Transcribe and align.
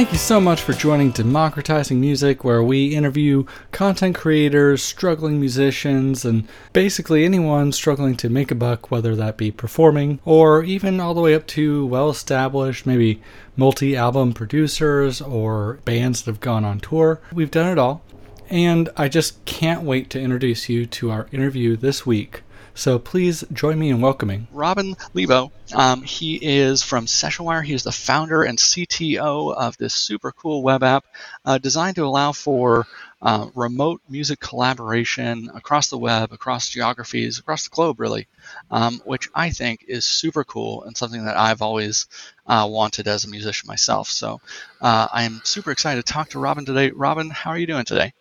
thank 0.00 0.12
you 0.12 0.18
so 0.18 0.40
much 0.40 0.62
for 0.62 0.72
joining 0.72 1.10
Democratizing 1.10 2.00
Music, 2.00 2.42
where 2.42 2.62
we 2.62 2.94
interview 2.94 3.44
content 3.70 4.14
creators, 4.14 4.82
struggling 4.82 5.38
musicians, 5.38 6.24
and 6.24 6.48
basically 6.72 7.22
anyone 7.22 7.70
struggling 7.70 8.16
to 8.16 8.30
make 8.30 8.50
a 8.50 8.54
buck, 8.54 8.90
whether 8.90 9.14
that 9.14 9.36
be 9.36 9.50
performing 9.50 10.18
or 10.24 10.64
even 10.64 11.00
all 11.00 11.12
the 11.12 11.20
way 11.20 11.34
up 11.34 11.46
to 11.46 11.84
well 11.84 12.08
established, 12.08 12.86
maybe 12.86 13.20
multi 13.58 13.94
album 13.94 14.32
producers 14.32 15.20
or 15.20 15.74
bands 15.84 16.22
that 16.22 16.30
have 16.30 16.40
gone 16.40 16.64
on 16.64 16.80
tour. 16.80 17.20
We've 17.34 17.50
done 17.50 17.70
it 17.70 17.78
all. 17.78 18.02
And 18.48 18.88
I 18.96 19.08
just 19.08 19.44
can't 19.44 19.82
wait 19.82 20.08
to 20.10 20.18
introduce 20.18 20.70
you 20.70 20.86
to 20.86 21.10
our 21.10 21.28
interview 21.30 21.76
this 21.76 22.06
week 22.06 22.42
so 22.80 22.98
please 22.98 23.44
join 23.52 23.78
me 23.78 23.90
in 23.90 24.00
welcoming 24.00 24.48
Robin 24.52 24.96
Lebo. 25.12 25.52
Um, 25.74 26.00
he 26.00 26.36
is 26.36 26.82
from 26.82 27.04
SessionWire. 27.04 27.62
He 27.62 27.74
is 27.74 27.82
the 27.82 27.92
founder 27.92 28.42
and 28.42 28.56
CTO 28.58 29.54
of 29.54 29.76
this 29.76 29.92
super 29.92 30.32
cool 30.32 30.62
web 30.62 30.82
app 30.82 31.04
uh, 31.44 31.58
designed 31.58 31.96
to 31.96 32.06
allow 32.06 32.32
for 32.32 32.86
uh, 33.20 33.48
remote 33.54 34.00
music 34.08 34.40
collaboration 34.40 35.50
across 35.54 35.90
the 35.90 35.98
web, 35.98 36.32
across 36.32 36.70
geographies, 36.70 37.38
across 37.38 37.64
the 37.64 37.70
globe, 37.70 38.00
really, 38.00 38.28
um, 38.70 39.02
which 39.04 39.28
I 39.34 39.50
think 39.50 39.84
is 39.86 40.06
super 40.06 40.42
cool 40.42 40.84
and 40.84 40.96
something 40.96 41.26
that 41.26 41.36
I've 41.36 41.60
always 41.60 42.06
uh, 42.46 42.66
wanted 42.70 43.08
as 43.08 43.24
a 43.24 43.28
musician 43.28 43.66
myself. 43.66 44.08
So 44.08 44.40
uh, 44.80 45.06
I 45.12 45.24
am 45.24 45.42
super 45.44 45.70
excited 45.70 46.06
to 46.06 46.12
talk 46.12 46.30
to 46.30 46.38
Robin 46.38 46.64
today. 46.64 46.92
Robin, 46.92 47.28
how 47.28 47.50
are 47.50 47.58
you 47.58 47.66
doing 47.66 47.84
today? 47.84 48.14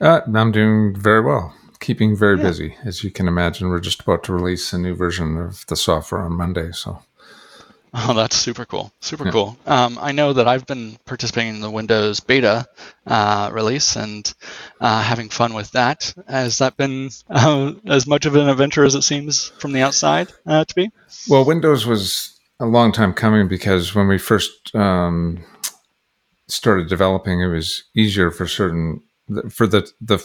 Uh, 0.00 0.22
I'm 0.34 0.50
doing 0.50 0.96
very 0.98 1.20
well 1.20 1.54
keeping 1.80 2.16
very 2.16 2.36
yeah. 2.36 2.42
busy. 2.42 2.76
As 2.84 3.04
you 3.04 3.10
can 3.10 3.28
imagine, 3.28 3.68
we're 3.68 3.80
just 3.80 4.00
about 4.00 4.24
to 4.24 4.32
release 4.32 4.72
a 4.72 4.78
new 4.78 4.94
version 4.94 5.36
of 5.36 5.64
the 5.66 5.76
software 5.76 6.22
on 6.22 6.32
Monday. 6.32 6.72
So. 6.72 7.02
Oh, 7.94 8.12
that's 8.12 8.36
super 8.36 8.66
cool. 8.66 8.92
Super 9.00 9.24
yeah. 9.24 9.30
cool. 9.30 9.58
Um, 9.66 9.98
I 9.98 10.12
know 10.12 10.34
that 10.34 10.46
I've 10.46 10.66
been 10.66 10.98
participating 11.06 11.54
in 11.54 11.60
the 11.62 11.70
Windows 11.70 12.20
beta 12.20 12.66
uh, 13.06 13.48
release 13.50 13.96
and 13.96 14.32
uh, 14.78 15.02
having 15.02 15.30
fun 15.30 15.54
with 15.54 15.70
that. 15.70 16.12
Has 16.28 16.58
that 16.58 16.76
been 16.76 17.08
uh, 17.30 17.72
as 17.86 18.06
much 18.06 18.26
of 18.26 18.36
an 18.36 18.46
adventure 18.46 18.84
as 18.84 18.94
it 18.94 19.02
seems 19.02 19.48
from 19.58 19.72
the 19.72 19.80
outside 19.80 20.28
uh, 20.46 20.66
to 20.66 20.74
be? 20.74 20.90
Well, 21.30 21.46
Windows 21.46 21.86
was 21.86 22.38
a 22.60 22.66
long 22.66 22.92
time 22.92 23.14
coming 23.14 23.48
because 23.48 23.94
when 23.94 24.06
we 24.06 24.18
first 24.18 24.74
um, 24.74 25.42
started 26.46 26.88
developing, 26.88 27.40
it 27.40 27.48
was 27.48 27.84
easier 27.96 28.30
for 28.30 28.46
certain 28.46 29.02
for 29.50 29.66
the 29.66 29.90
the 30.00 30.18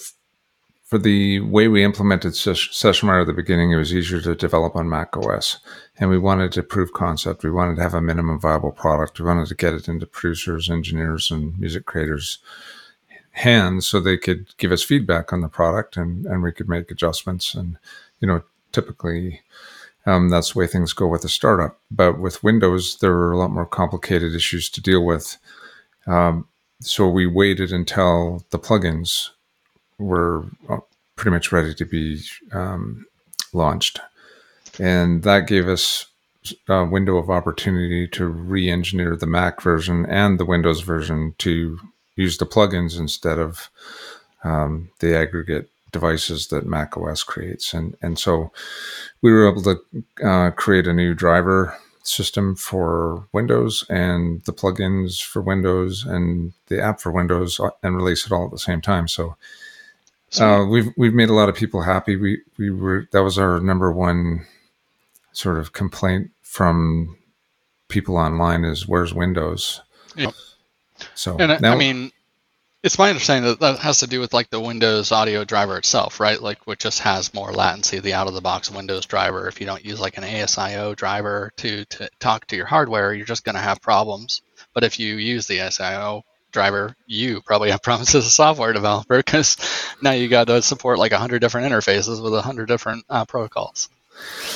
for 0.83 0.97
the 0.97 1.39
way 1.39 1.67
we 1.67 1.83
implemented 1.83 2.33
SessionWire 2.33 3.21
at 3.21 3.27
the 3.27 3.33
beginning, 3.33 3.71
it 3.71 3.77
was 3.77 3.93
easier 3.93 4.21
to 4.21 4.35
develop 4.35 4.75
on 4.75 4.89
Mac 4.89 5.15
OS. 5.15 5.59
And 5.97 6.09
we 6.09 6.17
wanted 6.17 6.51
to 6.51 6.63
prove 6.63 6.93
concept. 6.93 7.43
We 7.43 7.51
wanted 7.51 7.77
to 7.77 7.83
have 7.83 7.93
a 7.93 8.01
minimum 8.01 8.39
viable 8.39 8.71
product. 8.71 9.19
We 9.19 9.25
wanted 9.25 9.47
to 9.47 9.55
get 9.55 9.73
it 9.73 9.87
into 9.87 10.05
producers, 10.05 10.69
engineers, 10.69 11.31
and 11.31 11.57
music 11.57 11.85
creators' 11.85 12.39
hands 13.31 13.87
so 13.87 13.99
they 13.99 14.17
could 14.17 14.55
give 14.57 14.71
us 14.71 14.83
feedback 14.83 15.33
on 15.33 15.41
the 15.41 15.47
product 15.47 15.97
and, 15.97 16.25
and 16.25 16.43
we 16.43 16.51
could 16.51 16.69
make 16.69 16.91
adjustments. 16.91 17.55
And, 17.55 17.77
you 18.19 18.27
know, 18.27 18.43
typically 18.71 19.41
um, 20.05 20.29
that's 20.29 20.53
the 20.53 20.59
way 20.59 20.67
things 20.67 20.93
go 20.93 21.07
with 21.07 21.23
a 21.23 21.29
startup. 21.29 21.79
But 21.89 22.19
with 22.19 22.43
Windows, 22.43 22.97
there 22.97 23.13
were 23.13 23.31
a 23.31 23.37
lot 23.37 23.51
more 23.51 23.65
complicated 23.65 24.35
issues 24.35 24.69
to 24.71 24.81
deal 24.81 25.03
with. 25.03 25.37
Um, 26.05 26.47
so 26.81 27.07
we 27.07 27.25
waited 27.25 27.71
until 27.71 28.45
the 28.49 28.59
plugins 28.59 29.29
were 29.97 30.45
uh, 30.69 30.79
pretty 31.15 31.31
much 31.31 31.51
ready 31.51 31.73
to 31.73 31.85
be 31.85 32.21
um, 32.51 33.05
launched. 33.53 33.99
And 34.79 35.23
that 35.23 35.47
gave 35.47 35.67
us 35.67 36.07
a 36.67 36.83
window 36.83 37.17
of 37.17 37.29
opportunity 37.29 38.07
to 38.09 38.27
re 38.27 38.69
engineer 38.69 39.15
the 39.15 39.27
Mac 39.27 39.61
version 39.61 40.05
and 40.07 40.39
the 40.39 40.45
Windows 40.45 40.81
version 40.81 41.35
to 41.39 41.79
use 42.15 42.37
the 42.37 42.45
plugins 42.45 42.99
instead 42.99 43.39
of 43.39 43.69
um, 44.43 44.89
the 44.99 45.15
aggregate 45.15 45.69
devices 45.91 46.47
that 46.47 46.65
Mac 46.65 46.97
OS 46.97 47.23
creates. 47.23 47.73
And, 47.73 47.95
and 48.01 48.19
so 48.19 48.51
we 49.21 49.31
were 49.31 49.47
able 49.47 49.61
to 49.63 49.79
uh, 50.23 50.51
create 50.51 50.87
a 50.87 50.93
new 50.93 51.13
driver 51.13 51.77
system 52.03 52.55
for 52.55 53.25
Windows 53.31 53.85
and 53.89 54.43
the 54.43 54.51
plugins 54.51 55.23
for 55.23 55.41
Windows 55.41 56.03
and 56.03 56.51
the 56.67 56.81
app 56.81 56.99
for 56.99 57.11
Windows 57.11 57.59
uh, 57.59 57.69
and 57.81 57.95
release 57.95 58.25
it 58.25 58.31
all 58.31 58.45
at 58.45 58.51
the 58.51 58.59
same 58.59 58.81
time. 58.81 59.07
So 59.07 59.37
uh, 60.39 60.65
we've 60.65 60.91
we've 60.97 61.13
made 61.13 61.29
a 61.29 61.33
lot 61.33 61.49
of 61.49 61.55
people 61.55 61.81
happy. 61.81 62.15
We 62.15 62.41
we 62.57 62.69
were 62.69 63.07
that 63.11 63.23
was 63.23 63.37
our 63.37 63.59
number 63.59 63.91
one 63.91 64.45
sort 65.31 65.57
of 65.57 65.73
complaint 65.73 66.31
from 66.41 67.17
people 67.87 68.17
online 68.17 68.63
is 68.63 68.87
where's 68.87 69.13
Windows. 69.13 69.81
Yeah. 70.15 70.31
So 71.15 71.37
and 71.37 71.61
now, 71.61 71.73
I 71.73 71.75
mean, 71.75 72.11
it's 72.83 72.99
my 72.99 73.09
understanding 73.09 73.49
that 73.49 73.59
that 73.59 73.79
has 73.79 73.99
to 73.99 74.07
do 74.07 74.19
with 74.19 74.33
like 74.33 74.49
the 74.49 74.59
Windows 74.59 75.11
audio 75.11 75.43
driver 75.43 75.77
itself, 75.77 76.19
right? 76.19 76.41
Like 76.41 76.65
which 76.65 76.79
just 76.79 76.99
has 76.99 77.33
more 77.33 77.51
latency. 77.51 77.99
The 77.99 78.13
out 78.13 78.27
of 78.27 78.33
the 78.33 78.41
box 78.41 78.69
Windows 78.71 79.05
driver. 79.05 79.47
If 79.47 79.59
you 79.59 79.65
don't 79.65 79.85
use 79.85 79.99
like 79.99 80.17
an 80.17 80.23
ASIO 80.23 80.95
driver 80.95 81.51
to 81.57 81.85
to 81.85 82.09
talk 82.19 82.47
to 82.47 82.55
your 82.55 82.65
hardware, 82.65 83.13
you're 83.13 83.25
just 83.25 83.45
going 83.45 83.55
to 83.55 83.61
have 83.61 83.81
problems. 83.81 84.41
But 84.73 84.83
if 84.83 84.99
you 84.99 85.15
use 85.15 85.47
the 85.47 85.59
ASIO 85.59 86.23
driver, 86.53 86.95
you 87.05 87.41
probably 87.41 87.71
have 87.71 87.81
problems 87.81 88.15
as 88.15 88.25
a 88.25 88.29
software 88.29 88.71
developer 88.71 89.17
because 89.17 89.57
now 90.01 90.11
you 90.11 90.29
got 90.29 90.47
to 90.47 90.61
support 90.61 90.97
like 90.99 91.11
a 91.11 91.17
hundred 91.17 91.39
different 91.39 91.67
interfaces 91.69 92.23
with 92.23 92.33
a 92.33 92.41
hundred 92.41 92.67
different 92.67 93.03
uh, 93.09 93.25
protocols. 93.25 93.89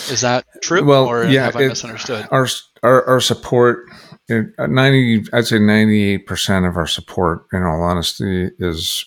Is 0.09 0.21
that 0.21 0.45
true? 0.61 0.85
Well, 0.85 1.07
or 1.07 1.25
yeah, 1.25 1.45
have 1.45 1.55
I 1.57 1.63
it, 1.63 1.69
misunderstood? 1.69 2.27
Our, 2.31 2.47
our, 2.83 3.03
our 3.05 3.19
support, 3.19 3.87
ninety, 4.29 5.25
I'd 5.33 5.47
say 5.47 5.59
ninety-eight 5.59 6.27
percent 6.27 6.65
of 6.65 6.77
our 6.77 6.87
support, 6.87 7.47
in 7.51 7.63
all 7.63 7.81
honesty, 7.81 8.51
is 8.59 9.05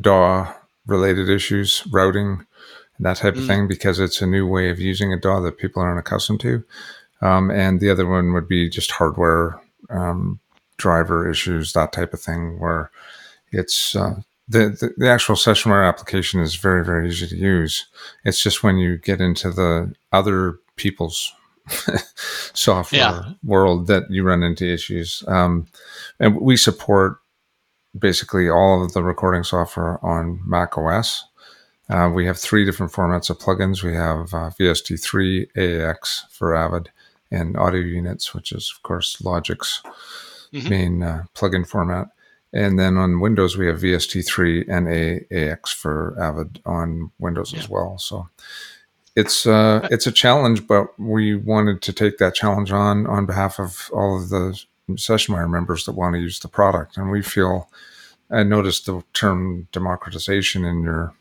DAW 0.00 0.52
related 0.86 1.28
issues, 1.28 1.86
routing, 1.92 2.46
that 3.00 3.18
type 3.18 3.36
of 3.36 3.42
mm. 3.42 3.46
thing, 3.46 3.68
because 3.68 4.00
it's 4.00 4.22
a 4.22 4.26
new 4.26 4.46
way 4.46 4.70
of 4.70 4.80
using 4.80 5.12
a 5.12 5.20
DAW 5.20 5.40
that 5.40 5.58
people 5.58 5.82
aren't 5.82 6.00
accustomed 6.00 6.40
to. 6.40 6.64
Um, 7.20 7.50
and 7.50 7.80
the 7.80 7.90
other 7.90 8.06
one 8.06 8.32
would 8.32 8.48
be 8.48 8.68
just 8.68 8.90
hardware 8.92 9.60
um, 9.90 10.40
driver 10.76 11.28
issues, 11.28 11.72
that 11.72 11.92
type 11.92 12.12
of 12.12 12.20
thing, 12.20 12.58
where 12.58 12.90
it's 13.52 13.94
uh, 13.94 14.20
the, 14.48 14.68
the, 14.68 14.94
the 14.96 15.08
actual 15.08 15.36
SessionWire 15.36 15.88
application 15.88 16.40
is 16.40 16.56
very 16.56 16.84
very 16.84 17.08
easy 17.08 17.26
to 17.26 17.36
use. 17.36 17.86
It's 18.24 18.42
just 18.42 18.62
when 18.62 18.76
you 18.76 18.98
get 18.98 19.20
into 19.20 19.50
the 19.50 19.94
other 20.12 20.58
people's 20.76 21.32
software 22.52 23.00
yeah. 23.00 23.32
world 23.42 23.86
that 23.86 24.10
you 24.10 24.22
run 24.22 24.42
into 24.42 24.70
issues. 24.70 25.22
Um, 25.26 25.66
and 26.20 26.36
we 26.40 26.56
support 26.56 27.18
basically 27.98 28.50
all 28.50 28.84
of 28.84 28.92
the 28.92 29.02
recording 29.02 29.44
software 29.44 30.04
on 30.04 30.40
Mac 30.46 30.76
OS. 30.76 31.24
Uh, 31.88 32.10
we 32.12 32.26
have 32.26 32.38
three 32.38 32.64
different 32.64 32.92
formats 32.92 33.30
of 33.30 33.38
plugins. 33.38 33.82
We 33.82 33.94
have 33.94 34.32
uh, 34.34 34.50
VST3, 34.58 35.52
AAX 35.56 36.22
for 36.30 36.54
Avid, 36.54 36.90
and 37.30 37.56
audio 37.56 37.80
units, 37.80 38.34
which 38.34 38.52
is 38.52 38.72
of 38.74 38.82
course 38.82 39.20
Logic's 39.22 39.82
mm-hmm. 40.54 40.68
main 40.68 41.02
uh, 41.02 41.24
plugin 41.34 41.66
format. 41.66 42.08
And 42.52 42.78
then 42.78 42.96
on 42.96 43.18
Windows, 43.18 43.56
we 43.56 43.66
have 43.66 43.80
VST3 43.80 44.68
and 44.68 44.86
AAX 44.86 45.70
for 45.70 46.16
Avid 46.20 46.62
on 46.64 47.10
Windows 47.18 47.52
yeah. 47.52 47.58
as 47.58 47.68
well. 47.68 47.98
So 47.98 48.28
it's 49.16 49.44
uh, 49.44 49.86
it's 49.90 50.06
a 50.06 50.12
challenge, 50.12 50.66
but 50.66 50.98
we 50.98 51.34
wanted 51.34 51.82
to 51.82 51.92
take 51.92 52.18
that 52.18 52.34
challenge 52.34 52.70
on 52.70 53.06
on 53.06 53.26
behalf 53.26 53.58
of 53.58 53.90
all 53.92 54.20
of 54.20 54.28
the 54.28 54.60
SessionWire 54.90 55.50
members 55.50 55.84
that 55.84 55.92
want 55.92 56.14
to 56.14 56.20
use 56.20 56.38
the 56.38 56.48
product. 56.48 56.96
And 56.96 57.10
we 57.10 57.22
feel, 57.22 57.68
I 58.30 58.42
noticed 58.42 58.86
the 58.86 59.02
term 59.14 59.66
democratization 59.72 60.64
in 60.64 60.82
your 60.82 61.12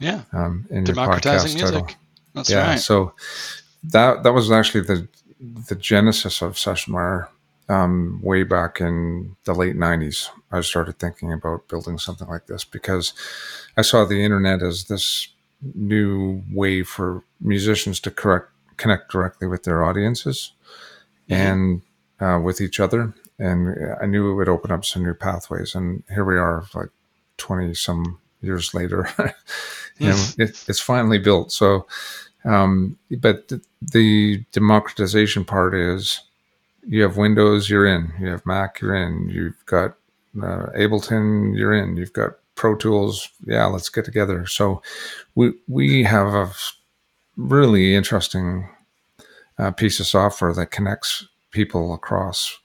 yeah 0.00 0.22
um, 0.32 0.66
in 0.70 0.84
your 0.84 0.96
podcast 0.96 1.44
music. 1.44 1.60
title. 1.60 1.88
That's 2.34 2.50
yeah, 2.50 2.70
right. 2.70 2.80
So 2.80 3.12
that 3.84 4.24
that 4.24 4.32
was 4.32 4.50
actually 4.50 4.82
the 4.82 5.08
the 5.68 5.76
genesis 5.76 6.42
of 6.42 6.54
SessionWire 6.54 7.28
um, 7.68 8.20
way 8.22 8.42
back 8.42 8.80
in 8.80 9.36
the 9.44 9.54
late 9.54 9.76
90s, 9.76 10.28
I 10.52 10.60
started 10.60 10.98
thinking 10.98 11.32
about 11.32 11.68
building 11.68 11.98
something 11.98 12.28
like 12.28 12.46
this 12.46 12.64
because 12.64 13.12
I 13.76 13.82
saw 13.82 14.04
the 14.04 14.22
internet 14.22 14.62
as 14.62 14.84
this 14.84 15.28
new 15.74 16.42
way 16.52 16.82
for 16.82 17.24
musicians 17.40 17.98
to 18.00 18.10
correct, 18.10 18.50
connect 18.76 19.10
directly 19.10 19.48
with 19.48 19.64
their 19.64 19.82
audiences 19.82 20.52
mm-hmm. 21.28 21.34
and 21.34 21.82
uh, 22.20 22.40
with 22.40 22.60
each 22.60 22.78
other. 22.78 23.14
And 23.38 23.76
I 24.00 24.06
knew 24.06 24.30
it 24.30 24.34
would 24.34 24.48
open 24.48 24.70
up 24.70 24.84
some 24.84 25.02
new 25.02 25.14
pathways. 25.14 25.74
And 25.74 26.02
here 26.08 26.24
we 26.24 26.38
are, 26.38 26.64
like 26.74 26.88
20 27.36 27.74
some 27.74 28.18
years 28.40 28.74
later. 28.74 29.08
you 29.98 30.08
know, 30.08 30.24
it, 30.38 30.64
it's 30.68 30.80
finally 30.80 31.18
built. 31.18 31.52
So, 31.52 31.86
um, 32.44 32.96
but 33.10 33.48
the, 33.48 33.60
the 33.82 34.44
democratization 34.52 35.44
part 35.44 35.74
is 35.74 36.20
you 36.86 37.02
have 37.02 37.16
Windows, 37.16 37.68
you're 37.68 37.86
in. 37.86 38.12
You 38.20 38.28
have 38.28 38.46
Mac, 38.46 38.80
you're 38.80 38.94
in. 38.94 39.28
You've 39.28 39.64
got 39.66 39.96
uh, 40.36 40.66
Ableton, 40.76 41.56
you're 41.56 41.74
in. 41.74 41.96
You've 41.96 42.12
got 42.12 42.32
Pro 42.54 42.74
Tools. 42.74 43.28
Yeah, 43.44 43.66
let's 43.66 43.88
get 43.88 44.04
together. 44.04 44.46
So 44.46 44.82
we 45.34 45.52
we 45.68 46.04
have 46.04 46.28
a 46.28 46.50
really 47.36 47.94
interesting 47.94 48.68
uh, 49.58 49.72
piece 49.72 50.00
of 50.00 50.06
software 50.06 50.54
that 50.54 50.70
connects 50.70 51.26
people 51.50 51.94
across 51.94 52.58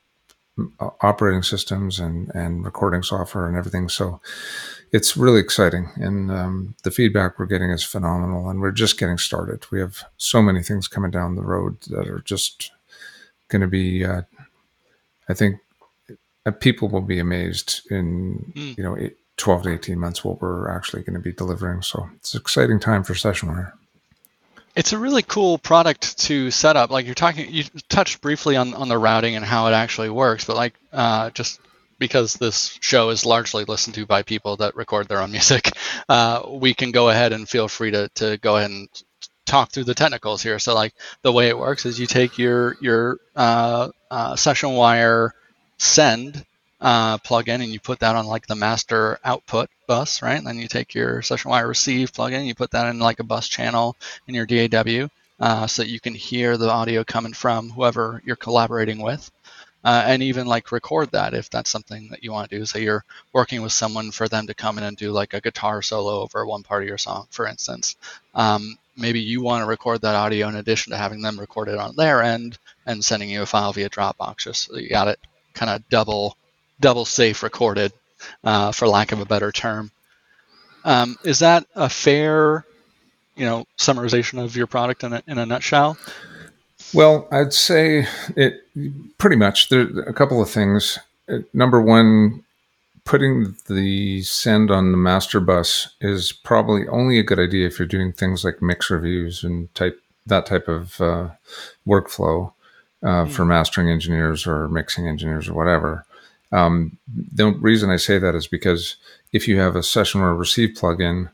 operating 1.01 1.44
systems 1.44 2.00
and 2.00 2.29
and 2.35 2.63
recording 2.63 3.03
software 3.03 3.47
and 3.47 3.57
everything. 3.57 3.89
So 3.89 4.21
it's 4.91 5.18
really 5.18 5.39
exciting, 5.39 5.89
and 5.95 6.31
um, 6.31 6.75
the 6.83 6.91
feedback 6.91 7.39
we're 7.39 7.45
getting 7.45 7.71
is 7.71 7.83
phenomenal. 7.83 8.50
And 8.50 8.62
we're 8.62 8.71
just 8.71 9.00
getting 9.00 9.18
started. 9.18 9.65
We 9.71 9.79
have 9.79 10.03
so 10.18 10.41
many 10.41 10.62
things 10.62 10.88
coming 10.88 11.12
down 11.12 11.35
the 11.35 11.41
road 11.41 11.81
that 11.89 12.07
are 12.07 12.21
just 12.21 12.71
going 13.51 13.62
to 13.62 13.68
be. 13.68 14.03
Uh, 14.03 14.24
I 15.30 15.33
think 15.33 15.57
uh, 16.45 16.51
people 16.51 16.89
will 16.89 17.01
be 17.01 17.19
amazed 17.19 17.81
in 17.92 18.51
mm. 18.56 18.77
you 18.77 18.83
know 18.83 18.98
12 19.38 19.63
to 19.63 19.74
18 19.74 20.00
months 20.00 20.24
what 20.24 20.42
we're 20.42 20.69
actually 20.69 21.03
going 21.03 21.15
to 21.15 21.19
be 21.19 21.31
delivering. 21.31 21.81
So 21.81 22.09
it's 22.15 22.33
an 22.33 22.42
exciting 22.42 22.80
time 22.80 23.03
for 23.03 23.13
SessionWire. 23.13 23.74
It's 24.75 24.94
a 24.94 24.98
really 24.98 25.24
cool 25.24 25.57
product 25.57 26.18
to 26.19 26.50
set 26.51 26.77
up. 26.77 26.92
Like 26.92 27.06
you're 27.06 27.15
talking, 27.15 27.51
you 27.51 27.65
touched 27.89 28.21
briefly 28.21 28.56
on, 28.56 28.74
on 28.74 28.88
the 28.88 28.98
routing 28.98 29.36
and 29.36 29.44
how 29.44 29.68
it 29.68 29.74
actually 29.74 30.09
works, 30.09 30.45
but 30.45 30.56
like 30.56 30.75
uh, 30.94 31.31
just 31.31 31.59
because 32.00 32.36
this 32.36 32.77
show 32.81 33.09
is 33.09 33.25
largely 33.25 33.63
listened 33.65 33.95
to 33.95 34.06
by 34.06 34.24
people 34.24 34.57
that 34.57 34.75
record 34.75 35.07
their 35.07 35.21
own 35.21 35.31
music, 35.38 35.71
uh, 36.07 36.44
we 36.47 36.74
can 36.74 36.92
go 36.92 37.09
ahead 37.09 37.33
and 37.33 37.50
feel 37.50 37.68
free 37.68 37.92
to, 37.92 38.09
to 38.15 38.38
go 38.38 38.57
ahead 38.57 38.71
and 38.71 38.88
talk 39.46 39.72
through 39.72 39.86
the 39.86 39.96
technicals 39.96 40.42
here. 40.44 40.60
So 40.60 40.74
like 40.74 40.94
the 41.22 41.32
way 41.32 41.50
it 41.50 41.58
works 41.58 41.86
is 41.86 42.00
you 42.00 42.08
take 42.08 42.38
your 42.38 42.78
your 42.82 43.18
uh, 43.36 43.90
uh, 44.10 44.34
Sessionwire 44.34 45.32
send 45.78 46.46
uh, 46.80 47.18
plugin 47.20 47.62
and 47.62 47.68
you 47.72 47.80
put 47.80 48.00
that 48.00 48.16
on 48.16 48.26
like 48.26 48.48
the 48.48 48.56
master 48.56 49.20
output 49.24 49.70
bus, 49.88 50.22
right? 50.22 50.38
And 50.38 50.48
then 50.48 50.58
you 50.58 50.68
take 50.68 50.96
your 50.96 51.22
session 51.22 51.52
wire 51.52 51.68
receive 51.68 52.12
plugin, 52.12 52.46
you 52.46 52.56
put 52.56 52.72
that 52.72 52.88
in 52.88 53.00
like 53.00 53.20
a 53.20 53.24
bus 53.24 53.48
channel 53.48 53.96
in 54.28 54.34
your 54.34 54.46
DAW 54.46 55.08
uh, 55.40 55.68
so 55.68 55.82
that 55.82 55.90
you 55.90 56.00
can 56.00 56.16
hear 56.16 56.58
the 56.58 56.70
audio 56.70 57.04
coming 57.04 57.34
from 57.34 57.70
whoever 57.70 58.22
you're 58.26 58.36
collaborating 58.36 59.02
with. 59.02 59.30
Uh, 59.84 60.04
and 60.06 60.22
even 60.22 60.46
like 60.46 60.72
record 60.72 61.10
that 61.12 61.34
if 61.34 61.50
that's 61.50 61.70
something 61.70 62.08
that 62.10 62.24
you 62.24 62.32
want 62.32 62.48
to 62.48 62.60
do. 62.60 62.66
So 62.66 62.78
you're 62.78 63.04
working 63.34 63.64
with 63.64 63.72
someone 63.72 64.12
for 64.12 64.28
them 64.28 64.46
to 64.46 64.54
come 64.54 64.78
in 64.78 64.84
and 64.84 64.96
do 64.96 65.12
like 65.12 65.34
a 65.34 65.42
guitar 65.42 65.82
solo 65.82 66.22
over 66.22 66.46
one 66.46 66.62
part 66.62 66.84
of 66.84 66.88
your 66.88 67.00
song, 67.00 67.26
for 67.32 67.48
instance. 67.48 67.96
Um, 68.36 68.78
maybe 68.98 69.20
you 69.20 69.42
want 69.42 69.62
to 69.62 69.68
record 69.68 70.02
that 70.02 70.16
audio 70.16 70.48
in 70.48 70.56
addition 70.56 70.92
to 70.92 70.98
having 70.98 71.22
them 71.22 71.40
record 71.40 71.68
it 71.68 71.78
on 71.78 71.96
their 71.96 72.22
end 72.22 72.58
and 72.86 73.04
sending 73.04 73.30
you 73.30 73.42
a 73.42 73.46
file 73.46 73.74
via 73.74 73.90
Dropbox, 73.90 74.38
just 74.38 74.66
so 74.66 74.78
you 74.78 74.90
got 74.90 75.08
it 75.08 75.20
kind 75.54 75.70
of 75.70 75.88
double 75.90 76.38
double 76.80 77.06
safe 77.06 77.44
recorded, 77.44 77.94
uh, 78.44 78.72
for 78.72 78.88
lack 78.88 79.12
of 79.12 79.20
a 79.20 79.26
better 79.26 79.52
term. 79.52 79.92
Um, 80.84 81.16
is 81.24 81.40
that 81.40 81.66
a 81.76 81.90
fair, 81.90 82.66
you 83.36 83.46
know, 83.46 83.66
summarization 83.78 84.44
of 84.44 84.56
your 84.56 84.68
product 84.68 85.04
in 85.04 85.14
a, 85.14 85.24
in 85.28 85.38
a 85.38 85.46
nutshell? 85.46 85.98
Well, 86.94 87.28
I'd 87.32 87.54
say 87.54 88.08
it 88.36 88.62
pretty 89.18 89.36
much. 89.36 89.70
There 89.70 89.88
a 90.02 90.14
couple 90.14 90.42
of 90.42 90.50
things. 90.50 90.98
Uh, 91.30 91.40
number 91.54 91.82
one, 91.82 92.44
putting 93.06 93.56
the 93.68 94.21
send 94.21 94.71
on 94.71 94.92
the 94.92 94.98
master 94.98 95.39
bus 95.39 95.89
is 96.01 96.31
probably 96.31 96.88
only 96.88 97.19
a 97.19 97.24
good 97.24 97.39
idea 97.39 97.68
if 97.68 97.80
you're 97.80 97.88
doing 97.88 98.12
things 98.12 98.44
like 98.44 98.62
mix 98.62 98.89
reviews 98.89 99.44
and 99.44 99.74
type 99.75 100.00
that 100.27 100.45
type 100.45 100.68
of 100.68 101.01
uh, 101.01 101.30
workflow 101.88 102.53
uh, 103.03 103.25
mm. 103.25 103.31
for 103.31 103.45
mastering 103.45 103.89
engineers 103.89 104.45
or 104.45 104.68
mixing 104.69 105.07
engineers 105.07 105.50
or 105.50 105.53
whatever. 105.53 106.06
Um, 106.51 106.98
the 107.33 107.51
reason 107.53 107.89
I 107.89 107.95
say 107.95 108.19
that 108.19 108.36
is 108.36 108.45
because 108.45 108.98
if 109.31 109.47
you 109.47 109.59
have 109.59 109.75
a 109.75 109.80
SessionWire 109.80 110.38
receive 110.38 110.75
plugin 110.75 111.31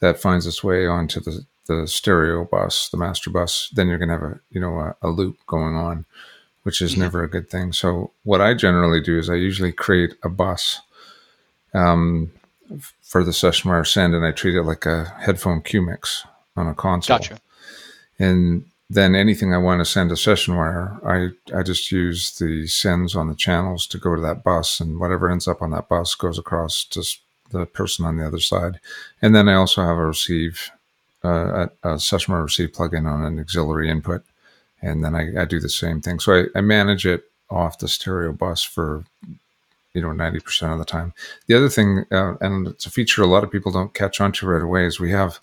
that 0.00 0.20
finds 0.20 0.46
its 0.46 0.62
way 0.62 0.86
onto 0.86 1.20
the, 1.20 1.44
the 1.66 1.86
stereo 1.86 2.44
bus, 2.44 2.88
the 2.90 2.96
master 2.96 3.30
bus, 3.30 3.70
then 3.74 3.88
you're 3.88 3.98
going 3.98 4.08
to 4.08 4.14
have 4.14 4.22
a 4.22 4.40
you 4.50 4.60
know 4.60 4.78
a, 4.78 4.96
a, 5.02 5.08
loop 5.08 5.38
going 5.46 5.74
on, 5.74 6.04
which 6.62 6.82
is 6.82 6.92
mm-hmm. 6.92 7.02
never 7.02 7.24
a 7.24 7.30
good 7.30 7.50
thing. 7.50 7.72
So 7.72 8.12
what 8.24 8.40
I 8.40 8.54
generally 8.54 9.00
do 9.00 9.18
is 9.18 9.30
I 9.30 9.34
usually 9.34 9.72
create 9.72 10.14
a 10.22 10.28
bus 10.28 10.80
um, 11.74 12.30
for 13.02 13.22
the 13.24 13.32
SessionWire 13.32 13.86
send, 13.86 14.14
and 14.14 14.24
I 14.24 14.32
treat 14.32 14.54
it 14.54 14.62
like 14.62 14.86
a 14.86 15.04
headphone 15.20 15.62
cue 15.62 15.82
mix 15.82 16.24
on 16.56 16.66
a 16.66 16.74
console. 16.74 17.18
Gotcha. 17.18 17.38
And 18.18 18.64
then 18.88 19.14
anything 19.14 19.54
I 19.54 19.58
want 19.58 19.80
to 19.80 19.84
send 19.84 20.10
a 20.10 20.14
Sessionwire, 20.14 21.00
I, 21.06 21.56
I 21.58 21.62
just 21.62 21.90
use 21.90 22.36
the 22.38 22.66
sends 22.66 23.16
on 23.16 23.28
the 23.28 23.34
channels 23.34 23.86
to 23.86 23.98
go 23.98 24.14
to 24.14 24.20
that 24.22 24.44
bus, 24.44 24.80
and 24.80 25.00
whatever 25.00 25.30
ends 25.30 25.48
up 25.48 25.62
on 25.62 25.70
that 25.70 25.88
bus 25.88 26.14
goes 26.14 26.38
across 26.38 26.84
to 26.84 27.02
the 27.50 27.66
person 27.66 28.04
on 28.04 28.16
the 28.16 28.26
other 28.26 28.40
side. 28.40 28.80
And 29.20 29.34
then 29.34 29.48
I 29.48 29.54
also 29.54 29.82
have 29.82 29.96
a 29.96 30.06
receive, 30.06 30.70
uh, 31.24 31.68
a, 31.84 31.90
a 31.90 31.94
Sessionwire 31.96 32.44
receive 32.44 32.72
plugin 32.72 33.06
on 33.06 33.24
an 33.24 33.38
auxiliary 33.38 33.90
input, 33.90 34.24
and 34.80 35.02
then 35.02 35.14
I, 35.14 35.42
I 35.42 35.44
do 35.46 35.60
the 35.60 35.68
same 35.68 36.00
thing. 36.00 36.18
So 36.18 36.34
I, 36.34 36.44
I 36.58 36.60
manage 36.60 37.06
it 37.06 37.24
off 37.50 37.78
the 37.78 37.88
stereo 37.88 38.32
bus 38.32 38.62
for 38.62 39.04
you 39.94 40.00
know 40.00 40.08
90% 40.08 40.72
of 40.72 40.78
the 40.78 40.84
time 40.84 41.12
the 41.46 41.54
other 41.54 41.68
thing 41.68 42.04
uh, 42.10 42.34
and 42.40 42.66
it's 42.66 42.86
a 42.86 42.90
feature 42.90 43.22
a 43.22 43.26
lot 43.26 43.44
of 43.44 43.50
people 43.50 43.72
don't 43.72 43.94
catch 43.94 44.20
on 44.20 44.32
to 44.32 44.46
right 44.46 44.62
away 44.62 44.86
is 44.86 45.00
we 45.00 45.10
have 45.10 45.38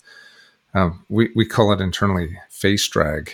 um, 0.72 1.04
we, 1.08 1.30
we 1.34 1.44
call 1.44 1.72
it 1.72 1.80
internally 1.80 2.38
face 2.48 2.86
drag 2.88 3.32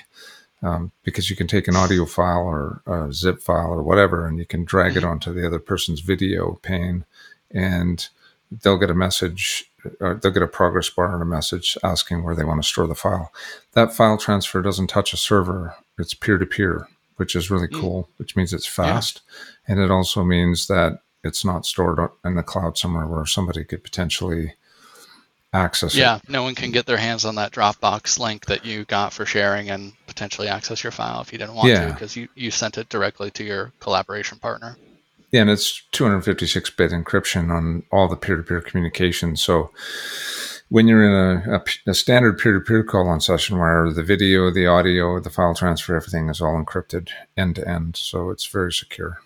um, 0.62 0.90
because 1.04 1.28
you 1.28 1.36
can 1.36 1.46
take 1.46 1.68
an 1.68 1.76
audio 1.76 2.06
file 2.06 2.46
or 2.46 2.82
a 2.86 3.12
zip 3.12 3.40
file 3.40 3.70
or 3.70 3.82
whatever 3.82 4.26
and 4.26 4.38
you 4.38 4.46
can 4.46 4.64
drag 4.64 4.96
it 4.96 5.04
onto 5.04 5.32
the 5.32 5.46
other 5.46 5.58
person's 5.58 6.00
video 6.00 6.58
pane 6.62 7.04
and 7.50 8.08
they'll 8.50 8.78
get 8.78 8.90
a 8.90 8.94
message 8.94 9.70
or 10.00 10.14
they'll 10.14 10.32
get 10.32 10.42
a 10.42 10.48
progress 10.48 10.90
bar 10.90 11.12
and 11.12 11.22
a 11.22 11.26
message 11.26 11.76
asking 11.82 12.22
where 12.22 12.34
they 12.34 12.44
want 12.44 12.62
to 12.62 12.68
store 12.68 12.86
the 12.86 12.94
file. 12.94 13.32
That 13.72 13.92
file 13.92 14.18
transfer 14.18 14.62
doesn't 14.62 14.88
touch 14.88 15.12
a 15.12 15.16
server, 15.16 15.76
it's 15.98 16.14
peer 16.14 16.38
to 16.38 16.46
peer, 16.46 16.88
which 17.16 17.36
is 17.36 17.50
really 17.50 17.68
mm. 17.68 17.80
cool, 17.80 18.08
which 18.16 18.36
means 18.36 18.52
it's 18.52 18.66
fast. 18.66 19.20
Yeah. 19.68 19.74
And 19.74 19.80
it 19.80 19.90
also 19.90 20.24
means 20.24 20.66
that 20.66 21.00
it's 21.26 21.44
not 21.44 21.66
stored 21.66 21.98
in 22.24 22.34
the 22.34 22.42
cloud 22.42 22.78
somewhere 22.78 23.06
where 23.06 23.26
somebody 23.26 23.64
could 23.64 23.84
potentially 23.84 24.54
access 25.52 25.94
yeah, 25.94 26.16
it. 26.16 26.22
Yeah, 26.24 26.32
no 26.32 26.42
one 26.42 26.54
can 26.54 26.70
get 26.70 26.86
their 26.86 26.96
hands 26.96 27.24
on 27.24 27.34
that 27.36 27.52
Dropbox 27.52 28.18
link 28.18 28.46
that 28.46 28.64
you 28.64 28.84
got 28.84 29.12
for 29.12 29.26
sharing 29.26 29.70
and 29.70 29.92
potentially 30.06 30.48
access 30.48 30.82
your 30.82 30.92
file 30.92 31.20
if 31.20 31.32
you 31.32 31.38
didn't 31.38 31.54
want 31.54 31.68
yeah. 31.68 31.86
to 31.86 31.92
because 31.92 32.16
you, 32.16 32.28
you 32.34 32.50
sent 32.50 32.78
it 32.78 32.88
directly 32.88 33.30
to 33.32 33.44
your 33.44 33.72
collaboration 33.80 34.38
partner. 34.38 34.76
Yeah, 35.32 35.42
and 35.42 35.50
it's 35.50 35.82
256 35.92 36.70
bit 36.70 36.92
encryption 36.92 37.50
on 37.50 37.82
all 37.90 38.08
the 38.08 38.16
peer 38.16 38.36
to 38.36 38.42
peer 38.42 38.60
communication. 38.60 39.36
So 39.36 39.70
when 40.68 40.88
you're 40.88 41.04
in 41.04 41.42
a, 41.48 41.56
a, 41.56 41.90
a 41.90 41.94
standard 41.94 42.38
peer 42.38 42.54
to 42.54 42.60
peer 42.60 42.84
call 42.84 43.08
on 43.08 43.18
Sessionwire, 43.18 43.94
the 43.94 44.02
video, 44.02 44.50
the 44.50 44.66
audio, 44.66 45.20
the 45.20 45.30
file 45.30 45.54
transfer, 45.54 45.96
everything 45.96 46.28
is 46.28 46.40
all 46.40 46.62
encrypted 46.62 47.10
end 47.36 47.56
to 47.56 47.68
end. 47.68 47.96
So 47.96 48.30
it's 48.30 48.46
very 48.46 48.72
secure. 48.72 49.20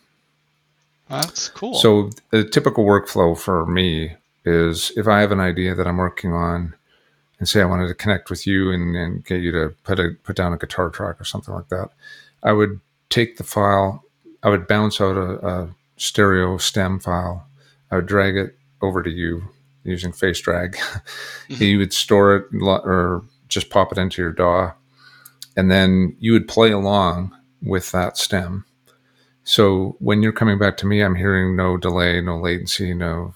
That's 1.11 1.49
cool. 1.49 1.75
So 1.75 2.11
the 2.31 2.45
typical 2.45 2.85
workflow 2.85 3.37
for 3.37 3.67
me 3.67 4.17
is 4.45 4.93
if 4.97 5.09
I 5.09 5.21
have 5.21 5.33
an 5.33 5.41
idea 5.41 5.75
that 5.75 5.87
I'm 5.87 5.97
working 5.97 6.33
on 6.33 6.75
and 7.39 7.49
say 7.49 7.61
I 7.61 7.67
wanted 7.67 7.89
to 7.89 7.95
connect 7.95 8.31
with 8.31 8.47
you 8.47 8.71
and, 8.71 8.97
and 8.97 9.25
get 9.25 9.43
you 9.43 9.51
to 9.53 9.75
put 9.85 9.99
a 9.99 10.13
put 10.23 10.37
down 10.37 10.53
a 10.53 10.59
guitar 10.59 10.91
track 10.91 11.21
or 11.21 11.25
something 11.25 11.53
like 11.53 11.69
that, 11.69 11.91
I 12.43 12.53
would 12.53 12.81
take 13.09 13.37
the 13.37 13.45
file, 13.45 14.05
I 14.43 14.51
would 14.51 14.69
bounce 14.69 15.01
out 15.01 15.17
a, 15.17 15.47
a 15.47 15.69
stereo 15.97 16.59
stem 16.59 17.01
file, 17.01 17.47
I 17.91 17.97
would 17.97 18.07
drag 18.07 18.37
it 18.37 18.57
over 18.81 19.03
to 19.03 19.11
you 19.11 19.43
using 19.85 20.13
face 20.13 20.41
drag. 20.41 20.79
Mm-hmm. 21.51 21.65
you 21.65 21.79
would 21.79 21.93
store 21.93 22.37
it 22.37 22.47
or 22.63 23.25
just 23.49 23.71
pop 23.71 23.91
it 23.91 23.99
into 23.99 24.23
your 24.23 24.31
DAW, 24.31 24.73
and 25.57 25.69
then 25.69 26.17
you 26.21 26.31
would 26.31 26.47
play 26.47 26.71
along 26.71 27.37
with 27.61 27.91
that 27.91 28.17
stem. 28.17 28.65
So 29.45 29.97
when 29.99 30.23
you're 30.23 30.33
coming 30.33 30.59
back 30.59 30.77
to 30.79 30.87
me, 30.87 31.03
I'm 31.03 31.17
hearing 31.17 31.57
no 31.57 31.77
delay, 31.77 32.21
no 32.21 32.39
latency, 32.39 32.95
no 32.95 33.35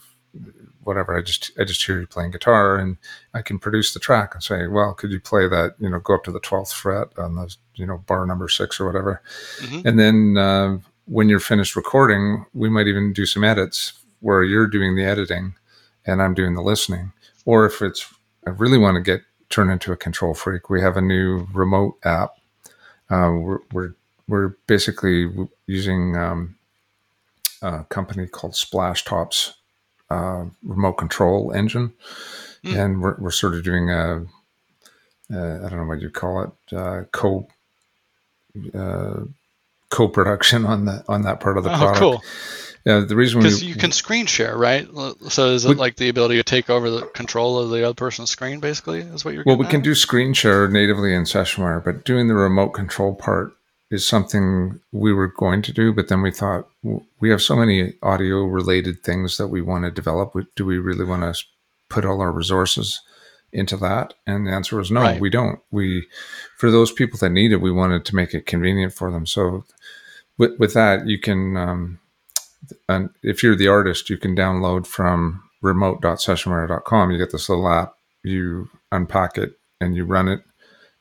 whatever. 0.83 1.17
I 1.17 1.23
just 1.23 1.51
I 1.59 1.65
just 1.65 1.85
hear 1.85 2.01
you 2.01 2.07
playing 2.07 2.31
guitar, 2.31 2.77
and 2.77 2.99
I 3.33 3.43
can 3.43 3.59
produce 3.59 3.95
the 3.95 4.01
track 4.01 4.35
and 4.35 4.43
say, 4.43 4.67
well, 4.67 4.95
could 4.95 5.11
you 5.11 5.21
play 5.21 5.49
that? 5.49 5.75
You 5.79 5.89
know, 5.89 5.99
go 5.99 6.15
up 6.15 6.25
to 6.25 6.33
the 6.33 6.41
twelfth 6.41 6.73
fret 6.73 7.09
on 7.19 7.35
the 7.35 7.55
you 7.75 7.87
know 7.87 7.99
bar 7.99 8.27
number 8.27 8.49
six 8.49 8.79
or 8.79 8.87
whatever, 8.87 9.23
mm-hmm. 9.61 9.87
and 9.89 9.99
then 9.99 10.37
uh, 10.37 10.79
when 11.07 11.29
you're 11.29 11.41
finished 11.41 11.77
recording, 11.77 12.47
we 12.55 12.69
might 12.69 12.87
even 12.87 13.13
do 13.13 13.27
some 13.27 13.45
edits 13.45 13.95
where 14.21 14.43
you're 14.43 14.67
doing 14.67 14.97
the 14.97 15.05
editing 15.05 15.55
and 16.07 16.23
I'm 16.23 16.35
doing 16.35 16.55
the 16.55 16.63
listening. 16.63 17.13
Or 17.45 17.67
if 17.67 17.83
it's 17.83 18.13
I 18.47 18.51
really 18.51 18.79
want 18.79 18.97
to 18.97 19.03
get 19.03 19.23
turned 19.51 19.71
into 19.71 19.93
a 19.93 19.97
control 19.97 20.35
freak, 20.35 20.71
we 20.71 20.81
have 20.81 20.97
a 20.97 21.03
new 21.03 21.47
remote 21.53 21.99
app. 22.05 22.33
Uh, 23.11 23.33
we're, 23.33 23.59
we're 23.73 23.95
we're 24.29 24.57
basically 24.67 25.31
using 25.67 26.17
um, 26.17 26.57
a 27.63 27.85
company 27.85 28.27
called 28.27 28.53
Splashtop's 28.53 29.55
uh, 30.11 30.45
remote 30.63 30.95
control 30.95 31.53
engine, 31.53 31.93
mm. 32.65 32.79
and 32.79 33.01
we're, 33.01 33.17
we're 33.19 33.31
sort 33.31 33.55
of 33.55 33.65
doing 33.65 33.91
a 33.91 34.27
uh, 35.33 35.65
I 35.65 35.69
don't 35.69 35.79
know 35.79 35.85
what 35.85 36.01
you 36.01 36.11
call 36.11 36.43
it 36.43 36.77
uh, 36.77 37.05
co 37.13 37.49
uh, 38.75 39.21
co-production 39.89 40.67
on 40.67 40.85
that 40.87 41.05
on 41.09 41.23
that 41.23 41.41
part 41.41 41.57
of 41.57 41.65
the 41.65 41.75
oh, 41.75 41.77
product. 41.77 41.99
Cool. 41.99 42.23
Yeah, 42.85 43.01
the 43.01 43.17
reason 43.17 43.41
because 43.41 43.65
you 43.65 43.77
can 43.77 43.93
screen 43.93 44.27
share, 44.27 44.59
right? 44.59 44.87
So 45.31 45.53
is 45.53 45.65
it 45.65 45.71
we, 45.71 45.75
like 45.77 45.97
the 45.97 46.11
ability 46.11 46.37
to 46.37 46.43
take 46.43 46.69
over 46.69 46.91
the 46.91 47.07
control 47.07 47.59
of 47.59 47.71
the 47.71 47.83
other 47.83 47.95
person's 47.95 48.29
screen, 48.29 48.61
basically? 48.61 49.01
Is 49.01 49.25
what 49.25 49.33
you're. 49.33 49.43
Well, 49.47 49.57
we 49.57 49.65
at? 49.65 49.71
can 49.71 49.81
do 49.81 49.95
screen 49.95 50.35
share 50.35 50.69
natively 50.69 51.15
in 51.15 51.23
Sessionwire, 51.23 51.83
but 51.83 52.05
doing 52.05 52.29
the 52.29 52.35
remote 52.35 52.71
control 52.71 53.15
part 53.15 53.55
is 53.95 54.07
something 54.07 54.81
we 54.91 55.13
were 55.13 55.29
going 55.29 55.63
to 55.63 55.73
do, 55.73 55.93
but 55.93 56.09
then 56.09 56.21
we 56.21 56.33
thought 56.33 56.69
we 57.21 57.31
have 57.31 57.41
so 57.41 57.55
many 57.55 57.95
audio 58.03 58.43
related 58.43 59.05
things 59.05 59.37
that 59.37 59.47
we 59.47 59.63
want 59.63 59.85
to 59.85 59.91
develop. 59.93 60.35
Do 60.57 60.67
we 60.67 60.79
really 60.79 61.05
want 61.05 61.23
to 61.23 61.45
put 61.89 62.05
all 62.05 62.21
our 62.21 62.33
resources 62.33 63.01
into 63.53 63.77
that? 63.77 64.15
And 64.27 64.47
the 64.47 64.51
answer 64.51 64.77
was 64.77 64.91
no, 64.91 65.03
right. 65.03 65.21
we 65.21 65.31
don't. 65.31 65.61
We, 65.71 66.09
for 66.59 66.73
those 66.73 66.91
people 66.91 67.19
that 67.21 67.31
need 67.31 67.53
it, 67.53 67.61
we 67.61 67.71
wanted 67.71 68.05
to 68.07 68.17
make 68.17 68.35
it 68.35 68.47
convenient 68.47 68.93
for 68.93 69.13
them. 69.13 69.27
So 69.27 69.65
with, 70.39 70.59
with 70.59 70.75
that, 70.75 71.07
you 71.07 71.21
can, 71.21 71.57
um, 71.57 72.01
and 72.89 73.11
if 73.23 73.45
you're 73.45 73.57
the 73.57 73.69
artist, 73.69 74.11
you 74.11 74.19
can 74.19 74.35
download 74.35 74.89
from 74.89 75.45
remote.sessionwire.com. 75.63 77.13
You 77.13 77.19
get 77.19 77.31
this 77.31 77.49
little 77.49 77.69
app, 77.69 77.95
you 78.25 78.71
unpack 78.91 79.39
it 79.39 79.53
and 79.81 79.95
you 79.95 80.05
run 80.05 80.27
it 80.27 80.43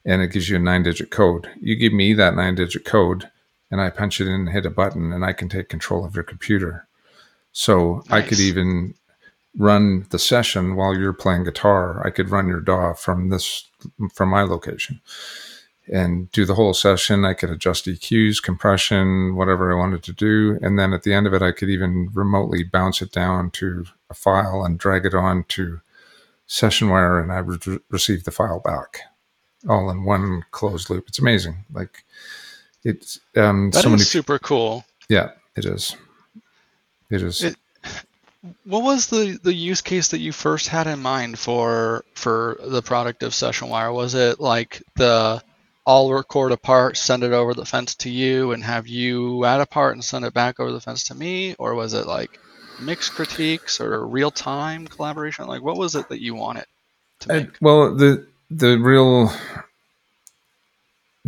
and 0.06 0.22
it 0.22 0.32
gives 0.32 0.50
you 0.50 0.56
a 0.56 0.60
nine 0.60 0.84
digit 0.84 1.12
code. 1.12 1.50
You 1.62 1.76
give 1.76 1.94
me 1.94 2.14
that 2.14 2.36
nine 2.36 2.56
digit 2.56 2.86
code 2.86 3.30
and 3.72 3.82
I 3.82 3.90
punch 3.90 4.20
it 4.22 4.28
in 4.28 4.34
and 4.34 4.50
hit 4.50 4.66
a 4.66 4.70
button 4.70 5.12
and 5.12 5.26
I 5.26 5.34
can 5.34 5.50
take 5.50 5.70
control 5.70 6.06
of 6.06 6.16
your 6.16 6.24
computer. 6.24 6.88
So 7.52 8.04
nice. 8.10 8.24
I 8.24 8.28
could 8.28 8.40
even 8.40 8.96
run 9.58 10.06
the 10.10 10.20
session 10.20 10.76
while 10.76 10.96
you're 10.96 11.14
playing 11.14 11.44
guitar. 11.44 12.06
I 12.06 12.10
could 12.10 12.30
run 12.30 12.48
your 12.48 12.60
DAW 12.60 12.94
from 12.94 13.30
this 13.30 13.68
from 14.14 14.30
my 14.30 14.44
location 14.44 15.02
and 15.92 16.32
do 16.32 16.46
the 16.46 16.56
whole 16.56 16.74
session. 16.74 17.26
I 17.26 17.34
could 17.34 17.50
adjust 17.50 17.86
EQs, 17.86 18.42
compression, 18.42 19.36
whatever 19.36 19.72
I 19.72 19.78
wanted 19.78 20.04
to 20.04 20.14
do. 20.14 20.58
And 20.62 20.80
then 20.80 20.94
at 20.94 21.04
the 21.04 21.14
end 21.14 21.28
of 21.28 21.34
it, 21.34 21.42
I 21.42 21.52
could 21.52 21.70
even 21.70 22.10
remotely 22.14 22.64
bounce 22.64 23.02
it 23.02 23.12
down 23.12 23.52
to 23.52 23.86
a 24.10 24.14
file 24.14 24.64
and 24.64 24.80
drag 24.80 25.06
it 25.06 25.14
on 25.14 25.44
to 25.50 25.82
SessionWire 26.48 27.22
and 27.22 27.32
I 27.32 27.42
would 27.42 27.66
re- 27.66 27.80
receive 27.90 28.24
the 28.24 28.32
file 28.32 28.60
back 28.60 29.02
all 29.68 29.90
in 29.90 30.04
one 30.04 30.44
closed 30.52 30.90
loop. 30.90 31.06
It's 31.08 31.20
amazing. 31.20 31.66
Like 31.74 32.04
it's 32.84 33.20
um 33.36 33.72
that 33.72 33.84
so 33.84 33.90
many 33.90 34.02
super 34.02 34.40
cool. 34.40 34.86
Yeah, 35.10 35.32
it 35.56 35.66
is. 35.66 35.96
It 37.10 37.22
is. 37.22 37.44
It, 37.44 37.56
what 38.66 38.84
was 38.84 39.08
the 39.08 39.40
the 39.42 39.54
use 39.54 39.82
case 39.82 40.10
that 40.10 40.20
you 40.20 40.32
first 40.32 40.68
had 40.68 40.88
in 40.88 41.00
mind 41.00 41.40
for 41.40 42.04
for 42.14 42.58
the 42.62 42.82
product 42.82 43.24
of 43.24 43.32
SessionWire? 43.32 43.94
Was 43.94 44.16
it 44.16 44.40
like 44.40 44.84
the 44.96 45.42
I'll 45.86 46.12
record 46.12 46.54
a 46.54 46.58
part, 46.58 46.96
send 46.96 47.24
it 47.24 47.34
over 47.34 47.54
the 47.54 47.66
fence 47.66 47.96
to 47.96 48.10
you, 48.10 48.52
and 48.54 48.64
have 48.64 48.88
you 48.88 49.44
add 49.44 49.60
a 49.60 49.66
part 49.66 49.96
and 49.96 50.04
send 50.04 50.24
it 50.24 50.34
back 50.34 50.60
over 50.60 50.72
the 50.72 50.80
fence 50.80 51.04
to 51.06 51.16
me, 51.16 51.56
or 51.60 51.76
was 51.76 51.94
it 51.94 52.08
like 52.08 52.40
mixed 52.80 53.12
critiques 53.12 53.82
or 53.82 54.06
real 54.06 54.32
time 54.32 54.88
collaboration? 54.88 55.48
Like, 55.48 55.62
what 55.62 55.78
was 55.78 55.96
it 55.96 56.08
that 56.10 56.22
you 56.22 56.36
wanted 56.36 56.66
to 57.20 57.34
make? 57.34 57.58
well, 57.60 57.94
the 57.94 58.26
the 58.58 58.78
real 58.78 59.32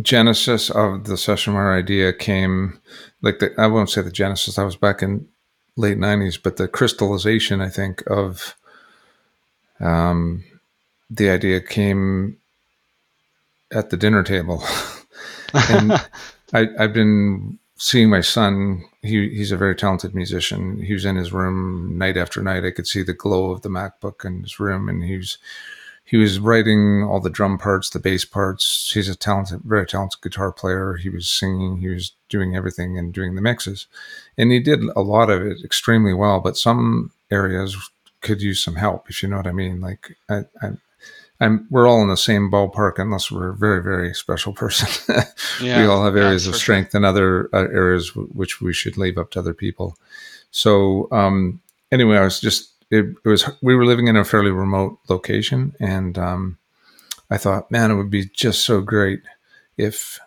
genesis 0.00 0.70
of 0.70 1.04
the 1.04 1.14
SessionWire 1.14 1.76
idea 1.76 2.12
came 2.12 2.80
like 3.22 3.38
the 3.38 3.52
I 3.58 3.66
won't 3.66 3.90
say 3.90 4.02
the 4.02 4.10
genesis. 4.10 4.58
I 4.58 4.64
was 4.64 4.76
back 4.76 5.02
in 5.02 5.26
late 5.76 5.98
'90s, 5.98 6.40
but 6.42 6.56
the 6.56 6.68
crystallization, 6.68 7.60
I 7.60 7.68
think, 7.68 8.02
of 8.06 8.54
um, 9.80 10.44
the 11.10 11.30
idea 11.30 11.60
came 11.60 12.38
at 13.72 13.90
the 13.90 13.96
dinner 13.96 14.22
table, 14.22 14.62
and 15.70 15.92
I, 16.52 16.68
I've 16.78 16.92
been 16.92 17.58
seeing 17.76 18.10
my 18.10 18.20
son. 18.20 18.84
He, 19.02 19.28
he's 19.30 19.52
a 19.52 19.56
very 19.56 19.74
talented 19.74 20.14
musician. 20.14 20.82
He 20.82 20.92
was 20.92 21.04
in 21.04 21.16
his 21.16 21.32
room 21.32 21.96
night 21.96 22.16
after 22.16 22.42
night. 22.42 22.64
I 22.64 22.70
could 22.70 22.86
see 22.86 23.02
the 23.02 23.12
glow 23.12 23.50
of 23.50 23.62
the 23.62 23.68
MacBook 23.68 24.24
in 24.24 24.42
his 24.42 24.60
room, 24.60 24.88
and 24.88 25.02
he 25.02 25.16
was 25.16 25.38
he 26.06 26.16
was 26.16 26.38
writing 26.38 27.02
all 27.02 27.18
the 27.18 27.28
drum 27.28 27.58
parts, 27.58 27.90
the 27.90 27.98
bass 27.98 28.24
parts. 28.24 28.92
He's 28.94 29.08
a 29.08 29.16
talented, 29.16 29.62
very 29.64 29.84
talented 29.84 30.22
guitar 30.22 30.52
player. 30.52 30.94
He 30.94 31.08
was 31.08 31.28
singing, 31.28 31.78
he 31.78 31.88
was 31.88 32.12
doing 32.28 32.54
everything 32.54 32.96
and 32.96 33.12
doing 33.12 33.34
the 33.34 33.42
mixes. 33.42 33.88
And 34.38 34.52
he 34.52 34.60
did 34.60 34.84
a 34.94 35.00
lot 35.00 35.30
of 35.30 35.42
it 35.42 35.64
extremely 35.64 36.14
well, 36.14 36.38
but 36.38 36.56
some 36.56 37.10
areas 37.28 37.76
could 38.20 38.40
use 38.40 38.62
some 38.62 38.76
help, 38.76 39.10
if 39.10 39.20
you 39.20 39.28
know 39.28 39.38
what 39.38 39.48
I 39.48 39.52
mean. 39.52 39.80
Like, 39.80 40.16
I, 40.28 40.44
I, 40.62 40.70
I'm, 41.40 41.66
we're 41.70 41.88
all 41.88 42.02
in 42.02 42.08
the 42.08 42.16
same 42.16 42.52
ballpark 42.52 43.00
unless 43.00 43.28
we're 43.32 43.48
a 43.48 43.56
very, 43.56 43.82
very 43.82 44.14
special 44.14 44.52
person. 44.52 44.88
yeah, 45.60 45.80
we 45.80 45.88
all 45.88 46.04
have 46.04 46.16
areas 46.16 46.46
of 46.46 46.54
strength 46.54 46.92
sure. 46.92 46.98
and 46.98 47.04
other 47.04 47.50
uh, 47.52 47.66
areas 47.72 48.10
w- 48.10 48.28
which 48.28 48.60
we 48.60 48.72
should 48.72 48.96
leave 48.96 49.18
up 49.18 49.32
to 49.32 49.40
other 49.40 49.54
people. 49.54 49.98
So, 50.52 51.08
um, 51.10 51.60
anyway, 51.90 52.16
I 52.16 52.22
was 52.22 52.40
just 52.40 52.70
it, 52.90 53.04
it, 53.24 53.28
was 53.28 53.50
we 53.62 53.74
were 53.74 53.86
living 53.86 54.08
in 54.08 54.16
a 54.16 54.24
fairly 54.24 54.50
remote 54.50 54.98
location, 55.08 55.74
and 55.80 56.18
um, 56.18 56.58
I 57.30 57.38
thought, 57.38 57.70
man, 57.70 57.90
it 57.90 57.96
would 57.96 58.10
be 58.10 58.26
just 58.26 58.64
so 58.64 58.80
great 58.80 59.20
if 59.76 60.18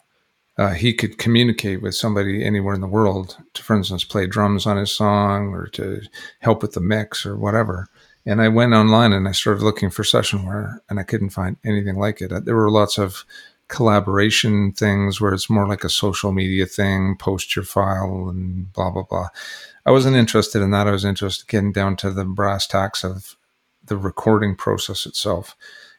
uh, 0.57 0.73
he 0.73 0.93
could 0.93 1.17
communicate 1.17 1.81
with 1.81 1.95
somebody 1.95 2.43
anywhere 2.43 2.75
in 2.75 2.81
the 2.81 2.87
world 2.87 3.37
to, 3.53 3.63
for 3.63 3.77
instance, 3.77 4.03
play 4.03 4.27
drums 4.27 4.65
on 4.65 4.75
his 4.75 4.91
song 4.91 5.53
or 5.53 5.67
to 5.67 6.01
help 6.39 6.61
with 6.61 6.73
the 6.73 6.81
mix 6.81 7.25
or 7.25 7.37
whatever. 7.37 7.87
And 8.25 8.41
I 8.41 8.49
went 8.49 8.73
online 8.73 9.13
and 9.13 9.27
I 9.27 9.31
started 9.31 9.63
looking 9.63 9.89
for 9.89 10.03
sessionware, 10.03 10.79
and 10.89 10.99
I 10.99 11.03
couldn't 11.03 11.29
find 11.29 11.55
anything 11.63 11.97
like 11.97 12.21
it. 12.21 12.45
There 12.45 12.55
were 12.55 12.69
lots 12.69 12.97
of 12.97 13.23
collaboration 13.69 14.73
things 14.73 15.21
where 15.21 15.31
it's 15.31 15.49
more 15.49 15.67
like 15.67 15.83
a 15.83 15.89
social 15.89 16.33
media 16.33 16.65
thing, 16.65 17.15
post 17.17 17.55
your 17.55 17.63
file 17.63 18.27
and 18.27 18.71
blah 18.73 18.89
blah 18.89 19.03
blah. 19.03 19.29
I 19.85 19.91
wasn't 19.91 20.15
interested 20.15 20.61
in 20.61 20.71
that. 20.71 20.87
I 20.87 20.91
was 20.91 21.05
interested 21.05 21.43
in 21.43 21.47
getting 21.47 21.71
down 21.71 21.95
to 21.97 22.11
the 22.11 22.25
brass 22.25 22.67
tacks 22.67 23.03
of 23.03 23.35
the 23.85 23.97
recording 23.97 24.55
process 24.55 25.05
itself. 25.05 25.55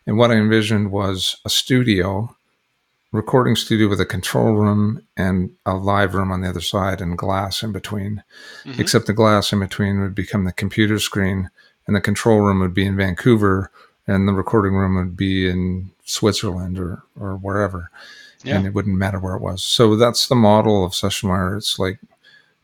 And 0.07 0.17
what 0.17 0.31
I 0.31 0.35
envisioned 0.35 0.91
was 0.91 1.37
a 1.45 1.51
studio, 1.51 2.35
recording 3.13 3.57
studio 3.57 3.89
with 3.89 4.01
a 4.01 4.07
control 4.07 4.55
room 4.55 5.07
and 5.17 5.51
a 5.67 5.75
live 5.75 6.15
room 6.15 6.31
on 6.31 6.41
the 6.41 6.49
other 6.49 6.61
side 6.61 7.01
and 7.01 7.19
glass 7.19 7.63
in 7.63 7.73
between. 7.73 8.23
Mm-hmm. 8.65 8.81
Except 8.81 9.07
the 9.07 9.13
glass 9.13 9.53
in 9.53 9.61
between 9.61 10.01
would 10.01 10.15
become 10.15 10.45
the 10.45 10.53
computer 10.53 10.99
screen 10.99 11.51
and 11.87 11.97
the 11.97 12.01
control 12.01 12.41
room 12.41 12.61
would 12.61 12.75
be 12.75 12.87
in 12.87 12.97
Vancouver 12.97 13.71
and 14.07 14.27
the 14.27 14.33
recording 14.33 14.75
room 14.75 14.97
would 14.97 15.17
be 15.17 15.49
in 15.49 15.91
Switzerland 16.05 16.79
or, 16.79 17.03
or 17.19 17.37
wherever. 17.37 17.91
Yeah. 18.43 18.57
And 18.57 18.67
it 18.67 18.75
wouldn't 18.75 18.97
matter 18.97 19.19
where 19.19 19.35
it 19.35 19.43
was. 19.43 19.63
So 19.63 19.97
that's 19.97 20.27
the 20.27 20.35
model 20.35 20.85
of 20.85 20.93
SessionWire. 20.93 21.57
It's 21.57 21.79
like 21.79 21.99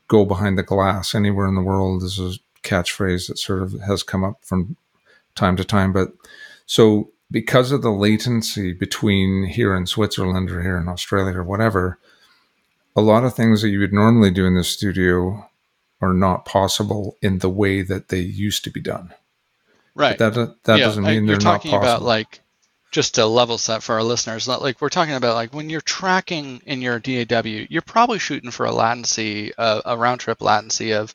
go 0.08 0.24
behind 0.24 0.56
the 0.56 0.62
glass 0.62 1.14
anywhere 1.14 1.46
in 1.46 1.54
the 1.54 1.62
world 1.62 2.02
is 2.02 2.18
a 2.18 2.34
catchphrase 2.62 3.28
that 3.28 3.38
sort 3.38 3.62
of 3.62 3.72
has 3.80 4.02
come 4.02 4.24
up 4.24 4.44
from 4.44 4.76
time 5.34 5.56
to 5.56 5.64
time. 5.64 5.92
But 5.92 6.12
so 6.66 7.10
because 7.30 7.72
of 7.72 7.82
the 7.82 7.90
latency 7.90 8.72
between 8.72 9.44
here 9.44 9.74
in 9.74 9.86
Switzerland 9.86 10.50
or 10.50 10.62
here 10.62 10.78
in 10.78 10.88
Australia 10.88 11.38
or 11.38 11.44
whatever, 11.44 11.98
a 12.94 13.00
lot 13.00 13.24
of 13.24 13.34
things 13.34 13.62
that 13.62 13.68
you 13.68 13.80
would 13.80 13.92
normally 13.92 14.30
do 14.30 14.46
in 14.46 14.54
the 14.54 14.64
studio 14.64 15.48
are 16.00 16.14
not 16.14 16.44
possible 16.44 17.16
in 17.22 17.38
the 17.38 17.48
way 17.48 17.82
that 17.82 18.08
they 18.08 18.20
used 18.20 18.64
to 18.64 18.70
be 18.70 18.80
done. 18.80 19.12
Right. 19.94 20.16
But 20.18 20.34
that 20.34 20.64
that 20.64 20.78
yeah, 20.78 20.84
doesn't 20.84 21.04
mean 21.04 21.24
I, 21.24 21.26
they're 21.26 21.40
not 21.40 21.62
possible. 21.62 21.78
About 21.78 22.02
like 22.02 22.40
just 22.96 23.16
to 23.16 23.26
level 23.26 23.58
set 23.58 23.82
for 23.82 23.96
our 23.96 24.02
listeners, 24.02 24.48
like 24.48 24.80
we're 24.80 24.88
talking 24.88 25.12
about 25.12 25.34
like 25.34 25.52
when 25.52 25.68
you're 25.68 25.82
tracking 25.82 26.62
in 26.64 26.80
your 26.80 26.98
DAW, 26.98 27.66
you're 27.68 27.82
probably 27.82 28.18
shooting 28.18 28.50
for 28.50 28.64
a 28.64 28.72
latency, 28.72 29.54
uh, 29.54 29.82
a 29.84 29.98
round 29.98 30.18
trip 30.18 30.40
latency 30.40 30.92
of 30.94 31.14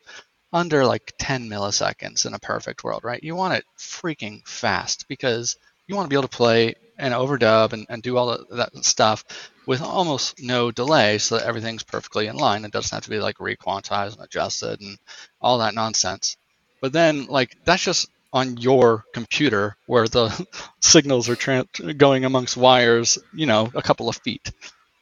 under 0.53 0.85
like 0.85 1.11
10 1.17 1.49
milliseconds 1.49 2.27
in 2.27 2.35
a 2.35 2.39
perfect 2.39 2.83
world, 2.83 3.03
right? 3.03 3.23
You 3.23 3.33
want 3.35 3.55
it 3.55 3.65
freaking 3.79 4.47
fast 4.47 5.07
because 5.07 5.57
you 5.87 5.95
want 5.95 6.05
to 6.05 6.09
be 6.09 6.15
able 6.15 6.27
to 6.27 6.37
play 6.37 6.75
and 6.99 7.15
overdub 7.15 7.73
and, 7.73 7.87
and 7.89 8.03
do 8.03 8.15
all 8.15 8.45
that 8.51 8.85
stuff 8.85 9.25
with 9.65 9.81
almost 9.81 10.39
no 10.39 10.69
delay 10.69 11.17
so 11.17 11.39
that 11.39 11.47
everything's 11.47 11.81
perfectly 11.81 12.27
in 12.27 12.35
line. 12.35 12.63
It 12.63 12.71
doesn't 12.71 12.95
have 12.95 13.05
to 13.05 13.09
be 13.09 13.17
like 13.17 13.37
requantized 13.37 14.17
and 14.17 14.23
adjusted 14.23 14.81
and 14.81 14.99
all 15.41 15.57
that 15.57 15.73
nonsense. 15.73 16.37
But 16.79 16.93
then 16.93 17.25
like 17.25 17.57
that's 17.65 17.83
just 17.83 18.07
on 18.33 18.57
your 18.57 19.05
computer 19.13 19.75
where 19.85 20.07
the 20.07 20.47
signals 20.79 21.29
are 21.29 21.35
tra- 21.35 21.67
going 21.97 22.25
amongst 22.25 22.57
wires, 22.57 23.17
you 23.33 23.45
know, 23.45 23.69
a 23.75 23.81
couple 23.81 24.09
of 24.09 24.17
feet. 24.17 24.51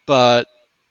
But 0.08 0.48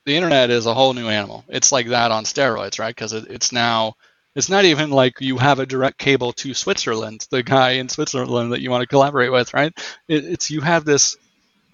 the 0.07 0.17
internet 0.17 0.51
is 0.51 0.67
a 0.67 0.75
whole 0.75 0.95
new 0.95 1.09
animal. 1.09 1.45
It's 1.49 1.73
like 1.73 1.89
that 1.89 2.11
on 2.11 2.25
steroids, 2.25 2.79
right? 2.79 2.95
Because 2.95 3.13
it, 3.13 3.27
it's 3.29 3.53
now 3.53 3.95
it's 4.35 4.49
not 4.49 4.65
even 4.65 4.91
like 4.91 5.21
you 5.21 5.37
have 5.39 5.59
a 5.59 5.67
direct 5.67 5.99
cable 5.99 6.33
to 6.35 6.55
Switzerland, 6.55 7.27
the 7.31 7.43
guy 7.43 7.73
in 7.73 7.89
Switzerland 7.89 8.53
that 8.53 8.61
you 8.61 8.71
want 8.71 8.83
to 8.83 8.87
collaborate 8.87 9.33
with, 9.33 9.53
right? 9.53 9.73
It, 10.07 10.25
it's 10.25 10.51
you 10.51 10.61
have 10.61 10.85
this 10.85 11.17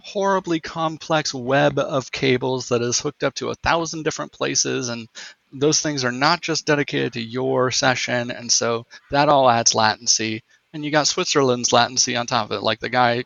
horribly 0.05 0.61
complex 0.61 1.33
web 1.33 1.79
of 1.79 2.13
cables 2.13 2.69
that 2.69 2.83
is 2.83 3.01
hooked 3.01 3.25
up 3.25 3.35
to 3.35 3.49
a 3.49 3.55
thousand 3.57 4.03
different 4.03 4.33
places 4.33 4.91
and 4.91 5.09
those 5.51 5.81
things 5.81 6.05
are 6.05 6.13
not 6.13 6.43
just 6.43 6.67
dedicated 6.67 7.15
to 7.15 7.23
your 7.23 7.71
session 7.71 8.31
and 8.31 8.53
so 8.53 8.85
that 9.11 9.31
all 9.31 9.49
adds 9.49 9.75
latency 9.75 10.43
and 10.75 10.85
you 10.85 10.91
got 10.91 11.07
Switzerland's 11.07 11.73
latency 11.73 12.17
on 12.17 12.27
top 12.27 12.51
of 12.51 12.57
it. 12.57 12.63
Like 12.63 12.81
the 12.81 12.89
guy, 12.89 13.25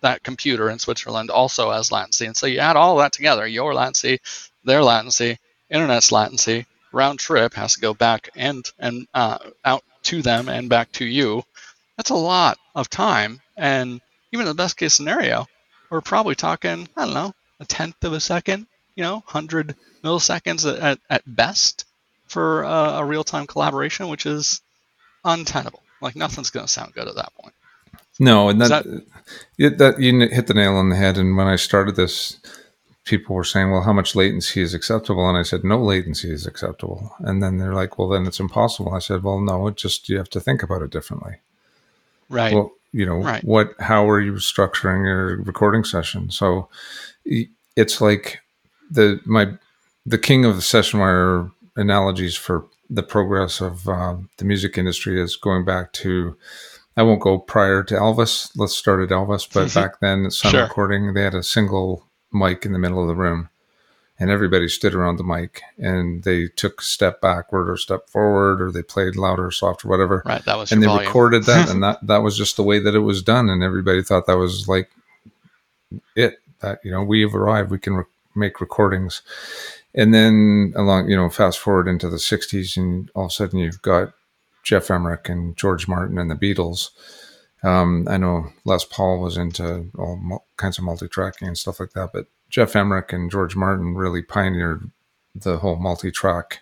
that 0.00 0.24
computer 0.24 0.70
in 0.70 0.78
Switzerland 0.78 1.30
also 1.30 1.70
has 1.70 1.92
latency, 1.92 2.26
and 2.26 2.36
so 2.36 2.46
you 2.46 2.58
add 2.58 2.76
all 2.76 2.96
that 2.96 3.12
together: 3.12 3.46
your 3.46 3.74
latency, 3.74 4.18
their 4.64 4.82
latency, 4.82 5.38
internet's 5.70 6.10
latency, 6.10 6.66
round 6.90 7.18
trip 7.18 7.54
has 7.54 7.74
to 7.74 7.80
go 7.80 7.94
back 7.94 8.30
and 8.34 8.64
and 8.78 9.06
uh, 9.14 9.38
out 9.64 9.84
to 10.04 10.22
them 10.22 10.48
and 10.48 10.70
back 10.70 10.90
to 10.92 11.04
you. 11.04 11.44
That's 11.96 12.10
a 12.10 12.14
lot 12.14 12.58
of 12.74 12.88
time, 12.88 13.42
and 13.56 14.00
even 14.32 14.46
in 14.46 14.48
the 14.48 14.54
best 14.54 14.78
case 14.78 14.94
scenario, 14.94 15.46
we're 15.90 16.00
probably 16.00 16.34
talking 16.34 16.88
I 16.96 17.04
don't 17.04 17.14
know 17.14 17.34
a 17.60 17.66
tenth 17.66 18.02
of 18.04 18.14
a 18.14 18.20
second, 18.20 18.66
you 18.96 19.04
know, 19.04 19.22
hundred 19.26 19.76
milliseconds 20.02 20.64
at, 20.82 20.98
at 21.10 21.22
best 21.26 21.84
for 22.26 22.64
uh, 22.64 23.00
a 23.00 23.04
real 23.04 23.22
time 23.22 23.46
collaboration, 23.46 24.08
which 24.08 24.24
is 24.24 24.62
untenable. 25.26 25.82
Like 26.00 26.16
nothing's 26.16 26.50
going 26.50 26.66
to 26.66 26.72
sound 26.72 26.94
good 26.94 27.08
at 27.08 27.14
that 27.16 27.32
point. 27.34 27.54
No, 28.18 28.48
and 28.50 28.60
that, 28.60 28.84
that, 28.84 29.06
it, 29.58 29.78
that 29.78 29.98
you 30.00 30.28
hit 30.28 30.46
the 30.46 30.54
nail 30.54 30.76
on 30.76 30.90
the 30.90 30.96
head. 30.96 31.16
And 31.16 31.36
when 31.36 31.46
I 31.46 31.56
started 31.56 31.96
this, 31.96 32.38
people 33.04 33.34
were 33.34 33.44
saying, 33.44 33.70
"Well, 33.70 33.82
how 33.82 33.94
much 33.94 34.14
latency 34.14 34.60
is 34.60 34.74
acceptable?" 34.74 35.26
And 35.28 35.38
I 35.38 35.42
said, 35.42 35.64
"No 35.64 35.82
latency 35.82 36.30
is 36.30 36.46
acceptable." 36.46 37.14
And 37.20 37.42
then 37.42 37.56
they're 37.56 37.74
like, 37.74 37.98
"Well, 37.98 38.08
then 38.08 38.26
it's 38.26 38.40
impossible." 38.40 38.92
I 38.92 38.98
said, 38.98 39.22
"Well, 39.22 39.40
no, 39.40 39.68
it 39.68 39.76
just 39.76 40.08
you 40.08 40.18
have 40.18 40.30
to 40.30 40.40
think 40.40 40.62
about 40.62 40.82
it 40.82 40.90
differently." 40.90 41.36
Right. 42.28 42.54
Well, 42.54 42.72
you 42.92 43.06
know, 43.06 43.22
right. 43.22 43.42
what? 43.42 43.74
How 43.78 44.08
are 44.08 44.20
you 44.20 44.34
structuring 44.34 45.04
your 45.04 45.36
recording 45.42 45.84
session? 45.84 46.30
So 46.30 46.68
it's 47.24 48.00
like 48.00 48.40
the 48.90 49.20
my 49.24 49.54
the 50.04 50.18
king 50.18 50.44
of 50.44 50.56
the 50.56 50.62
session 50.62 51.00
wire 51.00 51.50
analogies 51.76 52.36
for 52.36 52.66
the 52.90 53.02
progress 53.04 53.60
of 53.60 53.88
uh, 53.88 54.16
the 54.36 54.44
music 54.44 54.76
industry 54.76 55.22
is 55.22 55.36
going 55.36 55.64
back 55.64 55.92
to 55.92 56.36
I 56.96 57.02
won't 57.02 57.22
go 57.22 57.38
prior 57.38 57.82
to 57.84 57.94
Elvis. 57.94 58.50
Let's 58.56 58.76
start 58.76 59.02
at 59.02 59.10
Elvis. 59.10 59.48
But 59.52 59.68
mm-hmm. 59.68 59.80
back 59.80 60.00
then, 60.00 60.26
at 60.26 60.32
sound 60.32 60.52
sure. 60.52 60.62
recording, 60.64 61.14
they 61.14 61.22
had 61.22 61.34
a 61.34 61.42
single 61.42 62.04
mic 62.32 62.66
in 62.66 62.72
the 62.72 62.78
middle 62.78 63.00
of 63.00 63.08
the 63.08 63.14
room, 63.14 63.48
and 64.18 64.28
everybody 64.28 64.68
stood 64.68 64.94
around 64.94 65.16
the 65.16 65.24
mic, 65.24 65.62
and 65.78 66.24
they 66.24 66.48
took 66.48 66.80
a 66.80 66.84
step 66.84 67.20
backward 67.20 67.70
or 67.70 67.76
step 67.76 68.10
forward, 68.10 68.60
or 68.60 68.72
they 68.72 68.82
played 68.82 69.16
louder 69.16 69.46
or 69.46 69.50
softer, 69.52 69.88
whatever. 69.88 70.22
Right. 70.26 70.44
That 70.44 70.58
was 70.58 70.72
and 70.72 70.82
they 70.82 70.88
volume. 70.88 71.06
recorded 71.06 71.44
that, 71.44 71.70
and 71.70 71.82
that 71.84 72.04
that 72.06 72.22
was 72.22 72.36
just 72.36 72.56
the 72.56 72.64
way 72.64 72.80
that 72.80 72.94
it 72.94 73.00
was 73.00 73.22
done, 73.22 73.48
and 73.48 73.62
everybody 73.62 74.02
thought 74.02 74.26
that 74.26 74.36
was 74.36 74.68
like 74.68 74.90
it. 76.16 76.38
That 76.60 76.80
you 76.84 76.90
know, 76.90 77.02
we 77.02 77.22
have 77.22 77.34
arrived. 77.34 77.70
We 77.70 77.78
can 77.78 77.94
re- 77.94 78.04
make 78.34 78.60
recordings 78.60 79.22
and 79.94 80.14
then 80.14 80.72
along, 80.76 81.08
you 81.08 81.16
know, 81.16 81.28
fast 81.28 81.58
forward 81.58 81.88
into 81.88 82.08
the 82.08 82.16
60s, 82.16 82.76
and 82.76 83.10
all 83.14 83.24
of 83.24 83.30
a 83.30 83.32
sudden 83.32 83.58
you've 83.58 83.82
got 83.82 84.12
Geoff 84.62 84.90
Emerick 84.90 85.28
and 85.28 85.56
George 85.56 85.88
Martin 85.88 86.18
and 86.18 86.30
the 86.30 86.34
Beatles. 86.34 86.90
Um, 87.62 88.06
I 88.08 88.16
know 88.16 88.52
Les 88.64 88.84
Paul 88.84 89.20
was 89.20 89.36
into 89.36 89.90
all 89.98 90.46
kinds 90.56 90.78
of 90.78 90.84
multi 90.84 91.08
tracking 91.08 91.48
and 91.48 91.58
stuff 91.58 91.80
like 91.80 91.92
that, 91.92 92.10
but 92.12 92.26
Geoff 92.48 92.74
Emerick 92.74 93.12
and 93.12 93.30
George 93.30 93.56
Martin 93.56 93.94
really 93.94 94.22
pioneered 94.22 94.90
the 95.34 95.58
whole 95.58 95.76
multi 95.76 96.10
track, 96.10 96.60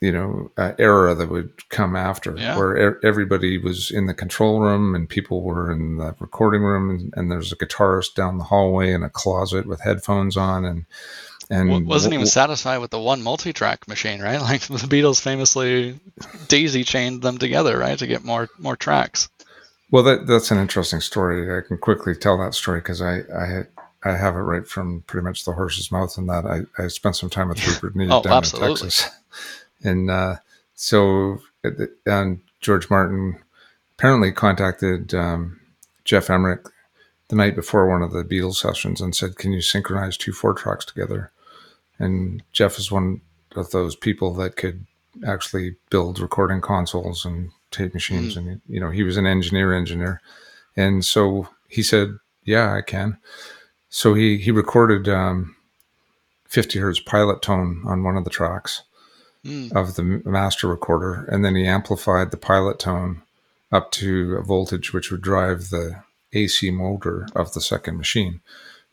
you 0.00 0.12
know, 0.12 0.50
uh, 0.56 0.72
era 0.78 1.14
that 1.14 1.28
would 1.28 1.68
come 1.70 1.96
after, 1.96 2.36
yeah. 2.36 2.56
where 2.56 2.70
er- 2.70 3.00
everybody 3.02 3.58
was 3.58 3.90
in 3.90 4.06
the 4.06 4.14
control 4.14 4.60
room 4.60 4.94
and 4.94 5.08
people 5.08 5.42
were 5.42 5.70
in 5.70 5.96
the 5.96 6.14
recording 6.20 6.62
room, 6.62 6.90
and, 6.90 7.14
and 7.16 7.30
there's 7.30 7.52
a 7.52 7.56
guitarist 7.56 8.14
down 8.14 8.38
the 8.38 8.44
hallway 8.44 8.92
in 8.92 9.02
a 9.02 9.10
closet 9.10 9.66
with 9.66 9.80
headphones 9.80 10.36
on, 10.36 10.64
and 10.64 10.86
and 11.50 11.86
wasn't 11.86 12.14
even 12.14 12.26
satisfied 12.26 12.78
with 12.78 12.90
the 12.90 12.98
one 12.98 13.22
multi-track 13.22 13.86
machine, 13.88 14.20
right? 14.20 14.40
Like 14.46 14.62
the 14.62 14.74
Beatles 14.74 15.20
famously 15.20 15.98
daisy 16.48 16.84
chained 16.84 17.22
them 17.22 17.38
together, 17.38 17.78
right, 17.78 17.98
to 17.98 18.06
get 18.06 18.24
more 18.24 18.48
more 18.58 18.76
tracks. 18.76 19.28
Well, 19.90 20.02
that 20.04 20.26
that's 20.26 20.50
an 20.50 20.58
interesting 20.58 21.00
story. 21.00 21.56
I 21.56 21.66
can 21.66 21.78
quickly 21.78 22.14
tell 22.14 22.38
that 22.38 22.54
story 22.54 22.80
because 22.80 23.00
I 23.00 23.18
I 23.18 23.66
I 24.02 24.16
have 24.16 24.34
it 24.36 24.40
right 24.40 24.66
from 24.66 25.02
pretty 25.06 25.24
much 25.24 25.44
the 25.44 25.52
horse's 25.52 25.90
mouth, 25.92 26.16
and 26.18 26.28
that 26.28 26.44
I, 26.44 26.82
I 26.82 26.88
spent 26.88 27.16
some 27.16 27.30
time 27.30 27.48
with 27.48 27.66
Rupert 27.66 27.96
Neve 27.96 28.10
oh, 28.10 28.22
down 28.22 28.32
absolutely. 28.32 28.70
in 28.70 28.76
Texas, 28.76 29.10
and 29.82 30.10
uh, 30.10 30.36
so 30.74 31.38
and 32.06 32.40
George 32.60 32.90
Martin 32.90 33.38
apparently 33.96 34.32
contacted 34.32 35.14
um, 35.14 35.60
Geoff 36.04 36.30
Emerick 36.30 36.66
the 37.28 37.36
night 37.36 37.56
before 37.56 37.88
one 37.88 38.02
of 38.02 38.12
the 38.12 38.24
Beatles 38.24 38.56
sessions 38.56 39.00
and 39.00 39.14
said, 39.14 39.36
"Can 39.36 39.52
you 39.52 39.60
synchronize 39.60 40.16
two 40.16 40.32
four 40.32 40.52
tracks 40.52 40.84
together?" 40.84 41.30
And 41.98 42.42
Geoff 42.52 42.78
is 42.78 42.90
one 42.90 43.20
of 43.54 43.70
those 43.70 43.96
people 43.96 44.34
that 44.34 44.56
could 44.56 44.86
actually 45.26 45.76
build 45.90 46.18
recording 46.18 46.60
consoles 46.60 47.24
and 47.24 47.50
tape 47.70 47.94
machines. 47.94 48.34
Mm. 48.34 48.36
And, 48.36 48.60
you 48.68 48.80
know, 48.80 48.90
he 48.90 49.02
was 49.02 49.16
an 49.16 49.26
engineer, 49.26 49.72
engineer. 49.72 50.20
And 50.76 51.04
so 51.04 51.48
he 51.68 51.82
said, 51.82 52.18
yeah, 52.44 52.74
I 52.74 52.82
can. 52.82 53.18
So 53.88 54.14
he, 54.14 54.38
he 54.38 54.50
recorded 54.50 55.08
um, 55.08 55.56
50 56.48 56.78
hertz 56.78 57.00
pilot 57.00 57.42
tone 57.42 57.82
on 57.86 58.02
one 58.02 58.16
of 58.16 58.24
the 58.24 58.30
tracks 58.30 58.82
mm. 59.44 59.72
of 59.74 59.96
the 59.96 60.02
master 60.02 60.68
recorder. 60.68 61.24
And 61.24 61.44
then 61.44 61.54
he 61.54 61.66
amplified 61.66 62.30
the 62.30 62.36
pilot 62.36 62.78
tone 62.78 63.22
up 63.72 63.90
to 63.92 64.36
a 64.36 64.42
voltage 64.42 64.92
which 64.92 65.10
would 65.10 65.22
drive 65.22 65.70
the 65.70 66.02
AC 66.32 66.70
motor 66.70 67.26
of 67.34 67.52
the 67.52 67.60
second 67.60 67.96
machine. 67.96 68.40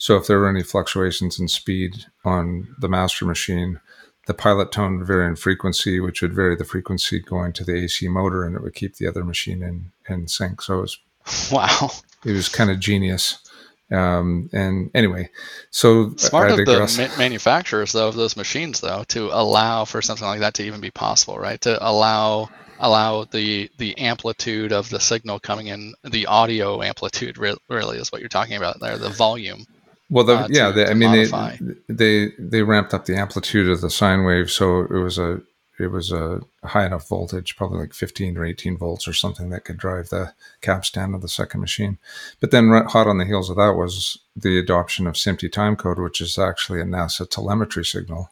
So 0.04 0.18
if 0.18 0.28
there 0.28 0.38
were 0.38 0.50
any 0.50 0.64
fluctuations 0.64 1.40
in 1.40 1.48
speed 1.48 2.08
on 2.26 2.76
the 2.78 2.90
master 2.90 3.24
machine, 3.24 3.80
the 4.28 4.34
pilot 4.34 4.70
tone 4.70 4.98
would 4.98 5.08
vary 5.08 5.26
in 5.26 5.38
frequency, 5.38 6.02
which 6.02 6.22
would 6.22 6.34
vary 6.34 6.58
the 6.58 6.66
frequency 6.66 7.22
going 7.22 7.54
to 7.54 7.64
the 7.64 7.78
AC 7.78 8.10
motor, 8.10 8.44
and 8.44 8.54
it 8.54 8.62
would 8.62 8.76
keep 8.76 8.98
the 8.98 9.08
other 9.08 9.24
machine 9.24 9.64
in 9.64 9.94
in 10.10 10.28
sync. 10.28 10.62
So 10.62 10.80
it 10.80 10.82
was 10.82 11.00
wow, 11.54 11.90
it 12.26 12.34
was 12.34 12.50
kind 12.50 12.70
of 12.70 12.82
genius. 12.82 13.50
Um, 13.94 14.50
and 14.52 14.92
anyway, 14.94 15.30
so 15.72 16.14
smart 16.18 16.52
of 16.52 16.58
the 16.58 16.98
ma- 16.98 17.18
manufacturers 17.18 17.94
though 17.94 18.10
of 18.10 18.16
those 18.16 18.36
machines 18.36 18.82
though 18.82 19.06
to 19.08 19.30
allow 19.32 19.86
for 19.86 20.02
something 20.02 20.28
like 20.28 20.42
that 20.42 20.56
to 20.56 20.66
even 20.66 20.82
be 20.82 20.92
possible, 20.92 21.40
right? 21.40 21.62
To 21.62 21.82
allow 21.82 22.50
allow 22.78 23.24
the 23.24 23.72
the 23.78 23.98
amplitude 23.98 24.74
of 24.74 24.90
the 24.90 25.00
signal 25.00 25.40
coming 25.40 25.68
in, 25.68 25.94
the 26.04 26.26
audio 26.26 26.82
amplitude 26.82 27.38
re- 27.38 27.56
really 27.70 28.00
is 28.00 28.12
what 28.12 28.20
you're 28.20 28.28
talking 28.28 28.58
about 28.58 28.82
there, 28.82 28.98
the 28.98 29.08
volume 29.08 29.66
well, 30.10 30.24
the, 30.24 30.36
uh, 30.36 30.48
yeah, 30.50 30.68
to, 30.68 30.74
they, 30.74 30.86
I 30.88 30.94
mean, 30.94 31.12
they, 31.12 31.94
they 31.94 32.32
they 32.38 32.64
ramped 32.64 32.94
up 32.94 33.06
the 33.06 33.16
amplitude 33.16 33.70
of 33.70 33.82
the 33.82 33.90
sine 33.90 34.24
wave, 34.24 34.52
so 34.52 34.82
it 34.82 34.92
was 34.92 35.18
a 35.18 35.42
it 35.80 35.88
was 35.88 36.12
a 36.12 36.42
high 36.64 36.86
enough 36.86 37.10
voltage, 37.10 37.56
probably 37.56 37.80
like 37.80 37.94
15 37.94 38.38
or 38.38 38.46
18 38.46 38.78
volts 38.78 39.08
or 39.08 39.14
something 39.14 39.50
that 39.50 39.66
could 39.66 39.78
drive 39.78 40.10
the 40.10 40.34
capstan 40.62 41.14
of 41.14 41.22
the 41.22 41.28
second 41.28 41.62
machine. 41.62 41.98
But 42.40 42.52
then, 42.52 42.70
hot 42.88 43.08
on 43.08 43.18
the 43.18 43.26
heels 43.26 43.50
of 43.50 43.56
that 43.58 43.74
was 43.74 44.20
the 44.36 44.60
adoption 44.60 45.08
of 45.08 45.16
SMPTE 45.16 45.50
timecode, 45.50 46.02
which 46.02 46.22
is 46.22 46.38
actually 46.38 46.80
a 46.80 46.86
NASA 46.86 47.28
telemetry 47.28 47.84
signal 47.84 48.30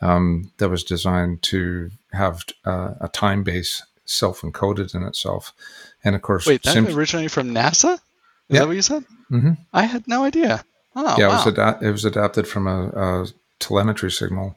um, 0.00 0.52
that 0.58 0.68
was 0.68 0.84
designed 0.84 1.42
to 1.44 1.90
have 2.12 2.44
uh, 2.64 2.94
a 3.00 3.08
time 3.08 3.42
base 3.42 3.82
self 4.04 4.42
encoded 4.42 4.94
in 4.94 5.02
itself. 5.02 5.52
And 6.04 6.14
of 6.14 6.22
course, 6.22 6.46
wait, 6.46 6.62
that 6.64 6.74
Sim- 6.74 6.88
originally 6.88 7.28
from 7.28 7.54
NASA? 7.54 7.94
Is 7.94 8.00
yeah. 8.48 8.60
that 8.60 8.66
what 8.68 8.76
you 8.76 8.82
said? 8.82 9.04
Mm-hmm. 9.30 9.52
I 9.72 9.82
had 9.82 10.06
no 10.06 10.24
idea. 10.24 10.64
Oh, 11.00 11.14
yeah, 11.16 11.28
wow. 11.28 11.42
it 11.42 11.46
was 11.46 11.58
ad- 11.58 11.82
it 11.82 11.90
was 11.92 12.04
adapted 12.04 12.48
from 12.48 12.66
a, 12.66 12.88
a, 12.88 13.26
telemetry 13.60 14.10
signal, 14.10 14.56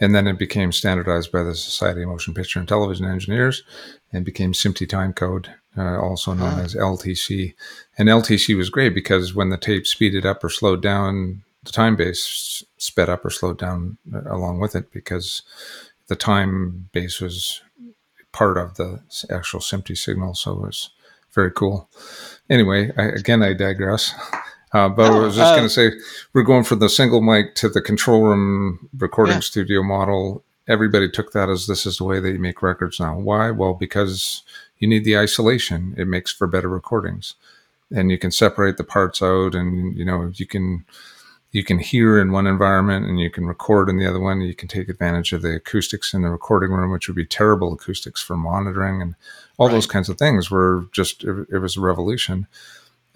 and 0.00 0.14
then 0.14 0.26
it 0.26 0.38
became 0.38 0.72
standardized 0.72 1.30
by 1.30 1.42
the 1.42 1.54
Society 1.54 2.02
of 2.02 2.08
Motion 2.08 2.34
Picture 2.34 2.58
and 2.58 2.68
Television 2.68 3.06
Engineers, 3.06 3.62
and 4.12 4.24
became 4.24 4.52
SMPTE 4.52 4.88
timecode, 4.88 5.48
uh, 5.76 6.00
also 6.00 6.32
known 6.32 6.54
huh. 6.54 6.62
as 6.62 6.74
LTC. 6.74 7.54
And 7.96 8.08
LTC 8.08 8.56
was 8.56 8.68
great 8.68 8.94
because 8.94 9.34
when 9.34 9.50
the 9.50 9.56
tape 9.56 9.86
speeded 9.86 10.26
up 10.26 10.42
or 10.42 10.48
slowed 10.48 10.82
down, 10.82 11.42
the 11.62 11.72
time 11.72 11.94
base 11.94 12.64
sped 12.78 13.08
up 13.08 13.24
or 13.24 13.30
slowed 13.30 13.58
down 13.58 13.98
uh, 14.12 14.22
along 14.26 14.58
with 14.58 14.74
it 14.74 14.92
because 14.92 15.42
the 16.08 16.16
time 16.16 16.88
base 16.92 17.20
was 17.20 17.62
part 18.32 18.56
of 18.58 18.74
the 18.74 19.02
actual 19.30 19.60
SMPTE 19.60 19.96
signal. 19.96 20.34
So 20.34 20.52
it 20.52 20.60
was 20.60 20.90
very 21.32 21.52
cool. 21.52 21.88
Anyway, 22.50 22.90
I, 22.96 23.04
again, 23.04 23.42
I 23.42 23.52
digress. 23.52 24.14
Uh, 24.76 24.90
but 24.90 25.10
oh, 25.10 25.16
I 25.16 25.18
was 25.20 25.36
just 25.36 25.52
uh, 25.52 25.56
going 25.56 25.66
to 25.66 25.72
say, 25.72 25.92
we're 26.34 26.42
going 26.42 26.62
from 26.62 26.80
the 26.80 26.90
single 26.90 27.22
mic 27.22 27.54
to 27.54 27.70
the 27.70 27.80
control 27.80 28.24
room 28.24 28.90
recording 28.98 29.36
yeah. 29.36 29.40
studio 29.40 29.82
model. 29.82 30.44
Everybody 30.68 31.08
took 31.08 31.32
that 31.32 31.48
as 31.48 31.66
this 31.66 31.86
is 31.86 31.96
the 31.96 32.04
way 32.04 32.20
they 32.20 32.36
make 32.36 32.60
records 32.60 33.00
now. 33.00 33.18
Why? 33.18 33.50
Well, 33.50 33.72
because 33.72 34.42
you 34.78 34.86
need 34.86 35.04
the 35.04 35.16
isolation. 35.16 35.94
It 35.96 36.06
makes 36.06 36.30
for 36.30 36.46
better 36.46 36.68
recordings, 36.68 37.36
and 37.90 38.10
you 38.10 38.18
can 38.18 38.30
separate 38.30 38.76
the 38.76 38.84
parts 38.84 39.22
out, 39.22 39.54
and 39.54 39.96
you 39.96 40.04
know 40.04 40.30
you 40.34 40.46
can 40.46 40.84
you 41.52 41.64
can 41.64 41.78
hear 41.78 42.20
in 42.20 42.32
one 42.32 42.46
environment 42.46 43.06
and 43.06 43.18
you 43.18 43.30
can 43.30 43.46
record 43.46 43.88
in 43.88 43.96
the 43.96 44.06
other 44.06 44.20
one. 44.20 44.42
You 44.42 44.54
can 44.54 44.68
take 44.68 44.90
advantage 44.90 45.32
of 45.32 45.40
the 45.40 45.54
acoustics 45.54 46.12
in 46.12 46.20
the 46.20 46.28
recording 46.28 46.72
room, 46.72 46.90
which 46.90 47.08
would 47.08 47.16
be 47.16 47.24
terrible 47.24 47.72
acoustics 47.72 48.20
for 48.20 48.36
monitoring 48.36 49.00
and 49.00 49.14
all 49.56 49.68
right. 49.68 49.72
those 49.72 49.86
kinds 49.86 50.10
of 50.10 50.18
things. 50.18 50.50
Were 50.50 50.86
just 50.92 51.24
it, 51.24 51.46
it 51.50 51.58
was 51.60 51.78
a 51.78 51.80
revolution 51.80 52.46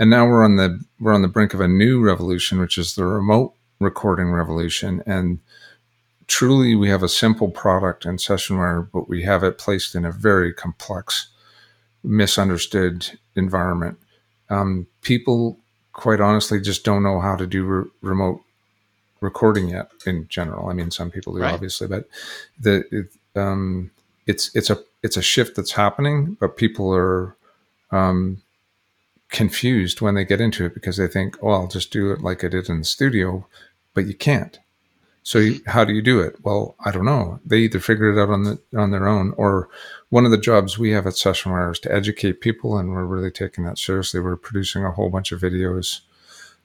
and 0.01 0.09
now 0.09 0.27
we're 0.27 0.43
on 0.43 0.57
the 0.57 0.83
we're 0.99 1.13
on 1.13 1.21
the 1.21 1.29
brink 1.29 1.53
of 1.53 1.61
a 1.61 1.69
new 1.69 2.01
revolution, 2.01 2.59
which 2.59 2.79
is 2.79 2.95
the 2.95 3.05
remote 3.05 3.53
recording 3.79 4.33
revolution. 4.33 5.03
And 5.05 5.41
truly, 6.27 6.75
we 6.75 6.89
have 6.89 7.03
a 7.03 7.09
simple 7.09 7.51
product 7.51 8.07
in 8.07 8.17
SessionWire, 8.17 8.89
but 8.91 9.11
we 9.11 9.23
have 9.25 9.45
it 9.45 9.59
placed 9.59 9.95
in 9.95 10.07
a 10.07 10.11
very 10.11 10.55
complex, 10.55 11.29
misunderstood 12.03 13.19
environment. 13.37 13.99
Um, 14.49 14.87
people, 15.03 15.59
quite 15.93 16.21
honestly, 16.21 16.63
just 16.63 16.83
don't 16.83 17.03
know 17.03 17.21
how 17.21 17.37
to 17.37 17.47
do 17.47 17.65
re- 17.65 17.91
remote 18.01 18.41
recording 19.21 19.69
yet. 19.69 19.91
In 20.07 20.27
general, 20.29 20.71
I 20.71 20.73
mean, 20.73 20.91
some 20.91 21.11
people 21.11 21.35
do, 21.35 21.41
right. 21.41 21.53
obviously, 21.53 21.89
but 21.89 22.09
the 22.59 22.85
it, 22.91 23.39
um, 23.39 23.91
it's 24.27 24.51
it's 24.57 24.71
a 24.71 24.79
it's 25.03 25.19
a 25.19 25.23
shift 25.23 25.57
that's 25.57 25.73
happening, 25.73 26.39
but 26.41 26.57
people 26.57 26.91
are 26.91 27.37
um, 27.91 28.41
confused 29.31 30.01
when 30.01 30.15
they 30.15 30.25
get 30.25 30.41
into 30.41 30.65
it 30.65 30.75
because 30.75 30.97
they 30.97 31.07
think, 31.07 31.37
oh, 31.43 31.51
I'll 31.51 31.69
just 31.69 31.93
do 31.93 32.11
it 32.11 32.21
like 32.21 32.45
I 32.45 32.49
did 32.49 32.69
in 32.69 32.79
the 32.79 32.85
studio, 32.85 33.47
but 33.95 34.07
you 34.07 34.15
can't. 34.15 34.59
So 35.23 35.39
you, 35.39 35.61
how 35.67 35.85
do 35.85 35.93
you 35.93 36.03
do 36.03 36.21
it? 36.21 36.37
Well, 36.43 36.75
I 36.85 36.91
don't 36.91 37.05
know. 37.05 37.41
They 37.45 37.59
either 37.59 37.79
figure 37.79 38.11
it 38.11 38.21
out 38.21 38.31
on 38.31 38.45
the 38.45 38.59
on 38.77 38.91
their 38.91 39.07
own, 39.07 39.35
or 39.37 39.69
one 40.09 40.25
of 40.25 40.31
the 40.31 40.39
jobs 40.39 40.79
we 40.79 40.91
have 40.91 41.07
at 41.07 41.13
Sessionwire 41.13 41.73
is 41.73 41.79
to 41.81 41.95
educate 41.95 42.41
people, 42.41 42.79
and 42.79 42.91
we're 42.91 43.05
really 43.05 43.31
taking 43.31 43.65
that 43.65 43.79
seriously. 43.79 44.19
We're 44.19 44.37
producing 44.37 44.85
a 44.85 44.91
whole 44.91 45.11
bunch 45.11 45.31
of 45.31 45.41
videos 45.41 46.01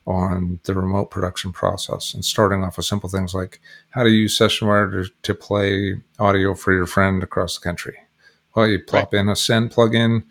on 0.07 0.59
the 0.63 0.73
remote 0.73 1.09
production 1.11 1.51
process 1.51 2.13
and 2.13 2.23
starting 2.23 2.63
off 2.63 2.77
with 2.77 2.85
simple 2.85 3.09
things 3.09 3.33
like 3.33 3.59
how 3.89 4.03
to 4.03 4.09
use 4.09 4.37
Sessionwire 4.37 4.91
to, 4.91 5.11
to 5.23 5.33
play 5.33 5.95
audio 6.19 6.53
for 6.53 6.73
your 6.73 6.85
friend 6.85 7.23
across 7.23 7.57
the 7.57 7.63
country. 7.63 7.97
Well, 8.55 8.67
you 8.67 8.79
plop 8.79 9.13
right. 9.13 9.19
in 9.19 9.29
a 9.29 9.35
send 9.35 9.71
plugin 9.71 10.23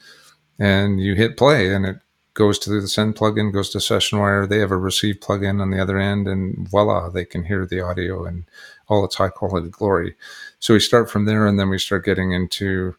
and 0.59 1.01
you 1.01 1.15
hit 1.15 1.37
play, 1.37 1.75
and 1.75 1.85
it 1.85 1.97
goes 2.35 2.59
to 2.59 2.71
the 2.81 2.87
send 2.89 3.15
plugin, 3.15 3.53
goes 3.53 3.71
to 3.71 3.79
Sessionwire. 3.79 4.49
They 4.49 4.59
have 4.59 4.73
a 4.73 4.77
receive 4.77 5.21
plugin 5.21 5.61
on 5.61 5.71
the 5.71 5.81
other 5.81 5.99
end, 5.99 6.29
and 6.29 6.69
voila, 6.69 7.09
they 7.09 7.25
can 7.25 7.45
hear 7.45 7.65
the 7.65 7.81
audio 7.81 8.25
and 8.25 8.45
all 8.89 9.05
its 9.05 9.15
high 9.17 9.29
quality 9.29 9.69
glory. 9.71 10.15
So 10.59 10.75
we 10.75 10.81
start 10.81 11.11
from 11.11 11.25
there, 11.25 11.47
and 11.47 11.59
then 11.59 11.71
we 11.71 11.79
start 11.79 12.05
getting 12.05 12.33
into, 12.33 12.97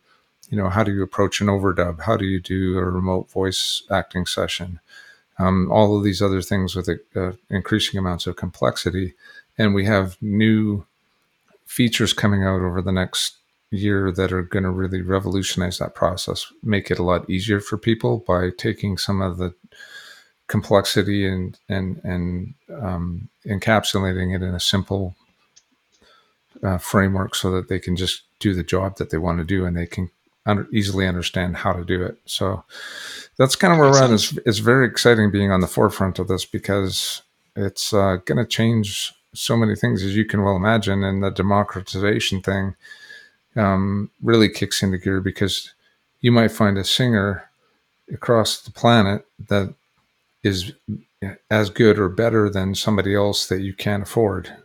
you 0.49 0.57
know, 0.57 0.69
how 0.69 0.83
do 0.83 0.93
you 0.93 1.03
approach 1.03 1.41
an 1.41 1.47
overdub? 1.47 2.01
How 2.01 2.17
do 2.17 2.25
you 2.25 2.39
do 2.39 2.77
a 2.77 2.85
remote 2.85 3.29
voice 3.29 3.83
acting 3.91 4.25
session? 4.25 4.79
Um, 5.37 5.69
all 5.69 5.97
of 5.97 6.03
these 6.03 6.21
other 6.21 6.41
things 6.41 6.75
with 6.75 6.89
uh, 7.15 7.33
increasing 7.49 7.99
amounts 7.99 8.25
of 8.25 8.37
complexity, 8.37 9.15
and 9.57 9.75
we 9.75 9.85
have 9.85 10.17
new 10.21 10.85
features 11.65 12.13
coming 12.13 12.43
out 12.43 12.61
over 12.61 12.81
the 12.81 12.91
next 12.91 13.35
year 13.71 14.11
that 14.11 14.31
are 14.31 14.43
going 14.43 14.63
to 14.63 14.69
really 14.69 15.01
revolutionize 15.01 15.77
that 15.79 15.95
process, 15.95 16.51
make 16.63 16.89
it 16.91 16.99
a 16.99 17.03
lot 17.03 17.29
easier 17.29 17.59
for 17.59 17.77
people 17.77 18.23
by 18.27 18.49
taking 18.57 18.97
some 18.97 19.21
of 19.21 19.37
the 19.37 19.53
complexity 20.47 21.27
and 21.27 21.57
and 21.67 21.99
and 22.03 22.53
um, 22.79 23.29
encapsulating 23.45 24.35
it 24.35 24.43
in 24.43 24.53
a 24.53 24.59
simple 24.59 25.15
uh, 26.63 26.77
framework 26.77 27.35
so 27.35 27.51
that 27.51 27.67
they 27.67 27.79
can 27.79 27.95
just 27.95 28.23
do 28.39 28.53
the 28.53 28.63
job 28.63 28.97
that 28.97 29.09
they 29.09 29.17
want 29.17 29.39
to 29.39 29.43
do 29.43 29.65
and 29.65 29.75
they 29.75 29.87
can 29.87 30.09
under, 30.45 30.67
easily 30.71 31.07
understand 31.07 31.57
how 31.57 31.73
to 31.73 31.83
do 31.83 32.03
it. 32.03 32.17
So 32.25 32.63
that's 33.37 33.55
kind 33.55 33.73
of 33.73 33.79
where 33.79 33.89
we're 33.89 34.03
at. 34.03 34.11
It's, 34.11 34.37
it's 34.45 34.59
very 34.59 34.87
exciting 34.87 35.31
being 35.31 35.51
on 35.51 35.61
the 35.61 35.67
forefront 35.67 36.19
of 36.19 36.27
this 36.27 36.45
because 36.45 37.23
it's 37.55 37.93
uh, 37.93 38.17
going 38.25 38.37
to 38.37 38.45
change 38.45 39.13
so 39.33 39.57
many 39.57 39.75
things 39.75 40.03
as 40.03 40.15
you 40.15 40.25
can 40.25 40.43
well 40.43 40.55
imagine. 40.55 41.03
And 41.03 41.23
the 41.23 41.31
democratization 41.31 42.41
thing 42.41 42.75
um, 43.55 44.09
really 44.21 44.49
kicks 44.49 44.83
into 44.83 44.97
gear 44.97 45.21
because 45.21 45.73
you 46.21 46.31
might 46.31 46.51
find 46.51 46.77
a 46.77 46.83
singer 46.83 47.49
across 48.11 48.61
the 48.61 48.71
planet 48.71 49.25
that 49.47 49.73
is 50.43 50.73
as 51.49 51.69
good 51.69 51.97
or 51.97 52.09
better 52.09 52.49
than 52.49 52.75
somebody 52.75 53.15
else 53.15 53.47
that 53.47 53.61
you 53.61 53.73
can't 53.73 54.03
afford. 54.03 54.55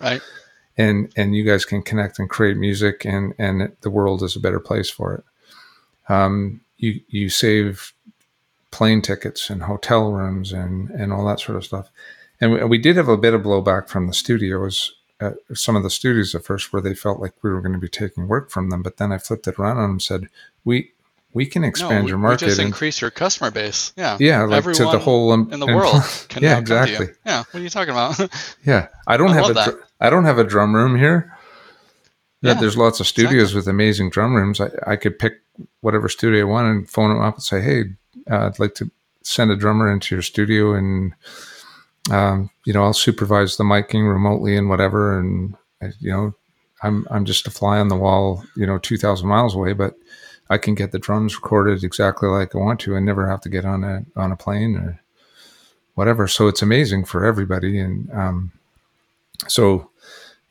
Right. 0.00 0.22
and 0.78 1.12
and 1.16 1.34
you 1.34 1.44
guys 1.44 1.64
can 1.64 1.82
connect 1.82 2.18
and 2.18 2.30
create 2.30 2.56
music 2.56 3.04
and 3.04 3.34
and 3.38 3.76
the 3.82 3.90
world 3.90 4.22
is 4.22 4.36
a 4.36 4.40
better 4.40 4.60
place 4.60 4.90
for 4.90 5.14
it. 5.14 6.12
Um, 6.12 6.60
you 6.78 7.00
you 7.08 7.28
save 7.28 7.92
plane 8.70 9.02
tickets 9.02 9.50
and 9.50 9.64
hotel 9.64 10.12
rooms 10.12 10.52
and 10.52 10.90
and 10.90 11.12
all 11.12 11.26
that 11.26 11.40
sort 11.40 11.56
of 11.56 11.64
stuff. 11.64 11.90
And 12.40 12.52
we, 12.52 12.64
we 12.64 12.78
did 12.78 12.96
have 12.96 13.08
a 13.08 13.16
bit 13.16 13.34
of 13.34 13.42
blowback 13.42 13.88
from 13.88 14.06
the 14.06 14.14
studios 14.14 14.94
at 15.20 15.34
some 15.54 15.76
of 15.76 15.82
the 15.82 15.90
studios 15.90 16.34
at 16.34 16.44
first 16.44 16.72
where 16.72 16.82
they 16.82 16.94
felt 16.94 17.20
like 17.20 17.32
we 17.42 17.50
were 17.50 17.60
going 17.60 17.72
to 17.72 17.78
be 17.78 17.88
taking 17.88 18.28
work 18.28 18.50
from 18.50 18.70
them. 18.70 18.82
But 18.82 18.96
then 18.96 19.12
I 19.12 19.18
flipped 19.18 19.46
it 19.46 19.58
around 19.58 19.76
on 19.76 19.82
them 19.82 19.90
and 19.92 20.02
said, 20.02 20.28
we, 20.64 20.92
we 21.32 21.46
can 21.46 21.64
expand 21.64 22.04
no, 22.04 22.08
your 22.08 22.18
market. 22.18 22.42
We 22.42 22.48
just 22.48 22.60
and, 22.60 22.68
increase 22.68 23.00
your 23.00 23.10
customer 23.10 23.50
base. 23.50 23.92
Yeah. 23.96 24.16
Yeah. 24.20 24.42
Like 24.42 24.58
Everyone 24.58 24.76
to 24.76 24.96
the 24.96 24.98
whole 24.98 25.32
um, 25.32 25.48
in 25.52 25.60
the 25.60 25.66
world 25.66 26.02
can 26.28 26.42
yeah, 26.42 26.58
exactly. 26.58 27.08
Yeah. 27.24 27.44
What 27.50 27.60
are 27.60 27.62
you 27.62 27.70
talking 27.70 27.92
about? 27.92 28.18
yeah. 28.64 28.88
I 29.06 29.16
don't 29.16 29.30
I 29.30 29.34
have 29.34 29.50
a, 29.50 29.54
that. 29.54 29.74
I 30.00 30.10
don't 30.10 30.24
have 30.24 30.38
a 30.38 30.44
drum 30.44 30.74
room 30.74 30.96
here. 30.96 31.36
Yeah, 32.42 32.54
there's 32.54 32.76
lots 32.76 32.98
of 32.98 33.06
studios 33.06 33.50
exactly. 33.50 33.58
with 33.58 33.68
amazing 33.68 34.10
drum 34.10 34.34
rooms. 34.34 34.60
I, 34.60 34.70
I 34.84 34.96
could 34.96 35.16
pick 35.16 35.34
whatever 35.80 36.08
studio 36.08 36.40
I 36.40 36.44
want 36.44 36.66
and 36.66 36.90
phone 36.90 37.10
them 37.10 37.22
up 37.22 37.34
and 37.34 37.42
say, 37.42 37.60
Hey, 37.60 37.84
uh, 38.28 38.46
I'd 38.46 38.58
like 38.58 38.74
to 38.76 38.90
send 39.22 39.52
a 39.52 39.56
drummer 39.56 39.90
into 39.92 40.16
your 40.16 40.22
studio 40.22 40.74
and, 40.74 41.14
um, 42.10 42.50
you 42.64 42.72
know, 42.72 42.82
I'll 42.82 42.92
supervise 42.92 43.56
the 43.56 43.64
miking 43.64 44.10
remotely 44.10 44.56
and 44.56 44.68
whatever. 44.68 45.18
And, 45.18 45.54
you 46.00 46.10
know, 46.10 46.34
I'm, 46.82 47.06
I'm 47.10 47.24
just 47.24 47.46
a 47.46 47.50
fly 47.50 47.78
on 47.78 47.88
the 47.88 47.96
wall, 47.96 48.42
you 48.56 48.66
know, 48.66 48.78
2000 48.78 49.28
miles 49.28 49.54
away, 49.54 49.72
but 49.72 49.94
I 50.50 50.58
can 50.58 50.74
get 50.74 50.92
the 50.92 50.98
drums 50.98 51.36
recorded 51.36 51.84
exactly 51.84 52.28
like 52.28 52.54
I 52.54 52.58
want 52.58 52.80
to 52.80 52.96
and 52.96 53.06
never 53.06 53.28
have 53.28 53.40
to 53.42 53.48
get 53.48 53.64
on 53.64 53.84
a, 53.84 54.04
on 54.16 54.32
a 54.32 54.36
plane 54.36 54.76
or 54.76 55.00
whatever. 55.94 56.26
So 56.26 56.48
it's 56.48 56.62
amazing 56.62 57.04
for 57.04 57.24
everybody. 57.24 57.78
And, 57.78 58.10
um, 58.12 58.52
so 59.46 59.90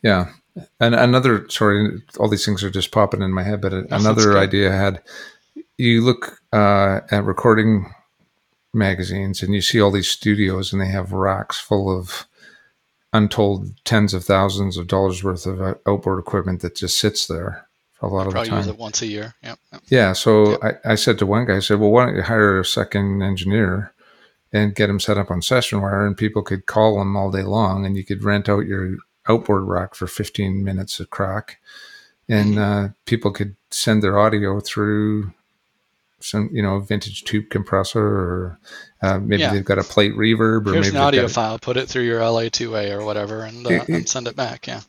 yeah. 0.01 0.31
And 0.79 0.95
another, 0.95 1.47
sorry, 1.49 2.01
all 2.17 2.27
these 2.27 2.45
things 2.45 2.63
are 2.63 2.69
just 2.69 2.91
popping 2.91 3.21
in 3.21 3.31
my 3.31 3.43
head, 3.43 3.61
but 3.61 3.73
another 3.73 4.37
idea 4.37 4.71
I 4.71 4.75
had, 4.75 5.01
you 5.77 6.01
look, 6.01 6.41
uh, 6.51 7.01
at 7.09 7.23
recording 7.23 7.93
magazines 8.73 9.43
and 9.43 9.53
you 9.53 9.61
see 9.61 9.81
all 9.81 9.91
these 9.91 10.09
studios 10.09 10.71
and 10.71 10.81
they 10.81 10.87
have 10.87 11.11
racks 11.11 11.59
full 11.59 11.95
of 11.95 12.27
untold 13.13 13.73
tens 13.83 14.13
of 14.13 14.23
thousands 14.23 14.77
of 14.77 14.87
dollars 14.87 15.23
worth 15.23 15.45
of 15.45 15.61
uh, 15.61 15.75
outboard 15.87 16.19
equipment 16.19 16.61
that 16.61 16.75
just 16.75 16.97
sits 16.97 17.27
there 17.27 17.67
for 17.93 18.07
a 18.07 18.13
lot 18.13 18.27
of 18.27 18.33
the 18.33 18.43
time. 18.43 18.57
Use 18.57 18.67
it 18.67 18.77
once 18.77 19.01
a 19.01 19.07
year. 19.07 19.35
Yep. 19.43 19.59
yep. 19.73 19.81
Yeah. 19.87 20.13
So 20.13 20.51
yep. 20.51 20.81
I, 20.85 20.91
I 20.91 20.95
said 20.95 21.19
to 21.19 21.25
one 21.25 21.45
guy, 21.45 21.57
I 21.57 21.59
said, 21.59 21.79
well, 21.79 21.91
why 21.91 22.05
don't 22.05 22.15
you 22.15 22.21
hire 22.21 22.59
a 22.59 22.65
second 22.65 23.21
engineer 23.21 23.93
and 24.53 24.75
get 24.75 24.89
him 24.89 24.99
set 24.99 25.17
up 25.17 25.31
on 25.31 25.41
session 25.41 25.81
wire 25.81 26.05
and 26.05 26.17
people 26.17 26.41
could 26.41 26.65
call 26.65 27.01
him 27.01 27.15
all 27.15 27.31
day 27.31 27.43
long 27.43 27.85
and 27.85 27.97
you 27.97 28.05
could 28.05 28.23
rent 28.23 28.47
out 28.47 28.65
your 28.65 28.95
outboard 29.27 29.63
rack 29.63 29.95
for 29.95 30.07
15 30.07 30.63
minutes 30.63 30.99
a 30.99 31.05
crack 31.05 31.59
and 32.27 32.55
mm-hmm. 32.55 32.85
uh, 32.85 32.89
people 33.05 33.31
could 33.31 33.55
send 33.69 34.01
their 34.01 34.17
audio 34.17 34.59
through 34.59 35.33
some 36.23 36.49
you 36.51 36.61
know 36.61 36.79
vintage 36.79 37.23
tube 37.23 37.49
compressor 37.49 37.99
or 37.99 38.59
uh, 39.01 39.19
maybe 39.19 39.41
yeah. 39.41 39.53
they've 39.53 39.65
got 39.65 39.79
a 39.79 39.83
plate 39.83 40.13
reverb 40.13 40.67
or 40.67 40.73
Here's 40.73 40.87
maybe 40.87 40.97
an 40.97 41.03
audio 41.03 41.27
file. 41.27 41.59
Put 41.59 41.77
it 41.77 41.87
through 41.87 42.03
your 42.03 42.19
LA-2A 42.19 42.91
or 42.91 43.03
whatever 43.03 43.41
and, 43.43 43.65
uh, 43.65 43.69
it, 43.69 43.81
it, 43.81 43.89
and 43.89 44.09
send 44.09 44.27
it 44.27 44.35
back. 44.35 44.67
Yeah. 44.67 44.81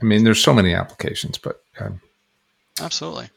I 0.00 0.04
mean 0.04 0.24
there's 0.24 0.42
so 0.42 0.54
many 0.54 0.74
applications 0.74 1.38
but 1.38 1.60
um, 1.80 2.00
absolutely. 2.80 3.28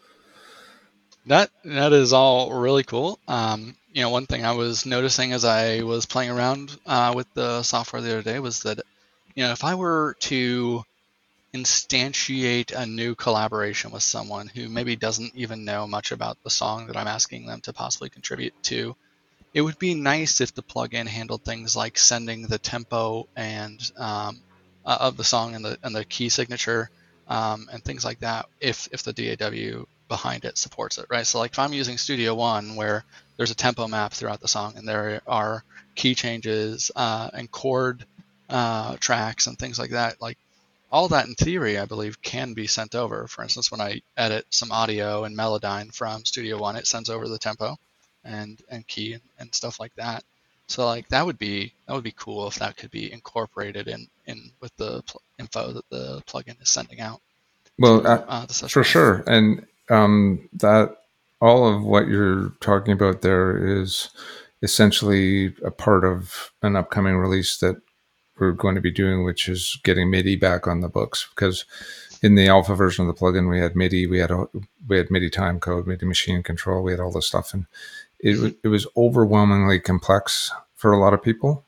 That 1.27 1.51
that 1.63 1.93
is 1.93 2.13
all 2.13 2.51
really 2.59 2.83
cool. 2.83 3.19
Um, 3.27 3.75
you 3.93 4.01
know 4.01 4.09
one 4.09 4.25
thing 4.25 4.45
i 4.45 4.51
was 4.51 4.85
noticing 4.85 5.33
as 5.33 5.45
i 5.45 5.81
was 5.81 6.05
playing 6.05 6.31
around 6.31 6.77
uh, 6.85 7.13
with 7.15 7.31
the 7.33 7.63
software 7.63 8.01
the 8.01 8.11
other 8.11 8.21
day 8.21 8.39
was 8.39 8.63
that 8.63 8.79
you 9.35 9.43
know 9.43 9.51
if 9.51 9.63
i 9.63 9.75
were 9.75 10.15
to 10.19 10.83
instantiate 11.53 12.71
a 12.71 12.85
new 12.85 13.15
collaboration 13.15 13.91
with 13.91 14.03
someone 14.03 14.47
who 14.47 14.69
maybe 14.69 14.95
doesn't 14.95 15.35
even 15.35 15.65
know 15.65 15.85
much 15.85 16.11
about 16.11 16.37
the 16.43 16.49
song 16.49 16.87
that 16.87 16.95
I'm 16.97 17.07
asking 17.07 17.45
them 17.45 17.61
to 17.61 17.73
possibly 17.73 18.09
contribute 18.09 18.53
to, 18.63 18.95
it 19.53 19.61
would 19.61 19.77
be 19.77 19.93
nice 19.93 20.39
if 20.39 20.53
the 20.53 20.63
plugin 20.63 21.07
handled 21.07 21.43
things 21.43 21.75
like 21.75 21.97
sending 21.97 22.43
the 22.43 22.57
tempo 22.57 23.27
and 23.35 23.79
um, 23.97 24.41
uh, 24.85 24.97
of 25.01 25.17
the 25.17 25.23
song 25.23 25.55
and 25.55 25.65
the 25.65 25.77
and 25.83 25.93
the 25.93 26.05
key 26.05 26.29
signature 26.29 26.89
um, 27.27 27.67
and 27.71 27.83
things 27.83 28.05
like 28.05 28.19
that. 28.19 28.45
If 28.61 28.87
if 28.91 29.03
the 29.03 29.13
DAW 29.13 29.85
behind 30.07 30.45
it 30.45 30.57
supports 30.57 30.97
it, 30.97 31.05
right? 31.09 31.27
So 31.27 31.39
like 31.39 31.51
if 31.51 31.59
I'm 31.59 31.73
using 31.73 31.97
Studio 31.97 32.33
One, 32.33 32.75
where 32.75 33.03
there's 33.37 33.51
a 33.51 33.55
tempo 33.55 33.87
map 33.87 34.13
throughout 34.13 34.39
the 34.39 34.47
song 34.47 34.73
and 34.77 34.87
there 34.87 35.21
are 35.27 35.63
key 35.95 36.15
changes 36.15 36.91
uh, 36.95 37.29
and 37.33 37.51
chord 37.51 38.05
uh, 38.49 38.95
tracks 38.99 39.47
and 39.47 39.57
things 39.59 39.79
like 39.79 39.91
that, 39.91 40.21
like 40.21 40.37
all 40.91 41.07
that 41.09 41.27
in 41.27 41.35
theory, 41.35 41.79
I 41.79 41.85
believe, 41.85 42.21
can 42.21 42.53
be 42.53 42.67
sent 42.67 42.95
over. 42.95 43.27
For 43.27 43.43
instance, 43.43 43.71
when 43.71 43.81
I 43.81 44.01
edit 44.17 44.45
some 44.49 44.71
audio 44.71 45.23
in 45.23 45.35
Melodyne 45.35 45.93
from 45.93 46.25
Studio 46.25 46.57
One, 46.59 46.75
it 46.75 46.87
sends 46.87 47.09
over 47.09 47.27
the 47.27 47.39
tempo 47.39 47.77
and 48.23 48.61
and 48.69 48.85
key 48.87 49.13
and, 49.13 49.23
and 49.39 49.55
stuff 49.55 49.79
like 49.79 49.95
that. 49.95 50.23
So 50.67 50.85
like 50.85 51.07
that 51.09 51.25
would 51.25 51.37
be 51.37 51.73
that 51.87 51.93
would 51.93 52.03
be 52.03 52.13
cool 52.15 52.47
if 52.47 52.55
that 52.55 52.77
could 52.77 52.91
be 52.91 53.11
incorporated 53.11 53.87
in 53.87 54.07
in 54.25 54.51
with 54.61 54.75
the 54.77 55.01
pl- 55.03 55.21
info 55.39 55.73
that 55.73 55.89
the 55.89 56.21
plugin 56.27 56.61
is 56.61 56.69
sending 56.69 57.01
out. 57.01 57.21
Well, 57.79 58.01
to, 58.01 58.09
uh, 58.29 58.47
for 58.47 58.83
sure, 58.83 59.23
and 59.27 59.65
um, 59.89 60.49
that 60.53 60.97
all 61.41 61.67
of 61.67 61.83
what 61.83 62.07
you're 62.07 62.49
talking 62.61 62.93
about 62.93 63.21
there 63.21 63.81
is 63.81 64.09
essentially 64.61 65.55
a 65.65 65.71
part 65.71 66.05
of 66.05 66.51
an 66.61 66.75
upcoming 66.75 67.17
release 67.17 67.57
that 67.57 67.81
we're 68.41 68.51
going 68.51 68.75
to 68.75 68.81
be 68.81 68.91
doing, 68.91 69.23
which 69.23 69.47
is 69.47 69.79
getting 69.83 70.09
MIDI 70.09 70.35
back 70.35 70.67
on 70.67 70.81
the 70.81 70.89
books. 70.89 71.29
Because 71.29 71.63
in 72.23 72.35
the 72.35 72.47
alpha 72.47 72.75
version 72.75 73.07
of 73.07 73.15
the 73.15 73.19
plugin, 73.19 73.49
we 73.49 73.59
had 73.59 73.75
MIDI, 73.75 74.07
we 74.07 74.17
had 74.17 74.31
we 74.87 74.97
had 74.97 75.11
MIDI 75.11 75.29
time 75.29 75.59
code, 75.59 75.87
MIDI 75.87 76.05
machine 76.05 76.43
control, 76.43 76.83
we 76.83 76.91
had 76.91 76.99
all 76.99 77.11
this 77.11 77.27
stuff, 77.27 77.53
and 77.53 77.67
it 78.19 78.57
it 78.63 78.67
was 78.67 78.87
overwhelmingly 78.97 79.79
complex 79.79 80.51
for 80.75 80.91
a 80.91 80.99
lot 80.99 81.13
of 81.13 81.23
people. 81.23 81.63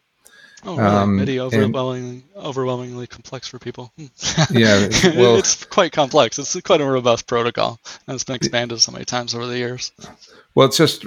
Oh, 0.65 0.77
really? 0.77 0.89
Um, 0.89 1.15
MIDI 1.17 1.39
overwhelmingly, 1.39 2.23
and, 2.35 2.45
overwhelmingly 2.45 3.07
complex 3.07 3.47
for 3.47 3.59
people. 3.59 3.91
Yeah, 4.51 4.87
well, 5.15 5.37
it's 5.37 5.63
quite 5.65 5.91
complex. 5.91 6.37
It's 6.37 6.59
quite 6.61 6.81
a 6.81 6.85
robust 6.85 7.27
protocol, 7.27 7.79
and 8.07 8.15
it's 8.15 8.23
been 8.23 8.35
expanded 8.35 8.81
so 8.81 8.91
many 8.91 9.05
times 9.05 9.33
over 9.33 9.45
the 9.45 9.57
years. 9.57 9.91
Well, 10.55 10.67
it's 10.67 10.77
just 10.77 11.05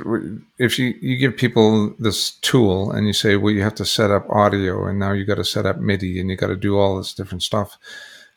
if 0.59 0.79
you, 0.79 0.95
you 1.01 1.17
give 1.17 1.37
people 1.37 1.95
this 1.99 2.33
tool 2.33 2.91
and 2.91 3.07
you 3.07 3.13
say, 3.13 3.37
well, 3.37 3.53
you 3.53 3.63
have 3.63 3.75
to 3.77 3.85
set 3.85 4.11
up 4.11 4.29
audio, 4.31 4.87
and 4.87 4.99
now 4.99 5.13
you 5.13 5.25
got 5.25 5.37
to 5.37 5.45
set 5.45 5.67
up 5.67 5.79
MIDI, 5.79 6.21
and 6.21 6.31
you 6.31 6.37
got 6.37 6.49
to 6.49 6.57
do 6.57 6.79
all 6.79 6.97
this 6.97 7.15
different 7.15 7.43
stuff. 7.43 7.79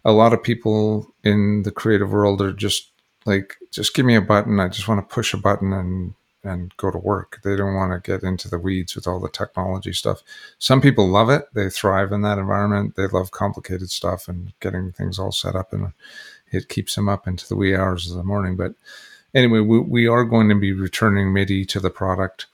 A 0.06 0.12
lot 0.12 0.34
of 0.34 0.44
people 0.44 1.14
in 1.24 1.64
the 1.64 1.72
creative 1.72 2.12
world 2.12 2.42
are 2.42 2.54
just 2.54 2.92
like, 3.26 3.56
just 3.72 3.94
give 3.94 4.06
me 4.06 4.16
a 4.16 4.22
button. 4.22 4.60
I 4.60 4.68
just 4.68 4.88
want 4.88 5.08
to 5.08 5.14
push 5.14 5.34
a 5.34 5.38
button 5.38 5.74
and 5.74 6.14
and 6.50 6.76
go 6.78 6.92
to 6.92 6.98
work. 6.98 7.40
They 7.44 7.56
don't 7.56 7.76
want 7.76 7.92
to 7.92 8.12
get 8.12 8.24
into 8.24 8.50
the 8.50 8.60
weeds 8.60 8.96
with 8.96 9.08
all 9.08 9.20
the 9.20 9.30
technology 9.30 9.94
stuff. 9.94 10.24
Some 10.58 10.82
people 10.82 11.08
love 11.08 11.30
it. 11.30 11.44
They 11.54 11.70
thrive 11.70 12.12
in 12.12 12.22
that 12.24 12.38
environment. 12.38 12.96
They 12.96 13.08
love 13.08 13.32
complicated 13.32 13.92
stuff 13.92 14.28
and 14.28 14.54
getting 14.60 14.92
things 14.92 15.20
all 15.20 15.32
set 15.32 15.56
up 15.56 15.72
and 15.74 15.94
it 16.52 16.70
keeps 16.70 16.96
them 16.96 17.08
up 17.08 17.28
into 17.28 17.48
the 17.48 17.56
wee 17.56 17.76
hours 17.76 18.10
of 18.10 18.18
the 18.18 18.24
morning. 18.24 18.56
But 18.56 18.74
anyway, 19.34 19.60
we, 19.60 19.80
we 19.80 20.08
are 20.08 20.24
going 20.24 20.50
to 20.50 20.56
be 20.56 20.74
returning 20.74 21.32
MIDI 21.32 21.66
to 21.66 21.80
the 21.80 21.90
product 21.90 22.48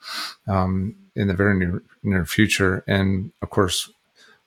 um, 0.47 0.95
in 1.15 1.27
the 1.27 1.33
very 1.33 1.57
near, 1.57 1.81
near 2.03 2.25
future. 2.25 2.83
And 2.87 3.31
of 3.41 3.49
course, 3.49 3.89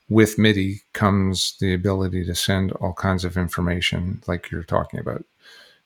with 0.09 0.37
MIDI 0.37 0.81
comes 0.93 1.55
the 1.59 1.73
ability 1.73 2.25
to 2.25 2.35
send 2.35 2.71
all 2.73 2.93
kinds 2.93 3.25
of 3.25 3.37
information 3.37 4.21
like 4.27 4.51
you're 4.51 4.63
talking 4.63 4.99
about. 4.99 5.23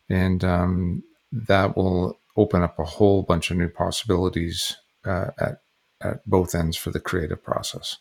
And 0.10 0.43
um, 0.43 1.04
that 1.32 1.76
will 1.76 2.19
open 2.36 2.63
up 2.63 2.80
a 2.80 2.84
whole 2.84 3.24
bunch 3.24 3.52
of 3.52 3.58
new 3.58 3.69
possibilities 3.69 4.78
uh, 5.06 5.28
at 5.39 5.62
at 6.02 6.26
both 6.28 6.54
ends 6.54 6.76
for 6.76 6.91
the 6.91 7.00
creative 7.00 7.41
process. 7.41 7.98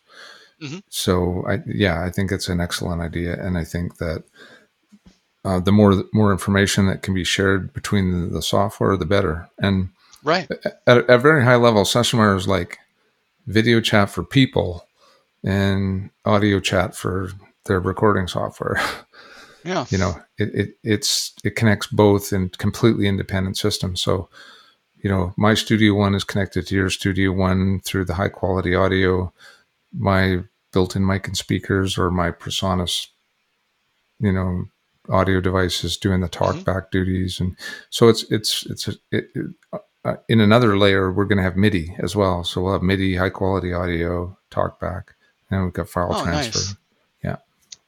Mm-hmm. 0.61 0.79
So, 0.89 1.45
I, 1.49 1.59
yeah, 1.67 2.05
I 2.05 2.11
think 2.11 2.31
it's 2.31 2.49
an 2.49 2.61
excellent 2.61 3.01
idea, 3.01 3.35
and 3.35 3.57
I 3.57 3.65
think 3.65 3.99
that 3.99 4.25
uh, 5.45 5.61
the 5.61 5.73
more 5.73 6.05
more 6.13 6.31
information 6.31 6.87
that 6.87 7.03
can 7.03 7.15
be 7.15 7.25
shared 7.25 7.73
between 7.73 8.13
the, 8.13 8.27
the 8.29 8.43
software, 8.43 8.97
the 8.97 9.07
better. 9.07 9.49
And 9.61 9.91
right 10.23 10.49
at, 10.65 10.81
at 10.87 11.11
a 11.11 11.19
very 11.19 11.45
high 11.45 11.57
level, 11.57 11.83
SessionWire 11.83 12.37
is 12.37 12.47
like 12.47 12.79
video 13.47 13.81
chat 13.81 14.09
for 14.09 14.23
people 14.23 14.87
and 15.45 16.11
audio 16.25 16.61
chat 16.61 16.95
for 16.95 17.31
their 17.67 17.81
recording 17.81 18.29
software. 18.29 18.81
Yeah. 19.65 19.87
You 19.91 19.99
know, 19.99 20.21
it, 20.39 20.55
it 20.55 20.79
it's 20.83 21.33
it 21.45 21.57
connects 21.57 21.87
both 21.87 22.33
in 22.33 22.49
completely 22.51 23.07
independent 23.07 23.57
systems. 23.57 24.01
So, 24.01 24.29
you 25.03 25.11
know, 25.11 25.33
my 25.37 25.55
Studio 25.55 25.95
One 25.95 26.15
is 26.15 26.25
connected 26.25 26.67
to 26.67 26.75
your 26.75 26.91
Studio 26.91 27.33
One 27.33 27.81
through 27.81 28.07
the 28.07 28.15
high 28.15 28.29
quality 28.29 28.75
audio, 28.75 29.33
my 29.97 30.41
built-in 30.73 31.07
mic 31.07 31.27
and 31.27 31.37
speakers, 31.37 31.99
or 31.99 32.11
my 32.11 32.31
Presonus, 32.31 33.09
you 34.21 34.33
know, 34.33 34.65
audio 35.09 35.41
devices 35.41 35.97
doing 35.97 36.21
the 36.21 36.29
talk 36.29 36.55
mm-hmm. 36.55 36.65
back 36.65 36.91
duties, 36.91 37.41
and 37.41 37.57
so 37.91 38.09
it's 38.09 38.25
it's 38.31 38.67
it's 38.67 38.89
a, 38.89 38.93
it, 39.11 39.29
it, 39.35 39.47
uh, 40.05 40.15
in 40.29 40.41
another 40.41 40.77
layer 40.77 41.13
we're 41.13 41.25
going 41.25 41.39
to 41.39 41.45
have 41.45 41.57
MIDI 41.57 41.95
as 41.99 42.17
well. 42.17 42.43
So 42.43 42.63
we'll 42.63 42.73
have 42.73 42.83
MIDI 42.83 43.17
high 43.17 43.31
quality 43.31 43.73
audio 43.73 44.37
talk 44.51 44.81
back, 44.81 45.15
and 45.51 45.65
we've 45.65 45.73
got 45.73 45.89
file 45.89 46.09
oh, 46.11 46.25
transfer. 46.25 46.59
Nice 46.59 46.77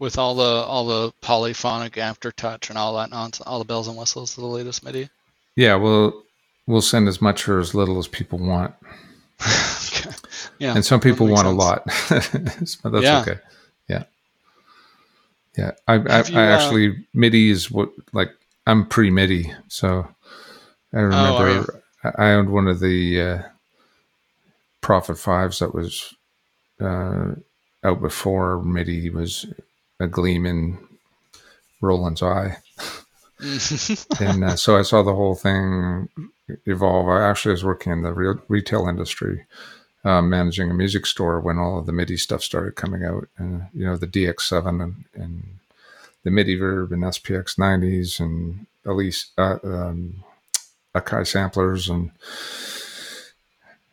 with 0.04 0.18
all 0.18 0.34
the 0.34 0.42
all 0.42 0.86
the 0.86 1.12
polyphonic 1.22 1.94
aftertouch 1.94 2.68
and 2.68 2.76
all 2.76 2.94
that 2.94 3.08
nonsense, 3.08 3.44
all 3.46 3.58
the 3.58 3.64
bells 3.64 3.88
and 3.88 3.96
whistles 3.96 4.36
of 4.36 4.42
the 4.42 4.48
latest 4.48 4.84
MIDI. 4.84 5.08
Yeah, 5.56 5.76
well, 5.76 6.22
we'll 6.66 6.82
send 6.82 7.08
as 7.08 7.22
much 7.22 7.48
or 7.48 7.58
as 7.58 7.74
little 7.74 7.98
as 7.98 8.06
people 8.06 8.38
want. 8.38 8.74
okay. 9.42 10.10
Yeah, 10.58 10.74
and 10.74 10.84
some 10.84 11.00
people 11.00 11.26
want 11.26 11.46
sense. 11.46 11.52
a 11.52 11.56
lot, 11.56 11.84
but 12.82 12.92
that's 12.92 13.04
yeah. 13.04 13.20
okay. 13.22 13.40
Yeah, 13.88 14.04
yeah. 15.58 15.72
I, 15.88 15.94
I, 15.94 15.96
you, 15.96 16.38
I 16.38 16.46
uh, 16.46 16.56
actually 16.56 16.90
uh, 16.90 16.94
MIDI 17.12 17.50
is 17.50 17.72
what 17.72 17.90
like 18.12 18.30
I'm 18.64 18.86
pre 18.86 19.10
MIDI, 19.10 19.52
so 19.66 20.06
I 20.92 20.98
oh, 20.98 21.02
remember 21.02 21.82
oh, 22.04 22.10
I 22.16 22.30
owned 22.32 22.50
one 22.50 22.68
of 22.68 22.78
the 22.78 23.20
uh, 23.20 23.42
Prophet 24.80 25.18
Fives 25.18 25.58
that 25.58 25.74
was 25.74 26.14
uh, 26.80 27.32
out 27.82 28.00
before 28.00 28.62
MIDI 28.62 29.10
was 29.10 29.46
a 30.00 30.06
gleam 30.06 30.46
in 30.46 30.78
Roland's 31.80 32.22
eye. 32.22 32.58
and 34.20 34.44
uh, 34.44 34.56
so 34.56 34.76
I 34.76 34.82
saw 34.82 35.02
the 35.02 35.14
whole 35.14 35.34
thing 35.34 36.08
evolve. 36.66 37.08
I 37.08 37.28
actually 37.28 37.52
was 37.52 37.64
working 37.64 37.92
in 37.92 38.02
the 38.02 38.12
real 38.12 38.40
retail 38.48 38.86
industry, 38.86 39.46
uh, 40.04 40.22
managing 40.22 40.70
a 40.70 40.74
music 40.74 41.06
store 41.06 41.40
when 41.40 41.58
all 41.58 41.78
of 41.78 41.86
the 41.86 41.92
MIDI 41.92 42.16
stuff 42.16 42.42
started 42.42 42.76
coming 42.76 43.04
out, 43.04 43.28
and 43.36 43.66
you 43.74 43.84
know 43.84 43.96
the 43.96 44.06
DX7 44.06 44.82
and, 44.82 45.04
and 45.14 45.58
the 46.22 46.30
MIDI 46.30 46.56
Verb 46.56 46.92
and 46.92 47.02
SPX 47.02 47.58
90s 47.58 48.20
and 48.20 48.66
Elise 48.86 49.30
uh, 49.36 49.58
um, 49.62 50.24
Akai 50.94 51.26
samplers 51.26 51.88
and 51.88 52.10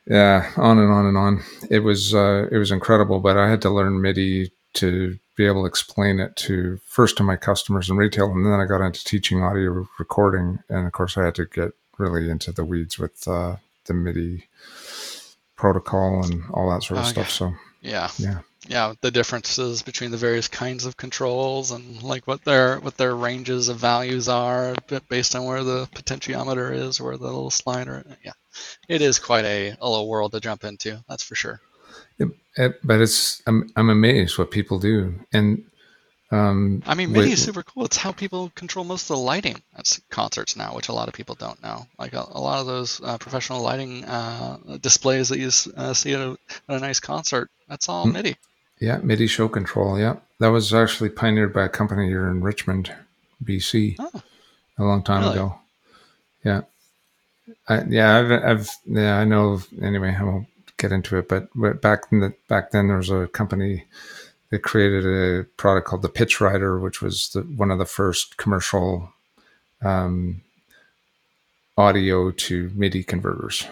yeah, 0.08 0.52
on 0.58 0.80
and 0.80 0.92
on 0.92 1.06
and 1.06 1.18
on. 1.18 1.44
It 1.70 1.80
was 1.80 2.14
uh, 2.14 2.48
it 2.52 2.58
was 2.58 2.72
incredible, 2.72 3.20
but 3.20 3.38
I 3.38 3.50
had 3.50 3.62
to 3.64 3.70
learn 3.70 4.02
MIDI 4.02 4.52
to 4.74 5.18
be 5.36 5.46
able 5.46 5.63
to 5.63 5.67
explain 5.67 6.20
it 6.20 6.36
to 6.36 6.80
first 6.86 7.17
to 7.17 7.24
my 7.24 7.36
customers 7.36 7.89
in 7.89 7.98
retail, 7.98 8.32
and 8.32 8.46
then 8.46 8.60
I 8.60 8.65
got 8.65 8.86
into 8.86 9.04
teaching 9.04 9.41
audio 9.41 9.88
recording, 9.98 10.60
and 10.70 10.86
of 10.86 10.91
course 10.91 11.17
I 11.17 11.26
had 11.26 11.36
to 11.36 11.46
get 11.46 11.72
really 11.98 12.30
into 12.30 12.52
the 12.52 12.65
weeds 12.65 13.00
with 13.00 13.28
uh, 13.28 13.58
the 13.86 13.94
MIDI 13.94 14.46
protocol 15.56 16.24
and 16.24 16.44
all 16.52 16.70
that 16.72 16.84
sort 16.84 17.00
of 17.00 17.08
stuff. 17.08 17.30
So 17.30 17.54
yeah, 17.82 18.10
yeah, 18.17 18.39
yeah, 18.67 18.94
the 19.02 19.12
differences 19.12 19.82
between 19.82 20.12
the 20.12 20.17
various 20.17 20.48
kinds 20.48 20.86
of 20.86 20.98
controls 20.98 21.72
and 21.72 22.04
like 22.04 22.28
what 22.28 22.44
their 22.44 22.80
what 22.80 22.98
their 22.98 23.15
ranges 23.15 23.70
of 23.70 23.78
values 23.78 24.28
are 24.28 24.76
based 25.10 25.36
on 25.36 25.46
where 25.46 25.63
the 25.63 25.88
potentiometer 25.96 26.74
is, 26.74 27.00
where 27.00 27.17
the 27.17 27.24
little 27.24 27.50
slider. 27.50 28.04
Yeah, 28.24 28.34
it 28.88 29.02
is 29.02 29.20
quite 29.20 29.46
a, 29.46 29.76
a 29.80 29.89
little 29.89 30.10
world 30.10 30.34
to 30.34 30.39
jump 30.39 30.63
into. 30.63 31.04
That's 31.08 31.24
for 31.24 31.36
sure. 31.36 31.62
It, 32.57 32.79
but 32.84 33.01
it's 33.01 33.41
I'm 33.47 33.69
I'm 33.75 33.89
amazed 33.89 34.38
what 34.38 34.51
people 34.51 34.79
do, 34.79 35.15
and 35.31 35.63
um, 36.31 36.81
I 36.86 36.95
mean, 36.95 37.12
MIDI 37.12 37.34
is 37.34 37.43
super 37.43 37.62
cool. 37.62 37.84
It's 37.84 37.97
how 37.97 38.13
people 38.13 38.51
control 38.55 38.86
most 38.86 39.03
of 39.03 39.17
the 39.17 39.17
lighting 39.17 39.62
at 39.75 39.99
concerts 40.10 40.55
now, 40.55 40.73
which 40.73 40.88
a 40.88 40.93
lot 40.93 41.10
of 41.10 41.13
people 41.13 41.36
don't 41.36 41.62
know. 41.62 41.86
Like 41.99 42.13
a, 42.13 42.25
a 42.31 42.39
lot 42.39 42.60
of 42.60 42.65
those 42.65 43.01
uh, 43.03 43.17
professional 43.17 43.62
lighting 43.62 44.05
uh, 44.05 44.77
displays 44.81 45.27
that 45.27 45.39
you 45.39 45.49
uh, 45.75 45.93
see 45.93 46.13
at 46.13 46.21
a, 46.21 46.38
at 46.69 46.77
a, 46.77 46.79
nice 46.79 47.01
concert, 47.01 47.49
that's 47.67 47.89
all 47.89 48.05
mm. 48.05 48.13
MIDI. 48.13 48.38
Yeah, 48.79 48.97
MIDI 49.03 49.27
show 49.27 49.49
control. 49.49 49.99
Yeah, 49.99 50.15
that 50.39 50.47
was 50.47 50.73
actually 50.73 51.10
pioneered 51.10 51.53
by 51.53 51.65
a 51.65 51.69
company 51.69 52.07
here 52.07 52.29
in 52.29 52.41
Richmond, 52.41 52.93
BC, 53.43 53.97
oh, 53.99 54.23
a 54.77 54.84
long 54.84 55.03
time 55.03 55.23
really? 55.23 55.34
ago. 55.34 55.60
Yeah, 56.45 56.62
I, 57.67 57.84
yeah, 57.84 58.17
I've, 58.17 58.31
I've, 58.31 58.69
yeah, 58.86 59.17
I 59.17 59.25
know. 59.25 59.62
Anyway, 59.81 60.15
I 60.17 60.23
won't 60.23 60.47
get 60.82 60.91
into 60.91 61.17
it, 61.17 61.30
but 61.30 61.50
back 61.82 62.04
in 62.12 62.20
the 62.20 62.34
back 62.48 62.72
then 62.72 62.88
there 62.88 62.98
was 62.98 63.10
a 63.10 63.28
company 63.28 63.86
that 64.50 64.60
created 64.60 65.06
a 65.06 65.46
product 65.56 65.88
called 65.88 66.02
the 66.02 66.10
Pitch 66.10 66.41
Rider, 66.41 66.80
which 66.80 67.02
was 67.02 67.30
the, 67.30 67.41
one 67.41 67.72
of 67.72 67.80
the 67.80 67.86
first 67.86 68.38
commercial 68.38 69.13
um, 69.82 70.41
audio 71.78 72.32
to 72.32 72.72
MIDI 72.76 73.04
converters. 73.04 73.65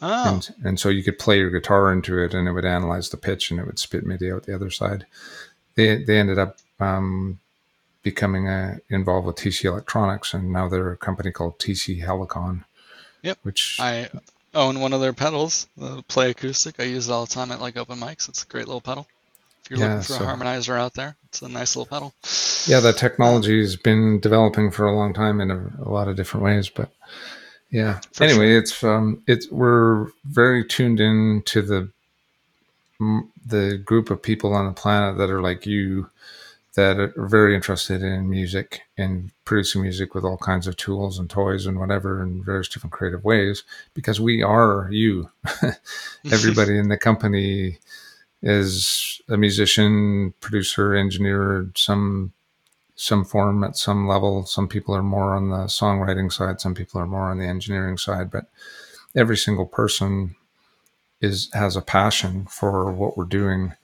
Oh. 0.00 0.34
And, 0.34 0.54
and 0.64 0.80
so 0.80 0.88
you 0.88 1.02
could 1.02 1.18
play 1.18 1.38
your 1.38 1.50
guitar 1.50 1.92
into 1.92 2.18
it 2.18 2.34
and 2.34 2.48
it 2.48 2.52
would 2.52 2.64
analyze 2.64 3.10
the 3.10 3.16
pitch 3.16 3.50
and 3.50 3.58
it 3.58 3.66
would 3.66 3.78
spit 3.78 4.06
MIDI 4.06 4.30
out 4.30 4.44
the 4.44 4.54
other 4.54 4.70
side. 4.70 5.06
They, 5.74 6.02
they 6.02 6.18
ended 6.18 6.38
up 6.38 6.58
um, 6.80 7.40
becoming 8.02 8.48
uh, 8.48 8.78
involved 8.88 9.26
with 9.26 9.36
TC 9.36 9.64
Electronics 9.64 10.34
and 10.34 10.52
now 10.52 10.68
they're 10.68 10.92
a 10.92 10.96
company 10.96 11.30
called 11.30 11.58
TC 11.58 12.02
Helicon. 12.02 12.64
Yep. 13.22 13.38
Which 13.42 13.78
I 13.80 14.08
own 14.54 14.80
one 14.80 14.92
of 14.92 15.00
their 15.00 15.12
pedals, 15.12 15.66
the 15.76 16.02
Play 16.02 16.30
Acoustic. 16.30 16.78
I 16.78 16.84
use 16.84 17.08
it 17.08 17.12
all 17.12 17.26
the 17.26 17.32
time 17.32 17.52
at 17.52 17.60
like 17.60 17.76
open 17.76 17.98
mics. 17.98 18.28
It's 18.28 18.42
a 18.42 18.46
great 18.46 18.66
little 18.66 18.80
pedal. 18.80 19.06
If 19.64 19.70
you're 19.70 19.80
yeah, 19.80 19.86
looking 19.86 20.02
for 20.02 20.12
so, 20.14 20.24
a 20.24 20.26
harmonizer 20.26 20.78
out 20.78 20.94
there, 20.94 21.16
it's 21.24 21.42
a 21.42 21.48
nice 21.48 21.76
little 21.76 21.86
pedal. 21.86 22.14
Yeah, 22.66 22.80
the 22.80 22.92
technology 22.92 23.60
has 23.60 23.76
been 23.76 24.20
developing 24.20 24.70
for 24.70 24.86
a 24.86 24.94
long 24.94 25.14
time 25.14 25.40
in 25.40 25.50
a, 25.50 25.70
a 25.84 25.90
lot 25.90 26.08
of 26.08 26.16
different 26.16 26.44
ways, 26.44 26.68
but 26.68 26.90
yeah. 27.70 28.00
For 28.12 28.24
anyway, 28.24 28.50
sure. 28.50 28.58
it's 28.58 28.84
um, 28.84 29.22
it's 29.26 29.50
we're 29.50 30.08
very 30.24 30.64
tuned 30.64 31.00
in 31.00 31.42
to 31.46 31.62
the 31.62 31.90
the 33.46 33.78
group 33.84 34.10
of 34.10 34.22
people 34.22 34.54
on 34.54 34.66
the 34.66 34.72
planet 34.72 35.18
that 35.18 35.30
are 35.30 35.42
like 35.42 35.66
you 35.66 36.08
that 36.74 36.98
are 36.98 37.12
very 37.16 37.54
interested 37.54 38.02
in 38.02 38.30
music 38.30 38.82
and 38.96 39.30
producing 39.44 39.82
music 39.82 40.14
with 40.14 40.24
all 40.24 40.38
kinds 40.38 40.66
of 40.66 40.76
tools 40.76 41.18
and 41.18 41.28
toys 41.28 41.66
and 41.66 41.78
whatever 41.78 42.22
in 42.22 42.42
various 42.42 42.68
different 42.68 42.92
creative 42.92 43.24
ways 43.24 43.62
because 43.92 44.20
we 44.20 44.42
are 44.42 44.88
you. 44.90 45.30
Everybody 46.32 46.78
in 46.78 46.88
the 46.88 46.96
company 46.96 47.78
is 48.42 49.20
a 49.28 49.36
musician, 49.36 50.32
producer, 50.40 50.94
engineer, 50.94 51.70
some 51.76 52.32
some 52.94 53.24
form 53.24 53.64
at 53.64 53.76
some 53.76 54.06
level. 54.06 54.46
Some 54.46 54.68
people 54.68 54.94
are 54.94 55.02
more 55.02 55.34
on 55.34 55.50
the 55.50 55.64
songwriting 55.64 56.32
side, 56.32 56.60
some 56.60 56.74
people 56.74 57.00
are 57.00 57.06
more 57.06 57.30
on 57.30 57.38
the 57.38 57.46
engineering 57.46 57.98
side, 57.98 58.30
but 58.30 58.46
every 59.14 59.36
single 59.36 59.66
person 59.66 60.36
is 61.20 61.50
has 61.52 61.76
a 61.76 61.82
passion 61.82 62.46
for 62.46 62.92
what 62.92 63.16
we're 63.16 63.24
doing 63.24 63.74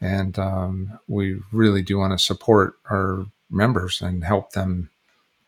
and 0.00 0.38
um, 0.38 0.98
we 1.08 1.40
really 1.52 1.82
do 1.82 1.98
want 1.98 2.18
to 2.18 2.24
support 2.24 2.74
our 2.90 3.26
members 3.50 4.00
and 4.00 4.24
help 4.24 4.52
them 4.52 4.90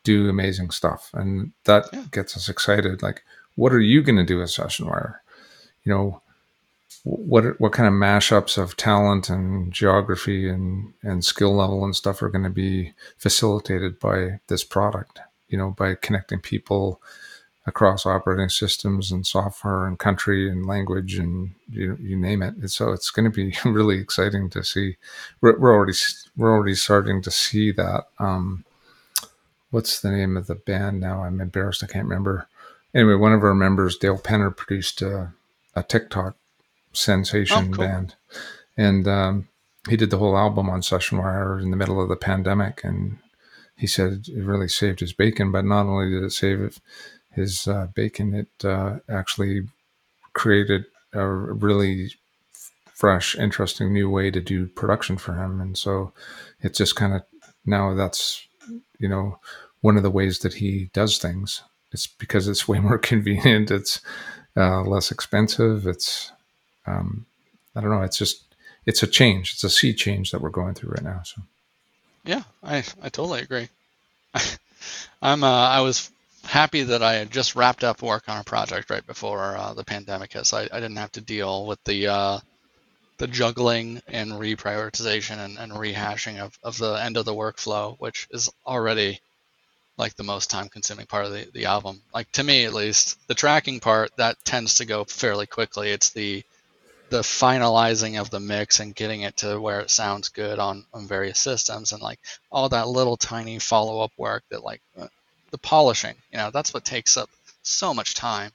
do 0.03 0.29
amazing 0.29 0.69
stuff, 0.69 1.09
and 1.13 1.53
that 1.63 1.85
yeah. 1.93 2.03
gets 2.11 2.35
us 2.35 2.49
excited. 2.49 3.01
Like, 3.01 3.23
what 3.55 3.73
are 3.73 3.79
you 3.79 4.03
going 4.03 4.17
to 4.17 4.25
do 4.25 4.39
with 4.39 4.49
SessionWire? 4.49 5.15
You 5.83 5.91
know, 5.91 6.21
what 7.03 7.59
what 7.59 7.73
kind 7.73 7.87
of 7.87 7.93
mashups 7.93 8.57
of 8.57 8.77
talent 8.77 9.29
and 9.29 9.73
geography 9.73 10.49
and 10.49 10.93
and 11.01 11.23
skill 11.25 11.55
level 11.55 11.83
and 11.83 11.95
stuff 11.95 12.21
are 12.21 12.29
going 12.29 12.43
to 12.43 12.49
be 12.49 12.93
facilitated 13.17 13.99
by 13.99 14.39
this 14.47 14.63
product? 14.63 15.19
You 15.47 15.57
know, 15.57 15.71
by 15.71 15.95
connecting 15.95 16.39
people 16.39 17.01
across 17.65 18.05
operating 18.05 18.49
systems 18.49 19.11
and 19.11 19.25
software 19.25 19.85
and 19.85 19.97
country 19.97 20.49
and 20.49 20.65
language 20.65 21.15
and 21.15 21.53
you, 21.69 21.97
you 22.01 22.17
name 22.17 22.41
it. 22.43 22.55
And 22.55 22.69
so 22.69 22.91
it's 22.91 23.09
going 23.09 23.29
to 23.29 23.35
be 23.35 23.55
really 23.69 23.99
exciting 23.99 24.49
to 24.51 24.63
see. 24.63 24.97
We're, 25.41 25.57
we're 25.57 25.73
already 25.73 25.93
we're 26.35 26.51
already 26.51 26.75
starting 26.75 27.21
to 27.21 27.31
see 27.31 27.71
that. 27.71 28.05
Um, 28.19 28.65
what's 29.71 30.01
the 30.01 30.11
name 30.11 30.35
of 30.35 30.47
the 30.47 30.55
band 30.55 30.99
now? 30.99 31.23
I'm 31.23 31.39
embarrassed. 31.39 31.83
I 31.83 31.87
can't 31.87 32.07
remember. 32.07 32.47
Anyway, 32.93 33.15
one 33.15 33.33
of 33.33 33.43
our 33.43 33.55
members, 33.55 33.97
Dale 33.97 34.19
Penner, 34.19 34.55
produced 34.55 35.01
a, 35.01 35.33
a 35.75 35.81
TikTok 35.81 36.35
sensation 36.91 37.69
oh, 37.69 37.75
cool. 37.75 37.87
band, 37.87 38.15
and 38.77 39.07
um, 39.07 39.47
he 39.89 39.97
did 39.97 40.11
the 40.11 40.19
whole 40.19 40.37
album 40.37 40.69
on 40.69 40.83
Session 40.83 41.17
SessionWire 41.17 41.59
in 41.59 41.71
the 41.71 41.77
middle 41.77 41.99
of 41.99 42.07
the 42.07 42.15
pandemic, 42.15 42.83
and 42.83 43.17
he 43.75 43.87
said 43.87 44.27
it 44.27 44.43
really 44.43 44.67
saved 44.67 44.99
his 44.99 45.11
bacon. 45.11 45.51
But 45.51 45.65
not 45.65 45.87
only 45.87 46.11
did 46.11 46.23
it 46.23 46.31
save 46.31 46.61
it 46.61 46.79
his 47.33 47.67
uh, 47.67 47.87
bacon, 47.93 48.33
it 48.33 48.65
uh, 48.65 48.99
actually 49.09 49.67
created 50.33 50.85
a 51.13 51.25
really 51.25 52.11
fresh, 52.93 53.35
interesting 53.35 53.91
new 53.91 54.09
way 54.09 54.31
to 54.31 54.39
do 54.39 54.67
production 54.67 55.17
for 55.17 55.33
him. 55.33 55.59
And 55.59 55.77
so 55.77 56.13
it's 56.61 56.77
just 56.77 56.95
kind 56.95 57.13
of 57.13 57.23
now 57.65 57.93
that's, 57.93 58.45
you 58.99 59.07
know, 59.07 59.39
one 59.81 59.97
of 59.97 60.03
the 60.03 60.11
ways 60.11 60.39
that 60.39 60.55
he 60.55 60.89
does 60.93 61.17
things. 61.17 61.61
It's 61.91 62.07
because 62.07 62.47
it's 62.47 62.67
way 62.67 62.79
more 62.89 62.97
convenient. 62.97 63.71
It's 63.71 64.01
uh, 64.55 64.81
less 64.81 65.11
expensive. 65.11 65.87
It's, 65.87 66.31
um, 66.85 67.25
I 67.75 67.81
don't 67.81 67.89
know. 67.89 68.01
It's 68.01 68.17
just, 68.17 68.43
it's 68.85 69.03
a 69.03 69.07
change. 69.07 69.53
It's 69.53 69.63
a 69.63 69.69
sea 69.69 69.93
change 69.93 70.31
that 70.31 70.41
we're 70.41 70.49
going 70.49 70.73
through 70.73 70.91
right 70.91 71.03
now. 71.03 71.21
So, 71.23 71.41
yeah, 72.25 72.43
I, 72.63 72.77
I 73.01 73.09
totally 73.09 73.41
agree. 73.41 73.69
I'm, 75.21 75.43
uh, 75.43 75.69
I 75.69 75.81
was 75.81 76.11
happy 76.43 76.83
that 76.83 77.01
I 77.01 77.13
had 77.15 77.31
just 77.31 77.55
wrapped 77.55 77.83
up 77.83 78.01
work 78.01 78.27
on 78.27 78.39
a 78.39 78.43
project 78.43 78.89
right 78.89 79.05
before 79.05 79.55
uh, 79.55 79.73
the 79.73 79.83
pandemic 79.83 80.33
hit, 80.33 80.45
so 80.45 80.57
I, 80.57 80.61
I, 80.71 80.79
didn't 80.79 80.97
have 80.97 81.11
to 81.13 81.21
deal 81.21 81.65
with 81.65 81.83
the 81.83 82.07
uh, 82.07 82.39
the 83.17 83.27
juggling 83.27 84.01
and 84.07 84.31
reprioritization 84.33 85.37
and, 85.37 85.57
and, 85.57 85.71
rehashing 85.71 86.39
of, 86.39 86.57
of 86.63 86.77
the 86.77 86.93
end 86.93 87.15
of 87.15 87.25
the 87.25 87.33
workflow, 87.33 87.95
which 87.99 88.27
is 88.31 88.49
already 88.65 89.19
like 89.97 90.15
the 90.15 90.23
most 90.23 90.49
time 90.49 90.67
consuming 90.69 91.05
part 91.05 91.25
of 91.25 91.31
the, 91.31 91.47
the 91.53 91.65
album. 91.65 92.01
Like 92.13 92.31
to 92.33 92.43
me 92.43 92.65
at 92.65 92.73
least, 92.73 93.17
the 93.27 93.35
tracking 93.35 93.79
part 93.79 94.11
that 94.17 94.43
tends 94.43 94.75
to 94.75 94.85
go 94.85 95.03
fairly 95.03 95.45
quickly. 95.45 95.89
It's 95.89 96.09
the 96.09 96.43
the 97.09 97.19
finalizing 97.19 98.19
of 98.19 98.31
the 98.31 98.39
mix 98.39 98.79
and 98.79 98.95
getting 98.95 99.21
it 99.21 99.37
to 99.37 99.61
where 99.61 99.81
it 99.81 99.91
sounds 99.91 100.29
good 100.29 100.57
on, 100.57 100.83
on 100.93 101.07
various 101.07 101.39
systems 101.39 101.91
and 101.91 102.01
like 102.01 102.19
all 102.51 102.69
that 102.69 102.87
little 102.87 103.17
tiny 103.17 103.59
follow 103.59 103.99
up 103.99 104.11
work 104.17 104.43
that 104.49 104.63
like 104.63 104.81
uh, 104.97 105.05
the 105.53 105.57
polishing. 105.59 106.15
You 106.31 106.39
know, 106.39 106.51
that's 106.51 106.73
what 106.73 106.83
takes 106.83 107.15
up 107.15 107.29
so 107.61 107.93
much 107.93 108.15
time. 108.15 108.51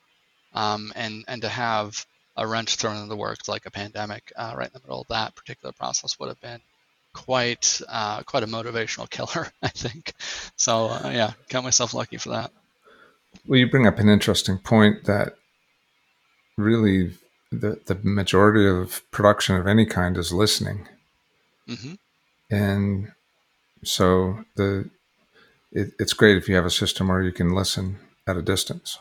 Um, 0.52 0.92
and 0.96 1.24
and 1.28 1.40
to 1.42 1.48
have 1.48 2.04
a 2.36 2.46
wrench 2.46 2.74
thrown 2.76 2.96
in 2.96 3.08
the 3.08 3.16
works 3.16 3.48
like 3.48 3.66
a 3.66 3.70
pandemic 3.70 4.32
uh, 4.36 4.54
right 4.56 4.66
in 4.66 4.72
the 4.74 4.80
middle 4.80 5.00
of 5.00 5.08
that 5.08 5.34
particular 5.34 5.72
process 5.72 6.18
would 6.18 6.28
have 6.28 6.40
been 6.40 6.60
quite 7.14 7.80
uh, 7.88 8.22
quite 8.24 8.42
a 8.42 8.46
motivational 8.46 9.08
killer, 9.16 9.48
I 9.62 9.68
think. 9.68 10.12
So 10.56 10.88
uh, 10.88 11.10
yeah, 11.12 11.32
count 11.48 11.64
myself 11.64 11.94
lucky 11.94 12.16
for 12.16 12.30
that. 12.30 12.50
Well, 13.46 13.60
you 13.60 13.70
bring 13.70 13.86
up 13.86 13.98
an 13.98 14.08
interesting 14.08 14.58
point 14.58 15.04
that 15.04 15.36
really 16.56 17.14
the 17.52 17.80
the 17.86 17.98
majority 18.02 18.66
of 18.66 19.08
production 19.12 19.54
of 19.54 19.68
any 19.68 19.86
kind 19.86 20.16
is 20.16 20.32
listening, 20.32 20.88
mm-hmm. 21.68 21.94
and 22.50 23.12
so 23.84 24.44
the 24.56 24.90
it, 25.72 25.92
it's 25.98 26.12
great 26.12 26.36
if 26.36 26.48
you 26.48 26.54
have 26.56 26.64
a 26.64 26.70
system 26.70 27.08
where 27.08 27.22
you 27.22 27.32
can 27.32 27.54
listen 27.54 27.98
at 28.26 28.36
a 28.36 28.42
distance. 28.42 28.98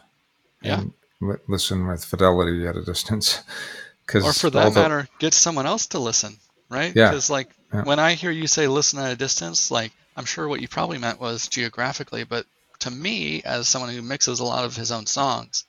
Yeah. 0.61 0.83
Li- 1.21 1.37
listen 1.47 1.87
with 1.87 2.03
fidelity 2.03 2.67
at 2.67 2.75
a 2.75 2.83
distance. 2.83 3.43
Cause 4.07 4.23
or 4.23 4.31
for 4.31 4.49
that 4.51 4.73
the, 4.73 4.79
matter, 4.79 5.07
get 5.19 5.33
someone 5.33 5.65
else 5.65 5.87
to 5.87 5.99
listen, 5.99 6.37
right? 6.69 6.95
Yeah. 6.95 7.09
Because 7.09 7.29
like 7.29 7.49
yeah. 7.73 7.83
when 7.83 7.99
I 7.99 8.13
hear 8.13 8.31
you 8.31 8.47
say 8.47 8.67
listen 8.67 8.99
at 8.99 9.11
a 9.11 9.17
distance, 9.17 9.69
like 9.69 9.91
I'm 10.15 10.23
sure 10.23 10.47
what 10.47 10.61
you 10.61 10.69
probably 10.69 10.97
meant 10.97 11.19
was 11.19 11.49
geographically, 11.49 12.23
but 12.23 12.45
to 12.79 12.91
me, 12.91 13.41
as 13.43 13.67
someone 13.67 13.93
who 13.93 14.01
mixes 14.01 14.39
a 14.39 14.45
lot 14.45 14.63
of 14.63 14.77
his 14.77 14.91
own 14.91 15.05
songs, 15.07 15.65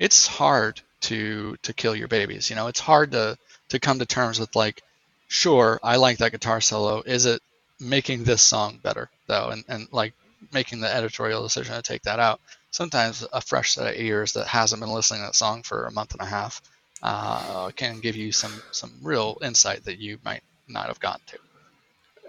it's 0.00 0.26
hard 0.26 0.80
to 1.02 1.56
to 1.62 1.72
kill 1.72 1.94
your 1.94 2.08
babies. 2.08 2.50
You 2.50 2.56
know, 2.56 2.66
it's 2.66 2.80
hard 2.80 3.12
to 3.12 3.38
to 3.68 3.78
come 3.78 4.00
to 4.00 4.06
terms 4.06 4.40
with 4.40 4.56
like, 4.56 4.82
sure, 5.28 5.78
I 5.82 5.96
like 5.96 6.18
that 6.18 6.32
guitar 6.32 6.60
solo. 6.60 7.02
Is 7.02 7.26
it 7.26 7.40
making 7.78 8.24
this 8.24 8.42
song 8.42 8.80
better 8.82 9.10
though? 9.28 9.50
And 9.50 9.64
and 9.68 9.88
like 9.92 10.14
making 10.52 10.80
the 10.80 10.94
editorial 10.94 11.42
decision 11.42 11.74
to 11.74 11.82
take 11.82 12.02
that 12.02 12.18
out. 12.18 12.40
Sometimes 12.70 13.26
a 13.32 13.40
fresh 13.40 13.72
set 13.74 13.94
of 13.94 14.00
ears 14.00 14.32
that 14.32 14.46
hasn't 14.46 14.80
been 14.80 14.90
listening 14.90 15.20
to 15.20 15.26
that 15.26 15.34
song 15.34 15.62
for 15.62 15.86
a 15.86 15.92
month 15.92 16.12
and 16.12 16.20
a 16.20 16.26
half 16.26 16.60
uh, 17.02 17.70
can 17.70 18.00
give 18.00 18.16
you 18.16 18.32
some 18.32 18.62
some 18.70 18.92
real 19.02 19.38
insight 19.42 19.84
that 19.84 19.98
you 19.98 20.18
might 20.24 20.42
not 20.68 20.86
have 20.86 21.00
gotten 21.00 21.22
to. 21.26 21.38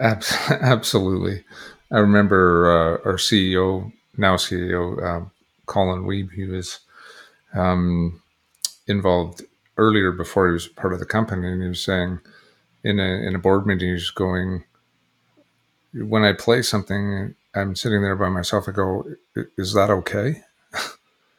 Absolutely, 0.00 1.44
I 1.90 1.98
remember 1.98 2.70
uh, 2.70 3.08
our 3.08 3.16
CEO, 3.16 3.92
now 4.16 4.36
CEO, 4.36 5.02
uh, 5.02 5.24
Colin 5.66 6.04
Weeb. 6.04 6.32
He 6.32 6.44
was 6.44 6.80
um, 7.54 8.22
involved 8.86 9.42
earlier 9.76 10.12
before 10.12 10.48
he 10.48 10.52
was 10.52 10.68
part 10.68 10.92
of 10.92 10.98
the 10.98 11.06
company, 11.06 11.48
and 11.48 11.62
he 11.62 11.68
was 11.68 11.82
saying 11.82 12.20
in 12.84 13.00
a 13.00 13.26
in 13.26 13.34
a 13.34 13.38
board 13.38 13.66
meeting, 13.66 13.92
he's 13.92 14.10
going, 14.10 14.64
when 15.92 16.24
I 16.24 16.32
play 16.32 16.62
something, 16.62 17.34
I'm 17.54 17.74
sitting 17.76 18.02
there 18.02 18.16
by 18.16 18.28
myself. 18.28 18.68
I 18.68 18.72
go, 18.72 19.04
is 19.56 19.74
that 19.74 19.90
okay? 19.90 20.42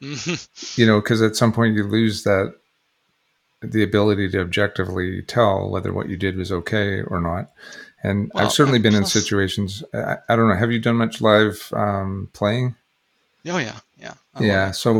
you 0.00 0.86
know, 0.86 1.00
because 1.00 1.22
at 1.22 1.36
some 1.36 1.52
point 1.52 1.76
you 1.76 1.84
lose 1.84 2.24
that 2.24 2.54
the 3.62 3.82
ability 3.82 4.30
to 4.30 4.40
objectively 4.40 5.22
tell 5.22 5.68
whether 5.68 5.92
what 5.92 6.08
you 6.08 6.16
did 6.16 6.36
was 6.36 6.50
okay 6.50 7.02
or 7.02 7.20
not. 7.20 7.50
And 8.02 8.30
well, 8.34 8.46
I've 8.46 8.52
certainly 8.52 8.78
been 8.78 8.94
plus, 8.94 9.14
in 9.14 9.22
situations. 9.22 9.84
I, 9.92 10.16
I, 10.28 10.36
don't 10.36 10.48
know. 10.48 10.56
Have 10.56 10.72
you 10.72 10.78
done 10.78 10.96
much 10.96 11.20
live 11.20 11.70
um, 11.74 12.30
playing? 12.32 12.74
Oh 13.46 13.58
yeah, 13.58 13.78
yeah. 13.98 14.14
I 14.34 14.44
yeah. 14.44 14.70
So 14.70 14.98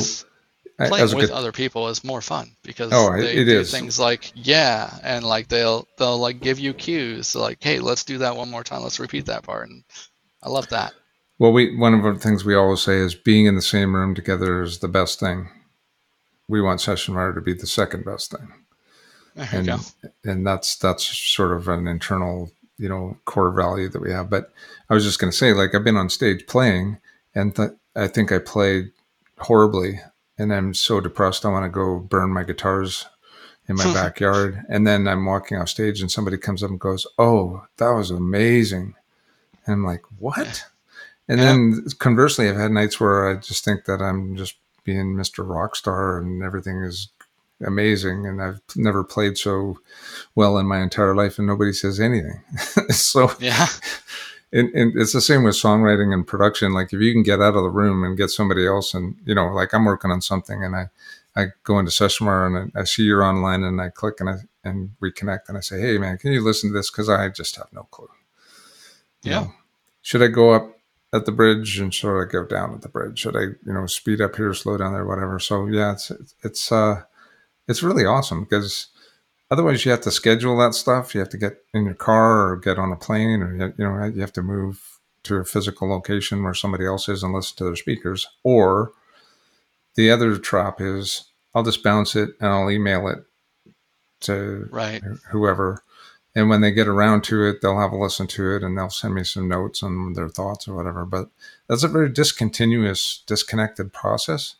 playing 0.77 1.17
with 1.17 1.31
other 1.31 1.53
people 1.53 1.89
is 1.89 2.05
more 2.05 2.21
fun 2.21 2.55
because 2.63 2.91
oh, 2.93 3.17
they 3.17 3.37
it 3.37 3.45
do 3.47 3.61
is. 3.61 3.71
things 3.71 3.99
like 3.99 4.33
yeah, 4.35 4.99
and 5.03 5.25
like 5.25 5.49
they'll 5.49 5.89
they'll 5.97 6.19
like 6.19 6.41
give 6.41 6.59
you 6.59 6.75
cues 6.75 7.35
like 7.35 7.63
hey, 7.63 7.81
let's 7.81 8.05
do 8.05 8.19
that 8.19 8.37
one 8.37 8.51
more 8.51 8.65
time. 8.65 8.83
Let's 8.83 9.01
repeat 9.01 9.27
that 9.27 9.45
part, 9.45 9.71
and 9.71 9.83
I 10.43 10.51
love 10.51 10.69
that. 10.69 10.93
Well, 11.41 11.53
we 11.55 11.75
one 11.75 11.95
of 11.95 12.03
the 12.03 12.21
things 12.21 12.45
we 12.45 12.55
always 12.55 12.83
say 12.83 12.99
is 12.99 13.15
being 13.15 13.47
in 13.47 13.55
the 13.55 13.63
same 13.63 13.97
room 13.97 14.15
together 14.15 14.61
is 14.61 14.81
the 14.81 14.89
best 14.89 15.19
thing. 15.19 15.49
We 16.49 16.61
want 16.61 16.81
SessionWire 16.81 17.35
to 17.35 17.41
be 17.41 17.55
the 17.55 17.67
second 17.67 18.05
best 18.05 18.31
thing, 18.31 18.53
and 19.51 19.67
and 20.23 20.47
that's 20.47 20.77
that's 20.77 21.03
sort 21.05 21.53
of 21.53 21.67
an 21.67 21.89
internal 21.89 22.53
you 22.77 22.91
know 22.91 23.17
core 23.25 23.53
value 23.53 23.89
that 23.89 24.03
we 24.03 24.13
have. 24.13 24.29
But 24.29 24.53
I 24.91 24.95
was 24.95 25.03
just 25.03 25.19
going 25.19 25.31
to 25.31 25.37
say, 25.37 25.55
like 25.55 25.75
I've 25.75 25.83
been 25.83 25.97
on 25.97 26.11
stage 26.11 26.47
playing, 26.47 26.99
and 27.35 27.57
th- 27.57 27.71
I 27.97 28.07
think 28.07 28.33
I 28.33 28.39
played 28.39 28.93
horribly, 29.39 30.03
and 30.37 30.53
I'm 30.53 30.75
so 30.75 31.01
depressed. 31.01 31.47
I 31.47 31.49
want 31.49 31.65
to 31.65 31.71
go 31.71 32.01
burn 32.01 32.35
my 32.35 32.45
guitars 32.45 33.07
in 33.67 33.77
my 33.77 33.85
backyard, 33.95 34.63
and 34.69 34.87
then 34.87 35.09
I'm 35.09 35.25
walking 35.25 35.57
off 35.57 35.71
stage, 35.71 36.03
and 36.03 36.13
somebody 36.13 36.37
comes 36.37 36.63
up 36.63 36.69
and 36.69 36.79
goes, 36.79 37.07
"Oh, 37.19 37.65
that 37.79 37.93
was 37.93 38.11
amazing," 38.11 38.95
and 39.65 39.73
I'm 39.73 39.87
like, 39.87 40.03
"What?" 40.19 40.67
And 41.31 41.39
yeah. 41.39 41.47
then 41.47 41.85
conversely, 42.01 42.49
I've 42.49 42.57
had 42.57 42.73
nights 42.73 42.99
where 42.99 43.31
I 43.31 43.37
just 43.37 43.65
think 43.65 43.85
that 43.85 44.03
I'm 44.03 44.35
just 44.35 44.57
being 44.83 45.15
Mr. 45.15 45.47
Rockstar 45.47 46.21
and 46.21 46.43
everything 46.43 46.83
is 46.83 47.09
amazing. 47.65 48.27
And 48.27 48.43
I've 48.43 48.61
never 48.75 49.05
played 49.05 49.39
so 49.39 49.79
well 50.35 50.59
in 50.59 50.67
my 50.67 50.83
entire 50.83 51.15
life 51.15 51.39
and 51.39 51.47
nobody 51.47 51.73
says 51.73 52.01
anything. 52.01 52.43
so, 52.91 53.33
yeah. 53.39 53.69
And, 54.53 54.75
and, 54.75 55.01
it's 55.01 55.13
the 55.13 55.21
same 55.21 55.45
with 55.45 55.55
songwriting 55.55 56.13
and 56.13 56.27
production. 56.27 56.73
Like 56.73 56.93
if 56.93 57.01
you 57.01 57.13
can 57.13 57.23
get 57.23 57.41
out 57.41 57.55
of 57.55 57.63
the 57.63 57.71
room 57.71 58.03
and 58.03 58.19
get 58.19 58.31
somebody 58.31 58.67
else, 58.67 58.95
and 58.95 59.15
you 59.25 59.33
know, 59.33 59.47
like 59.47 59.73
I'm 59.73 59.85
working 59.85 60.11
on 60.11 60.21
something, 60.21 60.65
and 60.65 60.75
I, 60.75 60.89
I 61.37 61.47
go 61.63 61.79
into 61.79 61.93
SessionWire 61.93 62.47
and 62.49 62.73
I, 62.75 62.81
I 62.81 62.83
see 62.83 63.05
you're 63.05 63.23
online, 63.23 63.63
and 63.63 63.81
I 63.81 63.91
click 63.91 64.19
and 64.19 64.29
I 64.29 64.35
and 64.65 64.91
we 64.99 65.13
connect, 65.13 65.49
and 65.49 65.57
I 65.57 65.61
say, 65.61 65.81
hey 65.81 65.99
man, 65.99 66.19
can 66.19 66.33
you 66.33 66.43
listen 66.43 66.71
to 66.71 66.75
this? 66.77 66.91
Because 66.91 67.09
I 67.09 67.29
just 67.29 67.55
have 67.55 67.69
no 67.73 67.85
clue. 67.93 68.09
You 69.23 69.31
yeah. 69.31 69.41
Know, 69.43 69.53
should 70.03 70.21
I 70.25 70.27
go 70.27 70.51
up 70.51 70.80
at 71.13 71.27
the 71.27 71.33
bridge 71.33 71.79
and 71.79 71.93
sort 71.93 72.25
of 72.25 72.33
go 72.33 72.45
down 72.45 72.75
at 72.75 72.83
the 72.83 72.89
bridge. 72.89 73.19
Should 73.19 73.37
I, 73.37 73.41
you 73.41 73.73
know, 73.73 73.87
speed 73.87 74.21
up 74.21 74.37
here, 74.37 74.55
slow 74.55 74.77
down 74.77 74.93
there, 74.93 75.07
whatever. 75.07 75.39
So 75.39 75.67
yeah, 75.67 75.93
it's 75.93 76.13
it's 76.43 76.71
uh, 76.71 77.03
it's 77.69 77.83
really 77.83 78.05
awesome 78.05 78.45
because 78.45 78.89
otherwise 79.51 79.85
you 79.85 79.91
have 79.91 80.01
to 80.03 80.11
schedule 80.11 80.57
that 80.59 80.75
stuff. 80.75 81.15
You 81.15 81.21
have 81.21 81.31
to 81.31 81.39
get 81.39 81.65
in 81.75 81.85
your 81.85 81.95
car 81.95 82.51
or 82.51 82.57
get 82.57 82.79
on 82.79 82.93
a 82.93 82.97
plane, 82.97 83.43
or 83.43 83.55
you 83.55 83.75
know 83.79 84.05
you 84.05 84.21
have 84.21 84.33
to 84.35 84.43
move 84.43 85.01
to 85.23 85.37
a 85.37 85.45
physical 85.45 85.89
location 85.89 86.43
where 86.43 86.55
somebody 86.55 86.87
else 86.87 87.09
is 87.09 87.23
and 87.23 87.35
listen 87.35 87.57
to 87.59 87.65
their 87.65 87.77
speakers. 87.77 88.27
Or 88.43 88.93
the 89.95 90.11
other 90.11 90.39
trap 90.39 90.81
is 90.81 91.31
I'll 91.55 91.65
just 91.65 91.83
bounce 91.83 92.17
it 92.17 92.31
and 92.41 92.49
I'll 92.49 92.71
email 92.71 93.09
it 93.09 93.19
to 94.21 94.69
right. 94.71 95.03
whoever. 95.31 95.83
And 96.35 96.49
when 96.49 96.61
they 96.61 96.71
get 96.71 96.87
around 96.87 97.25
to 97.25 97.45
it, 97.47 97.61
they'll 97.61 97.81
have 97.81 97.93
a 97.93 97.97
listen 97.97 98.27
to 98.29 98.55
it 98.55 98.63
and 98.63 98.79
they'll 98.79 98.91
send 98.91 99.15
me 99.15 99.25
some 99.25 99.49
notes 99.49 99.83
on 99.83 100.13
their 100.13 100.29
thoughts 100.29 100.69
or 100.69 100.75
whatever. 100.75 101.05
But 101.05 101.29
that's 101.67 101.83
a 101.83 101.89
very 101.89 102.09
discontinuous, 102.09 103.23
disconnected 103.27 103.93
process. 103.93 104.55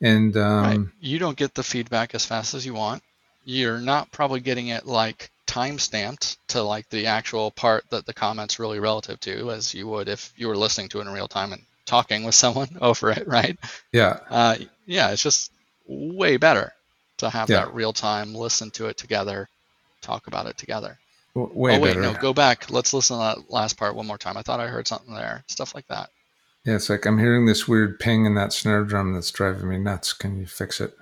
And 0.00 0.36
um, 0.36 0.62
right. 0.64 0.80
you 1.00 1.18
don't 1.18 1.38
get 1.38 1.54
the 1.54 1.62
feedback 1.62 2.14
as 2.14 2.26
fast 2.26 2.52
as 2.52 2.66
you 2.66 2.74
want. 2.74 3.02
You're 3.44 3.80
not 3.80 4.10
probably 4.10 4.40
getting 4.40 4.68
it 4.68 4.86
like 4.86 5.30
time 5.46 5.78
stamped 5.78 6.36
to 6.48 6.62
like 6.62 6.88
the 6.90 7.06
actual 7.06 7.50
part 7.50 7.88
that 7.90 8.04
the 8.04 8.12
comment's 8.12 8.58
really 8.58 8.78
relative 8.78 9.18
to, 9.20 9.50
as 9.52 9.72
you 9.72 9.86
would 9.88 10.08
if 10.08 10.32
you 10.36 10.48
were 10.48 10.56
listening 10.56 10.88
to 10.90 10.98
it 10.98 11.06
in 11.06 11.12
real 11.12 11.28
time 11.28 11.52
and 11.52 11.62
talking 11.86 12.24
with 12.24 12.34
someone 12.44 12.76
over 12.80 13.10
it, 13.10 13.26
right? 13.26 13.58
Yeah. 13.92 14.18
Uh, 14.28 14.56
yeah, 14.84 15.12
it's 15.12 15.22
just 15.22 15.50
way 15.86 16.36
better 16.36 16.72
to 17.18 17.30
have 17.30 17.48
yeah. 17.48 17.64
that 17.64 17.74
real 17.74 17.94
time, 17.94 18.34
listen 18.34 18.70
to 18.72 18.86
it 18.86 18.98
together, 18.98 19.48
talk 20.02 20.26
about 20.26 20.46
it 20.46 20.58
together. 20.58 20.98
Way 21.36 21.76
oh 21.76 21.80
wait, 21.80 21.94
better. 21.94 22.00
no, 22.00 22.14
go 22.14 22.32
back. 22.32 22.70
Let's 22.70 22.94
listen 22.94 23.16
to 23.16 23.22
that 23.22 23.50
last 23.50 23.76
part 23.76 23.94
one 23.94 24.06
more 24.06 24.18
time. 24.18 24.36
I 24.36 24.42
thought 24.42 24.60
I 24.60 24.68
heard 24.68 24.88
something 24.88 25.14
there. 25.14 25.44
Stuff 25.48 25.74
like 25.74 25.86
that. 25.88 26.10
Yeah, 26.64 26.74
it's 26.74 26.90
like 26.90 27.06
I'm 27.06 27.18
hearing 27.18 27.46
this 27.46 27.68
weird 27.68 28.00
ping 28.00 28.26
in 28.26 28.34
that 28.34 28.52
snare 28.52 28.84
drum 28.84 29.14
that's 29.14 29.30
driving 29.30 29.68
me 29.68 29.78
nuts. 29.78 30.12
Can 30.12 30.38
you 30.38 30.46
fix 30.46 30.80
it? 30.80 30.94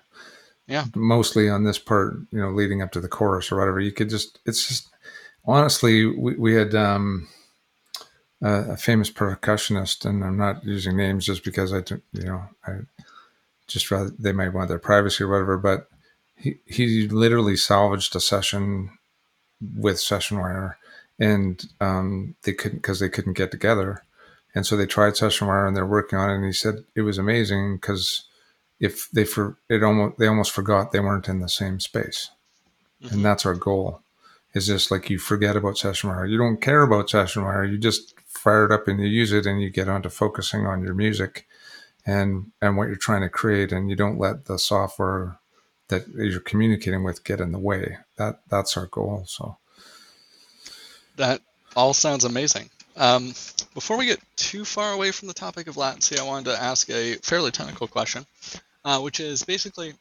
Yeah. 0.66 0.86
Mostly 0.94 1.48
on 1.48 1.64
this 1.64 1.78
part, 1.78 2.16
you 2.30 2.40
know, 2.40 2.50
leading 2.50 2.82
up 2.82 2.92
to 2.92 3.00
the 3.00 3.08
chorus 3.08 3.52
or 3.52 3.58
whatever. 3.58 3.80
You 3.80 3.92
could 3.92 4.10
just, 4.10 4.40
it's 4.46 4.66
just, 4.66 4.88
honestly, 5.44 6.06
we, 6.06 6.34
we 6.36 6.54
had 6.54 6.74
um, 6.74 7.28
a, 8.42 8.72
a 8.72 8.76
famous 8.76 9.10
percussionist, 9.10 10.04
and 10.04 10.24
I'm 10.24 10.36
not 10.36 10.64
using 10.64 10.96
names 10.96 11.26
just 11.26 11.44
because 11.44 11.72
I, 11.72 11.80
don't, 11.80 12.02
you 12.12 12.24
know, 12.24 12.42
I 12.66 12.80
just 13.66 13.90
rather 13.90 14.10
they 14.18 14.32
might 14.32 14.52
want 14.52 14.68
their 14.68 14.78
privacy 14.78 15.24
or 15.24 15.28
whatever, 15.28 15.58
but 15.58 15.88
he, 16.36 16.56
he 16.66 17.08
literally 17.08 17.56
salvaged 17.56 18.14
a 18.16 18.20
session 18.20 18.90
with 19.76 19.96
Sessionwire 19.96 20.74
and 21.18 21.64
um, 21.80 22.34
they 22.42 22.52
couldn't 22.52 22.78
because 22.78 23.00
they 23.00 23.08
couldn't 23.08 23.34
get 23.34 23.50
together 23.50 24.02
and 24.54 24.64
so 24.64 24.76
they 24.76 24.86
tried 24.86 25.14
Sessionwire 25.14 25.66
and 25.66 25.76
they're 25.76 25.84
working 25.84 26.18
on 26.18 26.30
it. 26.30 26.36
And 26.36 26.44
he 26.44 26.52
said 26.52 26.84
it 26.94 27.02
was 27.02 27.18
amazing 27.18 27.76
because 27.76 28.24
if 28.80 29.10
they 29.10 29.24
for 29.24 29.56
it 29.68 29.82
almost 29.82 30.18
they 30.18 30.26
almost 30.26 30.52
forgot 30.52 30.92
they 30.92 31.00
weren't 31.00 31.28
in 31.28 31.40
the 31.40 31.48
same 31.48 31.80
space, 31.80 32.30
mm-hmm. 33.02 33.14
and 33.14 33.24
that's 33.24 33.44
our 33.44 33.54
goal. 33.54 34.00
Is 34.54 34.68
just 34.68 34.92
like 34.92 35.10
you 35.10 35.18
forget 35.18 35.56
about 35.56 35.74
Sessionwire. 35.74 36.30
You 36.30 36.38
don't 36.38 36.60
care 36.60 36.82
about 36.82 37.08
Sessionwire. 37.08 37.68
You 37.68 37.76
just 37.76 38.14
fire 38.28 38.64
it 38.66 38.70
up 38.70 38.86
and 38.86 39.00
you 39.00 39.06
use 39.06 39.32
it, 39.32 39.46
and 39.46 39.60
you 39.60 39.68
get 39.68 39.88
onto 39.88 40.08
focusing 40.08 40.66
on 40.66 40.84
your 40.84 40.94
music 40.94 41.48
and 42.06 42.52
and 42.62 42.76
what 42.76 42.86
you're 42.86 42.96
trying 42.96 43.22
to 43.22 43.28
create, 43.28 43.72
and 43.72 43.90
you 43.90 43.96
don't 43.96 44.18
let 44.18 44.44
the 44.44 44.58
software 44.58 45.38
that 45.88 46.08
you're 46.08 46.40
communicating 46.40 47.04
with 47.04 47.24
get 47.24 47.40
in 47.40 47.52
the 47.52 47.58
way. 47.58 47.98
That 48.16 48.40
that's 48.48 48.76
our 48.76 48.86
goal. 48.86 49.24
So 49.26 49.56
that 51.16 51.40
all 51.76 51.94
sounds 51.94 52.24
amazing. 52.24 52.70
Um, 52.96 53.34
before 53.74 53.96
we 53.96 54.06
get 54.06 54.20
too 54.36 54.64
far 54.64 54.92
away 54.92 55.10
from 55.10 55.28
the 55.28 55.34
topic 55.34 55.66
of 55.66 55.76
latency, 55.76 56.18
I 56.18 56.22
wanted 56.22 56.50
to 56.50 56.62
ask 56.62 56.88
a 56.90 57.14
fairly 57.16 57.50
technical 57.50 57.88
question, 57.88 58.24
uh, 58.84 59.00
which 59.00 59.18
is 59.18 59.42
basically 59.44 59.94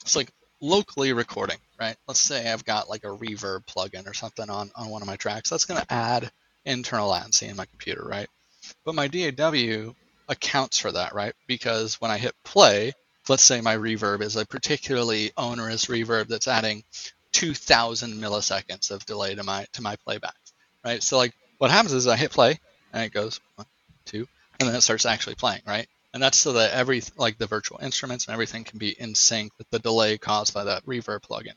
it's 0.00 0.16
like 0.16 0.30
locally 0.60 1.12
recording, 1.12 1.58
right? 1.78 1.96
Let's 2.08 2.20
say 2.20 2.50
I've 2.50 2.64
got 2.64 2.88
like 2.88 3.04
a 3.04 3.08
reverb 3.08 3.66
plugin 3.66 4.08
or 4.08 4.14
something 4.14 4.48
on, 4.50 4.70
on 4.74 4.88
one 4.88 5.02
of 5.02 5.08
my 5.08 5.16
tracks. 5.16 5.50
That's 5.50 5.66
going 5.66 5.80
to 5.80 5.92
add 5.92 6.30
internal 6.64 7.10
latency 7.10 7.46
in 7.46 7.56
my 7.56 7.66
computer, 7.66 8.04
right? 8.04 8.28
But 8.84 8.94
my 8.94 9.08
DAW 9.08 9.92
accounts 10.28 10.78
for 10.78 10.90
that, 10.92 11.14
right? 11.14 11.34
Because 11.46 12.00
when 12.00 12.10
I 12.10 12.18
hit 12.18 12.34
play, 12.44 12.92
let's 13.28 13.42
say 13.42 13.60
my 13.60 13.76
reverb 13.76 14.22
is 14.22 14.36
a 14.36 14.46
particularly 14.46 15.32
onerous 15.36 15.86
reverb 15.86 16.28
that's 16.28 16.48
adding 16.48 16.84
2000 17.32 18.14
milliseconds 18.14 18.90
of 18.90 19.04
delay 19.06 19.34
to 19.34 19.44
my 19.44 19.66
to 19.72 19.82
my 19.82 19.96
playback, 19.96 20.36
right? 20.84 21.02
So 21.02 21.16
like 21.18 21.34
what 21.58 21.70
happens 21.70 21.92
is 21.92 22.06
I 22.06 22.16
hit 22.16 22.30
play 22.30 22.58
and 22.92 23.04
it 23.04 23.12
goes 23.12 23.40
one, 23.56 23.66
two, 24.04 24.26
and 24.58 24.68
then 24.68 24.76
it 24.76 24.80
starts 24.80 25.06
actually 25.06 25.34
playing, 25.34 25.62
right? 25.66 25.86
And 26.14 26.22
that's 26.22 26.38
so 26.38 26.54
that 26.54 26.72
every 26.72 27.02
like 27.16 27.36
the 27.36 27.46
virtual 27.46 27.78
instruments 27.82 28.26
and 28.26 28.32
everything 28.32 28.64
can 28.64 28.78
be 28.78 28.98
in 28.98 29.14
sync 29.14 29.52
with 29.58 29.68
the 29.70 29.78
delay 29.78 30.16
caused 30.16 30.54
by 30.54 30.64
that 30.64 30.86
reverb 30.86 31.20
plugin. 31.20 31.52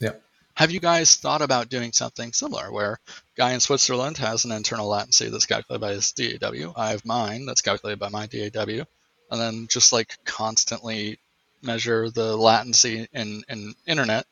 Yeah. 0.00 0.12
Have 0.54 0.70
you 0.70 0.80
guys 0.80 1.16
thought 1.16 1.42
about 1.42 1.68
doing 1.68 1.92
something 1.92 2.32
similar 2.32 2.70
where 2.70 3.00
guy 3.36 3.52
in 3.52 3.60
Switzerland 3.60 4.18
has 4.18 4.44
an 4.44 4.52
internal 4.52 4.88
latency 4.88 5.28
that's 5.28 5.46
calculated 5.46 5.80
by 5.80 5.92
his 5.92 6.12
DAW? 6.12 6.72
I 6.76 6.90
have 6.90 7.04
mine 7.04 7.46
that's 7.46 7.62
calculated 7.62 7.98
by 7.98 8.10
my 8.10 8.26
DAW. 8.26 8.84
And 9.32 9.40
then 9.40 9.66
just 9.66 9.94
like 9.94 10.18
constantly 10.26 11.18
measure 11.62 12.10
the 12.10 12.36
latency 12.36 13.08
in, 13.14 13.42
in 13.48 13.74
internet 13.86 14.26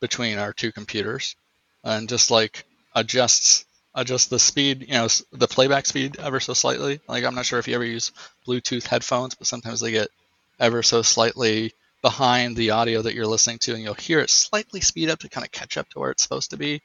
between 0.00 0.38
our 0.38 0.52
two 0.52 0.72
computers 0.72 1.36
and 1.84 2.08
just 2.08 2.32
like 2.32 2.64
adjusts 2.94 3.64
adjust 3.94 4.28
the 4.28 4.40
speed, 4.40 4.82
you 4.82 4.94
know, 4.94 5.06
the 5.32 5.46
playback 5.46 5.86
speed 5.86 6.16
ever 6.18 6.40
so 6.40 6.52
slightly. 6.52 7.00
Like 7.08 7.24
I'm 7.24 7.36
not 7.36 7.46
sure 7.46 7.60
if 7.60 7.68
you 7.68 7.76
ever 7.76 7.84
use 7.84 8.10
Bluetooth 8.46 8.86
headphones, 8.86 9.36
but 9.36 9.46
sometimes 9.46 9.80
they 9.80 9.92
get 9.92 10.08
ever 10.58 10.82
so 10.82 11.02
slightly 11.02 11.72
behind 12.02 12.56
the 12.56 12.70
audio 12.70 13.02
that 13.02 13.14
you're 13.14 13.26
listening 13.26 13.58
to, 13.58 13.74
and 13.74 13.84
you'll 13.84 13.94
hear 13.94 14.18
it 14.18 14.30
slightly 14.30 14.80
speed 14.80 15.10
up 15.10 15.20
to 15.20 15.28
kind 15.28 15.44
of 15.44 15.52
catch 15.52 15.76
up 15.76 15.88
to 15.90 16.00
where 16.00 16.10
it's 16.10 16.24
supposed 16.24 16.50
to 16.50 16.56
be. 16.56 16.82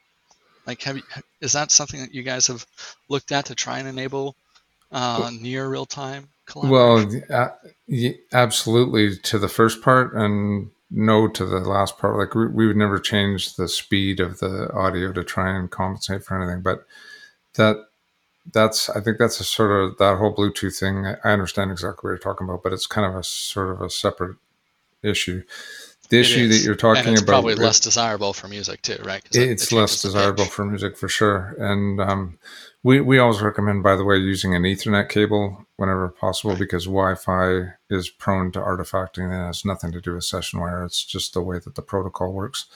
Like, 0.66 0.82
have 0.82 0.96
you, 0.96 1.02
is 1.40 1.54
that 1.54 1.72
something 1.72 2.00
that 2.00 2.14
you 2.14 2.22
guys 2.22 2.48
have 2.48 2.64
looked 3.08 3.32
at 3.32 3.46
to 3.46 3.54
try 3.56 3.78
and 3.80 3.88
enable 3.88 4.36
uh, 4.92 5.30
near 5.40 5.66
real 5.68 5.86
time? 5.86 6.28
Well, 6.54 7.06
uh, 7.30 7.48
absolutely 8.32 9.16
to 9.18 9.38
the 9.38 9.48
first 9.48 9.82
part, 9.82 10.14
and 10.14 10.70
no 10.90 11.28
to 11.28 11.44
the 11.44 11.60
last 11.60 11.98
part. 11.98 12.16
Like 12.16 12.34
we, 12.34 12.46
we 12.46 12.66
would 12.66 12.76
never 12.76 12.98
change 12.98 13.56
the 13.56 13.68
speed 13.68 14.20
of 14.20 14.38
the 14.38 14.70
audio 14.72 15.12
to 15.12 15.24
try 15.24 15.56
and 15.56 15.70
compensate 15.70 16.24
for 16.24 16.40
anything. 16.40 16.62
But 16.62 16.86
that 17.56 17.76
that's 18.52 18.90
I 18.90 19.00
think 19.00 19.18
that's 19.18 19.40
a 19.40 19.44
sort 19.44 19.72
of 19.72 19.98
that 19.98 20.18
whole 20.18 20.34
Bluetooth 20.34 20.78
thing. 20.78 21.06
I 21.24 21.32
understand 21.32 21.70
exactly 21.70 22.08
what 22.08 22.12
you're 22.12 22.18
talking 22.18 22.48
about, 22.48 22.62
but 22.62 22.72
it's 22.72 22.86
kind 22.86 23.06
of 23.06 23.18
a 23.18 23.24
sort 23.24 23.70
of 23.70 23.82
a 23.82 23.90
separate 23.90 24.36
issue. 25.02 25.42
The 26.08 26.20
issue 26.20 26.48
that 26.48 26.62
you're 26.62 26.74
talking 26.74 27.14
about 27.14 27.26
probably 27.26 27.54
less 27.54 27.80
desirable 27.80 28.32
for 28.32 28.48
music 28.48 28.82
too, 28.82 28.98
right? 29.04 29.22
It's 29.32 29.72
it 29.72 29.76
less 29.76 30.02
desirable 30.02 30.44
for 30.44 30.64
music 30.64 30.96
for 30.96 31.08
sure, 31.08 31.54
and 31.58 32.00
um, 32.00 32.38
we 32.82 33.00
we 33.00 33.18
always 33.18 33.40
recommend, 33.40 33.82
by 33.82 33.96
the 33.96 34.04
way, 34.04 34.16
using 34.16 34.54
an 34.54 34.62
Ethernet 34.62 35.08
cable 35.08 35.66
whenever 35.76 36.08
possible 36.08 36.52
right. 36.52 36.60
because 36.60 36.84
Wi-Fi 36.84 37.72
is 37.90 38.08
prone 38.08 38.52
to 38.52 38.60
artifacting 38.60 39.24
and 39.24 39.46
has 39.46 39.64
nothing 39.64 39.90
to 39.92 40.00
do 40.00 40.14
with 40.14 40.22
SessionWire 40.22 40.86
It's 40.86 41.04
just 41.04 41.34
the 41.34 41.42
way 41.42 41.58
that 41.58 41.74
the 41.74 41.82
protocol 41.82 42.32
works. 42.32 42.66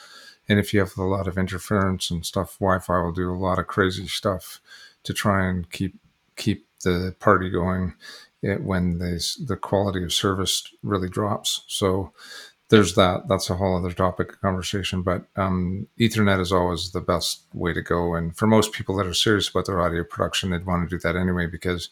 And 0.49 0.59
if 0.59 0.73
you 0.73 0.81
have 0.81 0.97
a 0.97 1.03
lot 1.03 1.27
of 1.27 1.37
interference 1.37 2.11
and 2.11 2.25
stuff, 2.25 2.59
Wi-Fi 2.59 3.01
will 3.01 3.13
do 3.13 3.31
a 3.31 3.37
lot 3.37 3.57
of 3.57 3.67
crazy 3.67 4.07
stuff 4.07 4.59
to 5.03 5.13
try 5.13 5.47
and 5.47 5.71
keep 5.71 5.95
keep 6.35 6.67
the 6.83 7.15
party 7.19 7.49
going 7.49 7.93
eh, 8.43 8.55
when 8.55 8.97
the 8.97 9.25
the 9.45 9.55
quality 9.55 10.03
of 10.03 10.11
service 10.11 10.63
really 10.83 11.09
drops. 11.09 11.63
So 11.67 12.11
there's 12.71 12.95
that. 12.95 13.27
That's 13.27 13.49
a 13.49 13.55
whole 13.55 13.75
other 13.75 13.91
topic 13.91 14.31
of 14.31 14.41
conversation. 14.41 15.01
But 15.01 15.25
um, 15.35 15.87
Ethernet 15.99 16.39
is 16.39 16.53
always 16.53 16.91
the 16.91 17.01
best 17.01 17.43
way 17.53 17.73
to 17.73 17.81
go. 17.81 18.15
And 18.15 18.35
for 18.35 18.47
most 18.47 18.71
people 18.71 18.95
that 18.95 19.05
are 19.05 19.13
serious 19.13 19.49
about 19.49 19.65
their 19.65 19.81
audio 19.81 20.05
production, 20.05 20.49
they'd 20.49 20.65
want 20.65 20.89
to 20.89 20.95
do 20.95 20.99
that 21.01 21.17
anyway 21.17 21.47
because 21.47 21.89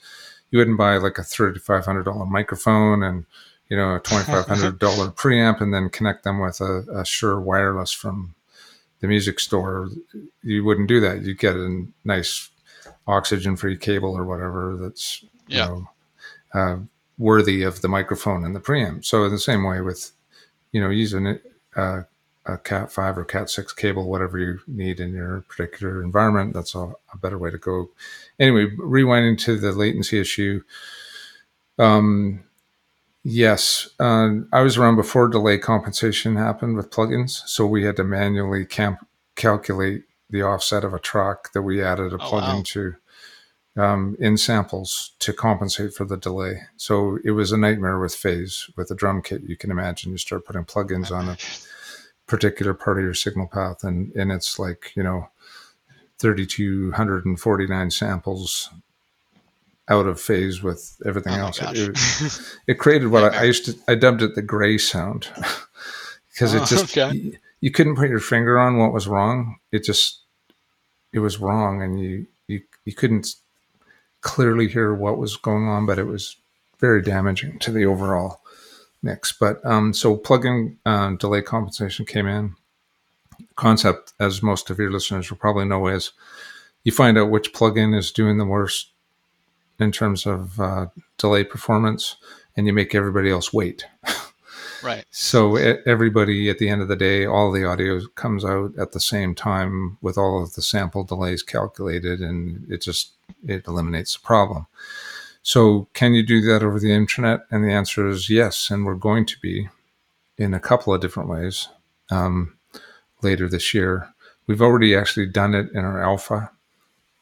you 0.50 0.58
wouldn't 0.58 0.78
buy 0.78 0.96
like 0.96 1.18
a 1.18 1.24
thirty-five 1.24 1.84
hundred 1.84 2.06
dollar 2.06 2.26
microphone 2.26 3.04
and 3.04 3.26
you 3.68 3.76
know 3.76 3.96
a 3.96 4.00
twenty-five 4.04 4.48
hundred 4.48 4.80
dollar 4.80 5.10
preamp 5.10 5.60
and 5.60 5.74
then 5.74 5.90
connect 5.90 6.24
them 6.24 6.40
with 6.40 6.62
a, 6.62 6.86
a 6.94 7.06
Shure 7.06 7.42
wireless 7.42 7.92
from 7.92 8.34
the 9.02 9.08
music 9.08 9.42
store. 9.42 9.90
You 10.44 10.64
wouldn't 10.64 10.88
do 10.88 11.02
that. 11.02 11.24
You'd 11.24 11.40
get 11.40 11.58
a 11.58 11.86
nice 12.06 12.50
oxygen-free 13.06 13.78
cable 13.78 14.16
or 14.16 14.24
whatever 14.24 14.78
that's 14.82 15.26
yeah. 15.48 15.66
you 15.66 15.72
know 15.72 15.90
uh, 16.54 16.78
worthy 17.18 17.64
of 17.64 17.82
the 17.82 17.90
microphone 17.90 18.46
and 18.46 18.56
the 18.56 18.62
preamp. 18.62 19.04
So 19.04 19.26
in 19.26 19.32
the 19.32 19.40
same 19.40 19.66
way 19.66 19.82
with 19.82 20.14
you 20.72 20.82
know, 20.82 20.90
using 20.90 21.40
uh, 21.76 22.04
a 22.46 22.58
Cat 22.58 22.92
five 22.92 23.18
or 23.18 23.26
Cat 23.26 23.50
six 23.50 23.74
cable, 23.74 24.10
whatever 24.10 24.38
you 24.38 24.60
need 24.68 25.00
in 25.00 25.14
your 25.14 25.42
particular 25.48 26.04
environment. 26.04 26.54
That's 26.54 26.76
a, 26.76 26.94
a 27.14 27.18
better 27.22 27.38
way 27.38 27.52
to 27.52 27.58
go. 27.58 27.90
Anyway, 28.40 28.68
rewinding 28.78 29.40
to 29.40 29.58
the 29.58 29.72
latency 29.72 30.20
issue. 30.20 30.64
Um, 31.78 32.44
yes, 33.24 33.90
uh, 34.00 34.30
I 34.52 34.62
was 34.62 34.78
around 34.78 34.96
before 34.96 35.28
delay 35.28 35.58
compensation 35.58 36.36
happened 36.36 36.76
with 36.76 36.92
plugins, 36.92 37.42
so 37.48 37.66
we 37.66 37.84
had 37.84 37.96
to 37.98 38.04
manually 38.04 38.66
camp- 38.66 39.08
calculate 39.36 40.04
the 40.30 40.44
offset 40.44 40.84
of 40.84 40.94
a 40.94 41.00
track 41.00 41.54
that 41.54 41.62
we 41.62 41.82
added 41.82 42.14
a 42.14 42.18
oh, 42.18 42.20
plugin 42.20 42.56
wow. 42.56 42.64
to 42.66 42.96
um, 43.78 44.16
in 44.20 44.38
samples 44.38 45.12
to 45.20 45.34
compensate 45.34 45.94
for 45.94 46.06
the 46.06 46.18
delay. 46.18 46.62
So 46.78 47.20
it 47.24 47.32
was 47.32 47.52
a 47.52 47.58
nightmare 47.58 48.00
with 48.00 48.16
phase 48.16 48.70
with 48.76 48.92
a 48.92 48.96
drum 48.96 49.22
kit. 49.22 49.44
You 49.44 49.56
can 49.56 49.72
imagine 49.72 50.12
you 50.12 50.18
start 50.18 50.46
putting 50.46 50.66
plugins 50.66 51.12
on 51.12 51.30
a 51.30 51.38
particular 52.28 52.74
part 52.74 52.98
of 52.98 53.04
your 53.04 53.14
signal 53.14 53.48
path, 53.48 53.84
and 53.84 54.14
and 54.16 54.32
it's 54.32 54.60
like 54.60 54.92
you 54.96 55.04
know, 55.04 55.30
thirty 56.18 56.46
two 56.46 56.92
hundred 56.92 57.26
and 57.26 57.40
forty 57.40 57.68
nine 57.68 57.92
samples 57.92 58.70
out 59.90 60.06
of 60.06 60.22
phase 60.22 60.62
with 60.62 61.02
everything 61.06 61.34
oh 61.34 61.48
else. 61.48 61.60
It, 61.62 61.90
it, 61.90 62.58
it, 62.68 62.74
created 62.76 63.08
what 63.08 63.34
I, 63.34 63.40
I, 63.40 63.44
used 63.44 63.66
to 63.66 63.76
I 63.88 63.96
dubbed 63.96 64.22
it 64.22 64.36
the 64.36 64.44
gray 64.44 64.78
sound 64.78 65.28
because 66.32 66.54
oh, 66.54 66.62
it 66.62 66.68
just 66.68 66.96
okay. 66.98 67.16
you, 67.16 67.38
you, 67.60 67.72
couldn't 67.72 67.96
put 67.96 68.10
your 68.10 68.20
finger 68.20 68.60
on 68.60 68.78
what 68.78 68.94
was 68.94 69.08
wrong. 69.08 69.58
It 69.72 69.84
just 69.84 70.22
it 71.12 71.20
was 71.20 71.40
wrong, 71.40 71.82
and 71.82 72.00
you 72.00 72.28
you 72.48 72.62
you 72.86 72.94
couldn't 72.94 73.36
clearly 74.22 74.68
hear 74.68 74.94
what 74.94 75.18
was 75.18 75.38
going 75.38 75.68
on, 75.68 75.86
but 75.86 76.00
it 76.00 76.06
was 76.06 76.38
very 76.80 77.02
damaging 77.02 77.60
to 77.60 77.72
the 77.72 77.86
overall 77.86 78.42
mix. 79.02 79.32
But 79.32 79.64
um, 79.66 79.94
so 79.94 80.16
plug-in 80.16 80.78
uh, 80.86 81.12
delay 81.12 81.42
compensation 81.42 82.06
came 82.06 82.28
in. 82.28 82.56
Concept, 83.56 84.14
as 84.20 84.44
most 84.44 84.70
of 84.70 84.80
your 84.80 84.92
listeners 84.92 85.30
will 85.30 85.38
probably 85.38 85.66
know, 85.66 85.88
is 85.88 86.12
you 86.84 86.92
find 86.92 87.18
out 87.18 87.30
which 87.30 87.54
plugin 87.54 87.98
is 87.98 88.12
doing 88.12 88.38
the 88.38 88.46
worst 88.46 88.92
in 89.80 89.92
terms 89.92 90.26
of 90.26 90.60
uh, 90.60 90.88
delay 91.18 91.44
performance, 91.44 92.18
and 92.56 92.68
you 92.68 92.74
make 92.74 92.94
everybody 92.94 93.30
else 93.30 93.54
wait. 93.54 93.86
Right. 94.84 95.06
So 95.12 95.56
everybody, 95.56 96.50
at 96.50 96.58
the 96.58 96.70
end 96.70 96.82
of 96.82 96.88
the 96.88 96.96
day, 96.96 97.26
all 97.26 97.52
the 97.52 97.66
audio 97.66 98.02
comes 98.16 98.44
out 98.46 98.78
at 98.78 98.92
the 98.92 99.00
same 99.00 99.36
time 99.36 99.98
with 100.02 100.18
all 100.18 100.42
of 100.42 100.56
the 100.56 100.62
sample 100.62 101.04
delays 101.04 101.44
calculated, 101.44 102.20
and 102.22 102.70
it 102.72 102.82
just 102.82 103.14
it 103.46 103.68
eliminates 103.68 104.14
the 104.14 104.26
problem. 104.26 104.68
So, 105.42 105.88
can 105.94 106.14
you 106.14 106.24
do 106.24 106.42
that 106.42 106.64
over 106.64 106.80
the 106.80 106.92
internet? 106.92 107.42
And 107.50 107.64
the 107.64 107.72
answer 107.72 108.08
is 108.08 108.30
yes, 108.30 108.70
and 108.70 108.86
we're 108.86 108.96
going 108.96 109.26
to 109.26 109.40
be 109.40 109.70
in 110.38 110.54
a 110.54 110.60
couple 110.60 110.94
of 110.94 111.02
different 111.02 111.30
ways 111.30 111.70
um, 112.12 112.58
later 113.22 113.48
this 113.48 113.74
year. 113.74 114.10
We've 114.48 114.62
already 114.62 114.96
actually 114.96 115.28
done 115.28 115.56
it 115.56 115.72
in 115.72 115.86
our 115.86 116.02
alpha 116.02 116.52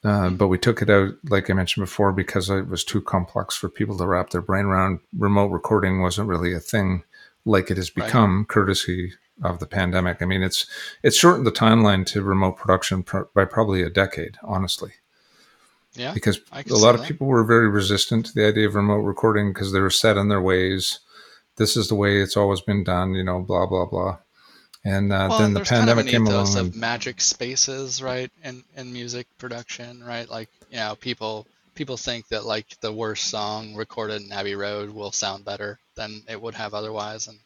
uh, 0.03 0.29
but 0.29 0.47
we 0.47 0.57
took 0.57 0.81
it 0.81 0.89
out, 0.89 1.13
like 1.29 1.49
I 1.49 1.53
mentioned 1.53 1.85
before, 1.85 2.13
because 2.13 2.49
it 2.49 2.69
was 2.69 2.83
too 2.83 3.01
complex 3.01 3.55
for 3.55 3.67
people 3.67 3.97
to 3.97 4.07
wrap 4.07 4.29
their 4.29 4.41
brain 4.41 4.65
around. 4.65 4.99
Remote 5.17 5.47
recording 5.47 6.01
wasn't 6.01 6.29
really 6.29 6.53
a 6.53 6.61
thing 6.61 7.03
like 7.47 7.71
it 7.71 7.77
has 7.77 7.89
become, 7.89 8.39
right. 8.39 8.47
courtesy 8.47 9.13
of 9.43 9.59
the 9.59 9.65
pandemic. 9.65 10.21
I 10.21 10.25
mean, 10.25 10.43
it's 10.43 10.65
it's 11.03 11.17
shortened 11.17 11.47
the 11.47 11.51
timeline 11.51 12.05
to 12.07 12.21
remote 12.21 12.57
production 12.57 13.03
pr- 13.03 13.23
by 13.33 13.45
probably 13.45 13.81
a 13.81 13.89
decade, 13.89 14.37
honestly. 14.43 14.93
Yeah, 15.93 16.13
because 16.13 16.39
a 16.51 16.75
lot 16.75 16.93
of 16.93 17.01
that. 17.01 17.07
people 17.07 17.27
were 17.27 17.43
very 17.43 17.69
resistant 17.69 18.27
to 18.27 18.33
the 18.33 18.45
idea 18.47 18.67
of 18.67 18.75
remote 18.75 18.99
recording 18.99 19.51
because 19.51 19.71
they 19.71 19.79
were 19.79 19.89
set 19.89 20.17
in 20.17 20.27
their 20.27 20.41
ways. 20.41 20.99
This 21.55 21.75
is 21.75 21.87
the 21.87 21.95
way 21.95 22.21
it's 22.21 22.37
always 22.37 22.61
been 22.61 22.83
done, 22.83 23.15
you 23.15 23.23
know, 23.23 23.39
blah 23.39 23.65
blah 23.65 23.85
blah. 23.85 24.19
And 24.83 25.11
uh, 25.11 25.27
well, 25.29 25.39
then 25.39 25.53
the 25.53 25.61
pandemic 25.61 26.05
kind 26.05 26.07
of 26.07 26.11
came 26.11 26.27
along. 26.27 26.57
Of 26.57 26.75
magic 26.75 27.19
spaces, 27.19 28.01
right, 28.01 28.31
in 28.43 28.63
in 28.75 28.93
music 28.93 29.27
production, 29.37 30.03
right? 30.03 30.29
Like 30.29 30.49
you 30.69 30.77
know, 30.77 30.95
people 30.99 31.47
people 31.77 31.97
think 31.97 32.27
that 32.29 32.45
like 32.45 32.65
the 32.81 32.91
worst 32.91 33.25
song 33.25 33.75
recorded 33.75 34.21
in 34.21 34.31
Abbey 34.31 34.55
Road 34.55 34.89
will 34.89 35.11
sound 35.11 35.45
better 35.45 35.79
than 35.95 36.23
it 36.27 36.41
would 36.41 36.55
have 36.55 36.73
otherwise, 36.73 37.27
and 37.27 37.37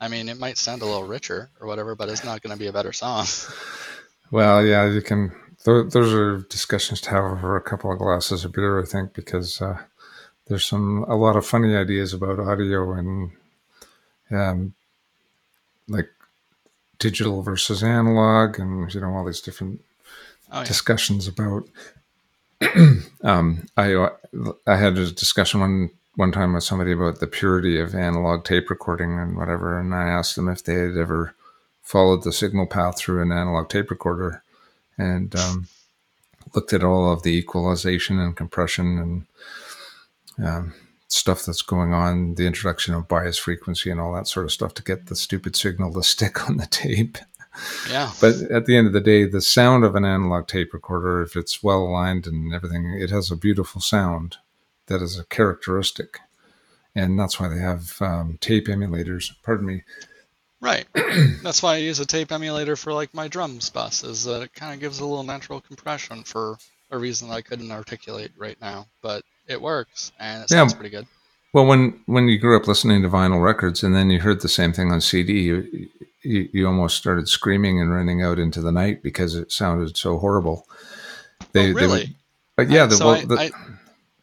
I 0.00 0.08
mean, 0.08 0.28
it 0.28 0.38
might 0.38 0.58
sound 0.58 0.82
a 0.82 0.86
little 0.86 1.04
richer 1.06 1.50
or 1.60 1.66
whatever, 1.66 1.94
but 1.94 2.08
it's 2.08 2.24
not 2.24 2.42
going 2.42 2.52
to 2.52 2.58
be 2.58 2.66
a 2.66 2.72
better 2.72 2.92
song. 2.92 3.26
Well, 4.30 4.64
yeah, 4.64 4.86
you 4.86 5.02
can. 5.02 5.32
Those 5.64 6.12
are 6.12 6.38
discussions 6.38 7.00
to 7.02 7.10
have 7.10 7.24
over 7.24 7.56
a 7.56 7.60
couple 7.60 7.92
of 7.92 7.98
glasses 7.98 8.44
of 8.44 8.52
beer, 8.52 8.80
I 8.80 8.84
think, 8.84 9.14
because 9.14 9.62
uh, 9.62 9.78
there's 10.46 10.64
some 10.64 11.04
a 11.08 11.16
lot 11.16 11.36
of 11.36 11.46
funny 11.46 11.76
ideas 11.76 12.12
about 12.12 12.38
audio 12.38 12.92
and 12.92 13.30
um, 14.30 14.74
like 15.88 16.08
digital 16.98 17.42
versus 17.42 17.82
analog, 17.82 18.58
and 18.58 18.92
you 18.92 19.00
know 19.00 19.14
all 19.14 19.24
these 19.24 19.40
different 19.40 19.80
oh, 20.52 20.60
yeah. 20.60 20.64
discussions 20.64 21.28
about. 21.28 21.68
um, 23.22 23.66
I 23.76 24.08
I 24.66 24.76
had 24.76 24.98
a 24.98 25.10
discussion 25.10 25.60
one 25.60 25.90
one 26.14 26.32
time 26.32 26.54
with 26.54 26.64
somebody 26.64 26.92
about 26.92 27.20
the 27.20 27.26
purity 27.26 27.78
of 27.78 27.94
analog 27.94 28.44
tape 28.44 28.70
recording 28.70 29.18
and 29.18 29.36
whatever, 29.36 29.78
and 29.78 29.94
I 29.94 30.08
asked 30.08 30.36
them 30.36 30.48
if 30.48 30.64
they 30.64 30.74
had 30.74 30.96
ever 30.96 31.34
followed 31.82 32.24
the 32.24 32.32
signal 32.32 32.66
path 32.66 32.98
through 32.98 33.22
an 33.22 33.32
analog 33.32 33.68
tape 33.68 33.90
recorder, 33.90 34.42
and 34.96 35.34
um, 35.36 35.68
looked 36.54 36.72
at 36.72 36.82
all 36.82 37.12
of 37.12 37.22
the 37.22 37.36
equalization 37.36 38.18
and 38.18 38.36
compression 38.36 39.26
and 40.38 40.46
um, 40.46 40.74
stuff 41.08 41.44
that's 41.44 41.62
going 41.62 41.92
on, 41.92 42.34
the 42.34 42.46
introduction 42.46 42.94
of 42.94 43.08
bias 43.08 43.38
frequency 43.38 43.90
and 43.90 44.00
all 44.00 44.14
that 44.14 44.28
sort 44.28 44.46
of 44.46 44.52
stuff 44.52 44.74
to 44.74 44.82
get 44.82 45.06
the 45.06 45.16
stupid 45.16 45.56
signal 45.56 45.92
to 45.92 46.02
stick 46.14 46.48
on 46.48 46.56
the 46.56 46.66
tape. 46.66 47.18
Yeah. 47.90 48.12
But 48.20 48.34
at 48.50 48.66
the 48.66 48.76
end 48.76 48.86
of 48.86 48.92
the 48.92 49.00
day, 49.00 49.24
the 49.24 49.40
sound 49.40 49.84
of 49.84 49.94
an 49.94 50.04
analog 50.04 50.46
tape 50.46 50.72
recorder, 50.72 51.22
if 51.22 51.36
it's 51.36 51.62
well 51.62 51.82
aligned 51.82 52.26
and 52.26 52.52
everything, 52.54 52.96
it 53.00 53.10
has 53.10 53.30
a 53.30 53.36
beautiful 53.36 53.80
sound 53.80 54.36
that 54.86 55.02
is 55.02 55.18
a 55.18 55.24
characteristic. 55.24 56.20
And 56.94 57.18
that's 57.18 57.38
why 57.38 57.48
they 57.48 57.58
have 57.58 58.00
um, 58.00 58.38
tape 58.40 58.68
emulators. 58.68 59.32
Pardon 59.42 59.66
me. 59.66 59.82
Right. 60.60 60.86
that's 61.42 61.62
why 61.62 61.74
I 61.74 61.78
use 61.78 62.00
a 62.00 62.06
tape 62.06 62.32
emulator 62.32 62.76
for 62.76 62.92
like 62.92 63.12
my 63.12 63.28
drums 63.28 63.68
bus, 63.70 64.04
is 64.04 64.24
that 64.24 64.42
it 64.42 64.54
kind 64.54 64.72
of 64.72 64.80
gives 64.80 65.00
a 65.00 65.04
little 65.04 65.24
natural 65.24 65.60
compression 65.60 66.24
for 66.24 66.56
a 66.90 66.98
reason 66.98 67.30
I 67.30 67.42
couldn't 67.42 67.70
articulate 67.70 68.32
right 68.36 68.58
now. 68.60 68.86
But 69.02 69.24
it 69.46 69.60
works 69.60 70.12
and 70.18 70.42
it 70.42 70.48
sounds 70.48 70.72
yeah. 70.72 70.76
pretty 70.78 70.90
good. 70.90 71.06
Well, 71.52 71.66
when 71.66 72.00
when 72.06 72.28
you 72.28 72.38
grew 72.38 72.56
up 72.56 72.66
listening 72.66 73.02
to 73.02 73.08
vinyl 73.08 73.42
records 73.42 73.82
and 73.82 73.94
then 73.94 74.10
you 74.10 74.20
heard 74.20 74.40
the 74.40 74.48
same 74.48 74.72
thing 74.72 74.92
on 74.92 75.00
CD, 75.00 75.40
you, 75.40 75.88
you, 76.22 76.48
you 76.52 76.66
almost 76.66 76.96
started 76.96 77.28
screaming 77.28 77.80
and 77.80 77.92
running 77.92 78.22
out 78.22 78.38
into 78.38 78.60
the 78.60 78.72
night 78.72 79.02
because 79.02 79.34
it 79.34 79.50
sounded 79.52 79.96
so 79.96 80.18
horrible. 80.18 80.66
Oh, 80.68 81.46
they, 81.52 81.70
oh, 81.70 81.74
really? 81.74 82.04
They 82.04 82.16
but 82.56 82.70
yeah, 82.70 82.86
the, 82.86 82.96
so 82.96 83.06
well, 83.06 83.26
the, 83.26 83.36
I, 83.36 83.50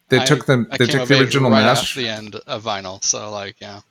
they 0.10 0.20
I, 0.20 0.26
took 0.26 0.46
them. 0.46 0.68
They 0.78 0.86
took 0.86 1.08
the 1.08 1.20
original 1.20 1.50
right 1.50 1.64
master. 1.64 2.02
the 2.02 2.10
end 2.10 2.36
of 2.36 2.64
vinyl, 2.64 3.04
so 3.04 3.32
like 3.32 3.60
yeah. 3.60 3.82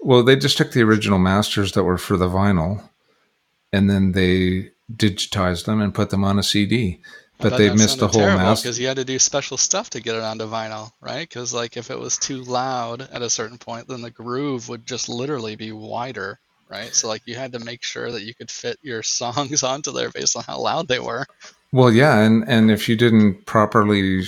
Well, 0.00 0.22
they 0.22 0.36
just 0.36 0.56
took 0.56 0.72
the 0.72 0.82
original 0.82 1.18
masters 1.18 1.72
that 1.72 1.84
were 1.84 1.98
for 1.98 2.16
the 2.16 2.28
vinyl, 2.28 2.88
and 3.72 3.90
then 3.90 4.12
they 4.12 4.70
digitized 4.92 5.66
them 5.66 5.80
and 5.80 5.94
put 5.94 6.10
them 6.10 6.24
on 6.24 6.38
a 6.38 6.42
CD 6.42 7.00
but 7.40 7.56
they 7.56 7.72
missed 7.72 7.98
the 7.98 8.08
whole 8.08 8.20
master 8.20 8.68
because 8.68 8.78
you 8.78 8.86
had 8.86 8.96
to 8.96 9.04
do 9.04 9.18
special 9.18 9.56
stuff 9.56 9.90
to 9.90 10.00
get 10.00 10.16
it 10.16 10.22
onto 10.22 10.44
vinyl, 10.46 10.90
right? 11.00 11.28
Because 11.28 11.52
like 11.52 11.76
if 11.76 11.90
it 11.90 11.98
was 11.98 12.18
too 12.18 12.42
loud 12.42 13.02
at 13.12 13.22
a 13.22 13.30
certain 13.30 13.58
point, 13.58 13.88
then 13.88 14.02
the 14.02 14.10
groove 14.10 14.68
would 14.68 14.86
just 14.86 15.08
literally 15.08 15.56
be 15.56 15.72
wider, 15.72 16.38
right? 16.68 16.94
So 16.94 17.08
like 17.08 17.22
you 17.26 17.34
had 17.34 17.52
to 17.52 17.58
make 17.58 17.82
sure 17.82 18.10
that 18.10 18.22
you 18.22 18.34
could 18.34 18.50
fit 18.50 18.78
your 18.82 19.02
songs 19.04 19.62
onto 19.62 19.92
there 19.92 20.10
based 20.10 20.36
on 20.36 20.44
how 20.44 20.58
loud 20.58 20.88
they 20.88 21.00
were. 21.00 21.26
Well, 21.72 21.92
yeah, 21.92 22.18
and 22.20 22.48
and 22.48 22.70
if 22.70 22.88
you 22.88 22.96
didn't 22.96 23.46
properly 23.46 24.24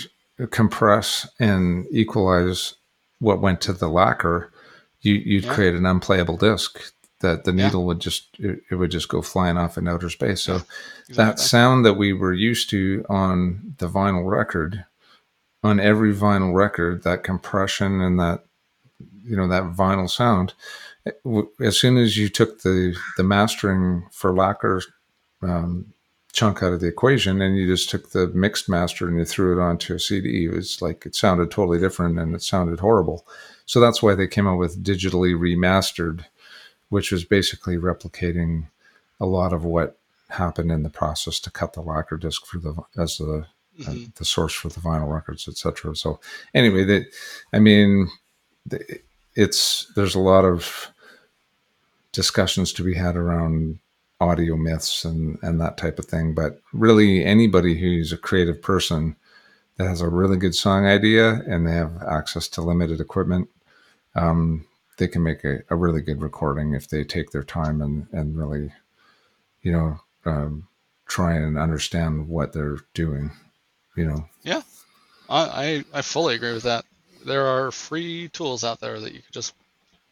compress 0.51 1.29
and 1.39 1.87
equalize 1.91 2.75
what 3.19 3.41
went 3.41 3.61
to 3.63 3.73
the 3.73 3.89
lacquer, 3.89 4.53
you 5.01 5.15
you'd 5.15 5.45
yeah. 5.45 5.55
create 5.55 5.75
an 5.75 5.87
unplayable 5.87 6.37
disc 6.37 6.93
that 7.23 7.45
the 7.45 7.53
needle 7.53 7.81
yeah. 7.81 7.87
would 7.87 8.01
just 8.01 8.29
it, 8.39 8.63
it, 8.71 8.75
would 8.75 8.91
just 8.91 9.09
go 9.09 9.23
flying 9.23 9.57
off 9.57 9.79
in 9.79 9.89
outer 9.89 10.11
space. 10.11 10.43
So 10.43 10.57
exactly. 10.57 11.15
that 11.17 11.39
sound 11.39 11.85
that 11.87 11.95
we 11.95 12.13
were 12.13 12.35
used 12.35 12.69
to 12.71 13.05
on 13.09 13.75
the 13.79 13.89
vinyl 13.89 14.29
record, 14.29 14.85
on 15.63 15.81
every 15.81 16.15
vinyl 16.15 16.55
record, 16.55 17.03
that 17.05 17.25
compression 17.25 18.01
and 18.01 18.21
that 18.21 18.45
you 19.25 19.37
know 19.37 19.49
that 19.49 19.75
vinyl 19.75 20.11
sound. 20.11 20.53
As 21.61 21.79
soon 21.79 21.97
as 21.97 22.17
you 22.17 22.29
took 22.29 22.63
the 22.63 22.95
the 23.17 23.25
mastering 23.25 24.07
for 24.13 24.35
lacquer 24.35 24.83
um, 25.43 25.87
chunk 26.33 26.63
out 26.63 26.73
of 26.73 26.81
the 26.81 26.89
equation, 26.89 27.41
and 27.41 27.57
you 27.57 27.67
just 27.67 27.91
took 27.91 28.11
the 28.11 28.29
mixed 28.29 28.69
master 28.69 29.09
and 29.09 29.19
you 29.19 29.25
threw 29.25 29.59
it 29.59 29.63
onto 29.63 29.95
a 29.95 29.99
CD, 29.99 30.45
it 30.45 30.53
was 30.53 30.83
like 30.83 31.07
it 31.07 31.15
sounded 31.15 31.51
totally 31.51 31.79
different 31.79 32.19
and 32.19 32.35
it 32.35 32.43
sounded 32.43 32.81
horrible. 32.81 33.27
So 33.67 33.81
that's 33.81 34.03
why 34.03 34.15
they 34.15 34.27
came 34.27 34.47
out 34.47 34.59
with 34.59 34.83
digitally 34.83 35.35
remastered 35.35 36.25
which 36.93 37.11
was 37.11 37.25
basically 37.25 37.79
replicating 37.79 38.67
a 39.19 39.25
lot 39.25 39.55
of 39.55 39.65
what 39.65 39.97
happened 40.29 40.71
in 40.71 40.83
the 40.83 40.91
process 40.91 41.41
to 41.41 41.51
cut 41.51 41.73
the 41.73 41.81
lacquer 41.81 42.19
disc 42.19 42.45
for 42.45 42.59
the 42.59 42.75
as 42.99 43.17
the 43.17 43.25
uh, 43.25 43.83
mm-hmm. 43.83 43.91
uh, 43.91 44.07
the 44.17 44.27
source 44.27 44.53
for 44.53 44.69
the 44.69 44.81
vinyl 44.81 45.11
records, 45.11 45.49
etc. 45.49 45.97
So 45.97 46.21
anyway, 46.53 46.85
that 46.85 47.07
I 47.51 47.61
mean, 47.61 48.11
it's 49.35 49.91
there's 49.97 50.15
a 50.15 50.21
lot 50.21 50.45
of 50.45 50.89
discussions 52.13 52.75
to 52.75 52.85
be 52.85 52.93
had 52.93 53.17
around 53.17 53.79
audio 54.21 54.59
myths 54.59 55.03
and 55.03 55.39
and 55.41 55.59
that 55.63 55.79
type 55.79 55.99
of 55.99 56.05
thing. 56.05 56.35
But 56.35 56.61
really, 56.75 57.25
anybody 57.25 57.81
who's 57.81 58.13
a 58.13 58.19
creative 58.19 58.61
person 58.61 59.17
that 59.79 59.89
has 59.89 60.03
a 60.03 60.11
really 60.11 60.37
good 60.37 60.55
song 60.55 60.85
idea 60.85 61.41
and 61.47 61.67
they 61.67 61.73
have 61.73 62.03
access 62.03 62.49
to 62.49 62.61
limited 62.61 63.01
equipment, 63.01 63.49
um, 64.15 64.67
they 64.99 65.09
can 65.09 65.23
make 65.23 65.45
a, 65.45 65.61
a 65.71 65.77
really 65.77 66.01
good 66.01 66.23
recording 66.23 66.75
if 66.75 66.89
they 66.89 67.05
take 67.05 67.31
their 67.31 67.45
time 67.45 67.81
and, 67.81 68.07
and 68.13 68.37
really, 68.37 68.73
you 69.63 69.73
know, 69.73 70.01
um, 70.25 70.69
try 71.07 71.35
and 71.35 71.59
understand 71.59 72.29
what 72.29 72.53
they're 72.53 72.79
doing, 72.95 73.31
you 73.97 74.07
know? 74.07 74.29
Yeah, 74.43 74.63
I, 75.29 75.85
I, 75.93 76.03
fully 76.03 76.35
agree 76.35 76.53
with 76.53 76.65
that. 76.65 76.85
There 77.25 77.47
are 77.47 77.71
free 77.71 78.29
tools 78.29 78.65
out 78.65 78.81
there 78.81 79.01
that 79.01 79.13
you 79.13 79.21
could 79.21 79.33
just 79.33 79.55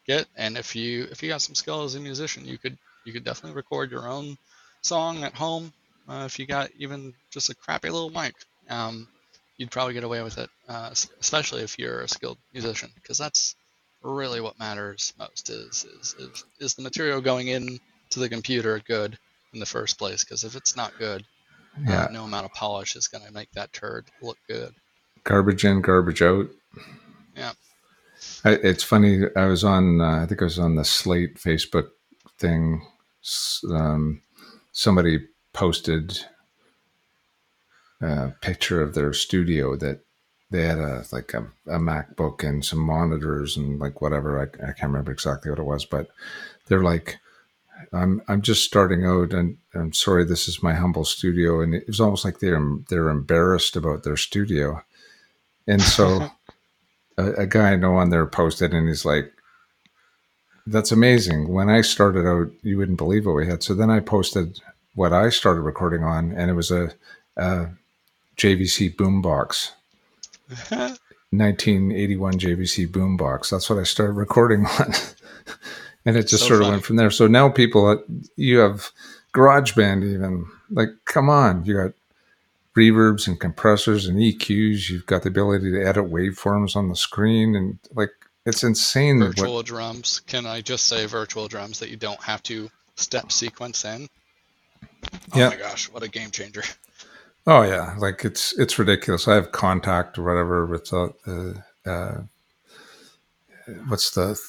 get. 0.07 0.27
And 0.37 0.57
if 0.57 0.75
you, 0.75 1.07
if 1.11 1.23
you 1.23 1.29
got 1.29 1.43
some 1.43 1.55
skill 1.55 1.83
as 1.85 1.95
a 1.95 2.01
musician, 2.01 2.47
you 2.47 2.59
could, 2.59 2.79
you 3.05 3.11
you 3.11 3.13
could 3.13 3.25
definitely 3.25 3.57
record 3.57 3.91
your 3.91 4.09
own 4.09 4.39
song 4.83 5.25
at 5.25 5.35
home 5.35 5.73
uh, 6.09 6.25
if 6.27 6.39
you 6.39 6.47
got 6.47 6.71
even 6.79 7.15
just 7.31 7.51
a 7.51 7.55
crappy 7.55 7.91
little 7.91 8.11
mic. 8.11 8.35
Um, 8.69 9.09
you'd 9.57 9.71
probably 9.71 9.95
get 9.95 10.05
away 10.05 10.23
with 10.23 10.39
it, 10.39 10.49
uh, 10.69 10.91
especially 11.21 11.63
if 11.63 11.79
you're 11.79 12.01
a 12.01 12.09
skilled 12.09 12.39
musician, 12.53 12.91
because 12.95 13.19
that's 13.19 13.57
really 14.03 14.41
what 14.41 14.59
matters 14.59 15.13
most 15.19 15.51
is, 15.51 15.85
is, 16.01 16.15
is, 16.19 16.45
is 16.59 16.75
the 16.75 16.83
material 16.83 17.21
going 17.21 17.49
in 17.49 17.79
to 18.11 18.21
the 18.21 18.29
computer 18.29 18.81
good 18.87 19.19
in 19.53 19.61
the 19.61 19.67
first 19.67 19.99
place? 19.99 20.25
Because 20.25 20.45
if 20.45 20.57
it's 20.57 20.77
not 20.77 20.93
good, 20.99 21.25
uh, 21.77 21.81
yeah. 21.87 22.05
Uh, 22.05 22.09
no 22.11 22.25
amount 22.25 22.45
of 22.45 22.53
polish 22.53 22.97
is 22.97 23.07
going 23.07 23.25
to 23.25 23.33
make 23.33 23.51
that 23.53 23.73
turd 23.73 24.07
look 24.23 24.39
good. 24.49 24.75
Garbage 25.25 25.65
in, 25.65 25.81
garbage 25.83 26.23
out. 26.23 26.49
Yeah. 27.37 27.53
I, 28.45 28.53
it's 28.55 28.83
funny. 28.83 29.23
I 29.37 29.47
was 29.47 29.65
on, 29.65 30.01
uh, 30.01 30.23
I 30.23 30.27
think 30.27 30.43
I 30.43 30.47
was 30.47 30.59
on 30.59 30.75
the 30.75 30.85
Slate 30.85 31.37
Facebook 31.37 31.89
thing. 32.39 32.87
Um, 33.71 34.23
somebody 34.73 35.27
posted 35.53 36.19
a 38.01 38.33
picture 38.41 38.83
of 38.83 38.95
their 38.95 39.13
studio 39.13 39.77
that 39.77 40.01
they 40.51 40.63
had 40.63 40.79
a 40.79 41.05
like 41.13 41.33
a, 41.35 41.47
a 41.67 41.79
MacBook 41.79 42.47
and 42.47 42.65
some 42.65 42.81
monitors 42.81 43.57
and 43.57 43.79
like 43.79 44.01
whatever. 44.01 44.41
I, 44.41 44.45
I 44.63 44.73
can't 44.73 44.91
remember 44.91 45.13
exactly 45.13 45.51
what 45.51 45.61
it 45.61 45.65
was, 45.65 45.85
but 45.85 46.09
they're 46.67 46.83
like, 46.83 47.19
I'm 47.93 48.23
I'm 48.29 48.43
just 48.43 48.65
starting 48.65 49.05
out, 49.05 49.33
and 49.33 49.59
I'm 49.75 49.93
sorry, 49.93 50.25
this 50.25 50.49
is 50.49 50.63
my 50.63 50.75
humble 50.75 51.05
studio, 51.05 51.61
and 51.61 51.75
it 51.75 51.87
was 51.87 52.01
almost 52.01 52.25
like 52.25 52.41
they're 52.41 52.61
they're 52.89 53.09
embarrassed 53.09 53.77
about 53.77 54.03
their 54.03 54.17
studio, 54.17 54.83
and 55.67 55.81
so 55.81 56.31
a, 57.19 57.33
a 57.33 57.47
guy 57.47 57.73
I 57.73 57.77
know 57.77 57.95
on 57.97 58.11
there 58.11 58.27
posted, 58.27 58.75
and 58.75 58.89
he's 58.89 59.05
like, 59.05 59.33
"That's 60.67 60.93
amazing." 60.93 61.49
When 61.49 61.69
I 61.69 61.81
started 61.81 62.27
out, 62.27 62.51
you 62.63 62.77
wouldn't 62.77 62.99
believe 62.99 63.27
what 63.27 63.37
we 63.37 63.47
had. 63.47 63.63
So 63.63 63.75
then 63.75 63.91
I 63.91 64.01
posted 64.01 64.61
what 64.95 65.13
I 65.13 65.31
started 65.31 65.61
recording 65.61 66.03
on, 66.03 66.33
and 66.33 66.51
it 66.51 66.55
was 66.55 66.71
a, 66.71 66.93
a 67.37 67.69
JVC 68.37 68.97
boombox. 68.97 69.71
1981 70.71 72.35
JVC 72.35 72.89
boombox. 72.89 73.51
That's 73.51 73.71
what 73.71 73.79
I 73.79 73.85
started 73.85 74.15
recording 74.15 74.67
on. 74.67 74.93
and 76.05 76.17
it 76.17 76.27
just 76.29 76.45
so 76.45 76.49
sort 76.49 76.63
of 76.63 76.69
went 76.69 76.85
from 76.85 76.97
there. 76.97 77.11
So 77.11 77.27
now 77.27 77.49
people, 77.49 77.87
uh, 77.87 77.97
you 78.37 78.59
have 78.59 78.91
GarageBand 79.35 80.05
even. 80.05 80.47
Like, 80.71 80.89
come 81.05 81.29
on, 81.29 81.65
you 81.65 81.75
got 81.75 81.93
reverbs 82.77 83.27
and 83.27 83.39
compressors 83.39 84.07
and 84.07 84.19
EQs. 84.19 84.89
You've 84.89 85.07
got 85.07 85.23
the 85.23 85.29
ability 85.29 85.71
to 85.73 85.85
edit 85.85 86.11
waveforms 86.11 86.77
on 86.77 86.89
the 86.89 86.97
screen, 86.97 87.55
and 87.55 87.79
like, 87.95 88.11
it's 88.47 88.63
insane. 88.63 89.21
Virtual 89.21 89.55
what, 89.55 89.67
drums. 89.67 90.21
Can 90.21 90.47
I 90.47 90.61
just 90.61 90.87
say 90.87 91.07
virtual 91.07 91.49
drums 91.49 91.79
that 91.81 91.91
you 91.91 91.97
don't 91.97 92.23
have 92.23 92.43
to 92.45 92.71
step 92.97 93.33
sequence 93.33 93.85
in? 93.85 94.09
Oh 95.33 95.39
yeah. 95.39 95.49
my 95.51 95.57
gosh, 95.57 95.91
what 95.91 96.03
a 96.03 96.09
game 96.09 96.31
changer! 96.31 96.63
Oh 97.51 97.63
yeah, 97.63 97.97
like 97.99 98.25
it's 98.25 98.57
it's 98.61 98.79
ridiculous. 98.79 99.27
I 99.27 99.35
have 99.35 99.51
Kontakt 99.51 100.19
or 100.19 100.23
whatever 100.23 100.67
with 100.67 100.85
the, 100.85 101.61
uh, 101.85 102.23
what's 103.89 104.11
the 104.11 104.41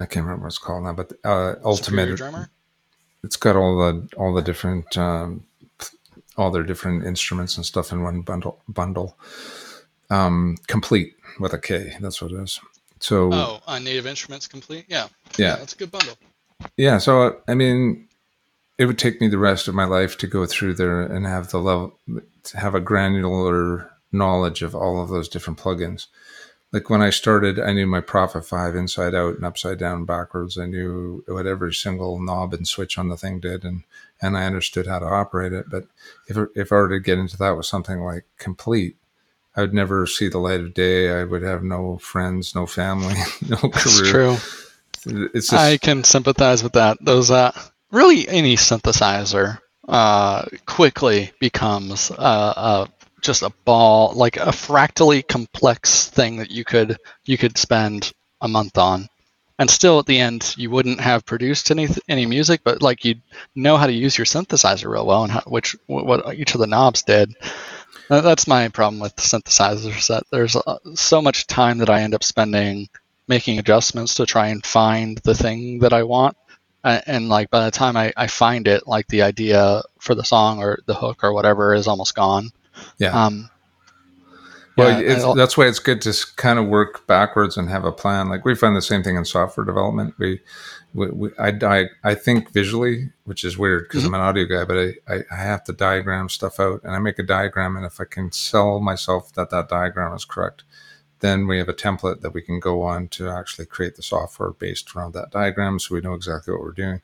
I 0.00 0.06
can't 0.06 0.26
remember 0.26 0.42
what 0.42 0.48
it's 0.48 0.58
called 0.58 0.82
now, 0.82 0.92
but 0.92 1.12
uh, 1.22 1.54
Ultimate 1.64 2.16
drummer. 2.16 2.50
It's 3.22 3.36
got 3.36 3.54
all 3.54 3.78
the 3.78 4.08
all 4.16 4.34
the 4.34 4.42
different 4.42 4.98
um, 4.98 5.44
all 6.36 6.50
their 6.50 6.64
different 6.64 7.06
instruments 7.06 7.56
and 7.56 7.64
stuff 7.64 7.92
in 7.92 8.02
one 8.02 8.22
bundle. 8.22 8.60
Bundle, 8.66 9.16
um, 10.10 10.56
Komplete 10.66 11.14
with 11.38 11.52
a 11.52 11.58
K. 11.58 11.92
That's 12.00 12.20
what 12.20 12.32
it 12.32 12.42
is. 12.42 12.58
So 12.98 13.32
oh, 13.32 13.60
uh, 13.68 13.78
Native 13.78 14.08
Instruments 14.08 14.48
Komplete. 14.48 14.86
Yeah, 14.88 15.06
yeah, 15.38 15.50
yeah 15.50 15.56
that's 15.58 15.74
a 15.74 15.76
good 15.76 15.92
bundle. 15.92 16.18
Yeah, 16.76 16.98
so 16.98 17.40
I 17.46 17.54
mean, 17.54 18.08
it 18.80 18.86
would 18.86 18.98
take 18.98 19.20
me 19.20 19.28
the 19.28 19.38
rest 19.38 19.68
of 19.68 19.74
my 19.74 19.84
life 19.84 20.16
to 20.18 20.26
go 20.26 20.46
through 20.46 20.74
there 20.74 21.02
and 21.02 21.26
have 21.26 21.50
the 21.50 21.58
level, 21.58 21.98
have 22.54 22.74
a 22.74 22.80
granular 22.80 23.90
knowledge 24.10 24.62
of 24.62 24.74
all 24.74 25.02
of 25.02 25.08
those 25.08 25.28
different 25.28 25.58
plugins 25.58 26.06
like 26.72 26.88
when 26.88 27.02
I 27.02 27.10
started, 27.10 27.58
I 27.58 27.72
knew 27.72 27.86
my 27.86 28.00
Prophet 28.00 28.46
5 28.46 28.76
inside 28.76 29.14
out 29.14 29.34
and 29.34 29.44
upside 29.44 29.78
down 29.78 30.04
backwards. 30.04 30.56
I 30.56 30.66
knew 30.66 31.24
what 31.26 31.46
every 31.46 31.74
single 31.74 32.20
knob 32.20 32.54
and 32.54 32.66
switch 32.66 32.96
on 32.96 33.08
the 33.08 33.16
thing 33.16 33.40
did, 33.40 33.64
and, 33.64 33.82
and 34.22 34.36
I 34.36 34.46
understood 34.46 34.86
how 34.86 35.00
to 35.00 35.06
operate 35.06 35.52
it. 35.52 35.68
But 35.68 35.86
if, 36.28 36.36
if 36.54 36.70
I 36.70 36.76
were 36.76 36.88
to 36.90 37.00
get 37.00 37.18
into 37.18 37.36
that 37.38 37.56
with 37.56 37.66
something 37.66 38.00
like 38.00 38.24
Komplete, 38.38 38.96
I 39.56 39.62
would 39.62 39.74
never 39.74 40.06
see 40.06 40.28
the 40.28 40.38
light 40.38 40.60
of 40.60 40.74
day. 40.74 41.10
I 41.10 41.24
would 41.24 41.42
have 41.42 41.64
no 41.64 41.98
friends, 41.98 42.54
no 42.54 42.66
family, 42.66 43.16
no 43.48 43.56
career. 43.56 43.72
That's 43.72 44.10
true. 44.10 44.36
It's 45.34 45.48
just, 45.48 45.52
I 45.52 45.76
can 45.76 46.04
sympathize 46.04 46.62
with 46.62 46.74
that. 46.74 46.98
Those, 47.00 47.32
uh, 47.32 47.52
really 47.90 48.28
any 48.28 48.56
synthesizer 48.56 49.58
uh, 49.88 50.44
quickly 50.66 51.32
becomes 51.40 52.10
uh, 52.10 52.86
a 52.86 52.88
just 53.20 53.42
a 53.42 53.52
ball, 53.64 54.14
like 54.14 54.36
a 54.38 54.52
fractally 54.52 55.22
complex 55.22 56.08
thing 56.08 56.38
that 56.38 56.50
you 56.50 56.64
could 56.64 56.96
you 57.24 57.36
could 57.36 57.58
spend 57.58 58.12
a 58.40 58.48
month 58.48 58.78
on, 58.78 59.08
and 59.58 59.70
still 59.70 59.98
at 59.98 60.06
the 60.06 60.18
end 60.18 60.54
you 60.56 60.70
wouldn't 60.70 61.00
have 61.00 61.26
produced 61.26 61.70
any 61.70 61.88
any 62.08 62.26
music, 62.26 62.62
but 62.64 62.82
like 62.82 63.04
you'd 63.04 63.22
know 63.54 63.76
how 63.76 63.86
to 63.86 63.92
use 63.92 64.16
your 64.16 64.24
synthesizer 64.24 64.90
real 64.90 65.06
well 65.06 65.24
and 65.24 65.32
how, 65.32 65.42
which 65.46 65.76
what 65.86 66.34
each 66.34 66.54
of 66.54 66.60
the 66.60 66.66
knobs 66.66 67.02
did. 67.02 67.34
That's 68.08 68.48
my 68.48 68.68
problem 68.68 69.00
with 69.00 69.14
synthesizers. 69.16 70.08
That 70.08 70.24
there's 70.30 70.56
uh, 70.56 70.78
so 70.94 71.22
much 71.22 71.46
time 71.46 71.78
that 71.78 71.90
I 71.90 72.02
end 72.02 72.14
up 72.14 72.24
spending 72.24 72.88
making 73.28 73.58
adjustments 73.60 74.14
to 74.14 74.26
try 74.26 74.48
and 74.48 74.66
find 74.66 75.18
the 75.18 75.34
thing 75.34 75.80
that 75.80 75.92
I 75.92 76.02
want. 76.02 76.36
And, 76.84 77.02
and 77.06 77.28
like 77.28 77.50
by 77.50 77.64
the 77.64 77.70
time 77.70 77.96
I, 77.96 78.12
I 78.16 78.26
find 78.26 78.66
it, 78.66 78.86
like 78.86 79.08
the 79.08 79.22
idea 79.22 79.82
for 79.98 80.14
the 80.14 80.24
song 80.24 80.62
or 80.62 80.80
the 80.86 80.94
hook 80.94 81.22
or 81.22 81.32
whatever 81.32 81.74
is 81.74 81.86
almost 81.86 82.14
gone. 82.14 82.50
Yeah. 82.98 83.24
Um, 83.24 83.50
well, 84.76 85.02
yeah, 85.02 85.34
that's 85.34 85.56
why 85.56 85.66
it's 85.66 85.78
good 85.78 86.00
to 86.02 86.14
kind 86.36 86.58
of 86.58 86.66
work 86.66 87.06
backwards 87.06 87.56
and 87.56 87.68
have 87.68 87.84
a 87.84 87.92
plan. 87.92 88.28
Like 88.28 88.44
we 88.44 88.54
find 88.54 88.74
the 88.74 88.82
same 88.82 89.02
thing 89.02 89.16
in 89.16 89.24
software 89.24 89.66
development. 89.66 90.14
We, 90.18 90.40
we, 90.94 91.10
we 91.10 91.30
I, 91.38 91.48
I, 91.48 91.86
I 92.02 92.14
think 92.14 92.52
visually, 92.52 93.10
which 93.24 93.44
is 93.44 93.58
weird 93.58 93.84
because 93.84 94.04
mm-hmm. 94.04 94.14
I'm 94.14 94.20
an 94.20 94.26
audio 94.26 94.44
guy, 94.44 94.64
but 94.64 94.78
I, 94.78 95.14
I, 95.14 95.24
I, 95.30 95.36
have 95.36 95.64
to 95.64 95.72
diagram 95.72 96.28
stuff 96.28 96.58
out 96.58 96.82
and 96.82 96.94
I 96.94 96.98
make 96.98 97.18
a 97.18 97.22
diagram. 97.22 97.76
And 97.76 97.84
if 97.84 98.00
I 98.00 98.04
can 98.04 98.32
sell 98.32 98.80
myself 98.80 99.32
that 99.34 99.50
that 99.50 99.68
diagram 99.68 100.14
is 100.14 100.24
correct, 100.24 100.64
then 101.20 101.46
we 101.46 101.58
have 101.58 101.68
a 101.68 101.74
template 101.74 102.20
that 102.20 102.34
we 102.34 102.42
can 102.42 102.60
go 102.60 102.82
on 102.82 103.08
to 103.08 103.28
actually 103.28 103.66
create 103.66 103.96
the 103.96 104.02
software 104.02 104.50
based 104.50 104.94
around 104.94 105.14
that 105.14 105.30
diagram. 105.30 105.78
So 105.78 105.94
we 105.94 106.00
know 106.00 106.14
exactly 106.14 106.52
what 106.52 106.62
we're 106.62 106.72
doing. 106.72 107.02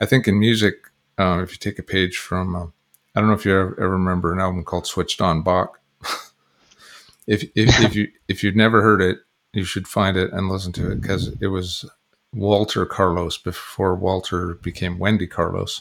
I 0.00 0.06
think 0.06 0.26
in 0.26 0.38
music, 0.38 0.74
um, 1.18 1.40
if 1.40 1.52
you 1.52 1.58
take 1.58 1.78
a 1.78 1.82
page 1.82 2.16
from, 2.16 2.54
uh, 2.54 2.66
I 3.14 3.20
don't 3.20 3.28
know 3.28 3.34
if 3.34 3.44
you 3.44 3.52
ever, 3.52 3.74
ever 3.80 3.90
remember 3.90 4.32
an 4.32 4.40
album 4.40 4.64
called 4.64 4.86
Switched 4.86 5.20
on 5.20 5.42
Bach. 5.42 5.80
if, 7.26 7.44
if, 7.54 7.80
if 7.80 7.94
you 7.94 8.08
if 8.28 8.44
you've 8.44 8.56
never 8.56 8.82
heard 8.82 9.00
it, 9.00 9.18
you 9.52 9.64
should 9.64 9.88
find 9.88 10.16
it 10.16 10.32
and 10.32 10.48
listen 10.48 10.72
to 10.74 10.92
it 10.92 11.00
because 11.00 11.28
it 11.40 11.46
was 11.46 11.84
Walter 12.32 12.84
Carlos 12.84 13.38
before 13.38 13.94
Walter 13.94 14.54
became 14.54 14.98
Wendy 14.98 15.26
Carlos, 15.26 15.80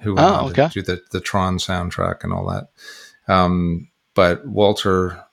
who 0.00 0.16
went 0.16 0.26
oh, 0.26 0.48
okay. 0.48 0.68
to 0.68 0.74
do 0.74 0.82
the, 0.82 1.00
the 1.12 1.20
Tron 1.20 1.58
soundtrack 1.58 2.24
and 2.24 2.32
all 2.32 2.46
that. 2.46 2.68
Um, 3.32 3.88
but 4.14 4.44
Walter 4.46 5.24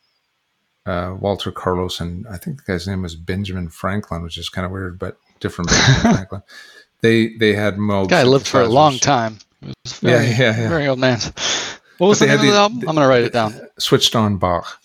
uh, 0.85 1.15
Walter 1.19 1.51
Carlos 1.51 1.99
and 1.99 2.27
I 2.27 2.37
think 2.37 2.57
the 2.57 2.71
guy's 2.71 2.87
name 2.87 3.01
was 3.01 3.15
Benjamin 3.15 3.69
Franklin, 3.69 4.23
which 4.23 4.37
is 4.37 4.49
kind 4.49 4.65
of 4.65 4.71
weird, 4.71 4.97
but 4.97 5.17
different 5.39 5.69
Benjamin 5.69 6.01
Franklin. 6.15 6.41
They 7.01 7.35
they 7.37 7.53
had 7.53 7.75
Moog. 7.75 8.09
Guy 8.09 8.23
lived 8.23 8.47
for 8.47 8.61
a 8.61 8.67
long 8.67 8.97
time. 8.97 9.39
Very, 9.85 10.25
yeah, 10.25 10.37
yeah, 10.37 10.37
yeah. 10.61 10.69
Very 10.69 10.87
old 10.87 10.99
man. 10.99 11.19
What 11.97 12.07
was 12.07 12.19
the 12.19 12.27
name 12.27 12.39
of 12.39 12.41
the 12.41 12.53
album? 12.53 12.79
I'm 12.79 12.95
going 12.95 12.97
to 12.97 13.07
write 13.07 13.23
it 13.23 13.33
down. 13.33 13.53
Switched 13.77 14.15
on 14.15 14.37
Bach. 14.37 14.81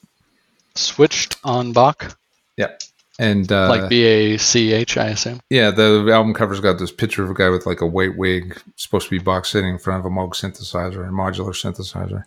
Switched 0.74 1.38
on 1.44 1.72
Bach? 1.72 2.18
Yeah. 2.58 2.72
And 3.18 3.50
uh, 3.50 3.70
like 3.70 3.88
B 3.88 4.04
A 4.04 4.36
C 4.36 4.74
H, 4.74 4.98
I 4.98 5.06
assume. 5.06 5.40
Yeah, 5.48 5.70
the 5.70 6.10
album 6.12 6.34
cover's 6.34 6.60
got 6.60 6.78
this 6.78 6.92
picture 6.92 7.24
of 7.24 7.30
a 7.30 7.34
guy 7.34 7.48
with 7.48 7.64
like 7.64 7.80
a 7.80 7.86
white 7.86 8.18
wig, 8.18 8.60
supposed 8.76 9.06
to 9.06 9.10
be 9.10 9.18
Bach 9.18 9.46
sitting 9.46 9.70
in 9.70 9.78
front 9.78 10.00
of 10.00 10.04
a 10.04 10.14
Moog 10.14 10.34
synthesizer, 10.34 11.08
a 11.08 11.10
modular 11.10 11.54
synthesizer. 11.54 12.24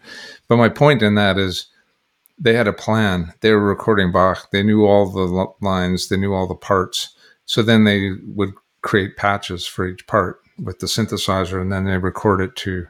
But 0.48 0.58
my 0.58 0.70
point 0.70 1.04
in 1.04 1.14
that 1.14 1.38
is 1.38 1.68
they 2.40 2.54
had 2.54 2.68
a 2.68 2.74
plan. 2.74 3.34
They 3.42 3.52
were 3.52 3.66
recording 3.66 4.12
Bach. 4.12 4.50
They 4.52 4.64
knew 4.64 4.86
all 4.86 5.10
the 5.10 5.54
lines, 5.62 6.08
they 6.08 6.18
knew 6.18 6.34
all 6.34 6.48
the 6.48 6.56
parts. 6.56 7.16
So 7.46 7.62
then 7.62 7.84
they 7.84 8.12
would 8.28 8.54
create 8.82 9.18
patches 9.18 9.66
for 9.68 9.88
each 9.88 10.08
part 10.08 10.40
with 10.58 10.80
the 10.80 10.88
synthesizer, 10.88 11.62
and 11.62 11.72
then 11.72 11.86
they 11.86 11.98
record 11.98 12.42
it 12.42 12.56
to. 12.58 12.88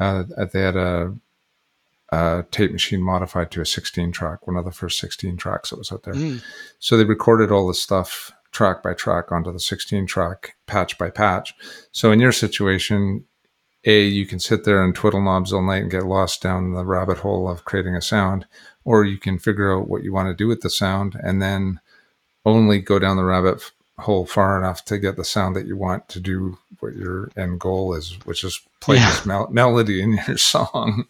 Uh, 0.00 0.24
they 0.52 0.60
had 0.60 0.76
a, 0.76 1.14
a, 2.10 2.44
tape 2.50 2.72
machine 2.72 3.02
modified 3.02 3.50
to 3.50 3.60
a 3.60 3.66
16 3.66 4.12
track, 4.12 4.46
one 4.46 4.56
of 4.56 4.64
the 4.64 4.72
first 4.72 4.98
16 5.00 5.36
tracks 5.36 5.70
that 5.70 5.78
was 5.78 5.90
out 5.90 6.04
there. 6.04 6.14
Mm. 6.14 6.42
So 6.78 6.96
they 6.96 7.04
recorded 7.04 7.50
all 7.50 7.66
the 7.66 7.74
stuff 7.74 8.32
track 8.52 8.82
by 8.82 8.94
track 8.94 9.30
onto 9.32 9.52
the 9.52 9.60
16 9.60 10.06
track, 10.06 10.54
patch 10.66 10.96
by 10.98 11.10
patch. 11.10 11.54
So 11.92 12.12
in 12.12 12.20
your 12.20 12.32
situation, 12.32 13.24
a 13.84 14.02
you 14.02 14.26
can 14.26 14.38
sit 14.38 14.64
there 14.64 14.84
and 14.84 14.94
twiddle 14.94 15.22
knobs 15.22 15.52
all 15.52 15.62
night 15.62 15.82
and 15.82 15.90
get 15.90 16.04
lost 16.04 16.42
down 16.42 16.72
the 16.72 16.84
rabbit 16.84 17.18
hole 17.18 17.48
of 17.48 17.64
creating 17.64 17.94
a 17.94 18.02
sound, 18.02 18.46
or 18.88 19.04
you 19.04 19.18
can 19.18 19.38
figure 19.38 19.76
out 19.76 19.86
what 19.86 20.02
you 20.02 20.10
want 20.14 20.28
to 20.28 20.34
do 20.34 20.48
with 20.48 20.62
the 20.62 20.70
sound 20.70 21.14
and 21.22 21.42
then 21.42 21.78
only 22.46 22.80
go 22.80 22.98
down 22.98 23.18
the 23.18 23.24
rabbit 23.24 23.70
hole 23.98 24.24
far 24.24 24.56
enough 24.56 24.82
to 24.82 24.96
get 24.96 25.16
the 25.16 25.26
sound 25.26 25.54
that 25.54 25.66
you 25.66 25.76
want 25.76 26.08
to 26.08 26.18
do 26.18 26.56
what 26.80 26.96
your 26.96 27.30
end 27.36 27.60
goal 27.60 27.92
is, 27.92 28.16
which 28.24 28.44
is 28.44 28.62
play 28.80 28.96
yeah. 28.96 29.10
this 29.10 29.26
mel- 29.26 29.50
melody 29.50 30.00
in 30.00 30.14
your 30.26 30.38
song. 30.38 31.04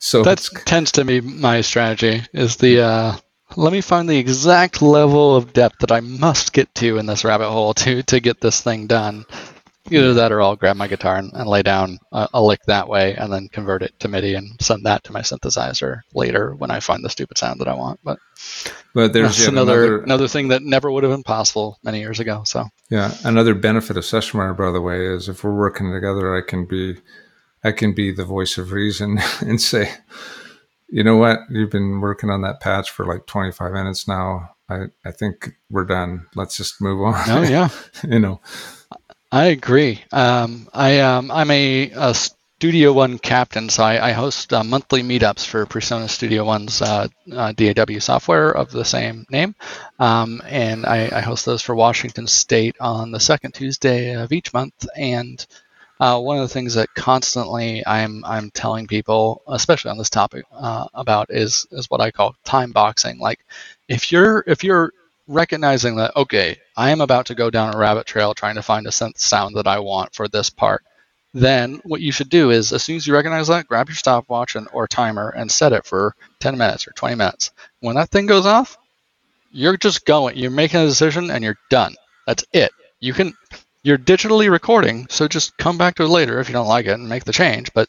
so 0.00 0.24
that 0.24 0.44
tends 0.64 0.90
to 0.90 1.04
be 1.04 1.20
my 1.20 1.60
strategy 1.60 2.20
is 2.32 2.56
the 2.56 2.80
uh, 2.80 3.16
let 3.54 3.72
me 3.72 3.80
find 3.80 4.08
the 4.08 4.18
exact 4.18 4.82
level 4.82 5.36
of 5.36 5.52
depth 5.52 5.78
that 5.78 5.92
I 5.92 6.00
must 6.00 6.52
get 6.52 6.74
to 6.76 6.98
in 6.98 7.06
this 7.06 7.24
rabbit 7.24 7.50
hole 7.50 7.74
to 7.74 8.02
to 8.02 8.18
get 8.18 8.40
this 8.40 8.60
thing 8.60 8.88
done. 8.88 9.24
Either 9.90 10.14
that 10.14 10.32
or 10.32 10.42
I'll 10.42 10.56
grab 10.56 10.76
my 10.76 10.88
guitar 10.88 11.16
and, 11.16 11.32
and 11.32 11.48
lay 11.48 11.62
down 11.62 11.98
a, 12.12 12.28
a, 12.34 12.42
lick 12.42 12.60
that 12.66 12.88
way 12.88 13.14
and 13.14 13.32
then 13.32 13.48
convert 13.48 13.82
it 13.82 13.98
to 14.00 14.08
MIDI 14.08 14.34
and 14.34 14.60
send 14.60 14.84
that 14.86 15.04
to 15.04 15.12
my 15.12 15.20
synthesizer 15.20 16.00
later 16.14 16.54
when 16.54 16.70
I 16.70 16.80
find 16.80 17.04
the 17.04 17.10
stupid 17.10 17.38
sound 17.38 17.60
that 17.60 17.68
I 17.68 17.74
want. 17.74 18.00
But, 18.02 18.18
but 18.94 19.12
there's 19.12 19.46
another, 19.46 19.84
another, 19.84 20.02
another 20.02 20.28
thing 20.28 20.48
that 20.48 20.62
never 20.62 20.90
would 20.90 21.04
have 21.04 21.12
been 21.12 21.22
possible 21.22 21.78
many 21.82 22.00
years 22.00 22.20
ago. 22.20 22.42
So 22.44 22.66
yeah, 22.90 23.14
another 23.24 23.54
benefit 23.54 23.96
of 23.96 24.04
SessionWire, 24.04 24.56
by 24.56 24.70
the 24.70 24.80
way, 24.80 25.06
is 25.06 25.28
if 25.28 25.44
we're 25.44 25.54
working 25.54 25.92
together, 25.92 26.36
I 26.36 26.42
can 26.46 26.66
be 26.66 26.96
I 27.64 27.72
can 27.72 27.92
be 27.92 28.12
the 28.12 28.24
voice 28.24 28.56
of 28.58 28.72
reason 28.72 29.18
and 29.40 29.60
say, 29.60 29.90
you 30.88 31.04
know 31.04 31.16
what, 31.16 31.40
you've 31.50 31.70
been 31.70 32.00
working 32.00 32.30
on 32.30 32.42
that 32.42 32.60
patch 32.60 32.90
for 32.90 33.06
like 33.06 33.26
25 33.26 33.72
minutes 33.72 34.08
now. 34.08 34.54
I, 34.70 34.86
I 35.04 35.12
think 35.12 35.50
we're 35.70 35.84
done. 35.84 36.26
Let's 36.34 36.56
just 36.56 36.80
move 36.80 37.00
on. 37.02 37.14
Oh 37.28 37.42
yeah, 37.42 37.68
you 38.04 38.18
know. 38.18 38.40
I 39.30 39.46
agree. 39.46 40.04
Um, 40.10 40.68
I 40.72 41.00
um, 41.00 41.30
I'm 41.30 41.50
a, 41.50 41.90
a, 41.90 42.14
Studio 42.14 42.92
One 42.92 43.18
captain, 43.18 43.68
so 43.68 43.84
I, 43.84 44.08
I 44.08 44.12
host 44.12 44.52
uh, 44.52 44.64
monthly 44.64 45.02
meetups 45.02 45.46
for 45.46 45.64
Presonus 45.66 46.10
Studio 46.10 46.44
One's 46.44 46.82
uh, 46.82 47.06
uh, 47.32 47.52
DAW 47.52 48.00
software 48.00 48.50
of 48.50 48.72
the 48.72 48.84
same 48.84 49.26
name, 49.30 49.54
um, 50.00 50.42
and 50.44 50.84
I, 50.84 51.08
I, 51.12 51.20
host 51.20 51.46
those 51.46 51.62
for 51.62 51.76
Washington 51.76 52.26
State 52.26 52.74
on 52.80 53.12
the 53.12 53.20
second 53.20 53.52
Tuesday 53.52 54.14
of 54.14 54.32
each 54.32 54.52
month. 54.52 54.88
And 54.96 55.46
uh, 56.00 56.18
one 56.20 56.38
of 56.38 56.42
the 56.42 56.52
things 56.52 56.74
that 56.74 56.92
constantly 56.94 57.86
I'm 57.86 58.24
I'm 58.24 58.50
telling 58.50 58.86
people, 58.86 59.42
especially 59.46 59.90
on 59.90 59.98
this 59.98 60.10
topic, 60.10 60.44
uh, 60.52 60.88
about 60.94 61.26
is 61.30 61.66
is 61.70 61.88
what 61.90 62.00
I 62.00 62.10
call 62.10 62.34
time 62.44 62.72
boxing. 62.72 63.18
Like, 63.18 63.44
if 63.88 64.10
you're 64.10 64.42
if 64.46 64.64
you're 64.64 64.92
recognizing 65.28 65.96
that 65.96 66.16
okay 66.16 66.58
i 66.76 66.90
am 66.90 67.00
about 67.00 67.26
to 67.26 67.34
go 67.34 67.50
down 67.50 67.74
a 67.74 67.78
rabbit 67.78 68.06
trail 68.06 68.34
trying 68.34 68.54
to 68.54 68.62
find 68.62 68.86
a 68.86 68.92
sound 68.92 69.54
that 69.54 69.66
i 69.66 69.78
want 69.78 70.14
for 70.14 70.26
this 70.26 70.48
part 70.48 70.82
then 71.34 71.80
what 71.84 72.00
you 72.00 72.10
should 72.10 72.30
do 72.30 72.50
is 72.50 72.72
as 72.72 72.82
soon 72.82 72.96
as 72.96 73.06
you 73.06 73.12
recognize 73.12 73.48
that 73.48 73.68
grab 73.68 73.88
your 73.88 73.94
stopwatch 73.94 74.56
and, 74.56 74.66
or 74.72 74.88
timer 74.88 75.28
and 75.28 75.52
set 75.52 75.72
it 75.72 75.84
for 75.84 76.14
10 76.40 76.56
minutes 76.56 76.88
or 76.88 76.92
20 76.92 77.16
minutes. 77.16 77.50
When 77.80 77.96
that 77.96 78.08
thing 78.08 78.26
goes 78.26 78.46
off 78.46 78.78
you're 79.50 79.76
just 79.76 80.06
going 80.06 80.36
you're 80.36 80.50
making 80.50 80.80
a 80.80 80.86
decision 80.86 81.30
and 81.30 81.44
you're 81.44 81.58
done. 81.70 81.94
That's 82.26 82.44
it. 82.52 82.70
You 83.00 83.12
can 83.12 83.34
you're 83.82 83.98
digitally 83.98 84.50
recording 84.50 85.06
so 85.10 85.28
just 85.28 85.56
come 85.58 85.78
back 85.78 85.96
to 85.96 86.04
it 86.04 86.08
later 86.08 86.40
if 86.40 86.48
you 86.48 86.54
don't 86.54 86.66
like 86.66 86.86
it 86.86 86.92
and 86.92 87.08
make 87.08 87.24
the 87.24 87.32
change 87.32 87.72
but 87.72 87.88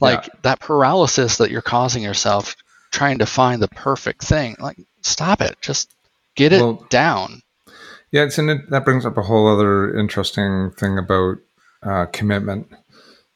like 0.00 0.26
yeah. 0.26 0.34
that 0.42 0.60
paralysis 0.60 1.38
that 1.38 1.50
you're 1.50 1.62
causing 1.62 2.02
yourself 2.02 2.56
trying 2.90 3.18
to 3.18 3.26
find 3.26 3.62
the 3.62 3.68
perfect 3.68 4.22
thing 4.22 4.56
like 4.58 4.76
stop 5.02 5.40
it. 5.40 5.56
Just 5.60 5.88
Get 6.34 6.52
it 6.52 6.60
well, 6.60 6.86
down. 6.88 7.42
Yeah, 8.10 8.24
it's 8.24 8.38
and 8.38 8.62
that 8.68 8.84
brings 8.84 9.06
up 9.06 9.16
a 9.16 9.22
whole 9.22 9.48
other 9.48 9.96
interesting 9.98 10.70
thing 10.72 10.98
about 10.98 11.38
uh, 11.82 12.06
commitment. 12.12 12.68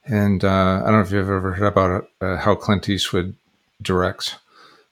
And 0.05 0.45
uh, 0.45 0.83
I 0.83 0.85
don't 0.85 0.93
know 0.93 1.01
if 1.01 1.11
you've 1.11 1.29
ever 1.29 1.53
heard 1.53 1.67
about 1.67 2.09
uh, 2.21 2.37
how 2.37 2.55
Clint 2.55 2.89
Eastwood 2.89 3.35
directs, 3.83 4.37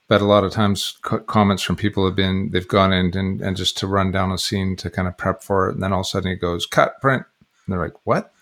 but 0.09 0.20
a 0.20 0.24
lot 0.24 0.42
of 0.42 0.52
times 0.52 0.98
co- 1.02 1.20
comments 1.20 1.62
from 1.62 1.76
people 1.76 2.05
have 2.05 2.16
been 2.16 2.50
they've 2.50 2.66
gone 2.66 2.92
in 2.92 3.16
and, 3.16 3.40
and 3.40 3.57
just 3.57 3.76
to 3.78 3.86
run 3.86 4.11
down 4.11 4.32
a 4.32 4.38
scene 4.38 4.74
to 4.76 4.90
kind 4.90 5.07
of 5.07 5.16
prep 5.16 5.42
for 5.42 5.68
it, 5.68 5.74
and 5.74 5.82
then 5.82 5.92
all 5.92 6.00
of 6.00 6.07
a 6.07 6.09
sudden 6.09 6.30
he 6.30 6.36
goes 6.36 6.66
cut 6.66 7.00
print, 7.00 7.24
and 7.64 7.72
they're 7.72 7.82
like, 7.82 7.94
"What?" 8.05 8.32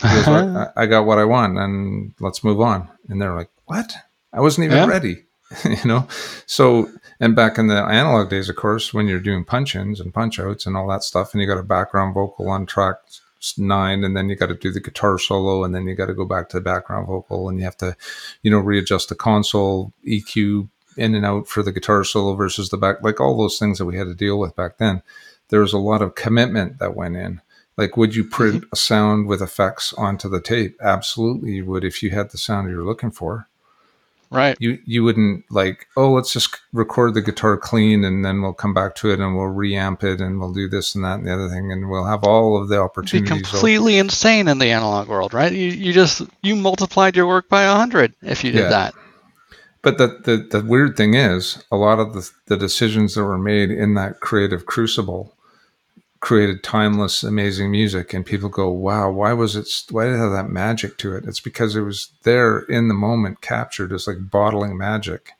Goes, 0.00 0.28
I, 0.28 0.68
I 0.76 0.86
got 0.86 1.06
what 1.06 1.18
I 1.18 1.24
want, 1.24 1.58
and 1.58 2.14
let's 2.20 2.44
move 2.44 2.60
on. 2.60 2.88
And 3.08 3.20
they're 3.20 3.34
like, 3.34 3.50
"What? 3.64 3.94
I 4.32 4.40
wasn't 4.40 4.66
even 4.66 4.78
yeah. 4.78 4.86
ready." 4.86 5.24
you 5.64 5.84
know? 5.84 6.06
So 6.46 6.90
and 7.20 7.34
back 7.34 7.58
in 7.58 7.68
the 7.68 7.82
analog 7.82 8.30
days 8.30 8.48
of 8.48 8.56
course 8.56 8.92
when 8.92 9.06
you're 9.06 9.20
doing 9.20 9.44
punch-ins 9.44 10.00
and 10.00 10.12
punch-outs 10.12 10.66
and 10.66 10.76
all 10.76 10.88
that 10.88 11.02
stuff 11.02 11.32
and 11.32 11.40
you 11.40 11.46
got 11.46 11.58
a 11.58 11.62
background 11.62 12.14
vocal 12.14 12.48
on 12.48 12.66
track 12.66 12.96
nine 13.56 14.02
and 14.02 14.16
then 14.16 14.28
you 14.28 14.34
got 14.34 14.46
to 14.46 14.54
do 14.54 14.72
the 14.72 14.80
guitar 14.80 15.18
solo 15.18 15.62
and 15.62 15.74
then 15.74 15.86
you 15.86 15.94
got 15.94 16.06
to 16.06 16.14
go 16.14 16.24
back 16.24 16.48
to 16.48 16.56
the 16.56 16.62
background 16.62 17.06
vocal 17.06 17.48
and 17.48 17.58
you 17.58 17.64
have 17.64 17.76
to 17.76 17.96
you 18.42 18.50
know 18.50 18.58
readjust 18.58 19.08
the 19.08 19.14
console 19.14 19.92
eq 20.04 20.68
in 20.96 21.14
and 21.14 21.26
out 21.26 21.46
for 21.46 21.62
the 21.62 21.72
guitar 21.72 22.04
solo 22.04 22.34
versus 22.34 22.70
the 22.70 22.76
back 22.76 23.02
like 23.02 23.20
all 23.20 23.36
those 23.36 23.58
things 23.58 23.78
that 23.78 23.84
we 23.84 23.96
had 23.96 24.06
to 24.06 24.14
deal 24.14 24.38
with 24.38 24.56
back 24.56 24.78
then. 24.78 25.02
There 25.48 25.60
was 25.60 25.72
a 25.72 25.78
lot 25.78 26.02
of 26.02 26.16
commitment 26.16 26.78
that 26.78 26.96
went 26.96 27.16
in. 27.16 27.40
Like 27.76 27.96
would 27.96 28.16
you 28.16 28.24
print 28.24 28.62
mm-hmm. 28.62 28.70
a 28.72 28.76
sound 28.76 29.26
with 29.28 29.42
effects 29.42 29.92
onto 29.92 30.28
the 30.28 30.40
tape? 30.40 30.76
Absolutely 30.80 31.52
you 31.52 31.66
would 31.66 31.84
if 31.84 32.02
you 32.02 32.10
had 32.10 32.30
the 32.30 32.38
sound 32.38 32.68
you're 32.70 32.84
looking 32.84 33.10
for 33.10 33.48
Right. 34.30 34.56
You 34.58 34.78
you 34.84 35.04
wouldn't 35.04 35.44
like, 35.50 35.86
oh, 35.96 36.12
let's 36.12 36.32
just 36.32 36.58
record 36.72 37.14
the 37.14 37.22
guitar 37.22 37.56
clean 37.56 38.04
and 38.04 38.24
then 38.24 38.42
we'll 38.42 38.52
come 38.52 38.74
back 38.74 38.96
to 38.96 39.10
it 39.10 39.20
and 39.20 39.36
we'll 39.36 39.54
reamp 39.54 40.02
it 40.02 40.20
and 40.20 40.40
we'll 40.40 40.52
do 40.52 40.68
this 40.68 40.94
and 40.94 41.04
that 41.04 41.18
and 41.18 41.26
the 41.26 41.32
other 41.32 41.48
thing 41.48 41.70
and 41.70 41.88
we'll 41.88 42.04
have 42.06 42.24
all 42.24 42.60
of 42.60 42.68
the 42.68 42.80
opportunities. 42.80 43.30
It'd 43.30 43.44
be 43.44 43.48
completely 43.48 43.98
insane 43.98 44.48
in 44.48 44.58
the 44.58 44.72
analog 44.72 45.08
world, 45.08 45.32
right? 45.32 45.52
You 45.52 45.68
you 45.68 45.92
just 45.92 46.22
you 46.42 46.56
multiplied 46.56 47.14
your 47.14 47.26
work 47.26 47.48
by 47.48 47.64
a 47.64 47.74
hundred 47.74 48.14
if 48.22 48.42
you 48.42 48.50
did 48.50 48.62
yeah. 48.62 48.68
that. 48.68 48.94
But 49.82 49.98
the, 49.98 50.08
the 50.24 50.58
the 50.58 50.66
weird 50.66 50.96
thing 50.96 51.14
is, 51.14 51.62
a 51.70 51.76
lot 51.76 52.00
of 52.00 52.12
the 52.12 52.28
the 52.46 52.56
decisions 52.56 53.14
that 53.14 53.22
were 53.22 53.38
made 53.38 53.70
in 53.70 53.94
that 53.94 54.18
creative 54.18 54.66
crucible 54.66 55.35
created 56.20 56.62
timeless, 56.62 57.22
amazing 57.22 57.70
music, 57.70 58.14
and 58.14 58.24
people 58.24 58.48
go, 58.48 58.70
"Wow, 58.70 59.10
why 59.10 59.32
was 59.32 59.56
it? 59.56 59.68
Why 59.90 60.04
did 60.04 60.14
it 60.14 60.18
have 60.18 60.32
that 60.32 60.50
magic 60.50 60.98
to 60.98 61.14
it?" 61.16 61.24
It's 61.26 61.40
because 61.40 61.76
it 61.76 61.82
was 61.82 62.10
there 62.22 62.60
in 62.60 62.88
the 62.88 62.94
moment, 62.94 63.40
captured 63.40 63.92
as 63.92 64.06
like 64.06 64.30
bottling 64.30 64.76
magic, 64.76 65.32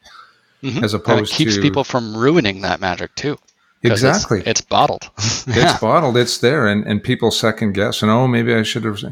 mm-hmm. 0.62 0.84
as 0.84 0.94
opposed 0.94 1.32
and 1.32 1.40
it 1.40 1.44
keeps 1.44 1.56
to, 1.56 1.62
people 1.62 1.84
from 1.84 2.16
ruining 2.16 2.60
that 2.62 2.80
magic 2.80 3.14
too. 3.14 3.38
Exactly, 3.82 4.40
it's, 4.40 4.48
it's 4.48 4.60
bottled. 4.60 5.10
yeah. 5.46 5.70
It's 5.70 5.80
bottled. 5.80 6.16
It's 6.16 6.38
there, 6.38 6.66
and 6.66 6.84
and 6.86 7.02
people 7.02 7.30
second 7.30 7.72
guess, 7.72 8.02
and 8.02 8.10
oh, 8.10 8.26
maybe 8.26 8.54
I 8.54 8.62
should 8.62 8.84
have. 8.84 9.02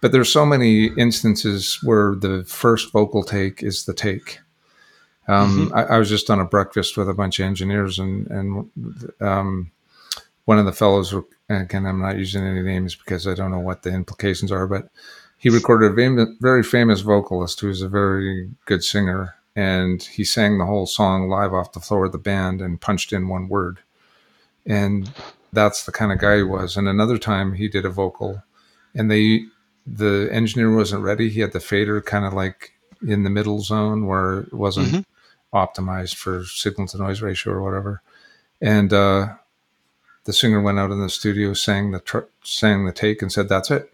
But 0.00 0.12
there's 0.12 0.32
so 0.32 0.46
many 0.46 0.86
instances 0.96 1.78
where 1.82 2.14
the 2.14 2.44
first 2.44 2.92
vocal 2.92 3.22
take 3.22 3.62
is 3.62 3.84
the 3.84 3.94
take. 3.94 4.38
Um, 5.28 5.68
mm-hmm. 5.68 5.76
I, 5.76 5.94
I, 5.94 5.98
was 5.98 6.08
just 6.08 6.28
on 6.28 6.40
a 6.40 6.44
breakfast 6.44 6.96
with 6.96 7.08
a 7.08 7.14
bunch 7.14 7.38
of 7.38 7.46
engineers, 7.46 7.98
and 7.98 8.26
and 8.28 8.70
um, 9.20 9.70
one 10.50 10.58
of 10.58 10.64
the 10.64 10.72
fellows, 10.72 11.14
again, 11.48 11.86
I'm 11.86 12.00
not 12.00 12.18
using 12.18 12.42
any 12.42 12.60
names 12.60 12.96
because 12.96 13.28
I 13.28 13.34
don't 13.34 13.52
know 13.52 13.60
what 13.60 13.84
the 13.84 13.90
implications 13.90 14.50
are, 14.50 14.66
but 14.66 14.88
he 15.38 15.48
recorded 15.48 15.96
a 15.96 16.26
very 16.40 16.64
famous 16.64 17.02
vocalist 17.02 17.60
who's 17.60 17.82
a 17.82 17.88
very 17.88 18.50
good 18.64 18.82
singer, 18.82 19.36
and 19.54 20.02
he 20.02 20.24
sang 20.24 20.58
the 20.58 20.66
whole 20.66 20.86
song 20.86 21.28
live 21.28 21.54
off 21.54 21.70
the 21.70 21.78
floor 21.78 22.06
of 22.06 22.10
the 22.10 22.18
band 22.18 22.60
and 22.60 22.80
punched 22.80 23.12
in 23.12 23.28
one 23.28 23.48
word. 23.48 23.78
And 24.66 25.12
that's 25.52 25.84
the 25.84 25.92
kind 25.92 26.10
of 26.10 26.18
guy 26.18 26.38
he 26.38 26.42
was. 26.42 26.76
And 26.76 26.88
another 26.88 27.16
time 27.16 27.52
he 27.52 27.68
did 27.68 27.84
a 27.84 27.88
vocal, 27.88 28.42
and 28.92 29.08
they 29.08 29.44
the 29.86 30.28
engineer 30.32 30.74
wasn't 30.74 31.04
ready. 31.04 31.30
He 31.30 31.42
had 31.42 31.52
the 31.52 31.60
fader 31.60 32.02
kind 32.02 32.24
of 32.24 32.32
like 32.32 32.72
in 33.06 33.22
the 33.22 33.30
middle 33.30 33.60
zone 33.60 34.04
where 34.04 34.40
it 34.40 34.52
wasn't 34.52 34.88
mm-hmm. 34.88 35.56
optimized 35.56 36.16
for 36.16 36.44
signal 36.44 36.88
to 36.88 36.98
noise 36.98 37.22
ratio 37.22 37.52
or 37.52 37.62
whatever. 37.62 38.02
And 38.60 38.92
uh, 38.92 39.34
the 40.30 40.34
singer 40.34 40.60
went 40.60 40.78
out 40.78 40.92
in 40.92 41.00
the 41.00 41.10
studio, 41.10 41.54
sang 41.54 41.90
the 41.90 41.98
tr- 41.98 42.30
sang 42.44 42.86
the 42.86 42.92
take, 42.92 43.20
and 43.20 43.32
said, 43.32 43.48
"That's 43.48 43.68
it." 43.68 43.92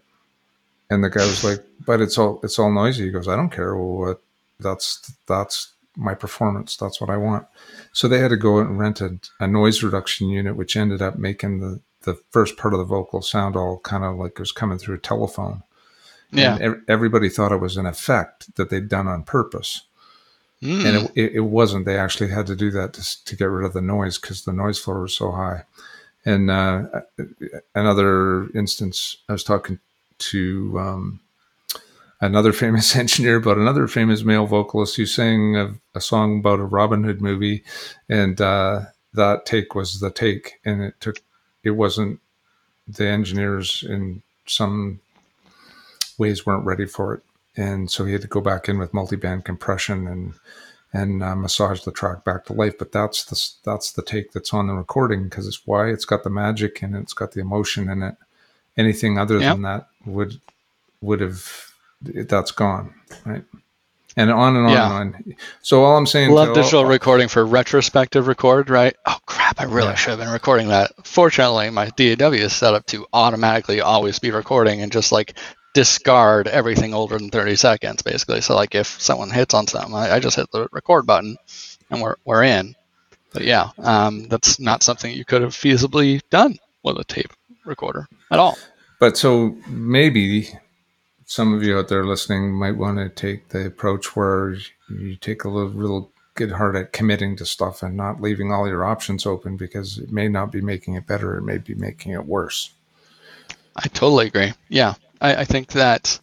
And 0.87 1.03
the 1.03 1.09
guy 1.09 1.25
was 1.25 1.43
like, 1.43 1.65
"But 1.83 1.99
it's 1.99 2.15
all 2.15 2.39
it's 2.43 2.59
all 2.59 2.71
noisy." 2.71 3.05
He 3.05 3.11
goes, 3.11 3.27
"I 3.27 3.35
don't 3.35 3.49
care. 3.49 3.75
Well, 3.75 3.97
what? 3.97 4.21
That's 4.59 5.11
that's 5.25 5.73
my 5.95 6.13
performance. 6.13 6.77
That's 6.77 7.01
what 7.01 7.09
I 7.09 7.17
want." 7.17 7.47
So 7.91 8.07
they 8.07 8.19
had 8.19 8.29
to 8.29 8.37
go 8.37 8.59
and 8.59 8.77
rent 8.77 9.01
a, 9.01 9.17
a 9.39 9.47
noise 9.47 9.81
reduction 9.81 10.29
unit, 10.29 10.55
which 10.55 10.77
ended 10.77 11.01
up 11.01 11.17
making 11.17 11.59
the 11.59 11.79
the 12.03 12.21
first 12.29 12.55
part 12.55 12.75
of 12.75 12.77
the 12.77 12.85
vocal 12.85 13.23
sound 13.23 13.55
all 13.55 13.79
kind 13.79 14.03
of 14.03 14.17
like 14.17 14.33
it 14.33 14.39
was 14.39 14.51
coming 14.51 14.77
through 14.77 14.95
a 14.95 14.99
telephone. 14.99 15.63
Yeah. 16.31 16.59
And 16.61 16.83
everybody 16.87 17.29
thought 17.29 17.51
it 17.51 17.61
was 17.61 17.77
an 17.77 17.87
effect 17.87 18.55
that 18.57 18.69
they'd 18.69 18.89
done 18.89 19.07
on 19.07 19.23
purpose. 19.23 19.81
Mm. 20.61 20.85
And 20.85 20.97
it, 20.97 21.11
it, 21.15 21.31
it, 21.37 21.39
wasn't. 21.41 21.85
They 21.85 21.97
actually 21.97 22.29
had 22.29 22.45
to 22.47 22.55
do 22.55 22.69
that 22.71 22.93
to, 22.93 23.25
to 23.25 23.35
get 23.35 23.45
rid 23.45 23.65
of 23.65 23.73
the 23.73 23.81
noise 23.81 24.19
because 24.19 24.45
the 24.45 24.53
noise 24.53 24.77
floor 24.77 25.01
was 25.01 25.13
so 25.13 25.31
high. 25.31 25.63
And 26.27 26.51
uh, 26.51 26.83
another 27.73 28.49
instance, 28.49 29.15
I 29.29 29.31
was 29.31 29.45
talking 29.45 29.79
to 30.17 30.77
um, 30.77 31.19
another 32.19 32.51
famous 32.51 32.93
engineer 32.97 33.37
about 33.37 33.57
another 33.57 33.87
famous 33.87 34.23
male 34.25 34.45
vocalist 34.45 34.97
who 34.97 35.05
sang 35.05 35.55
a, 35.55 35.73
a 35.95 36.01
song 36.01 36.39
about 36.39 36.59
a 36.59 36.65
Robin 36.65 37.05
Hood 37.05 37.21
movie, 37.21 37.63
and 38.09 38.41
uh, 38.41 38.81
that 39.13 39.45
take 39.45 39.73
was 39.73 40.01
the 40.01 40.11
take, 40.11 40.59
and 40.65 40.83
it 40.83 40.95
took 40.99 41.21
it 41.63 41.71
wasn't 41.71 42.19
the 42.89 43.07
engineers 43.07 43.85
in 43.87 44.21
some 44.47 44.99
ways 46.17 46.45
weren't 46.45 46.65
ready 46.65 46.85
for 46.85 47.13
it, 47.13 47.23
and 47.55 47.89
so 47.89 48.03
he 48.03 48.11
had 48.11 48.21
to 48.23 48.27
go 48.27 48.41
back 48.41 48.67
in 48.67 48.77
with 48.77 48.93
multi-band 48.93 49.45
compression 49.45 50.07
and 50.07 50.33
and 50.93 51.21
uh, 51.21 51.35
massage 51.35 51.81
the 51.81 51.91
track 51.91 52.23
back 52.23 52.45
to 52.45 52.53
life. 52.53 52.77
But 52.77 52.91
that's 52.91 53.25
the 53.25 53.69
that's 53.69 53.91
the 53.91 54.01
take 54.01 54.31
that's 54.31 54.53
on 54.53 54.67
the 54.67 54.73
recording 54.73 55.25
because 55.25 55.47
it's 55.47 55.65
why 55.65 55.89
it's 55.89 56.05
got 56.05 56.23
the 56.23 56.29
magic 56.29 56.81
and 56.81 56.95
it. 56.95 56.99
it's 56.99 57.13
got 57.13 57.31
the 57.33 57.41
emotion 57.41 57.89
in 57.89 58.03
it. 58.03 58.15
Anything 58.77 59.17
other 59.17 59.39
yep. 59.39 59.55
than 59.55 59.63
that 59.63 59.87
would 60.05 60.39
would 61.01 61.21
have 61.21 61.71
that's 62.01 62.51
gone, 62.51 62.93
right? 63.25 63.43
And 64.15 64.31
on 64.31 64.55
and 64.55 64.65
on 64.65 64.71
yeah. 64.71 65.01
and 65.01 65.15
on. 65.15 65.35
So 65.61 65.83
all 65.83 65.95
I'm 65.95 66.07
saying, 66.07 66.31
love 66.31 66.55
digital 66.55 66.79
all, 66.79 66.85
recording 66.85 67.27
for 67.27 67.45
retrospective 67.45 68.27
record, 68.27 68.69
right? 68.69 68.95
Oh 69.05 69.17
crap! 69.25 69.59
I 69.59 69.65
really 69.65 69.89
yeah. 69.89 69.95
should 69.95 70.09
have 70.11 70.19
been 70.19 70.29
recording 70.29 70.69
that. 70.69 70.91
Fortunately, 71.05 71.69
my 71.69 71.89
DAW 71.89 72.31
is 72.31 72.53
set 72.53 72.73
up 72.73 72.85
to 72.87 73.05
automatically 73.13 73.81
always 73.81 74.17
be 74.17 74.31
recording 74.31 74.81
and 74.81 74.91
just 74.91 75.11
like 75.11 75.37
discard 75.77 76.47
everything 76.47 76.95
older 76.95 77.19
than 77.19 77.29
30 77.29 77.55
seconds, 77.55 78.01
basically. 78.01 78.41
So 78.41 78.55
like 78.55 78.73
if 78.73 78.99
someone 78.99 79.29
hits 79.29 79.53
on 79.53 79.67
something, 79.67 79.93
I, 79.93 80.15
I 80.15 80.19
just 80.19 80.35
hit 80.35 80.51
the 80.51 80.67
record 80.71 81.05
button, 81.05 81.37
and 81.91 82.01
we're 82.01 82.15
we're 82.25 82.43
in. 82.43 82.75
But 83.31 83.43
yeah, 83.43 83.69
um, 83.77 84.27
that's 84.27 84.59
not 84.59 84.81
something 84.81 85.13
you 85.13 85.23
could 85.23 85.43
have 85.43 85.51
feasibly 85.51 86.21
done 86.31 86.57
with 86.81 86.97
a 86.97 87.03
tape 87.03 87.31
recorder 87.63 88.07
at 88.31 88.39
all. 88.39 88.57
But 88.99 89.17
so 89.17 89.55
maybe 89.67 90.49
some 91.27 91.53
of 91.53 91.61
you 91.61 91.77
out 91.77 91.89
there 91.89 92.07
listening 92.07 92.53
might 92.53 92.77
want 92.77 92.97
to 92.97 93.09
take 93.09 93.49
the 93.49 93.67
approach 93.67 94.15
where 94.15 94.55
you 94.89 95.15
take 95.15 95.43
a 95.43 95.49
little, 95.49 95.69
little 95.69 96.11
good 96.33 96.53
hard 96.53 96.75
at 96.75 96.91
committing 96.91 97.35
to 97.35 97.45
stuff 97.45 97.83
and 97.83 97.95
not 97.95 98.19
leaving 98.19 98.51
all 98.51 98.67
your 98.67 98.83
options 98.83 99.27
open 99.27 99.57
because 99.57 99.99
it 99.99 100.11
may 100.11 100.27
not 100.27 100.51
be 100.51 100.61
making 100.61 100.95
it 100.95 101.05
better, 101.05 101.37
it 101.37 101.43
may 101.43 101.59
be 101.59 101.75
making 101.75 102.13
it 102.13 102.25
worse. 102.25 102.71
I 103.75 103.87
totally 103.89 104.25
agree. 104.25 104.53
Yeah, 104.69 104.95
I, 105.21 105.37
I 105.37 105.45
think 105.45 105.73
that, 105.73 106.19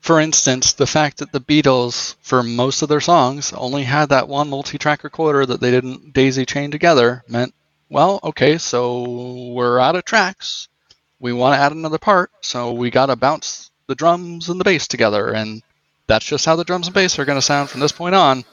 for 0.00 0.20
instance, 0.20 0.72
the 0.72 0.86
fact 0.86 1.18
that 1.18 1.32
the 1.32 1.40
Beatles, 1.40 2.16
for 2.22 2.42
most 2.42 2.82
of 2.82 2.88
their 2.88 3.00
songs, 3.00 3.52
only 3.52 3.84
had 3.84 4.10
that 4.10 4.28
one 4.28 4.48
multi-track 4.48 5.04
recorder 5.04 5.44
that 5.46 5.60
they 5.60 5.70
didn't 5.70 6.12
daisy 6.12 6.46
chain 6.46 6.70
together 6.70 7.22
meant, 7.28 7.54
well, 7.88 8.20
okay, 8.22 8.58
so 8.58 9.50
we're 9.52 9.78
out 9.78 9.96
of 9.96 10.04
tracks. 10.04 10.68
We 11.18 11.32
want 11.32 11.54
to 11.54 11.60
add 11.60 11.72
another 11.72 11.98
part, 11.98 12.30
so 12.40 12.72
we 12.72 12.90
got 12.90 13.06
to 13.06 13.16
bounce 13.16 13.70
the 13.88 13.94
drums 13.94 14.48
and 14.48 14.58
the 14.58 14.64
bass 14.64 14.86
together, 14.88 15.32
and 15.32 15.62
that's 16.06 16.24
just 16.24 16.46
how 16.46 16.56
the 16.56 16.64
drums 16.64 16.86
and 16.86 16.94
bass 16.94 17.18
are 17.18 17.24
going 17.24 17.38
to 17.38 17.42
sound 17.42 17.68
from 17.68 17.80
this 17.80 17.92
point 17.92 18.14
on. 18.14 18.44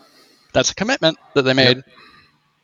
That's 0.53 0.71
a 0.71 0.75
commitment 0.75 1.17
that 1.33 1.43
they 1.43 1.53
made, 1.53 1.77
yep. 1.77 1.85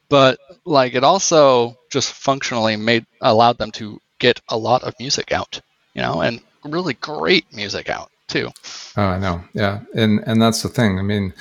but 0.09 0.39
like 0.65 0.95
it 0.95 1.03
also 1.03 1.77
just 1.91 2.11
functionally 2.11 2.75
made 2.75 3.05
allowed 3.21 3.57
them 3.57 3.71
to 3.73 4.01
get 4.19 4.41
a 4.49 4.57
lot 4.57 4.83
of 4.83 4.95
music 4.99 5.31
out, 5.31 5.61
you 5.93 6.01
know, 6.01 6.21
and 6.21 6.41
really 6.65 6.93
great 6.95 7.45
music 7.53 7.89
out 7.89 8.11
too. 8.27 8.49
Oh, 8.97 9.03
I 9.03 9.19
know. 9.19 9.43
Yeah, 9.53 9.81
and 9.95 10.21
and 10.25 10.41
that's 10.41 10.63
the 10.63 10.69
thing. 10.69 10.99
I 10.99 11.01
mean, 11.01 11.33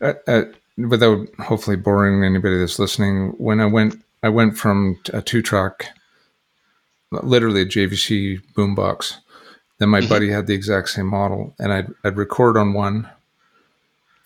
uh, 0.00 0.14
uh, 0.26 0.44
without 0.76 1.28
hopefully 1.38 1.76
boring 1.76 2.24
anybody 2.24 2.58
that's 2.58 2.78
listening, 2.78 3.34
when 3.38 3.60
I 3.60 3.66
went, 3.66 3.96
I 4.22 4.28
went 4.28 4.56
from 4.56 5.00
a 5.12 5.22
two 5.22 5.42
track, 5.42 5.88
literally 7.10 7.62
a 7.62 7.66
JVC 7.66 8.42
boombox. 8.54 9.16
Then 9.78 9.88
my 9.88 10.00
mm-hmm. 10.00 10.08
buddy 10.08 10.30
had 10.30 10.46
the 10.46 10.54
exact 10.54 10.90
same 10.90 11.06
model, 11.06 11.54
and 11.58 11.72
I'd 11.72 11.88
I'd 12.04 12.16
record 12.16 12.56
on 12.56 12.72
one. 12.72 13.08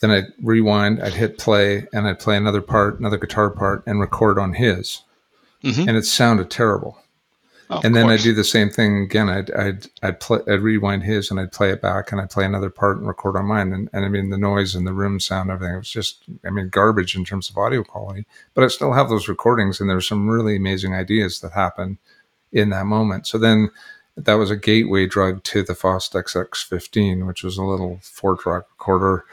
Then 0.00 0.10
I'd 0.10 0.26
rewind, 0.42 1.02
I'd 1.02 1.14
hit 1.14 1.38
play, 1.38 1.86
and 1.92 2.06
I'd 2.06 2.18
play 2.18 2.36
another 2.36 2.60
part, 2.60 2.98
another 2.98 3.16
guitar 3.16 3.48
part, 3.48 3.84
and 3.86 4.00
record 4.00 4.38
on 4.38 4.54
his. 4.54 5.02
Mm-hmm. 5.62 5.88
And 5.88 5.96
it 5.96 6.04
sounded 6.04 6.50
terrible 6.50 6.98
Oh, 7.70 7.80
and 7.82 7.96
then 7.96 8.10
I'd 8.10 8.20
do 8.20 8.34
the 8.34 8.44
same 8.44 8.68
thing 8.68 8.98
again. 8.98 9.28
I'd 9.28 9.50
I'd 9.52 9.86
I'd 10.02 10.20
play 10.20 10.40
I'd 10.46 10.60
rewind 10.60 11.02
his 11.02 11.30
and 11.30 11.40
I'd 11.40 11.52
play 11.52 11.70
it 11.70 11.80
back 11.80 12.12
and 12.12 12.20
I'd 12.20 12.30
play 12.30 12.44
another 12.44 12.68
part 12.68 12.98
and 12.98 13.06
record 13.06 13.36
on 13.36 13.46
mine. 13.46 13.72
And, 13.72 13.88
and 13.92 14.04
I 14.04 14.08
mean 14.08 14.30
the 14.30 14.38
noise 14.38 14.74
and 14.74 14.86
the 14.86 14.92
room 14.92 15.18
sound, 15.18 15.50
everything. 15.50 15.74
It 15.74 15.78
was 15.78 15.90
just 15.90 16.24
I 16.46 16.50
mean 16.50 16.68
garbage 16.68 17.16
in 17.16 17.24
terms 17.24 17.48
of 17.48 17.56
audio 17.56 17.82
quality. 17.82 18.26
But 18.52 18.64
I 18.64 18.68
still 18.68 18.92
have 18.92 19.08
those 19.08 19.28
recordings 19.28 19.80
and 19.80 19.88
there's 19.88 20.06
some 20.06 20.28
really 20.28 20.56
amazing 20.56 20.94
ideas 20.94 21.40
that 21.40 21.52
happen 21.52 21.98
in 22.52 22.68
that 22.70 22.86
moment. 22.86 23.26
So 23.26 23.38
then 23.38 23.70
that 24.16 24.34
was 24.34 24.50
a 24.50 24.56
gateway 24.56 25.06
drug 25.06 25.42
to 25.44 25.62
the 25.62 25.72
Fostex 25.72 26.36
X15, 26.36 27.26
which 27.26 27.42
was 27.42 27.56
a 27.56 27.64
little 27.64 27.98
four 28.02 28.36
track 28.36 28.64
recorder. 28.70 29.24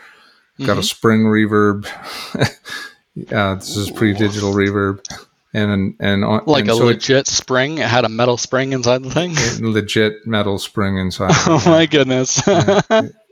Got 0.60 0.68
mm-hmm. 0.68 0.80
a 0.80 0.84
spring 0.84 1.24
reverb. 1.24 1.88
this 3.16 3.76
is 3.76 3.92
pre 3.92 4.14
digital 4.14 4.54
reverb 4.54 5.06
and 5.54 5.96
and 6.00 6.24
on, 6.24 6.44
like 6.46 6.62
and 6.62 6.72
a 6.72 6.76
so 6.76 6.86
legit 6.86 7.18
it, 7.18 7.28
spring. 7.28 7.78
It 7.78 7.88
had 7.88 8.06
a 8.06 8.10
metal 8.10 8.38
spring 8.38 8.74
inside 8.74 9.04
the 9.04 9.12
thing. 9.12 9.36
legit 9.60 10.26
metal 10.26 10.58
spring 10.60 10.98
inside. 10.98 11.32
oh 11.48 11.62
my 11.66 11.86
goodness! 11.86 12.42
yeah, 12.48 12.82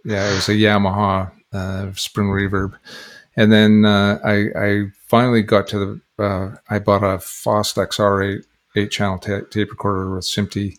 yeah, 0.05 0.31
it 0.31 0.35
was 0.35 0.49
a 0.49 0.53
Yamaha 0.53 1.31
uh, 1.53 1.93
spring 1.93 2.27
reverb, 2.27 2.73
and 3.35 3.51
then 3.51 3.85
uh, 3.85 4.19
I 4.23 4.47
I 4.55 4.83
finally 5.07 5.41
got 5.41 5.67
to 5.67 5.79
the. 5.79 6.01
Uh, 6.23 6.57
I 6.69 6.79
bought 6.79 7.03
a 7.03 7.17
Fostex 7.17 7.97
R8 7.97 8.43
eight 8.75 8.91
channel 8.91 9.17
ta- 9.17 9.47
tape 9.49 9.71
recorder 9.71 10.13
with 10.13 10.25
SMPTE 10.25 10.77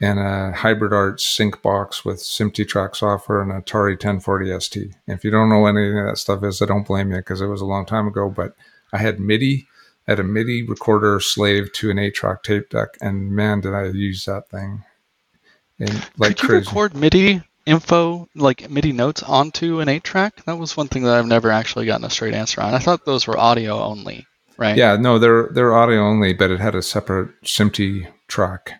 and 0.00 0.18
a 0.18 0.52
hybrid 0.52 0.92
arts 0.92 1.24
sync 1.24 1.62
box 1.62 2.04
with 2.04 2.18
SMPTE 2.18 2.66
track 2.66 2.96
software 2.96 3.40
and 3.40 3.52
Atari 3.52 3.92
1040 3.92 4.60
ST. 4.60 4.82
And 5.06 5.16
if 5.16 5.24
you 5.24 5.30
don't 5.30 5.48
know 5.48 5.60
what 5.60 5.76
any 5.76 5.88
of 5.88 6.06
that 6.06 6.18
stuff 6.18 6.42
is, 6.42 6.60
I 6.60 6.66
don't 6.66 6.86
blame 6.86 7.12
you 7.12 7.18
because 7.18 7.40
it 7.40 7.46
was 7.46 7.60
a 7.60 7.66
long 7.66 7.86
time 7.86 8.08
ago. 8.08 8.28
But 8.28 8.56
I 8.92 8.98
had 8.98 9.20
MIDI 9.20 9.68
had 10.06 10.20
a 10.20 10.24
MIDI 10.24 10.62
recorder 10.62 11.20
slave 11.20 11.72
to 11.74 11.90
an 11.90 11.98
eight 11.98 12.14
track 12.14 12.42
tape 12.42 12.70
deck, 12.70 12.96
and 13.00 13.30
man, 13.30 13.60
did 13.60 13.74
I 13.74 13.86
use 13.86 14.24
that 14.24 14.48
thing! 14.48 14.84
And 15.78 16.08
like 16.18 16.36
Could 16.36 16.42
you 16.42 16.48
crazy. 16.48 16.66
record 16.66 16.94
MIDI 16.94 17.42
info, 17.66 18.28
like 18.34 18.68
MIDI 18.70 18.92
notes, 18.92 19.22
onto 19.22 19.80
an 19.80 19.88
eight 19.88 20.04
track? 20.04 20.44
That 20.44 20.58
was 20.58 20.76
one 20.76 20.88
thing 20.88 21.04
that 21.04 21.16
I've 21.16 21.26
never 21.26 21.50
actually 21.50 21.86
gotten 21.86 22.04
a 22.04 22.10
straight 22.10 22.34
answer 22.34 22.60
on. 22.60 22.74
I 22.74 22.78
thought 22.78 23.04
those 23.04 23.26
were 23.26 23.38
audio 23.38 23.80
only, 23.82 24.26
right? 24.56 24.76
Yeah, 24.76 24.96
no, 24.96 25.18
they're 25.18 25.48
they're 25.52 25.74
audio 25.74 26.00
only, 26.00 26.32
but 26.32 26.50
it 26.50 26.60
had 26.60 26.74
a 26.74 26.82
separate 26.82 27.30
SMPTE 27.42 28.08
track, 28.28 28.72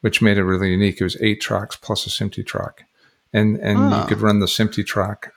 which 0.00 0.22
made 0.22 0.38
it 0.38 0.44
really 0.44 0.70
unique. 0.70 1.00
It 1.00 1.04
was 1.04 1.20
eight 1.20 1.40
tracks 1.40 1.76
plus 1.76 2.06
a 2.06 2.10
SMPTE 2.10 2.46
track, 2.46 2.86
and 3.32 3.56
and 3.56 3.78
you 3.78 3.96
ah. 3.96 4.06
could 4.06 4.20
run 4.20 4.40
the 4.40 4.46
SMPTE 4.46 4.86
track 4.86 5.32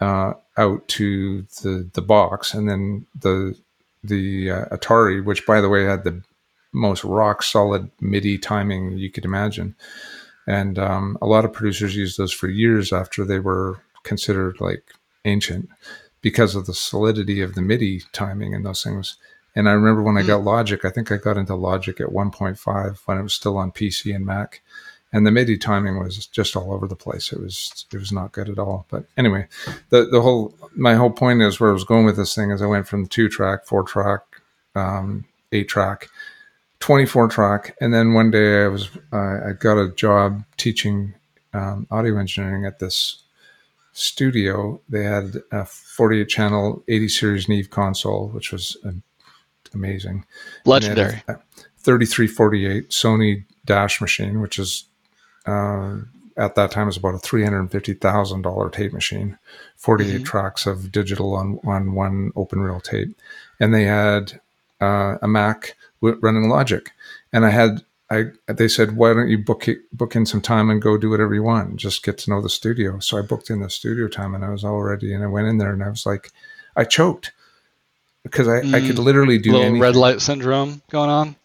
uh, 0.00 0.34
out 0.56 0.88
to 0.88 1.42
the 1.62 1.88
the 1.92 2.02
box, 2.02 2.54
and 2.54 2.68
then 2.68 3.06
the 3.18 3.56
the 4.04 4.50
uh, 4.50 4.64
Atari, 4.66 5.24
which 5.24 5.46
by 5.46 5.60
the 5.60 5.68
way 5.68 5.84
had 5.84 6.04
the 6.04 6.22
most 6.72 7.04
rock 7.04 7.42
solid 7.42 7.90
MIDI 8.00 8.38
timing 8.38 8.98
you 8.98 9.10
could 9.10 9.24
imagine. 9.24 9.74
And 10.46 10.78
um, 10.78 11.16
a 11.22 11.26
lot 11.26 11.44
of 11.44 11.52
producers 11.52 11.96
used 11.96 12.18
those 12.18 12.32
for 12.32 12.48
years 12.48 12.92
after 12.92 13.24
they 13.24 13.38
were 13.38 13.80
considered 14.02 14.60
like 14.60 14.92
ancient 15.24 15.68
because 16.20 16.54
of 16.54 16.66
the 16.66 16.74
solidity 16.74 17.40
of 17.40 17.54
the 17.54 17.62
MIDI 17.62 18.02
timing 18.12 18.54
and 18.54 18.64
those 18.64 18.82
things. 18.82 19.16
And 19.56 19.68
I 19.68 19.72
remember 19.72 20.02
when 20.02 20.18
I 20.18 20.22
hmm. 20.22 20.26
got 20.26 20.44
Logic, 20.44 20.84
I 20.84 20.90
think 20.90 21.10
I 21.12 21.16
got 21.16 21.36
into 21.36 21.54
Logic 21.54 21.98
at 22.00 22.08
1.5 22.08 22.98
when 23.06 23.18
it 23.18 23.22
was 23.22 23.34
still 23.34 23.56
on 23.56 23.72
PC 23.72 24.14
and 24.14 24.26
Mac 24.26 24.62
and 25.14 25.24
the 25.24 25.30
MIDI 25.30 25.56
timing 25.56 26.00
was 26.00 26.26
just 26.26 26.56
all 26.56 26.72
over 26.72 26.88
the 26.88 26.96
place. 26.96 27.32
It 27.32 27.40
was 27.40 27.86
it 27.92 27.98
was 27.98 28.10
not 28.10 28.32
good 28.32 28.48
at 28.48 28.58
all. 28.58 28.84
But 28.90 29.04
anyway, 29.16 29.46
the 29.90 30.06
the 30.06 30.20
whole 30.20 30.54
my 30.74 30.96
whole 30.96 31.12
point 31.12 31.40
is 31.40 31.60
where 31.60 31.70
I 31.70 31.72
was 31.72 31.84
going 31.84 32.04
with 32.04 32.16
this 32.16 32.34
thing 32.34 32.50
is 32.50 32.60
I 32.60 32.66
went 32.66 32.88
from 32.88 33.06
two 33.06 33.28
track, 33.28 33.64
four 33.64 33.84
track, 33.84 34.22
um, 34.74 35.24
eight 35.52 35.68
track, 35.68 36.08
twenty 36.80 37.06
four 37.06 37.28
track, 37.28 37.76
and 37.80 37.94
then 37.94 38.12
one 38.12 38.32
day 38.32 38.64
I 38.64 38.66
was 38.66 38.90
uh, 39.12 39.50
I 39.50 39.52
got 39.56 39.78
a 39.78 39.92
job 39.94 40.42
teaching 40.56 41.14
um, 41.52 41.86
audio 41.92 42.18
engineering 42.18 42.66
at 42.66 42.80
this 42.80 43.22
studio. 43.92 44.80
They 44.88 45.04
had 45.04 45.36
a 45.52 45.64
48 45.64 46.28
channel 46.28 46.82
80 46.88 47.08
series 47.08 47.48
Neve 47.48 47.70
console, 47.70 48.26
which 48.30 48.50
was 48.50 48.76
uh, 48.84 48.90
amazing. 49.72 50.24
Legendary. 50.66 51.22
3348 51.78 52.90
Sony 52.90 53.44
Dash 53.64 54.00
machine, 54.00 54.40
which 54.40 54.58
is 54.58 54.86
uh, 55.46 55.98
at 56.36 56.54
that 56.54 56.70
time 56.70 56.84
it 56.84 56.86
was 56.86 56.96
about 56.96 57.14
a 57.14 57.18
three 57.18 57.44
hundred 57.44 57.60
and 57.60 57.70
fifty 57.72 57.94
thousand 57.94 58.42
dollar 58.42 58.70
tape 58.70 58.92
machine, 58.92 59.38
forty 59.76 60.04
eight 60.04 60.08
mm 60.08 60.14
mm-hmm. 60.16 60.24
tracks 60.24 60.66
of 60.66 60.90
digital 60.90 61.34
on 61.34 61.58
on 61.64 61.94
one 61.94 62.32
open 62.36 62.60
reel 62.60 62.80
tape, 62.80 63.16
and 63.60 63.74
they 63.74 63.84
had 63.84 64.40
uh, 64.80 65.16
a 65.22 65.28
Mac 65.28 65.76
running 66.00 66.48
Logic, 66.48 66.90
and 67.32 67.44
I 67.46 67.50
had 67.50 67.82
I 68.10 68.24
they 68.46 68.68
said 68.68 68.96
why 68.96 69.14
don't 69.14 69.28
you 69.28 69.38
book 69.38 69.68
it, 69.68 69.78
book 69.92 70.14
in 70.16 70.26
some 70.26 70.40
time 70.40 70.70
and 70.70 70.82
go 70.82 70.98
do 70.98 71.10
whatever 71.10 71.34
you 71.34 71.42
want, 71.42 71.76
just 71.76 72.02
get 72.02 72.18
to 72.18 72.30
know 72.30 72.42
the 72.42 72.50
studio. 72.50 72.98
So 72.98 73.18
I 73.18 73.22
booked 73.22 73.50
in 73.50 73.60
the 73.60 73.70
studio 73.70 74.08
time, 74.08 74.34
and 74.34 74.44
I 74.44 74.50
was 74.50 74.64
all 74.64 74.82
ready, 74.82 75.14
and 75.14 75.22
I 75.22 75.28
went 75.28 75.48
in 75.48 75.58
there, 75.58 75.72
and 75.72 75.82
I 75.82 75.88
was 75.88 76.04
like, 76.04 76.30
I 76.76 76.84
choked 76.84 77.32
because 78.22 78.48
I, 78.48 78.60
mm, 78.60 78.74
I 78.74 78.80
could 78.80 78.96
mm. 78.96 79.04
literally 79.04 79.38
do 79.38 79.52
little 79.52 79.66
anything. 79.66 79.80
red 79.80 79.96
light 79.96 80.20
syndrome 80.20 80.82
going 80.90 81.10
on. 81.10 81.36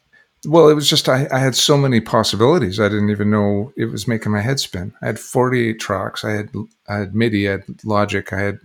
Well, 0.48 0.70
it 0.70 0.74
was 0.74 0.90
just 0.90 1.10
I, 1.10 1.28
I 1.32 1.40
had 1.40 1.56
so 1.56 1.78
many 1.78 2.00
possibilities. 2.00 2.80
I 2.80 2.88
didn't 2.88 3.10
even 3.10 3.30
know 3.30 3.74
it 3.76 3.86
was 3.86 4.08
making 4.08 4.32
my 4.32 4.40
head 4.40 4.60
spin. 4.60 4.94
I 5.02 5.08
had 5.08 5.20
48 5.20 5.80
tracks. 5.80 6.24
I 6.24 6.32
had 6.32 6.50
I 6.88 6.96
had 6.98 7.16
MIDI. 7.16 7.50
I 7.50 7.52
had 7.54 7.64
Logic. 7.84 8.32
I 8.32 8.40
had 8.40 8.60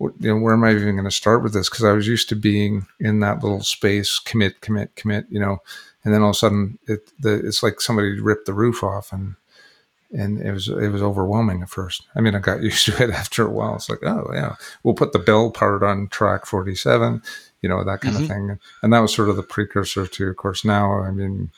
you 0.00 0.12
know 0.20 0.36
where 0.36 0.54
am 0.54 0.64
I 0.64 0.72
even 0.72 0.96
going 0.96 1.04
to 1.04 1.10
start 1.12 1.42
with 1.44 1.52
this? 1.52 1.70
Because 1.70 1.84
I 1.84 1.92
was 1.92 2.08
used 2.08 2.28
to 2.30 2.36
being 2.36 2.86
in 2.98 3.20
that 3.20 3.42
little 3.44 3.62
space, 3.62 4.18
commit, 4.18 4.60
commit, 4.60 4.96
commit. 4.96 5.26
You 5.30 5.38
know, 5.38 5.58
and 6.02 6.12
then 6.12 6.22
all 6.22 6.30
of 6.30 6.36
a 6.36 6.38
sudden 6.38 6.78
it 6.88 7.12
the, 7.20 7.46
it's 7.46 7.62
like 7.62 7.80
somebody 7.80 8.18
ripped 8.20 8.46
the 8.46 8.52
roof 8.54 8.82
off, 8.82 9.12
and 9.12 9.36
and 10.14 10.40
it 10.40 10.52
was 10.52 10.68
it 10.68 10.88
was 10.88 11.02
overwhelming 11.02 11.62
at 11.62 11.68
first. 11.68 12.06
I 12.14 12.20
mean, 12.20 12.34
I 12.34 12.38
got 12.38 12.62
used 12.62 12.86
to 12.86 13.02
it 13.02 13.10
after 13.10 13.46
a 13.46 13.50
while. 13.50 13.76
It's 13.76 13.90
like, 13.90 14.04
oh 14.04 14.30
yeah, 14.32 14.56
we'll 14.82 14.94
put 14.94 15.12
the 15.12 15.18
bell 15.18 15.50
part 15.50 15.82
on 15.82 16.08
track 16.08 16.46
forty 16.46 16.74
seven, 16.74 17.22
you 17.60 17.68
know, 17.68 17.84
that 17.84 18.00
kind 18.00 18.14
mm-hmm. 18.14 18.24
of 18.24 18.28
thing. 18.28 18.58
And 18.82 18.92
that 18.92 19.00
was 19.00 19.14
sort 19.14 19.28
of 19.28 19.36
the 19.36 19.42
precursor 19.42 20.06
to, 20.06 20.28
of 20.28 20.36
course, 20.36 20.64
now. 20.64 21.02
I 21.02 21.10
mean, 21.10 21.50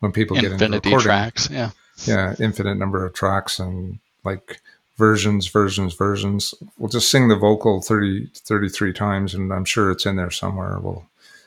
when 0.00 0.12
people 0.12 0.36
Infinity 0.36 0.58
get 0.58 0.64
into 0.66 0.88
recording, 0.88 1.04
tracks, 1.04 1.50
yeah, 1.50 1.70
yeah, 2.06 2.34
infinite 2.38 2.76
number 2.76 3.04
of 3.04 3.14
tracks 3.14 3.58
and 3.58 3.98
like 4.24 4.60
versions, 4.96 5.48
versions, 5.48 5.94
versions. 5.94 6.54
We'll 6.78 6.88
just 6.88 7.10
sing 7.10 7.28
the 7.28 7.36
vocal 7.36 7.82
30, 7.82 8.28
33 8.34 8.92
times, 8.92 9.34
and 9.34 9.52
I'm 9.52 9.64
sure 9.64 9.90
it's 9.90 10.06
in 10.06 10.16
there 10.16 10.30
somewhere. 10.30 10.78
We'll 10.80 11.06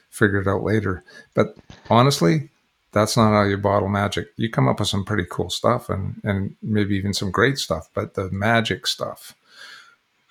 figure 0.09 0.41
it 0.41 0.47
out 0.47 0.63
later. 0.63 1.03
But 1.33 1.55
honestly, 1.89 2.49
that's 2.91 3.17
not 3.17 3.31
how 3.31 3.43
you 3.43 3.57
bottle 3.57 3.89
magic. 3.89 4.27
You 4.37 4.49
come 4.49 4.67
up 4.67 4.79
with 4.79 4.87
some 4.87 5.05
pretty 5.05 5.25
cool 5.29 5.49
stuff 5.49 5.89
and 5.89 6.19
and 6.23 6.55
maybe 6.61 6.95
even 6.95 7.13
some 7.13 7.31
great 7.31 7.57
stuff, 7.57 7.89
but 7.93 8.13
the 8.13 8.29
magic 8.31 8.87
stuff, 8.87 9.35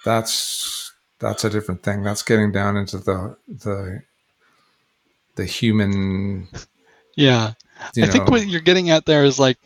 that's 0.04 0.92
that's 1.18 1.44
a 1.44 1.50
different 1.50 1.82
thing. 1.82 2.02
That's 2.02 2.22
getting 2.22 2.52
down 2.52 2.76
into 2.76 2.98
the 2.98 3.36
the 3.48 4.02
the 5.36 5.44
human. 5.44 6.48
Yeah, 7.14 7.52
I 7.96 8.00
know. 8.00 8.06
think 8.06 8.30
what 8.30 8.46
you're 8.46 8.60
getting 8.60 8.90
at 8.90 9.06
there 9.06 9.24
is 9.24 9.38
like, 9.38 9.58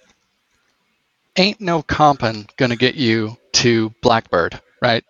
ain't 1.36 1.60
no 1.60 1.82
comping 1.82 2.48
gonna 2.56 2.76
get 2.76 2.94
you 2.94 3.36
to 3.54 3.90
Blackbird, 4.02 4.60
right? 4.80 5.04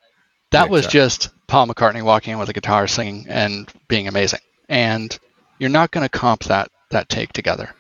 That 0.51 0.69
was 0.69 0.87
just 0.87 1.31
Paul 1.47 1.67
McCartney 1.67 2.03
walking 2.03 2.33
in 2.33 2.39
with 2.39 2.49
a 2.49 2.53
guitar, 2.53 2.87
singing, 2.87 3.27
and 3.29 3.69
being 3.89 4.09
amazing. 4.09 4.41
And 4.69 5.17
you're 5.59 5.71
not 5.71 5.91
going 5.91 6.09
to 6.09 6.09
comp 6.09 6.45
that 6.45 6.71
that 6.91 7.09
take 7.09 7.33
together 7.33 7.75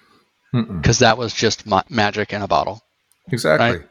because 0.52 0.98
that 0.98 1.18
was 1.18 1.32
just 1.32 1.66
ma- 1.66 1.82
magic 1.88 2.32
in 2.32 2.42
a 2.42 2.48
bottle. 2.48 2.82
Exactly. 3.30 3.78
Right? 3.78 3.86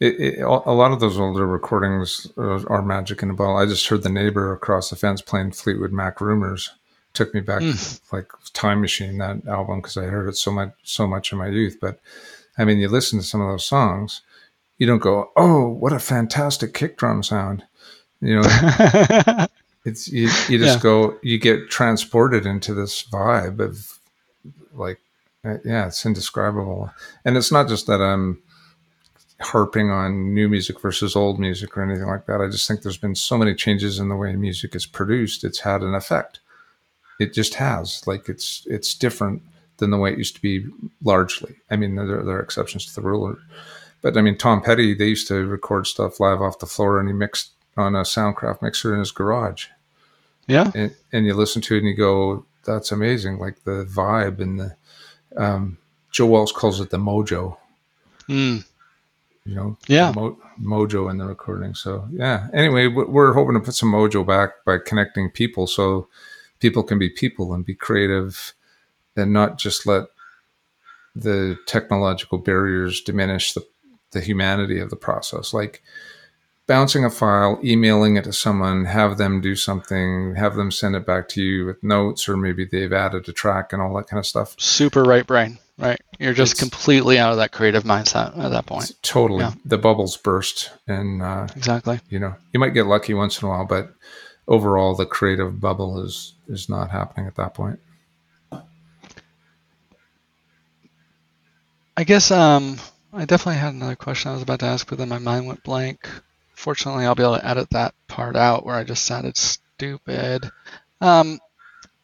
It, 0.00 0.20
it, 0.20 0.40
a 0.40 0.46
lot 0.46 0.92
of 0.92 1.00
those 1.00 1.18
older 1.18 1.46
recordings 1.46 2.28
are 2.36 2.82
magic 2.82 3.22
in 3.22 3.30
a 3.30 3.34
bottle. 3.34 3.56
I 3.56 3.66
just 3.66 3.88
heard 3.88 4.04
the 4.04 4.08
neighbor 4.08 4.52
across 4.52 4.90
the 4.90 4.96
fence 4.96 5.20
playing 5.20 5.52
Fleetwood 5.52 5.92
Mac 5.92 6.20
"Rumours." 6.20 6.70
Took 7.14 7.34
me 7.34 7.40
back 7.40 7.62
mm. 7.62 8.00
like 8.12 8.30
time 8.52 8.80
machine 8.80 9.18
that 9.18 9.44
album 9.48 9.80
because 9.80 9.96
I 9.96 10.04
heard 10.04 10.28
it 10.28 10.36
so 10.36 10.52
much 10.52 10.72
so 10.84 11.06
much 11.06 11.32
in 11.32 11.38
my 11.38 11.48
youth. 11.48 11.78
But 11.80 11.98
I 12.56 12.64
mean, 12.64 12.78
you 12.78 12.88
listen 12.88 13.18
to 13.18 13.24
some 13.24 13.40
of 13.40 13.48
those 13.48 13.64
songs, 13.64 14.22
you 14.76 14.86
don't 14.86 15.00
go, 15.00 15.32
"Oh, 15.34 15.68
what 15.68 15.92
a 15.92 15.98
fantastic 15.98 16.74
kick 16.74 16.96
drum 16.96 17.24
sound," 17.24 17.64
you 18.20 18.36
know. 18.36 18.46
it's 19.84 20.06
you, 20.12 20.28
you 20.48 20.58
just 20.58 20.78
yeah. 20.78 20.82
go, 20.82 21.18
you 21.22 21.38
get 21.38 21.70
transported 21.70 22.46
into 22.46 22.72
this 22.72 23.02
vibe 23.02 23.58
of 23.58 23.97
like 24.78 25.00
uh, 25.44 25.58
yeah, 25.64 25.86
it's 25.86 26.04
indescribable. 26.04 26.90
And 27.24 27.36
it's 27.36 27.52
not 27.52 27.68
just 27.68 27.86
that 27.86 28.00
I'm 28.00 28.42
harping 29.40 29.90
on 29.90 30.34
new 30.34 30.48
music 30.48 30.80
versus 30.80 31.14
old 31.14 31.38
music 31.38 31.76
or 31.76 31.82
anything 31.82 32.08
like 32.08 32.26
that. 32.26 32.40
I 32.40 32.48
just 32.48 32.66
think 32.66 32.82
there's 32.82 32.96
been 32.96 33.14
so 33.14 33.38
many 33.38 33.54
changes 33.54 33.98
in 33.98 34.08
the 34.08 34.16
way 34.16 34.34
music 34.34 34.74
is 34.74 34.86
produced. 34.86 35.44
It's 35.44 35.60
had 35.60 35.82
an 35.82 35.94
effect. 35.94 36.40
It 37.20 37.34
just 37.34 37.54
has. 37.54 38.06
Like 38.06 38.28
it's 38.28 38.66
it's 38.66 38.94
different 38.94 39.42
than 39.78 39.90
the 39.90 39.98
way 39.98 40.12
it 40.12 40.18
used 40.18 40.34
to 40.34 40.42
be 40.42 40.66
largely. 41.02 41.54
I 41.70 41.76
mean, 41.76 41.94
there, 41.94 42.06
there 42.06 42.36
are 42.36 42.42
exceptions 42.42 42.86
to 42.86 42.94
the 42.94 43.06
rule. 43.06 43.36
But 44.02 44.16
I 44.16 44.22
mean, 44.22 44.36
Tom 44.36 44.60
Petty, 44.60 44.94
they 44.94 45.06
used 45.08 45.28
to 45.28 45.46
record 45.46 45.86
stuff 45.86 46.20
live 46.20 46.42
off 46.42 46.58
the 46.58 46.66
floor 46.66 46.98
and 46.98 47.08
he 47.08 47.14
mixed 47.14 47.52
on 47.76 47.94
a 47.94 48.02
Soundcraft 48.02 48.60
mixer 48.60 48.92
in 48.92 49.00
his 49.00 49.12
garage. 49.12 49.66
Yeah. 50.48 50.70
And, 50.74 50.94
and 51.12 51.26
you 51.26 51.34
listen 51.34 51.62
to 51.62 51.74
it 51.74 51.78
and 51.78 51.86
you 51.86 51.94
go, 51.94 52.44
that's 52.68 52.92
amazing. 52.92 53.38
Like 53.38 53.64
the 53.64 53.84
vibe 53.84 54.40
and 54.40 54.60
the, 54.60 54.76
um, 55.36 55.78
Joe 56.10 56.26
Walsh 56.26 56.52
calls 56.52 56.80
it 56.80 56.90
the 56.90 56.98
mojo. 56.98 57.56
Mm. 58.28 58.64
You 59.44 59.54
know, 59.54 59.78
yeah, 59.86 60.12
mo- 60.14 60.38
mojo 60.60 61.10
in 61.10 61.16
the 61.16 61.26
recording. 61.26 61.74
So 61.74 62.06
yeah. 62.12 62.48
Anyway, 62.52 62.86
we're 62.86 63.32
hoping 63.32 63.54
to 63.54 63.60
put 63.60 63.74
some 63.74 63.90
mojo 63.90 64.26
back 64.26 64.64
by 64.66 64.78
connecting 64.78 65.30
people, 65.30 65.66
so 65.66 66.08
people 66.60 66.82
can 66.82 66.98
be 66.98 67.08
people 67.08 67.54
and 67.54 67.64
be 67.64 67.74
creative, 67.74 68.52
and 69.16 69.32
not 69.32 69.58
just 69.58 69.86
let 69.86 70.04
the 71.16 71.56
technological 71.66 72.38
barriers 72.38 73.00
diminish 73.00 73.54
the 73.54 73.66
the 74.10 74.20
humanity 74.20 74.78
of 74.78 74.90
the 74.90 74.96
process. 74.96 75.54
Like 75.54 75.82
bouncing 76.68 77.04
a 77.04 77.10
file, 77.10 77.58
emailing 77.64 78.16
it 78.16 78.24
to 78.24 78.32
someone, 78.32 78.84
have 78.84 79.18
them 79.18 79.40
do 79.40 79.56
something, 79.56 80.36
have 80.36 80.54
them 80.54 80.70
send 80.70 80.94
it 80.94 81.04
back 81.04 81.28
to 81.30 81.42
you 81.42 81.66
with 81.66 81.82
notes, 81.82 82.28
or 82.28 82.36
maybe 82.36 82.64
they've 82.64 82.92
added 82.92 83.28
a 83.28 83.32
track 83.32 83.72
and 83.72 83.82
all 83.82 83.96
that 83.96 84.06
kind 84.06 84.18
of 84.18 84.26
stuff. 84.26 84.54
Super 84.60 85.02
right 85.02 85.26
brain, 85.26 85.58
right? 85.78 86.00
You're 86.20 86.34
just 86.34 86.52
it's, 86.52 86.60
completely 86.60 87.18
out 87.18 87.32
of 87.32 87.38
that 87.38 87.52
creative 87.52 87.82
mindset 87.82 88.38
at 88.38 88.50
that 88.50 88.66
point. 88.66 88.92
Totally. 89.02 89.40
Yeah. 89.40 89.54
The 89.64 89.78
bubbles 89.78 90.16
burst. 90.18 90.70
And 90.86 91.22
uh, 91.22 91.48
exactly. 91.56 92.00
You 92.10 92.20
know, 92.20 92.36
you 92.52 92.60
might 92.60 92.74
get 92.74 92.86
lucky 92.86 93.14
once 93.14 93.40
in 93.40 93.48
a 93.48 93.50
while, 93.50 93.64
but 93.64 93.92
overall, 94.46 94.94
the 94.94 95.06
creative 95.06 95.60
bubble 95.60 96.04
is 96.04 96.34
is 96.48 96.68
not 96.68 96.90
happening 96.90 97.26
at 97.26 97.34
that 97.36 97.54
point. 97.54 97.80
I 101.96 102.04
guess 102.04 102.30
um, 102.30 102.76
I 103.12 103.24
definitely 103.24 103.58
had 103.58 103.74
another 103.74 103.96
question 103.96 104.30
I 104.30 104.34
was 104.34 104.42
about 104.42 104.60
to 104.60 104.66
ask, 104.66 104.88
but 104.88 104.98
then 104.98 105.08
my 105.08 105.18
mind 105.18 105.46
went 105.46 105.64
blank. 105.64 106.08
Fortunately, 106.58 107.06
I'll 107.06 107.14
be 107.14 107.22
able 107.22 107.36
to 107.36 107.46
edit 107.46 107.70
that 107.70 107.94
part 108.08 108.34
out 108.34 108.66
where 108.66 108.74
I 108.74 108.82
just 108.82 109.04
sounded 109.04 109.36
stupid. 109.36 110.50
Um, 111.00 111.38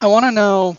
I 0.01 0.07
want 0.07 0.27
to 0.27 0.31
know. 0.31 0.77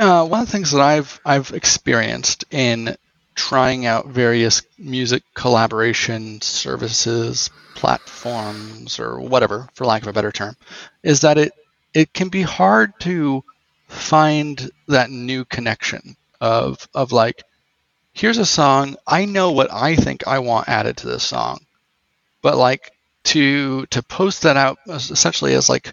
Uh, 0.00 0.26
one 0.26 0.40
of 0.40 0.46
the 0.46 0.52
things 0.52 0.72
that 0.72 0.80
I've 0.80 1.20
I've 1.24 1.52
experienced 1.52 2.44
in 2.50 2.96
trying 3.36 3.86
out 3.86 4.08
various 4.08 4.62
music 4.76 5.22
collaboration 5.32 6.40
services, 6.40 7.50
platforms, 7.76 8.98
or 8.98 9.20
whatever, 9.20 9.68
for 9.74 9.86
lack 9.86 10.02
of 10.02 10.08
a 10.08 10.12
better 10.12 10.32
term, 10.32 10.56
is 11.04 11.20
that 11.20 11.38
it 11.38 11.52
it 11.94 12.12
can 12.12 12.30
be 12.30 12.42
hard 12.42 12.98
to 13.00 13.44
find 13.86 14.72
that 14.88 15.08
new 15.08 15.44
connection 15.44 16.16
of 16.40 16.88
of 16.94 17.12
like 17.12 17.44
here's 18.18 18.38
a 18.38 18.46
song. 18.46 18.96
I 19.06 19.24
know 19.24 19.52
what 19.52 19.72
I 19.72 19.96
think 19.96 20.26
I 20.26 20.40
want 20.40 20.68
added 20.68 20.98
to 20.98 21.06
this 21.06 21.24
song, 21.24 21.60
but 22.42 22.56
like 22.56 22.92
to 23.24 23.86
to 23.86 24.02
post 24.02 24.42
that 24.42 24.56
out 24.56 24.78
essentially 24.86 25.54
as 25.54 25.68
like 25.68 25.92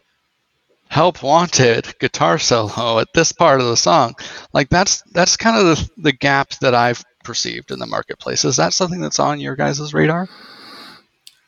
help 0.88 1.24
wanted 1.24 1.94
guitar 2.00 2.38
solo 2.38 3.00
at 3.00 3.08
this 3.14 3.32
part 3.32 3.60
of 3.60 3.66
the 3.66 3.76
song 3.76 4.14
like 4.54 4.70
that's 4.70 5.02
that's 5.12 5.36
kind 5.36 5.58
of 5.58 5.66
the, 5.66 5.90
the 5.98 6.12
gap 6.12 6.52
that 6.62 6.76
i've 6.76 7.04
perceived 7.26 7.72
in 7.72 7.80
the 7.80 7.86
marketplace. 7.86 8.46
Is 8.46 8.56
that 8.56 8.72
something 8.72 9.02
that's 9.02 9.20
on 9.20 9.42
your 9.42 9.58
guys' 9.58 9.94
radar? 9.94 10.30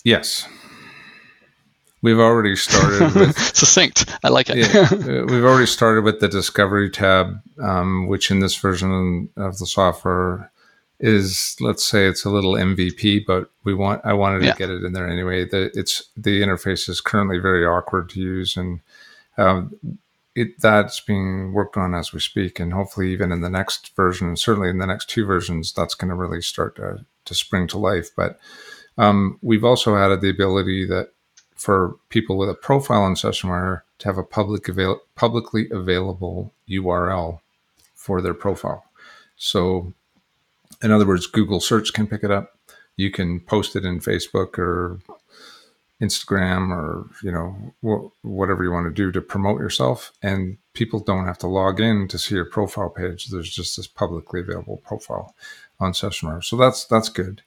Yes. 0.03 0.45
We've 2.01 2.19
already 2.19 2.55
started 2.55 3.15
with 3.15 3.39
succinct. 3.55 4.05
I 4.23 4.29
like 4.29 4.49
it. 4.49 4.57
Yeah, 4.57 4.89
uh, 4.91 5.25
we've 5.25 5.43
already 5.43 5.65
started 5.65 6.03
with 6.03 6.19
the 6.19 6.27
discovery 6.27 6.89
tab 6.89 7.41
um, 7.61 8.07
which 8.07 8.29
in 8.29 8.39
this 8.39 8.55
version 8.55 9.29
of 9.37 9.57
the 9.57 9.65
software 9.65 10.51
is 10.99 11.55
let's 11.59 11.85
say 11.85 12.07
it's 12.07 12.25
a 12.25 12.29
little 12.29 12.53
MVP, 12.53 13.25
but 13.25 13.51
we 13.63 13.73
want 13.73 14.01
I 14.03 14.13
wanted 14.13 14.39
to 14.39 14.55
get 14.57 14.69
it 14.69 14.83
in 14.83 14.93
there 14.93 15.07
anyway. 15.07 15.45
The 15.45 15.71
it's 15.73 16.09
the 16.15 16.41
interface 16.41 16.89
is 16.89 17.01
currently 17.01 17.37
very 17.37 17.65
awkward 17.65 18.09
to 18.09 18.19
use, 18.19 18.57
and 18.57 18.79
um, 19.37 19.75
it 20.35 20.59
that's 20.59 20.99
being 20.99 21.53
worked 21.53 21.77
on 21.77 21.93
as 21.93 22.13
we 22.13 22.19
speak, 22.19 22.59
and 22.59 22.73
hopefully 22.73 23.11
even 23.11 23.31
in 23.31 23.41
the 23.41 23.49
next 23.49 23.95
version, 23.95 24.35
certainly 24.35 24.69
in 24.69 24.79
the 24.79 24.87
next 24.87 25.09
two 25.09 25.25
versions, 25.25 25.71
that's 25.71 25.95
going 25.95 26.09
to 26.09 26.15
really 26.15 26.41
start 26.41 26.75
to 26.77 27.05
to 27.25 27.35
spring 27.35 27.67
to 27.67 27.77
life. 27.77 28.09
But 28.15 28.39
um, 28.97 29.37
we've 29.41 29.65
also 29.65 29.95
added 29.95 30.21
the 30.21 30.29
ability 30.29 30.85
that 30.87 31.11
for 31.55 31.95
people 32.09 32.37
with 32.37 32.49
a 32.49 32.53
profile 32.53 33.01
on 33.01 33.15
SessionWire 33.15 33.81
to 33.99 34.07
have 34.07 34.17
a 34.17 34.23
public 34.23 34.67
avail- 34.67 35.01
publicly 35.15 35.67
available 35.71 36.53
URL 36.69 37.39
for 37.95 38.21
their 38.21 38.33
profile. 38.33 38.85
So 39.35 39.93
in 40.81 40.91
other 40.91 41.07
words, 41.07 41.27
Google 41.27 41.59
search 41.59 41.93
can 41.93 42.07
pick 42.07 42.23
it 42.23 42.31
up. 42.31 42.57
You 42.95 43.11
can 43.11 43.39
post 43.39 43.75
it 43.75 43.85
in 43.85 43.99
Facebook 43.99 44.57
or 44.57 44.99
Instagram 46.01 46.69
or 46.69 47.09
you 47.23 47.31
know 47.31 47.73
wh- 47.81 48.25
whatever 48.25 48.63
you 48.63 48.71
want 48.71 48.87
to 48.87 48.93
do 48.93 49.11
to 49.11 49.21
promote 49.21 49.59
yourself, 49.59 50.11
and 50.21 50.57
people 50.73 50.99
don't 50.99 51.25
have 51.25 51.39
to 51.39 51.47
log 51.47 51.79
in 51.79 52.07
to 52.07 52.17
see 52.17 52.35
your 52.35 52.45
profile 52.45 52.89
page. 52.89 53.27
There's 53.27 53.49
just 53.49 53.77
this 53.77 53.87
publicly 53.87 54.41
available 54.41 54.77
profile 54.77 55.35
on 55.79 55.93
SessionWire, 55.93 56.43
so 56.43 56.55
that's 56.55 56.85
that's 56.85 57.09
good 57.09 57.41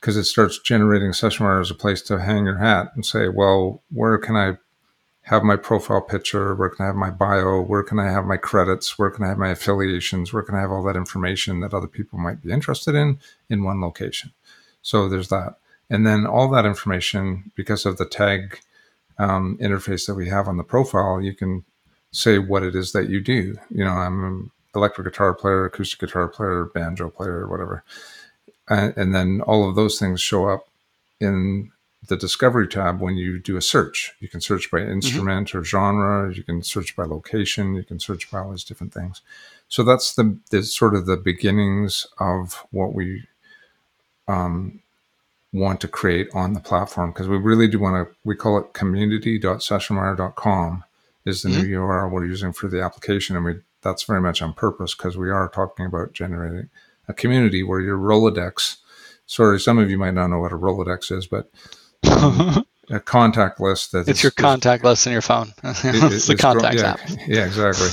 because 0.00 0.16
it 0.16 0.24
starts 0.24 0.58
generating 0.58 1.10
SessionWire 1.10 1.60
as 1.60 1.70
a 1.70 1.74
place 1.74 2.00
to 2.02 2.20
hang 2.20 2.46
your 2.46 2.56
hat 2.56 2.90
and 2.94 3.04
say, 3.04 3.28
well, 3.28 3.82
where 3.90 4.16
can 4.16 4.34
I 4.34 4.56
have 5.30 5.44
my 5.44 5.54
profile 5.54 6.00
picture? 6.00 6.56
Where 6.56 6.70
can 6.70 6.82
I 6.82 6.86
have 6.88 6.96
my 6.96 7.10
bio? 7.10 7.60
Where 7.60 7.84
can 7.84 8.00
I 8.00 8.10
have 8.10 8.24
my 8.24 8.36
credits? 8.36 8.98
Where 8.98 9.10
can 9.10 9.24
I 9.24 9.28
have 9.28 9.38
my 9.38 9.50
affiliations? 9.50 10.32
Where 10.32 10.42
can 10.42 10.56
I 10.56 10.60
have 10.60 10.72
all 10.72 10.82
that 10.82 10.96
information 10.96 11.60
that 11.60 11.72
other 11.72 11.86
people 11.86 12.18
might 12.18 12.42
be 12.42 12.50
interested 12.50 12.96
in 12.96 13.20
in 13.48 13.62
one 13.62 13.80
location? 13.80 14.32
So 14.82 15.08
there's 15.08 15.28
that. 15.28 15.54
And 15.88 16.04
then 16.04 16.26
all 16.26 16.50
that 16.50 16.66
information, 16.66 17.52
because 17.54 17.86
of 17.86 17.96
the 17.96 18.06
tag 18.06 18.58
um, 19.18 19.56
interface 19.60 20.06
that 20.08 20.16
we 20.16 20.28
have 20.28 20.48
on 20.48 20.56
the 20.56 20.64
profile, 20.64 21.20
you 21.20 21.34
can 21.34 21.64
say 22.10 22.38
what 22.38 22.64
it 22.64 22.74
is 22.74 22.90
that 22.90 23.08
you 23.08 23.20
do. 23.20 23.56
You 23.70 23.84
know, 23.84 23.92
I'm 23.92 24.24
an 24.24 24.50
electric 24.74 25.06
guitar 25.06 25.32
player, 25.32 25.64
acoustic 25.64 26.00
guitar 26.00 26.26
player, 26.26 26.64
banjo 26.64 27.08
player, 27.08 27.46
whatever. 27.46 27.84
And, 28.68 28.96
and 28.96 29.14
then 29.14 29.42
all 29.42 29.68
of 29.68 29.76
those 29.76 29.96
things 29.96 30.20
show 30.20 30.48
up 30.48 30.66
in 31.20 31.70
the 32.10 32.16
discovery 32.16 32.68
tab 32.68 33.00
when 33.00 33.16
you 33.16 33.38
do 33.38 33.56
a 33.56 33.62
search. 33.62 34.12
You 34.18 34.28
can 34.28 34.40
search 34.40 34.68
by 34.70 34.80
mm-hmm. 34.80 34.92
instrument 34.92 35.48
mm-hmm. 35.48 35.58
or 35.58 35.64
genre. 35.64 36.34
You 36.34 36.42
can 36.42 36.62
search 36.62 36.96
by 36.96 37.04
location. 37.04 37.76
You 37.76 37.84
can 37.84 38.00
search 38.00 38.30
by 38.30 38.40
all 38.40 38.50
these 38.50 38.64
different 38.64 38.92
things. 38.92 39.22
So 39.68 39.84
that's 39.84 40.14
the, 40.14 40.36
the 40.50 40.64
sort 40.64 40.96
of 40.96 41.06
the 41.06 41.16
beginnings 41.16 42.06
of 42.18 42.66
what 42.72 42.92
we 42.92 43.28
um, 44.26 44.80
want 45.52 45.80
to 45.82 45.88
create 45.88 46.28
on 46.34 46.52
the 46.52 46.60
platform 46.60 47.12
because 47.12 47.28
we 47.28 47.38
really 47.38 47.68
do 47.68 47.78
want 47.78 48.08
to. 48.08 48.14
We 48.24 48.34
call 48.34 48.58
it 48.58 48.72
community.sessionwire.com 48.72 50.84
is 51.24 51.42
the 51.42 51.50
mm-hmm. 51.50 51.62
new 51.62 51.78
URL 51.78 52.10
we're 52.10 52.26
using 52.26 52.52
for 52.52 52.66
the 52.68 52.82
application, 52.82 53.36
and 53.36 53.44
we 53.44 53.60
that's 53.82 54.02
very 54.02 54.20
much 54.20 54.42
on 54.42 54.52
purpose 54.52 54.96
because 54.96 55.16
we 55.16 55.30
are 55.30 55.48
talking 55.48 55.86
about 55.86 56.12
generating 56.12 56.70
a 57.08 57.14
community 57.14 57.62
where 57.62 57.80
your 57.80 57.96
Rolodex. 57.96 58.78
Sorry, 59.26 59.60
some 59.60 59.78
of 59.78 59.88
you 59.88 59.96
might 59.96 60.14
not 60.14 60.26
know 60.26 60.40
what 60.40 60.50
a 60.50 60.56
Rolodex 60.56 61.16
is, 61.16 61.28
but 61.28 61.48
a 62.02 63.00
contact 63.04 63.60
list 63.60 63.92
that 63.92 64.08
it's 64.08 64.22
your 64.22 64.32
contact 64.32 64.84
list 64.84 65.06
in 65.06 65.12
your 65.12 65.22
phone. 65.22 65.52
it's 65.62 66.26
the 66.26 66.36
contacts 66.36 66.82
yeah, 66.82 66.90
app. 66.90 67.00
Yeah, 67.26 67.46
exactly. 67.46 67.88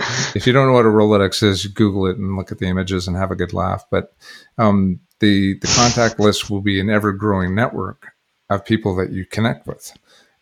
if 0.34 0.46
you 0.46 0.52
don't 0.52 0.66
know 0.66 0.72
what 0.72 0.84
a 0.84 0.88
Rolodex 0.88 1.42
is, 1.42 1.66
Google 1.66 2.06
it 2.06 2.16
and 2.16 2.36
look 2.36 2.50
at 2.50 2.58
the 2.58 2.66
images 2.66 3.06
and 3.06 3.16
have 3.16 3.30
a 3.30 3.36
good 3.36 3.52
laugh. 3.52 3.84
But 3.90 4.14
um, 4.58 5.00
the 5.20 5.58
the 5.60 5.72
contact 5.76 6.18
list 6.18 6.50
will 6.50 6.60
be 6.60 6.80
an 6.80 6.90
ever 6.90 7.12
growing 7.12 7.54
network 7.54 8.12
of 8.50 8.64
people 8.64 8.96
that 8.96 9.12
you 9.12 9.24
connect 9.24 9.66
with, 9.66 9.92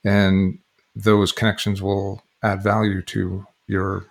and 0.04 0.58
those 0.96 1.32
connections 1.32 1.82
will 1.82 2.22
add 2.42 2.62
value 2.62 3.02
to 3.02 3.46
your 3.66 4.06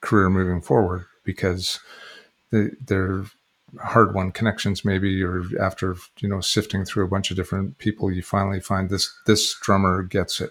career 0.00 0.30
moving 0.30 0.62
forward 0.62 1.04
because 1.24 1.80
they, 2.52 2.70
they're 2.86 3.24
hard 3.82 4.14
won 4.14 4.32
connections 4.32 4.84
maybe 4.84 5.22
or 5.22 5.44
after 5.60 5.96
you 6.18 6.28
know 6.28 6.40
sifting 6.40 6.84
through 6.84 7.04
a 7.04 7.08
bunch 7.08 7.30
of 7.30 7.36
different 7.36 7.78
people 7.78 8.10
you 8.10 8.22
finally 8.22 8.60
find 8.60 8.90
this 8.90 9.14
this 9.26 9.54
drummer 9.60 10.02
gets 10.02 10.40
it. 10.40 10.50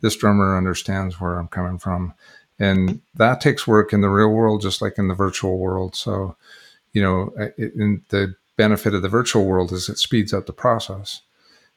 This 0.00 0.16
drummer 0.16 0.56
understands 0.56 1.20
where 1.20 1.38
i'm 1.38 1.48
coming 1.48 1.78
from. 1.78 2.14
And 2.58 3.00
that 3.14 3.40
takes 3.40 3.66
work 3.66 3.92
in 3.92 4.02
the 4.02 4.10
real 4.10 4.30
world 4.30 4.62
just 4.62 4.82
like 4.82 4.98
in 4.98 5.08
the 5.08 5.14
virtual 5.14 5.58
world. 5.58 5.96
So 5.96 6.36
you 6.92 7.02
know 7.02 7.32
it, 7.56 8.08
the 8.08 8.34
benefit 8.56 8.94
of 8.94 9.02
the 9.02 9.08
virtual 9.08 9.46
world 9.46 9.72
is 9.72 9.88
it 9.88 9.98
speeds 9.98 10.34
up 10.34 10.46
the 10.46 10.52
process 10.52 11.22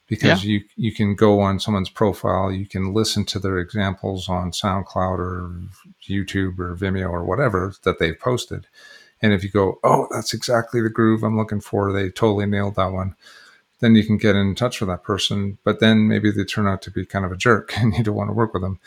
because 0.07 0.43
yeah. 0.43 0.51
you 0.51 0.61
you 0.75 0.93
can 0.93 1.15
go 1.15 1.39
on 1.39 1.59
someone's 1.59 1.89
profile 1.89 2.51
you 2.51 2.67
can 2.67 2.93
listen 2.93 3.23
to 3.23 3.39
their 3.39 3.57
examples 3.57 4.27
on 4.27 4.51
soundcloud 4.51 5.17
or 5.17 5.49
youtube 6.07 6.59
or 6.59 6.75
vimeo 6.75 7.09
or 7.09 7.23
whatever 7.23 7.73
that 7.83 7.99
they've 7.99 8.19
posted 8.19 8.67
and 9.23 9.31
if 9.31 9.41
you 9.41 9.49
go, 9.49 9.79
oh, 9.85 10.07
that's 10.11 10.33
exactly 10.33 10.81
the 10.81 10.89
groove 10.89 11.23
I'm 11.23 11.37
looking 11.37 11.61
for, 11.61 11.93
they 11.93 12.09
totally 12.09 12.45
nailed 12.45 12.75
that 12.75 12.91
one, 12.91 13.15
then 13.79 13.95
you 13.95 14.05
can 14.05 14.17
get 14.17 14.35
in 14.35 14.53
touch 14.53 14.81
with 14.81 14.89
that 14.89 15.03
person. 15.03 15.57
But 15.63 15.79
then 15.79 16.09
maybe 16.09 16.29
they 16.29 16.43
turn 16.43 16.67
out 16.67 16.81
to 16.83 16.91
be 16.91 17.05
kind 17.05 17.23
of 17.23 17.31
a 17.31 17.37
jerk 17.37 17.75
and 17.77 17.95
you 17.95 18.03
don't 18.03 18.15
want 18.15 18.29
to 18.29 18.33
work 18.33 18.53
with 18.53 18.61
them 18.61 18.79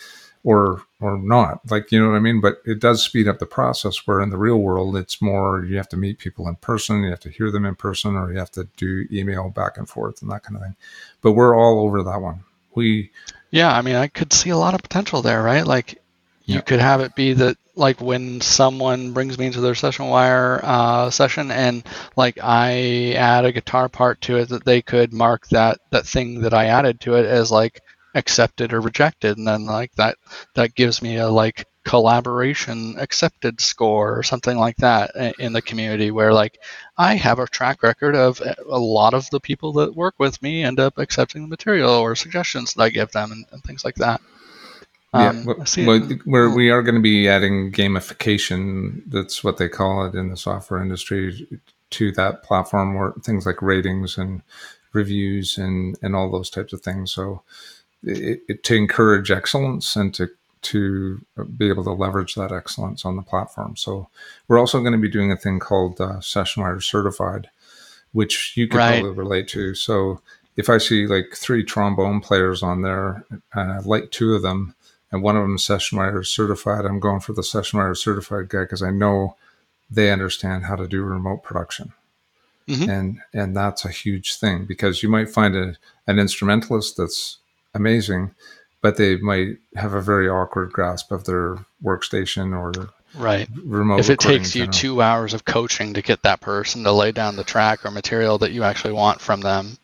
or 0.44 0.82
or 1.00 1.18
not. 1.18 1.60
Like 1.70 1.90
you 1.90 1.98
know 1.98 2.10
what 2.10 2.16
I 2.16 2.20
mean? 2.20 2.42
But 2.42 2.58
it 2.66 2.80
does 2.80 3.02
speed 3.02 3.26
up 3.28 3.38
the 3.38 3.46
process 3.46 4.06
where 4.06 4.20
in 4.20 4.28
the 4.28 4.36
real 4.36 4.58
world 4.58 4.94
it's 4.94 5.22
more 5.22 5.64
you 5.64 5.78
have 5.78 5.88
to 5.88 5.96
meet 5.96 6.18
people 6.18 6.46
in 6.48 6.56
person, 6.56 7.02
you 7.02 7.10
have 7.10 7.20
to 7.20 7.30
hear 7.30 7.50
them 7.50 7.64
in 7.64 7.74
person, 7.74 8.14
or 8.14 8.30
you 8.30 8.38
have 8.38 8.52
to 8.52 8.68
do 8.76 9.06
email 9.10 9.48
back 9.48 9.78
and 9.78 9.88
forth 9.88 10.20
and 10.20 10.30
that 10.30 10.42
kind 10.42 10.56
of 10.56 10.62
thing. 10.62 10.76
But 11.22 11.32
we're 11.32 11.56
all 11.56 11.80
over 11.80 12.02
that 12.02 12.20
one. 12.20 12.44
We 12.74 13.10
Yeah, 13.50 13.74
I 13.74 13.80
mean 13.80 13.96
I 13.96 14.08
could 14.08 14.34
see 14.34 14.50
a 14.50 14.58
lot 14.58 14.74
of 14.74 14.82
potential 14.82 15.22
there, 15.22 15.42
right? 15.42 15.66
Like 15.66 16.00
you 16.46 16.62
could 16.62 16.80
have 16.80 17.00
it 17.00 17.14
be 17.14 17.32
that 17.34 17.56
like 17.74 18.00
when 18.00 18.40
someone 18.40 19.12
brings 19.12 19.38
me 19.38 19.46
into 19.46 19.60
their 19.60 19.74
SessionWire 19.74 20.60
uh, 20.62 21.10
session 21.10 21.50
and 21.50 21.84
like 22.16 22.38
I 22.42 23.12
add 23.12 23.44
a 23.44 23.52
guitar 23.52 23.88
part 23.88 24.20
to 24.22 24.38
it 24.38 24.48
that 24.48 24.64
they 24.64 24.80
could 24.80 25.12
mark 25.12 25.48
that 25.48 25.78
that 25.90 26.06
thing 26.06 26.40
that 26.42 26.54
I 26.54 26.66
added 26.66 27.00
to 27.00 27.14
it 27.16 27.26
as 27.26 27.50
like 27.52 27.82
accepted 28.14 28.72
or 28.72 28.80
rejected 28.80 29.36
and 29.36 29.46
then 29.46 29.66
like 29.66 29.94
that 29.96 30.16
that 30.54 30.74
gives 30.74 31.02
me 31.02 31.16
a 31.16 31.28
like 31.28 31.66
collaboration 31.84 32.96
accepted 32.98 33.60
score 33.60 34.18
or 34.18 34.22
something 34.22 34.56
like 34.56 34.76
that 34.78 35.34
in 35.38 35.52
the 35.52 35.62
community 35.62 36.10
where 36.10 36.32
like 36.32 36.58
I 36.96 37.14
have 37.14 37.38
a 37.38 37.46
track 37.46 37.82
record 37.82 38.16
of 38.16 38.40
a 38.40 38.78
lot 38.78 39.14
of 39.14 39.28
the 39.30 39.38
people 39.38 39.72
that 39.74 39.94
work 39.94 40.14
with 40.18 40.40
me 40.42 40.64
end 40.64 40.80
up 40.80 40.98
accepting 40.98 41.42
the 41.42 41.48
material 41.48 41.90
or 41.90 42.16
suggestions 42.16 42.74
that 42.74 42.82
I 42.82 42.88
give 42.88 43.12
them 43.12 43.30
and, 43.32 43.44
and 43.52 43.62
things 43.62 43.84
like 43.84 43.96
that. 43.96 44.20
Um, 45.16 45.46
yeah, 45.46 45.86
well, 45.86 46.08
well, 46.26 46.54
we 46.54 46.70
are 46.70 46.82
going 46.82 46.94
to 46.96 47.00
be 47.00 47.28
adding 47.28 47.72
gamification. 47.72 49.02
That's 49.06 49.42
what 49.42 49.56
they 49.56 49.68
call 49.68 50.04
it 50.06 50.14
in 50.14 50.28
the 50.28 50.36
software 50.36 50.82
industry 50.82 51.48
to 51.90 52.12
that 52.12 52.42
platform, 52.42 52.94
where 52.94 53.12
things 53.22 53.46
like 53.46 53.62
ratings 53.62 54.18
and 54.18 54.42
reviews 54.92 55.56
and 55.56 55.96
and 56.02 56.14
all 56.14 56.30
those 56.30 56.50
types 56.50 56.72
of 56.72 56.82
things. 56.82 57.12
So, 57.12 57.42
it, 58.02 58.42
it, 58.48 58.64
to 58.64 58.74
encourage 58.74 59.30
excellence 59.30 59.96
and 59.96 60.12
to 60.14 60.28
to 60.62 61.24
be 61.56 61.68
able 61.68 61.84
to 61.84 61.92
leverage 61.92 62.34
that 62.34 62.52
excellence 62.52 63.04
on 63.04 63.16
the 63.16 63.22
platform. 63.22 63.76
So, 63.76 64.08
we're 64.48 64.58
also 64.58 64.80
going 64.80 64.92
to 64.92 64.98
be 64.98 65.10
doing 65.10 65.32
a 65.32 65.36
thing 65.36 65.60
called 65.60 66.00
uh, 66.00 66.16
SessionWire 66.16 66.82
Certified, 66.82 67.48
which 68.12 68.54
you 68.56 68.68
can 68.68 68.78
right. 68.78 69.00
probably 69.00 69.16
relate 69.16 69.48
to. 69.48 69.74
So, 69.74 70.20
if 70.56 70.68
I 70.68 70.78
see 70.78 71.06
like 71.06 71.34
three 71.34 71.62
trombone 71.62 72.20
players 72.20 72.62
on 72.62 72.82
there 72.82 73.24
and 73.54 73.72
I 73.72 73.78
like 73.78 74.10
two 74.10 74.34
of 74.34 74.42
them 74.42 74.74
and 75.12 75.22
one 75.22 75.36
of 75.36 75.42
them 75.42 75.54
is 75.54 75.62
SessionWire 75.62 76.26
certified. 76.26 76.84
I'm 76.84 77.00
going 77.00 77.20
for 77.20 77.32
the 77.32 77.42
SessionWire 77.42 77.96
certified 77.96 78.48
guy 78.48 78.62
because 78.62 78.82
I 78.82 78.90
know 78.90 79.36
they 79.90 80.10
understand 80.10 80.64
how 80.64 80.76
to 80.76 80.88
do 80.88 81.02
remote 81.02 81.42
production. 81.42 81.92
Mm-hmm. 82.68 82.90
And 82.90 83.18
and 83.32 83.56
that's 83.56 83.84
a 83.84 83.90
huge 83.90 84.36
thing 84.36 84.64
because 84.64 85.02
you 85.02 85.08
might 85.08 85.30
find 85.30 85.54
a, 85.54 85.76
an 86.08 86.18
instrumentalist 86.18 86.96
that's 86.96 87.38
amazing, 87.74 88.32
but 88.80 88.96
they 88.96 89.16
might 89.16 89.58
have 89.76 89.94
a 89.94 90.00
very 90.00 90.28
awkward 90.28 90.72
grasp 90.72 91.12
of 91.12 91.24
their 91.24 91.58
workstation 91.84 92.58
or 92.58 92.90
right 93.16 93.48
remote. 93.64 94.00
If 94.00 94.10
it 94.10 94.18
takes 94.18 94.56
you 94.56 94.66
two 94.66 95.00
hours 95.00 95.32
of 95.32 95.44
coaching 95.44 95.94
to 95.94 96.02
get 96.02 96.22
that 96.22 96.40
person 96.40 96.82
to 96.82 96.90
lay 96.90 97.12
down 97.12 97.36
the 97.36 97.44
track 97.44 97.84
or 97.86 97.92
material 97.92 98.38
that 98.38 98.50
you 98.50 98.64
actually 98.64 98.94
want 98.94 99.20
from 99.20 99.42
them, 99.42 99.78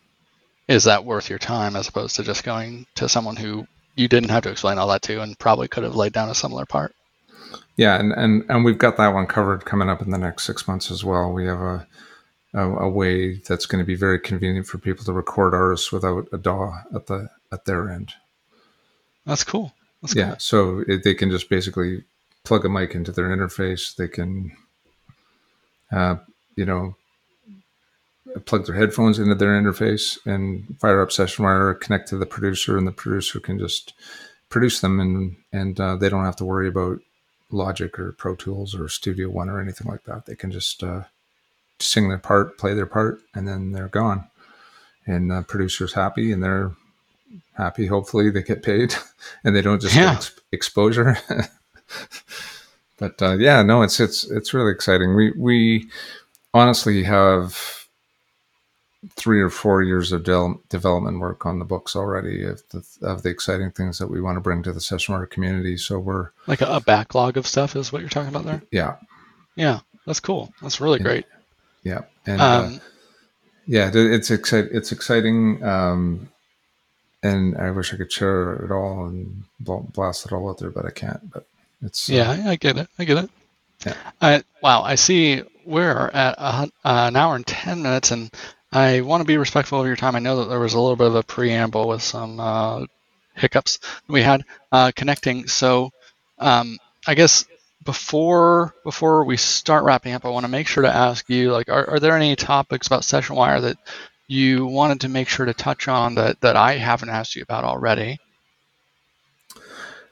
is 0.67 0.83
that 0.83 1.05
worth 1.05 1.29
your 1.29 1.39
time 1.39 1.77
as 1.77 1.87
opposed 1.87 2.17
to 2.17 2.23
just 2.23 2.43
going 2.43 2.85
to 2.95 3.07
someone 3.07 3.37
who 3.37 3.65
you 3.95 4.07
didn't 4.07 4.29
have 4.29 4.43
to 4.43 4.51
explain 4.51 4.77
all 4.77 4.87
that 4.87 5.01
to, 5.03 5.21
and 5.21 5.37
probably 5.39 5.67
could 5.67 5.83
have 5.83 5.95
laid 5.95 6.13
down 6.13 6.29
a 6.29 6.35
similar 6.35 6.65
part. 6.65 6.95
Yeah, 7.75 7.99
and 7.99 8.11
and 8.13 8.45
and 8.49 8.63
we've 8.63 8.77
got 8.77 8.97
that 8.97 9.13
one 9.13 9.27
covered 9.27 9.65
coming 9.65 9.89
up 9.89 10.01
in 10.01 10.11
the 10.11 10.17
next 10.17 10.43
six 10.43 10.67
months 10.67 10.91
as 10.91 11.03
well. 11.03 11.31
We 11.31 11.45
have 11.45 11.59
a 11.59 11.87
a, 12.53 12.69
a 12.69 12.89
way 12.89 13.35
that's 13.35 13.65
going 13.65 13.83
to 13.83 13.85
be 13.85 13.95
very 13.95 14.19
convenient 14.19 14.67
for 14.67 14.77
people 14.77 15.03
to 15.05 15.13
record 15.13 15.53
artists 15.53 15.91
without 15.91 16.27
a 16.31 16.37
DAW 16.37 16.73
at 16.93 17.07
the 17.07 17.29
at 17.51 17.65
their 17.65 17.89
end. 17.89 18.13
That's 19.25 19.43
cool. 19.43 19.73
That's 20.01 20.15
yeah, 20.15 20.31
cool. 20.31 20.39
so 20.39 20.83
it, 20.87 21.03
they 21.03 21.13
can 21.13 21.31
just 21.31 21.49
basically 21.49 22.03
plug 22.43 22.65
a 22.65 22.69
mic 22.69 22.93
into 22.93 23.11
their 23.11 23.29
interface. 23.29 23.95
They 23.95 24.07
can, 24.07 24.51
uh, 25.91 26.17
you 26.55 26.65
know, 26.65 26.95
plug 28.39 28.65
their 28.65 28.75
headphones 28.75 29.19
into 29.19 29.35
their 29.35 29.59
interface 29.59 30.17
and 30.25 30.77
fire 30.79 31.01
up 31.01 31.11
session 31.11 31.45
SessionWire, 31.45 31.79
connect 31.79 32.09
to 32.09 32.17
the 32.17 32.25
producer, 32.25 32.77
and 32.77 32.87
the 32.87 32.91
producer 32.91 33.39
can 33.39 33.59
just 33.59 33.93
produce 34.49 34.81
them, 34.81 34.99
and 34.99 35.35
and 35.51 35.79
uh, 35.79 35.95
they 35.95 36.09
don't 36.09 36.25
have 36.25 36.35
to 36.37 36.45
worry 36.45 36.67
about 36.67 36.99
Logic 37.51 37.97
or 37.99 38.13
Pro 38.13 38.35
Tools 38.35 38.75
or 38.75 38.89
Studio 38.89 39.29
One 39.29 39.49
or 39.49 39.59
anything 39.59 39.87
like 39.87 40.03
that. 40.05 40.25
They 40.25 40.35
can 40.35 40.51
just 40.51 40.83
uh, 40.83 41.03
sing 41.79 42.09
their 42.09 42.17
part, 42.17 42.57
play 42.57 42.73
their 42.73 42.85
part, 42.85 43.21
and 43.33 43.47
then 43.47 43.71
they're 43.71 43.87
gone. 43.87 44.27
And 45.05 45.29
the 45.29 45.43
producer's 45.43 45.93
happy, 45.93 46.31
and 46.31 46.43
they're 46.43 46.71
happy. 47.53 47.87
Hopefully, 47.87 48.29
they 48.29 48.43
get 48.43 48.63
paid, 48.63 48.95
and 49.43 49.55
they 49.55 49.61
don't 49.61 49.81
just 49.81 49.95
yeah. 49.95 50.13
get 50.13 50.15
ex- 50.15 50.39
exposure. 50.51 51.17
but 52.97 53.21
uh, 53.21 53.37
yeah, 53.37 53.61
no, 53.61 53.81
it's 53.81 53.99
it's 53.99 54.29
it's 54.29 54.53
really 54.53 54.71
exciting. 54.71 55.15
We 55.15 55.31
we 55.31 55.89
honestly 56.53 57.03
have 57.03 57.82
three 59.11 59.41
or 59.41 59.49
four 59.49 59.81
years 59.81 60.11
of 60.11 60.23
de- 60.23 60.55
development 60.69 61.19
work 61.19 61.45
on 61.45 61.59
the 61.59 61.65
books 61.65 61.95
already 61.95 62.43
of 62.43 62.61
the, 62.69 62.83
of 63.01 63.23
the 63.23 63.29
exciting 63.29 63.71
things 63.71 63.99
that 63.99 64.07
we 64.07 64.21
want 64.21 64.37
to 64.37 64.41
bring 64.41 64.63
to 64.63 64.71
the 64.71 64.79
SessionWire 64.79 65.29
community. 65.29 65.77
So 65.77 65.99
we're 65.99 66.29
like 66.47 66.61
a, 66.61 66.67
a, 66.67 66.81
backlog 66.81 67.37
of 67.37 67.47
stuff 67.47 67.75
is 67.75 67.91
what 67.91 68.01
you're 68.01 68.09
talking 68.09 68.29
about 68.29 68.45
there. 68.45 68.61
Yeah. 68.71 68.95
Yeah. 69.55 69.79
That's 70.05 70.19
cool. 70.19 70.53
That's 70.61 70.81
really 70.81 70.97
and, 70.97 71.05
great. 71.05 71.25
Yeah. 71.83 72.01
And, 72.25 72.41
uh, 72.41 72.45
um, 72.45 72.75
uh, 72.75 72.79
yeah, 73.65 73.91
it's 73.93 74.29
exciting. 74.29 74.71
It's 74.73 74.91
exciting. 74.91 75.63
Um, 75.63 76.29
and 77.21 77.57
I 77.57 77.71
wish 77.71 77.93
I 77.93 77.97
could 77.97 78.11
share 78.11 78.53
it 78.65 78.71
all 78.71 79.05
and 79.05 79.43
blast 79.59 80.25
it 80.25 80.33
all 80.33 80.49
out 80.49 80.57
there, 80.57 80.69
but 80.69 80.85
I 80.85 80.91
can't, 80.91 81.31
but 81.31 81.47
it's, 81.81 82.09
uh, 82.09 82.13
yeah, 82.13 82.31
uh, 82.31 82.49
I 82.49 82.55
get 82.57 82.77
it. 82.77 82.87
I 82.99 83.05
get 83.05 83.23
it. 83.23 83.29
Yeah. 83.85 83.95
I, 84.21 84.43
wow. 84.61 84.81
I 84.83 84.95
see 84.95 85.43
we're 85.65 86.09
at 86.13 86.35
a, 86.37 86.71
an 86.83 87.15
hour 87.15 87.35
and 87.35 87.47
10 87.47 87.81
minutes 87.81 88.11
and 88.11 88.29
I 88.73 89.01
want 89.01 89.21
to 89.21 89.25
be 89.25 89.37
respectful 89.37 89.79
of 89.79 89.85
your 89.85 89.95
time. 89.95 90.15
I 90.15 90.19
know 90.19 90.37
that 90.37 90.49
there 90.49 90.59
was 90.59 90.73
a 90.73 90.79
little 90.79 90.95
bit 90.95 91.07
of 91.07 91.15
a 91.15 91.21
preamble 91.21 91.87
with 91.87 92.01
some 92.01 92.39
uh, 92.39 92.85
hiccups 93.35 93.79
we 94.07 94.23
had 94.23 94.45
uh, 94.71 94.91
connecting. 94.95 95.47
So 95.47 95.91
um, 96.39 96.79
I 97.05 97.13
guess 97.13 97.45
before 97.83 98.73
before 98.83 99.25
we 99.25 99.37
start 99.37 99.83
wrapping 99.83 100.13
up, 100.13 100.25
I 100.25 100.29
want 100.29 100.45
to 100.45 100.51
make 100.51 100.67
sure 100.67 100.81
to 100.81 100.95
ask 100.95 101.29
you 101.29 101.51
like, 101.51 101.69
are, 101.69 101.87
are 101.87 101.99
there 101.99 102.15
any 102.17 102.35
topics 102.35 102.87
about 102.87 103.03
SessionWire 103.03 103.61
that 103.61 103.77
you 104.27 104.65
wanted 104.65 105.01
to 105.01 105.09
make 105.09 105.29
sure 105.29 105.45
to 105.45 105.53
touch 105.53 105.87
on 105.87 106.15
that 106.15 106.41
that 106.41 106.55
I 106.55 106.77
haven't 106.77 107.09
asked 107.09 107.35
you 107.35 107.43
about 107.43 107.65
already? 107.65 108.17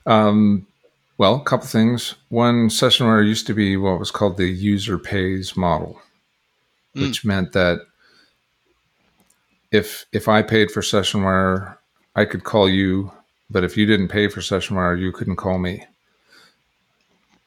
Um, 0.06 0.68
well, 1.18 1.36
a 1.36 1.44
couple 1.44 1.66
things. 1.66 2.14
One, 2.30 2.70
SessionWire 2.70 3.26
used 3.26 3.48
to 3.48 3.56
be 3.56 3.76
what 3.76 3.98
was 3.98 4.12
called 4.12 4.38
the 4.38 4.48
user 4.48 5.00
pays 5.00 5.58
model, 5.58 6.00
mm. 6.96 7.02
which 7.02 7.26
meant 7.26 7.54
that 7.54 7.80
if 9.72 10.06
if 10.12 10.28
I 10.28 10.42
paid 10.42 10.72
for 10.72 10.82
SessionWire, 10.82 11.78
I 12.16 12.26
could 12.26 12.44
call 12.44 12.70
you, 12.70 13.12
but 13.50 13.64
if 13.64 13.78
you 13.78 13.86
didn't 13.86 14.10
pay 14.10 14.28
for 14.28 14.42
SessionWire, 14.42 15.00
you 15.00 15.12
couldn't 15.12 15.38
call 15.38 15.58
me. 15.58 15.86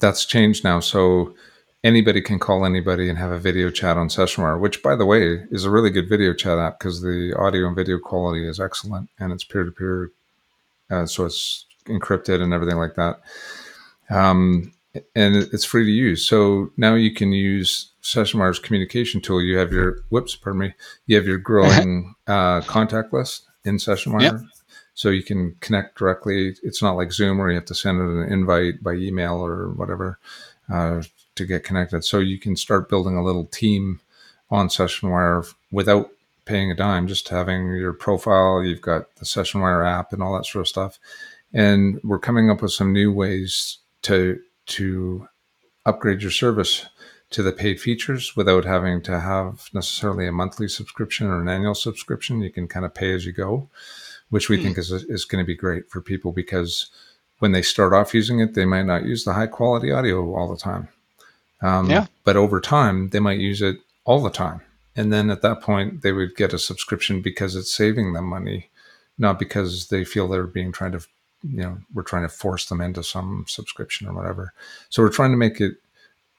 That's 0.00 0.24
changed 0.26 0.64
now. 0.64 0.80
So 0.80 1.34
anybody 1.82 2.20
can 2.20 2.38
call 2.38 2.66
anybody 2.66 3.08
and 3.08 3.18
have 3.18 3.30
a 3.30 3.38
video 3.38 3.70
chat 3.70 3.96
on 3.96 4.08
SessionWire, 4.08 4.60
which, 4.60 4.82
by 4.82 4.96
the 4.96 5.06
way, 5.06 5.44
is 5.50 5.64
a 5.64 5.70
really 5.70 5.90
good 5.90 6.08
video 6.08 6.34
chat 6.34 6.58
app 6.58 6.78
because 6.78 7.02
the 7.02 7.34
audio 7.38 7.66
and 7.66 7.76
video 7.76 7.98
quality 7.98 8.46
is 8.46 8.60
excellent 8.60 9.08
and 9.18 9.32
it's 9.32 9.44
peer 9.44 9.64
to 9.64 9.70
peer. 9.70 10.10
So 11.06 11.24
it's 11.24 11.66
encrypted 11.86 12.40
and 12.40 12.52
everything 12.52 12.76
like 12.76 12.94
that. 12.94 13.20
Um, 14.10 14.73
and 15.14 15.36
it's 15.36 15.64
free 15.64 15.84
to 15.84 15.90
use. 15.90 16.26
So 16.26 16.70
now 16.76 16.94
you 16.94 17.12
can 17.12 17.32
use 17.32 17.92
SessionWire's 18.02 18.58
communication 18.58 19.20
tool. 19.20 19.42
You 19.42 19.58
have 19.58 19.72
your 19.72 20.00
whoops, 20.10 20.36
pardon 20.36 20.60
me. 20.60 20.74
You 21.06 21.16
have 21.16 21.26
your 21.26 21.38
growing 21.38 22.14
uh, 22.26 22.60
contact 22.62 23.12
list 23.12 23.46
in 23.64 23.76
SessionWire. 23.76 24.22
Yep. 24.22 24.40
So 24.94 25.08
you 25.08 25.24
can 25.24 25.56
connect 25.60 25.98
directly. 25.98 26.54
It's 26.62 26.82
not 26.82 26.96
like 26.96 27.12
Zoom 27.12 27.38
where 27.38 27.50
you 27.50 27.56
have 27.56 27.64
to 27.66 27.74
send 27.74 28.00
an 28.00 28.32
invite 28.32 28.82
by 28.82 28.92
email 28.92 29.44
or 29.44 29.70
whatever 29.70 30.18
uh, 30.72 31.02
to 31.34 31.46
get 31.46 31.64
connected. 31.64 32.04
So 32.04 32.20
you 32.20 32.38
can 32.38 32.54
start 32.54 32.88
building 32.88 33.16
a 33.16 33.24
little 33.24 33.46
team 33.46 34.00
on 34.50 34.68
SessionWire 34.68 35.52
without 35.72 36.10
paying 36.44 36.70
a 36.70 36.76
dime, 36.76 37.08
just 37.08 37.28
having 37.28 37.74
your 37.74 37.92
profile. 37.92 38.62
You've 38.62 38.82
got 38.82 39.14
the 39.16 39.24
SessionWire 39.24 39.84
app 39.86 40.12
and 40.12 40.22
all 40.22 40.34
that 40.34 40.46
sort 40.46 40.60
of 40.60 40.68
stuff. 40.68 41.00
And 41.52 42.00
we're 42.04 42.18
coming 42.18 42.50
up 42.50 42.62
with 42.62 42.72
some 42.72 42.92
new 42.92 43.12
ways 43.12 43.78
to 44.02 44.40
to 44.66 45.28
upgrade 45.86 46.22
your 46.22 46.30
service 46.30 46.86
to 47.30 47.42
the 47.42 47.52
paid 47.52 47.80
features 47.80 48.36
without 48.36 48.64
having 48.64 49.02
to 49.02 49.20
have 49.20 49.68
necessarily 49.74 50.26
a 50.26 50.32
monthly 50.32 50.68
subscription 50.68 51.26
or 51.26 51.40
an 51.40 51.48
annual 51.48 51.74
subscription. 51.74 52.40
You 52.40 52.50
can 52.50 52.68
kind 52.68 52.86
of 52.86 52.94
pay 52.94 53.12
as 53.12 53.26
you 53.26 53.32
go, 53.32 53.68
which 54.30 54.48
we 54.48 54.58
mm. 54.58 54.62
think 54.62 54.78
is 54.78 54.90
is 54.90 55.24
going 55.24 55.42
to 55.42 55.46
be 55.46 55.56
great 55.56 55.90
for 55.90 56.00
people 56.00 56.32
because 56.32 56.90
when 57.38 57.52
they 57.52 57.62
start 57.62 57.92
off 57.92 58.14
using 58.14 58.40
it, 58.40 58.54
they 58.54 58.64
might 58.64 58.86
not 58.86 59.04
use 59.04 59.24
the 59.24 59.34
high 59.34 59.48
quality 59.48 59.90
audio 59.90 60.34
all 60.34 60.48
the 60.48 60.56
time. 60.56 60.88
Um, 61.60 61.90
yeah. 61.90 62.06
But 62.24 62.36
over 62.36 62.60
time, 62.60 63.08
they 63.10 63.20
might 63.20 63.38
use 63.38 63.62
it 63.62 63.78
all 64.04 64.22
the 64.22 64.30
time. 64.30 64.60
And 64.96 65.12
then 65.12 65.30
at 65.30 65.42
that 65.42 65.60
point, 65.60 66.02
they 66.02 66.12
would 66.12 66.36
get 66.36 66.52
a 66.52 66.58
subscription 66.58 67.20
because 67.20 67.56
it's 67.56 67.74
saving 67.74 68.12
them 68.12 68.26
money, 68.26 68.70
not 69.18 69.38
because 69.38 69.88
they 69.88 70.04
feel 70.04 70.28
they're 70.28 70.46
being 70.46 70.72
trying 70.72 70.92
to 70.92 71.04
you 71.46 71.62
know 71.62 71.78
we're 71.92 72.02
trying 72.02 72.22
to 72.22 72.28
force 72.28 72.66
them 72.66 72.80
into 72.80 73.02
some 73.02 73.44
subscription 73.48 74.08
or 74.08 74.14
whatever. 74.14 74.52
So 74.88 75.02
we're 75.02 75.10
trying 75.10 75.32
to 75.32 75.36
make 75.36 75.60
it 75.60 75.74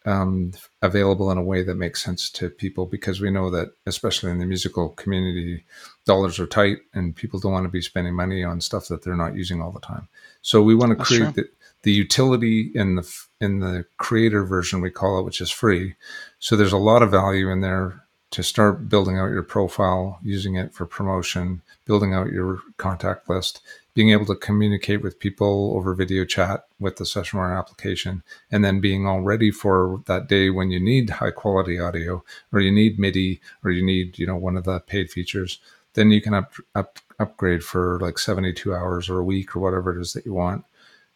um, 0.05 0.51
available 0.81 1.31
in 1.31 1.37
a 1.37 1.43
way 1.43 1.63
that 1.63 1.75
makes 1.75 2.03
sense 2.03 2.29
to 2.29 2.49
people 2.49 2.85
because 2.85 3.19
we 3.19 3.31
know 3.31 3.49
that 3.49 3.69
especially 3.87 4.29
in 4.29 4.37
the 4.37 4.45
musical 4.45 4.89
community 4.89 5.65
dollars 6.05 6.39
are 6.39 6.45
tight 6.45 6.77
and 6.93 7.15
people 7.15 7.39
don't 7.39 7.51
want 7.51 7.65
to 7.65 7.71
be 7.71 7.81
spending 7.81 8.13
money 8.13 8.43
on 8.43 8.61
stuff 8.61 8.87
that 8.87 9.03
they're 9.03 9.15
not 9.15 9.35
using 9.35 9.61
all 9.61 9.71
the 9.71 9.79
time. 9.79 10.07
So 10.41 10.61
we 10.61 10.75
want 10.75 10.91
to 10.91 10.97
That's 10.97 11.09
create 11.09 11.33
the, 11.33 11.49
the 11.81 11.91
utility 11.91 12.71
in 12.75 12.95
the 12.95 13.15
in 13.41 13.59
the 13.59 13.85
creator 13.97 14.45
version 14.45 14.81
we 14.81 14.91
call 14.91 15.19
it 15.19 15.25
which 15.25 15.41
is 15.41 15.49
free. 15.49 15.95
So 16.39 16.55
there's 16.55 16.71
a 16.71 16.77
lot 16.77 17.01
of 17.01 17.09
value 17.09 17.49
in 17.49 17.61
there 17.61 18.04
to 18.31 18.43
start 18.43 18.89
building 18.89 19.17
out 19.17 19.31
your 19.31 19.43
profile 19.43 20.19
using 20.23 20.55
it 20.55 20.73
for 20.73 20.85
promotion 20.85 21.61
building 21.85 22.13
out 22.13 22.31
your 22.31 22.59
contact 22.77 23.29
list 23.29 23.61
being 23.95 24.11
able 24.11 24.25
to 24.25 24.35
communicate 24.35 25.01
with 25.01 25.19
people 25.19 25.73
over 25.75 25.95
video 25.95 26.25
chat 26.25 26.65
with 26.79 26.97
the 26.97 27.05
SessionWire 27.05 27.57
application, 27.57 28.21
and 28.51 28.63
then 28.63 28.81
being 28.81 29.07
all 29.07 29.21
ready 29.21 29.49
for 29.49 30.03
that 30.05 30.27
day 30.27 30.49
when 30.49 30.69
you 30.69 30.81
need 30.81 31.09
high 31.09 31.31
quality 31.31 31.79
audio 31.79 32.21
or 32.51 32.59
you 32.59 32.71
need 32.71 32.99
MIDI 32.99 33.39
or 33.63 33.71
you 33.71 33.83
need, 33.83 34.19
you 34.19 34.27
know, 34.27 34.35
one 34.35 34.57
of 34.57 34.65
the 34.65 34.81
paid 34.81 35.09
features, 35.09 35.59
then 35.93 36.11
you 36.11 36.21
can 36.21 36.33
up, 36.33 36.53
up, 36.75 36.99
upgrade 37.19 37.63
for 37.63 37.97
like 38.01 38.19
72 38.19 38.75
hours 38.75 39.09
or 39.09 39.19
a 39.19 39.23
week 39.23 39.55
or 39.55 39.61
whatever 39.61 39.97
it 39.97 40.01
is 40.01 40.11
that 40.11 40.25
you 40.25 40.33
want. 40.33 40.65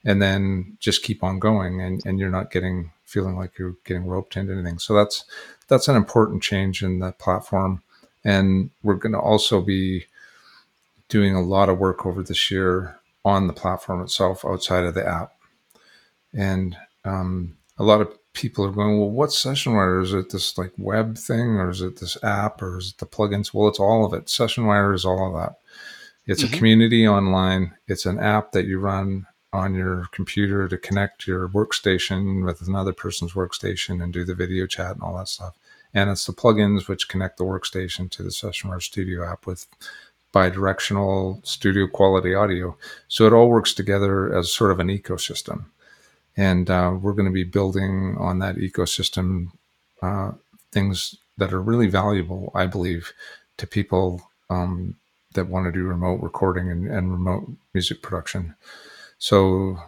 And 0.05 0.21
then 0.21 0.77
just 0.79 1.03
keep 1.03 1.21
on 1.21 1.39
going 1.39 1.81
and, 1.81 2.01
and 2.05 2.17
you're 2.17 2.29
not 2.29 2.49
getting 2.49 2.91
feeling 3.03 3.35
like 3.35 3.57
you're 3.57 3.75
getting 3.83 4.05
roped 4.05 4.37
into 4.37 4.53
anything. 4.53 4.79
So 4.79 4.93
that's 4.93 5.25
that's 5.69 5.87
an 5.87 5.95
important 5.95 6.43
change 6.43 6.83
in 6.83 6.99
the 6.99 7.11
platform. 7.13 7.81
And 8.23 8.71
we're 8.83 8.95
going 8.95 9.13
to 9.13 9.19
also 9.19 9.61
be 9.61 10.05
doing 11.07 11.35
a 11.35 11.41
lot 11.41 11.69
of 11.69 11.77
work 11.77 12.05
over 12.05 12.21
this 12.21 12.51
year 12.51 12.99
on 13.23 13.47
the 13.47 13.53
platform 13.53 14.01
itself 14.01 14.43
outside 14.45 14.83
of 14.83 14.93
the 14.93 15.07
app. 15.07 15.33
And 16.33 16.75
um, 17.05 17.57
a 17.77 17.83
lot 17.83 18.01
of 18.01 18.11
people 18.33 18.65
are 18.65 18.71
going, 18.71 18.99
well, 18.99 19.09
what's 19.09 19.43
SessionWire? 19.43 20.03
Is 20.03 20.13
it 20.13 20.31
this 20.31 20.57
like 20.57 20.71
web 20.77 21.17
thing 21.17 21.57
or 21.57 21.69
is 21.69 21.81
it 21.81 21.99
this 21.99 22.21
app 22.23 22.61
or 22.61 22.77
is 22.77 22.91
it 22.91 22.97
the 22.97 23.05
plugins? 23.05 23.53
Well, 23.53 23.67
it's 23.67 23.79
all 23.79 24.05
of 24.05 24.13
it. 24.13 24.25
SessionWire 24.25 24.93
is 24.93 25.05
all 25.05 25.27
of 25.27 25.41
that. 25.41 25.57
It's 26.25 26.43
mm-hmm. 26.43 26.53
a 26.53 26.57
community 26.57 27.07
online. 27.07 27.75
It's 27.87 28.05
an 28.05 28.19
app 28.19 28.51
that 28.51 28.65
you 28.65 28.79
run 28.79 29.25
on 29.51 29.73
your 29.73 30.05
computer 30.11 30.67
to 30.67 30.77
connect 30.77 31.25
your 31.25 31.49
workstation 31.49 32.45
with 32.45 32.61
another 32.67 32.93
person's 32.93 33.33
workstation 33.33 34.03
and 34.03 34.13
do 34.13 34.23
the 34.23 34.35
video 34.35 34.67
chat 34.67 34.91
and 34.91 35.01
all 35.01 35.17
that 35.17 35.27
stuff. 35.27 35.55
And 35.93 36.09
it's 36.09 36.25
the 36.25 36.33
plugins 36.33 36.87
which 36.87 37.09
connect 37.09 37.37
the 37.37 37.43
workstation 37.43 38.09
to 38.11 38.23
the 38.23 38.29
SessionWire 38.29 38.81
Studio 38.81 39.25
app 39.25 39.45
with 39.45 39.67
bi-directional 40.31 41.41
studio 41.43 41.87
quality 41.87 42.35
audio. 42.35 42.77
So 43.07 43.25
it 43.25 43.33
all 43.33 43.49
works 43.49 43.73
together 43.73 44.37
as 44.37 44.53
sort 44.53 44.71
of 44.71 44.79
an 44.79 44.87
ecosystem. 44.87 45.65
And 46.37 46.69
uh, 46.69 46.95
we're 47.01 47.13
going 47.13 47.25
to 47.25 47.31
be 47.31 47.43
building 47.43 48.15
on 48.19 48.39
that 48.39 48.55
ecosystem 48.57 49.51
uh, 50.01 50.31
things 50.71 51.15
that 51.37 51.51
are 51.53 51.61
really 51.61 51.87
valuable, 51.87 52.51
I 52.53 52.67
believe, 52.67 53.11
to 53.57 53.65
people 53.65 54.21
um, 54.49 54.95
that 55.33 55.47
want 55.47 55.65
to 55.65 55.71
do 55.71 55.83
remote 55.83 56.21
recording 56.21 56.69
and, 56.69 56.87
and 56.87 57.11
remote 57.11 57.49
music 57.73 58.01
production. 58.01 58.55
So 59.17 59.79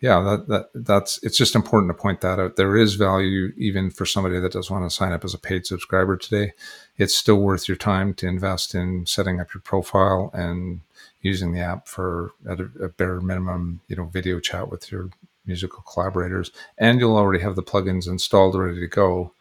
yeah, 0.00 0.20
that, 0.20 0.48
that 0.48 0.70
that's 0.74 1.22
it's 1.22 1.36
just 1.36 1.54
important 1.54 1.90
to 1.90 2.02
point 2.02 2.22
that 2.22 2.38
out. 2.38 2.56
There 2.56 2.76
is 2.76 2.94
value 2.94 3.52
even 3.58 3.90
for 3.90 4.06
somebody 4.06 4.40
that 4.40 4.52
doesn't 4.52 4.74
want 4.74 4.90
to 4.90 4.94
sign 4.94 5.12
up 5.12 5.24
as 5.24 5.34
a 5.34 5.38
paid 5.38 5.66
subscriber 5.66 6.16
today. 6.16 6.52
It's 6.96 7.14
still 7.14 7.40
worth 7.40 7.68
your 7.68 7.76
time 7.76 8.14
to 8.14 8.26
invest 8.26 8.74
in 8.74 9.04
setting 9.04 9.40
up 9.40 9.52
your 9.52 9.60
profile 9.60 10.30
and 10.32 10.80
using 11.20 11.52
the 11.52 11.60
app 11.60 11.86
for 11.86 12.32
at 12.48 12.60
a, 12.60 12.70
a 12.82 12.88
bare 12.88 13.20
minimum, 13.20 13.80
you 13.88 13.96
know, 13.96 14.06
video 14.06 14.40
chat 14.40 14.70
with 14.70 14.90
your 14.90 15.10
musical 15.44 15.82
collaborators. 15.82 16.50
And 16.78 16.98
you'll 16.98 17.16
already 17.16 17.42
have 17.42 17.56
the 17.56 17.62
plugins 17.62 18.08
installed 18.08 18.54
ready 18.54 18.80
to 18.80 18.86
go. 18.86 19.34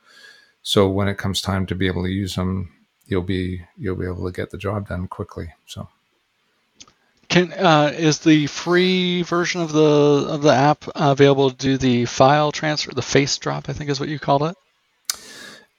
So 0.61 0.89
when 0.89 1.07
it 1.07 1.17
comes 1.17 1.41
time 1.41 1.67
to 1.67 1.75
be 1.75 1.87
able 1.87 2.03
to 2.03 2.11
use 2.11 2.35
them, 2.35 2.73
you'll 3.05 3.21
be 3.21 3.61
you'll 3.77 3.95
be 3.95 4.05
able 4.05 4.25
to 4.25 4.33
get 4.33 4.49
the 4.49 4.57
job 4.57 4.89
done 4.89 5.07
quickly. 5.07 5.53
So 5.65 5.87
can 7.29 7.53
uh, 7.53 7.93
is 7.95 8.19
the 8.19 8.47
free 8.47 9.21
version 9.21 9.61
of 9.61 9.71
the 9.71 10.25
of 10.27 10.41
the 10.41 10.53
app 10.53 10.85
available 10.95 11.51
to 11.51 11.55
do 11.55 11.77
the 11.77 12.05
file 12.05 12.51
transfer, 12.51 12.91
the 12.93 13.01
face 13.01 13.37
drop? 13.37 13.69
I 13.69 13.73
think 13.73 13.89
is 13.89 13.99
what 13.99 14.09
you 14.09 14.19
called 14.19 14.43
it. 14.43 14.55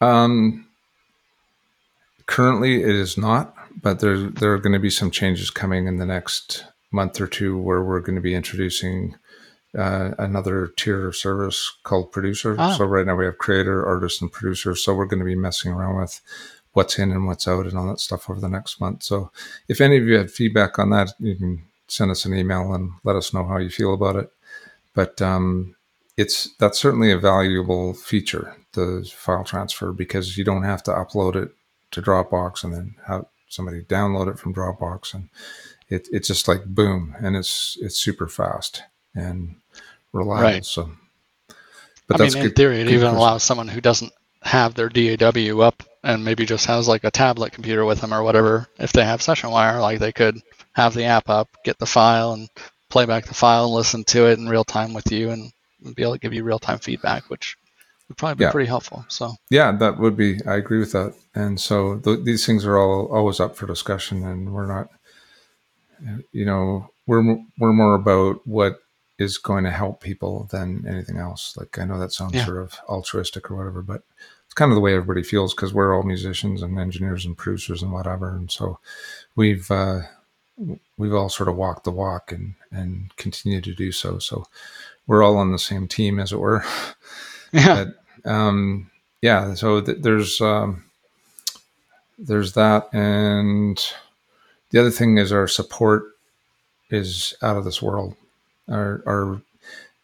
Um, 0.00 0.66
currently, 2.26 2.82
it 2.82 2.94
is 2.94 3.18
not, 3.18 3.54
but 3.82 3.98
there 3.98 4.16
there 4.16 4.52
are 4.52 4.58
going 4.58 4.72
to 4.72 4.78
be 4.78 4.90
some 4.90 5.10
changes 5.10 5.50
coming 5.50 5.86
in 5.86 5.98
the 5.98 6.06
next 6.06 6.64
month 6.92 7.20
or 7.20 7.26
two 7.26 7.58
where 7.58 7.82
we're 7.82 8.00
going 8.00 8.16
to 8.16 8.22
be 8.22 8.34
introducing 8.34 9.16
uh, 9.76 10.10
another 10.18 10.72
tier 10.76 11.08
of 11.08 11.16
service 11.16 11.72
called 11.84 12.12
producer. 12.12 12.56
Ah. 12.58 12.76
So 12.76 12.84
right 12.84 13.06
now 13.06 13.16
we 13.16 13.24
have 13.24 13.38
creator, 13.38 13.84
artist, 13.86 14.22
and 14.22 14.32
producer. 14.32 14.74
So 14.74 14.94
we're 14.94 15.06
going 15.06 15.20
to 15.20 15.24
be 15.24 15.36
messing 15.36 15.72
around 15.72 16.00
with 16.00 16.20
what's 16.72 16.98
in 16.98 17.10
and 17.10 17.26
what's 17.26 17.48
out 17.48 17.66
and 17.66 17.76
all 17.76 17.88
that 17.88 18.00
stuff 18.00 18.30
over 18.30 18.40
the 18.40 18.48
next 18.48 18.80
month. 18.80 19.02
So 19.02 19.30
if 19.68 19.80
any 19.80 19.96
of 19.96 20.04
you 20.04 20.16
had 20.16 20.30
feedback 20.30 20.78
on 20.78 20.90
that, 20.90 21.12
you 21.18 21.34
can 21.34 21.62
send 21.88 22.10
us 22.10 22.24
an 22.24 22.34
email 22.34 22.72
and 22.72 22.92
let 23.02 23.16
us 23.16 23.34
know 23.34 23.44
how 23.44 23.58
you 23.58 23.70
feel 23.70 23.94
about 23.94 24.16
it. 24.16 24.32
But 24.94 25.20
um, 25.20 25.74
it's 26.16 26.54
that's 26.58 26.78
certainly 26.78 27.10
a 27.10 27.18
valuable 27.18 27.94
feature, 27.94 28.56
the 28.72 29.08
file 29.14 29.44
transfer, 29.44 29.92
because 29.92 30.36
you 30.36 30.44
don't 30.44 30.64
have 30.64 30.82
to 30.84 30.90
upload 30.90 31.36
it 31.36 31.50
to 31.92 32.02
Dropbox 32.02 32.64
and 32.64 32.72
then 32.72 32.94
have 33.06 33.26
somebody 33.48 33.82
download 33.82 34.30
it 34.30 34.38
from 34.38 34.54
Dropbox, 34.54 35.14
and 35.14 35.28
it, 35.88 36.08
it's 36.12 36.28
just 36.28 36.48
like 36.48 36.64
boom, 36.64 37.14
and 37.20 37.36
it's 37.36 37.76
it's 37.80 37.98
super 37.98 38.28
fast 38.28 38.82
and 39.14 39.56
reliable. 40.12 40.50
Right. 40.50 40.64
So, 40.64 40.90
but 42.06 42.20
I 42.20 42.28
mean, 42.28 42.36
in 42.36 42.52
theory, 42.52 42.80
it 42.80 42.88
even 42.88 43.00
person. 43.00 43.16
allows 43.16 43.42
someone 43.42 43.68
who 43.68 43.80
doesn't 43.80 44.12
have 44.42 44.74
their 44.74 44.88
DAW 44.88 45.60
up 45.60 45.82
and 46.02 46.24
maybe 46.24 46.46
just 46.46 46.66
has 46.66 46.88
like 46.88 47.04
a 47.04 47.10
tablet 47.10 47.52
computer 47.52 47.84
with 47.84 48.00
them 48.00 48.14
or 48.14 48.22
whatever. 48.22 48.68
If 48.78 48.92
they 48.92 49.04
have 49.04 49.20
SessionWire, 49.20 49.80
like 49.80 49.98
they 49.98 50.12
could 50.12 50.40
have 50.72 50.94
the 50.94 51.04
app 51.04 51.28
up, 51.28 51.48
get 51.64 51.78
the 51.78 51.86
file, 51.86 52.32
and 52.32 52.48
play 52.88 53.06
back 53.06 53.26
the 53.26 53.34
file 53.34 53.66
and 53.66 53.74
listen 53.74 54.04
to 54.04 54.26
it 54.26 54.38
in 54.38 54.48
real 54.48 54.64
time 54.64 54.94
with 54.94 55.10
you, 55.12 55.30
and 55.30 55.52
and 55.84 55.94
be 55.94 56.02
able 56.02 56.12
to 56.12 56.18
give 56.18 56.34
you 56.34 56.44
real 56.44 56.58
time 56.58 56.78
feedback, 56.78 57.28
which 57.30 57.56
would 58.08 58.16
probably 58.16 58.36
be 58.36 58.44
yeah. 58.44 58.50
pretty 58.50 58.68
helpful. 58.68 59.04
So 59.08 59.34
yeah, 59.50 59.72
that 59.72 59.98
would 59.98 60.16
be. 60.16 60.40
I 60.46 60.56
agree 60.56 60.80
with 60.80 60.92
that. 60.92 61.14
And 61.34 61.60
so 61.60 61.98
th- 61.98 62.24
these 62.24 62.44
things 62.44 62.64
are 62.64 62.78
all 62.78 63.06
always 63.12 63.40
up 63.40 63.56
for 63.56 63.66
discussion, 63.66 64.24
and 64.24 64.52
we're 64.52 64.66
not, 64.66 64.88
you 66.32 66.44
know, 66.44 66.90
we're 67.06 67.22
we're 67.58 67.72
more 67.72 67.94
about 67.94 68.46
what 68.46 68.80
is 69.18 69.36
going 69.36 69.64
to 69.64 69.70
help 69.70 70.00
people 70.00 70.48
than 70.50 70.86
anything 70.88 71.18
else. 71.18 71.54
Like 71.56 71.78
I 71.78 71.84
know 71.84 71.98
that 72.00 72.12
sounds 72.12 72.34
yeah. 72.34 72.44
sort 72.44 72.58
of 72.58 72.80
altruistic 72.88 73.50
or 73.50 73.56
whatever, 73.56 73.82
but 73.82 74.02
it's 74.50 74.54
kind 74.56 74.72
of 74.72 74.74
the 74.74 74.80
way 74.80 74.94
everybody 74.94 75.22
feels 75.22 75.54
because 75.54 75.72
we're 75.72 75.94
all 75.94 76.02
musicians 76.02 76.60
and 76.60 76.76
engineers 76.76 77.24
and 77.24 77.38
producers 77.38 77.82
and 77.82 77.92
whatever, 77.92 78.30
and 78.34 78.50
so 78.50 78.80
we've 79.36 79.70
uh, 79.70 80.00
we've 80.98 81.14
all 81.14 81.28
sort 81.28 81.48
of 81.48 81.54
walked 81.54 81.84
the 81.84 81.92
walk 81.92 82.32
and 82.32 82.54
and 82.72 83.14
continue 83.16 83.60
to 83.60 83.72
do 83.72 83.92
so. 83.92 84.18
So 84.18 84.44
we're 85.06 85.22
all 85.22 85.36
on 85.36 85.52
the 85.52 85.58
same 85.58 85.86
team, 85.86 86.18
as 86.18 86.32
it 86.32 86.38
were. 86.40 86.64
Yeah. 87.52 87.86
But, 88.22 88.30
um, 88.30 88.92
yeah. 89.22 89.54
So 89.54 89.80
th- 89.80 90.02
there's 90.02 90.40
um, 90.40 90.84
there's 92.16 92.52
that, 92.52 92.88
and 92.92 93.76
the 94.70 94.78
other 94.78 94.92
thing 94.92 95.18
is 95.18 95.32
our 95.32 95.48
support 95.48 96.04
is 96.90 97.34
out 97.42 97.56
of 97.56 97.64
this 97.64 97.82
world. 97.82 98.14
Our 98.68 99.02
our 99.04 99.42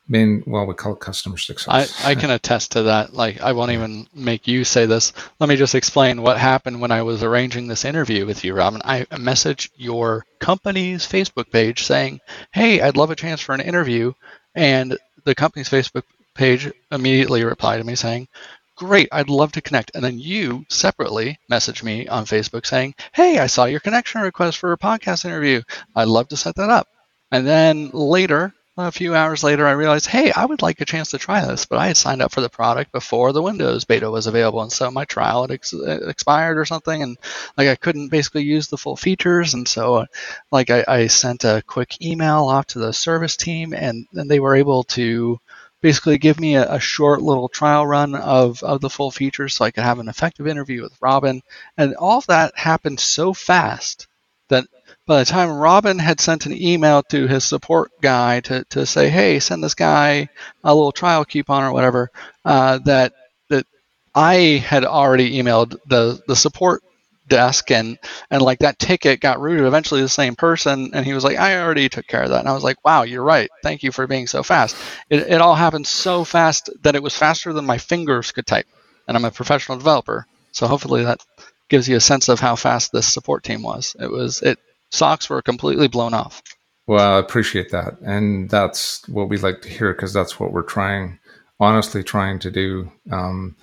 main 0.08 0.42
well 0.46 0.66
we 0.66 0.74
call 0.74 0.92
it 0.92 1.00
customer 1.00 1.36
success. 1.36 2.00
I, 2.04 2.10
I 2.10 2.14
can 2.14 2.30
attest 2.38 2.72
to 2.72 2.84
that. 2.84 3.14
Like 3.14 3.40
i 3.40 3.52
won't 3.52 3.72
even 3.72 4.06
make 4.14 4.46
you 4.46 4.64
say 4.64 4.86
this. 4.86 5.12
Let 5.40 5.48
me 5.48 5.56
just 5.56 5.74
explain 5.74 6.22
what 6.22 6.38
happened 6.38 6.80
when 6.80 6.90
i 6.90 7.02
was 7.02 7.22
arranging 7.22 7.66
this 7.66 7.84
interview 7.84 8.26
with 8.26 8.44
you 8.44 8.54
robin. 8.54 8.80
I 8.84 9.04
messaged 9.12 9.70
your 9.76 10.24
company's 10.38 11.06
facebook 11.06 11.50
page 11.50 11.84
saying 11.84 12.20
hey 12.52 12.80
i'd 12.80 12.96
love 12.96 13.10
a 13.10 13.16
chance 13.16 13.40
for 13.40 13.54
an 13.54 13.60
interview. 13.60 14.12
And 14.54 14.96
the 15.24 15.34
company's 15.34 15.68
facebook 15.68 16.04
page 16.34 16.70
immediately 16.92 17.44
replied 17.44 17.78
to 17.78 17.84
me 17.84 17.94
saying 17.94 18.28
great 18.76 19.08
i'd 19.12 19.28
love 19.28 19.52
to 19.52 19.62
connect. 19.62 19.90
And 19.94 20.04
then 20.04 20.18
you 20.18 20.64
separately 20.68 21.38
messaged 21.50 21.82
me 21.82 22.06
on 22.06 22.26
facebook 22.26 22.66
saying 22.66 22.94
hey 23.12 23.38
i 23.38 23.46
saw 23.46 23.64
your 23.64 23.80
connection 23.80 24.20
request 24.20 24.58
for 24.58 24.72
a 24.72 24.78
podcast 24.78 25.24
interview. 25.24 25.62
I'd 25.96 26.08
love 26.08 26.28
to 26.28 26.36
set 26.36 26.54
that 26.56 26.70
up. 26.70 26.86
And 27.32 27.44
then 27.44 27.90
later 27.92 28.54
a 28.78 28.92
few 28.92 29.14
hours 29.14 29.42
later, 29.42 29.66
I 29.66 29.72
realized, 29.72 30.06
hey, 30.06 30.30
I 30.32 30.44
would 30.44 30.60
like 30.60 30.80
a 30.80 30.84
chance 30.84 31.10
to 31.10 31.18
try 31.18 31.44
this, 31.44 31.64
but 31.64 31.78
I 31.78 31.86
had 31.86 31.96
signed 31.96 32.20
up 32.20 32.32
for 32.32 32.42
the 32.42 32.50
product 32.50 32.92
before 32.92 33.32
the 33.32 33.42
Windows 33.42 33.84
beta 33.84 34.10
was 34.10 34.26
available, 34.26 34.60
and 34.60 34.72
so 34.72 34.90
my 34.90 35.06
trial 35.06 35.42
had 35.42 35.50
ex- 35.50 35.72
expired 35.72 36.58
or 36.58 36.66
something, 36.66 37.02
and 37.02 37.16
like 37.56 37.68
I 37.68 37.76
couldn't 37.76 38.08
basically 38.08 38.44
use 38.44 38.68
the 38.68 38.76
full 38.76 38.96
features, 38.96 39.54
and 39.54 39.66
so 39.66 39.94
uh, 39.94 40.06
like 40.50 40.68
I, 40.68 40.84
I, 40.86 41.06
sent 41.06 41.44
a 41.44 41.62
quick 41.66 42.02
email 42.02 42.44
off 42.44 42.66
to 42.68 42.78
the 42.78 42.92
service 42.92 43.36
team, 43.36 43.72
and 43.72 44.06
then 44.12 44.28
they 44.28 44.40
were 44.40 44.56
able 44.56 44.84
to 44.84 45.40
basically 45.80 46.18
give 46.18 46.38
me 46.38 46.56
a, 46.56 46.74
a, 46.74 46.80
short 46.80 47.22
little 47.22 47.48
trial 47.48 47.86
run 47.86 48.14
of, 48.14 48.62
of 48.62 48.80
the 48.80 48.90
full 48.90 49.10
features 49.10 49.54
so 49.54 49.64
I 49.64 49.70
could 49.70 49.84
have 49.84 49.98
an 50.00 50.08
effective 50.08 50.46
interview 50.46 50.82
with 50.82 51.00
Robin, 51.00 51.42
and 51.78 51.94
all 51.94 52.18
of 52.18 52.26
that 52.26 52.58
happened 52.58 53.00
so 53.00 53.32
fast 53.32 54.06
that 54.48 54.66
by 55.06 55.20
the 55.20 55.24
time 55.24 55.50
Robin 55.50 55.98
had 55.98 56.20
sent 56.20 56.46
an 56.46 56.52
email 56.52 57.02
to 57.04 57.26
his 57.26 57.44
support 57.44 57.92
guy 58.00 58.40
to, 58.40 58.64
to 58.70 58.84
say, 58.86 59.08
hey, 59.08 59.38
send 59.40 59.62
this 59.62 59.74
guy 59.74 60.28
a 60.64 60.74
little 60.74 60.92
trial 60.92 61.24
coupon 61.24 61.64
or 61.64 61.72
whatever, 61.72 62.10
uh, 62.44 62.78
that 62.84 63.12
that 63.48 63.66
I 64.14 64.62
had 64.64 64.84
already 64.84 65.40
emailed 65.40 65.76
the, 65.86 66.20
the 66.26 66.36
support 66.36 66.82
desk 67.28 67.72
and 67.72 67.98
and 68.30 68.40
like 68.40 68.60
that 68.60 68.78
ticket 68.78 69.18
got 69.20 69.40
routed 69.40 69.66
eventually 69.66 69.98
to 69.98 70.04
the 70.04 70.08
same 70.08 70.36
person 70.36 70.90
and 70.94 71.04
he 71.04 71.12
was 71.12 71.24
like 71.24 71.36
i 71.36 71.60
already 71.60 71.88
took 71.88 72.06
care 72.06 72.22
of 72.22 72.30
that 72.30 72.38
and 72.38 72.48
i 72.48 72.52
was 72.52 72.62
like 72.62 72.76
wow 72.84 73.02
you're 73.02 73.20
right. 73.20 73.50
Thank 73.64 73.82
you 73.82 73.90
for 73.90 74.06
being 74.06 74.28
so 74.28 74.44
fast. 74.44 74.76
It, 75.10 75.22
it 75.22 75.40
all 75.40 75.56
happened 75.56 75.88
so 75.88 76.22
fast 76.22 76.70
that 76.82 76.94
it 76.94 77.02
was 77.02 77.16
faster 77.16 77.52
than 77.52 77.66
my 77.66 77.78
fingers 77.78 78.30
could 78.30 78.46
type 78.46 78.68
and 79.08 79.16
i'm 79.16 79.24
a 79.24 79.32
professional 79.32 79.76
developer 79.76 80.24
so 80.52 80.68
hopefully 80.68 81.02
that 81.02 81.20
gives 81.68 81.88
you 81.88 81.96
a 81.96 82.00
sense 82.00 82.28
of 82.28 82.40
how 82.40 82.56
fast 82.56 82.92
this 82.92 83.12
support 83.12 83.44
team 83.44 83.62
was. 83.62 83.96
It 83.98 84.10
was 84.10 84.42
it 84.42 84.58
socks 84.90 85.28
were 85.28 85.42
completely 85.42 85.88
blown 85.88 86.14
off. 86.14 86.42
Well, 86.86 87.16
I 87.16 87.18
appreciate 87.18 87.70
that. 87.70 88.00
And 88.00 88.48
that's 88.48 89.06
what 89.08 89.28
we 89.28 89.38
like 89.38 89.62
to 89.62 89.68
hear 89.68 89.92
because 89.92 90.12
that's 90.12 90.38
what 90.38 90.52
we're 90.52 90.62
trying, 90.62 91.18
honestly, 91.58 92.02
trying 92.02 92.38
to 92.40 92.50
do. 92.50 92.90
Um, 93.10 93.56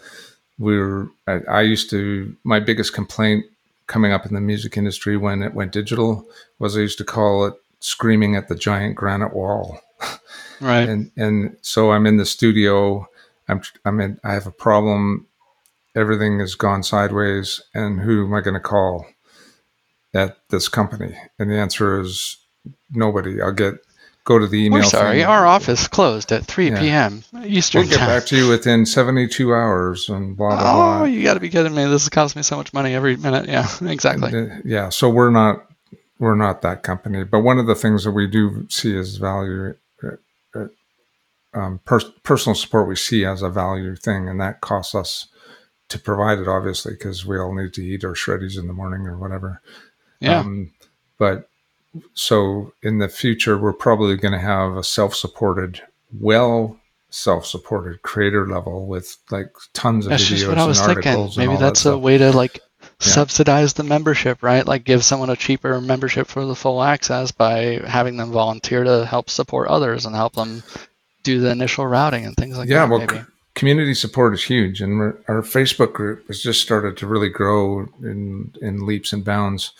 we're, 0.59 1.07
I, 1.27 1.39
I 1.49 1.61
used 1.61 1.89
to, 1.91 2.35
my 2.43 2.59
biggest 2.59 2.93
complaint 2.93 3.45
coming 3.87 4.11
up 4.11 4.25
in 4.25 4.33
the 4.33 4.41
music 4.41 4.77
industry 4.77 5.17
when 5.17 5.41
it 5.41 5.53
went 5.53 5.71
digital 5.71 6.25
was 6.59 6.77
I 6.77 6.81
used 6.81 6.97
to 6.99 7.03
call 7.03 7.45
it 7.45 7.53
screaming 7.79 8.35
at 8.35 8.47
the 8.47 8.55
giant 8.55 8.95
granite 8.95 9.33
wall. 9.33 9.79
Right. 10.61 10.87
and, 10.87 11.11
and 11.17 11.57
so 11.61 11.91
I'm 11.91 12.05
in 12.05 12.15
the 12.15 12.25
studio. 12.25 13.05
I'm, 13.49 13.61
I'm 13.83 13.99
in, 13.99 14.17
I 14.23 14.33
have 14.33 14.47
a 14.47 14.51
problem. 14.51 15.27
Everything 15.93 16.39
has 16.39 16.55
gone 16.55 16.83
sideways. 16.83 17.59
And 17.73 17.99
who 17.99 18.25
am 18.25 18.33
I 18.33 18.39
going 18.39 18.53
to 18.53 18.61
call? 18.61 19.05
At 20.13 20.37
this 20.49 20.67
company? 20.67 21.15
And 21.39 21.49
the 21.49 21.55
answer 21.55 21.99
is 21.99 22.37
nobody. 22.91 23.41
I'll 23.41 23.51
get 23.51 23.75
go 24.25 24.39
to 24.39 24.47
the 24.47 24.65
email. 24.65 24.79
We're 24.79 24.85
sorry, 24.85 25.17
thing. 25.19 25.25
our 25.25 25.45
office 25.45 25.87
closed 25.87 26.31
at 26.31 26.45
3 26.45 26.69
yeah. 26.69 26.79
p.m. 26.79 27.23
Eastern 27.45 27.81
We'll 27.81 27.89
get 27.89 27.99
time. 27.99 28.07
back 28.07 28.25
to 28.27 28.37
you 28.37 28.49
within 28.49 28.85
72 28.85 29.53
hours 29.53 30.09
and 30.09 30.37
blah, 30.37 30.49
blah, 30.49 30.59
oh, 30.59 30.97
blah. 30.99 31.03
you 31.03 31.23
got 31.23 31.33
to 31.35 31.39
be 31.39 31.49
kidding 31.49 31.75
me. 31.75 31.85
This 31.85 32.07
costs 32.09 32.35
me 32.35 32.43
so 32.43 32.57
much 32.57 32.73
money 32.73 32.93
every 32.93 33.17
minute. 33.17 33.47
Yeah, 33.47 33.67
exactly. 33.81 34.31
And, 34.37 34.51
uh, 34.51 34.55
yeah, 34.65 34.89
so 34.89 35.09
we're 35.09 35.31
not 35.31 35.67
we're 36.19 36.35
not 36.35 36.61
that 36.61 36.83
company. 36.83 37.23
But 37.23 37.41
one 37.41 37.59
of 37.59 37.67
the 37.67 37.75
things 37.75 38.03
that 38.03 38.11
we 38.11 38.27
do 38.27 38.67
see 38.69 38.97
as 38.97 39.17
value, 39.17 39.75
uh, 40.03 40.09
uh 40.55 40.67
um, 41.55 41.79
personal 42.23 42.55
support 42.55 42.87
we 42.87 42.95
see 42.95 43.25
as 43.25 43.43
a 43.43 43.49
value 43.49 43.95
thing, 43.95 44.27
and 44.27 44.39
that 44.41 44.61
costs 44.61 44.95
us 44.95 45.27
to 45.89 45.99
provide 45.99 46.39
it, 46.39 46.47
obviously, 46.47 46.93
because 46.93 47.25
we 47.25 47.37
all 47.37 47.53
need 47.53 47.73
to 47.73 47.85
eat 47.85 48.03
our 48.03 48.13
shreddies 48.13 48.57
in 48.57 48.65
the 48.65 48.73
morning 48.73 49.05
or 49.05 49.17
whatever. 49.17 49.61
Yeah. 50.23 50.39
Um, 50.39 50.71
but 51.17 51.49
so 52.13 52.73
in 52.81 52.97
the 52.97 53.09
future, 53.09 53.57
we're 53.57 53.73
probably 53.73 54.15
going 54.15 54.33
to 54.33 54.39
have 54.39 54.75
a 54.77 54.83
self-supported, 54.83 55.81
well 56.19 56.79
self-supported 57.09 58.01
creator 58.01 58.47
level 58.47 58.87
with 58.87 59.17
like 59.29 59.51
tons 59.73 60.07
of 60.07 60.09
that's 60.09 60.23
videos 60.23 60.27
just 60.29 60.47
what 60.47 60.57
I 60.57 60.65
was 60.65 60.81
thinking. 60.81 61.29
Maybe 61.37 61.57
that's 61.57 61.83
that 61.83 61.93
a 61.93 61.97
way 61.97 62.17
to 62.17 62.31
like 62.31 62.59
yeah. 62.81 62.87
subsidize 62.99 63.73
the 63.73 63.83
membership, 63.83 64.41
right? 64.41 64.65
Like 64.65 64.83
give 64.83 65.05
someone 65.05 65.29
a 65.29 65.35
cheaper 65.35 65.79
membership 65.79 66.25
for 66.25 66.43
the 66.45 66.55
full 66.55 66.81
access 66.81 67.31
by 67.31 67.81
having 67.85 68.17
them 68.17 68.31
volunteer 68.31 68.83
to 68.83 69.05
help 69.05 69.29
support 69.29 69.67
others 69.67 70.07
and 70.07 70.15
help 70.15 70.33
them 70.33 70.63
do 71.21 71.39
the 71.39 71.51
initial 71.51 71.85
routing 71.85 72.25
and 72.25 72.35
things 72.35 72.57
like 72.57 72.67
yeah, 72.67 72.77
that. 72.77 72.83
Yeah, 72.85 72.89
well, 72.89 72.99
maybe 72.99 73.25
community 73.55 73.93
support 73.93 74.33
is 74.33 74.43
huge, 74.43 74.81
and 74.81 74.99
our 75.27 75.41
Facebook 75.41 75.93
group 75.93 76.27
has 76.27 76.41
just 76.41 76.61
started 76.61 76.97
to 76.97 77.07
really 77.07 77.29
grow 77.29 77.87
in 78.01 78.53
in 78.61 78.85
leaps 78.85 79.13
and 79.13 79.23
bounds. 79.23 79.71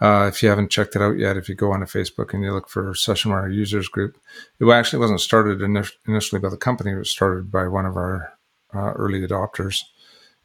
Uh, 0.00 0.26
if 0.32 0.42
you 0.42 0.48
haven't 0.48 0.70
checked 0.70 0.94
it 0.94 1.02
out 1.02 1.18
yet, 1.18 1.36
if 1.36 1.48
you 1.48 1.54
go 1.54 1.72
onto 1.72 1.86
Facebook 1.86 2.32
and 2.32 2.42
you 2.42 2.52
look 2.52 2.68
for 2.68 2.92
SessionWire 2.92 3.52
Users 3.52 3.88
Group, 3.88 4.18
it 4.60 4.68
actually 4.68 4.98
wasn't 4.98 5.20
started 5.20 5.60
initially 5.60 6.40
by 6.40 6.48
the 6.48 6.56
company; 6.56 6.92
it 6.92 6.98
was 6.98 7.10
started 7.10 7.50
by 7.50 7.66
one 7.66 7.86
of 7.86 7.96
our 7.96 8.32
uh, 8.74 8.92
early 8.92 9.26
adopters, 9.26 9.82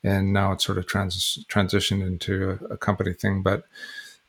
and 0.04 0.34
now 0.34 0.52
it's 0.52 0.66
sort 0.66 0.78
of 0.78 0.88
trans- 0.88 1.46
transitioned 1.50 2.06
into 2.06 2.60
a, 2.70 2.74
a 2.74 2.78
company 2.78 3.14
thing. 3.14 3.44
But 3.44 3.64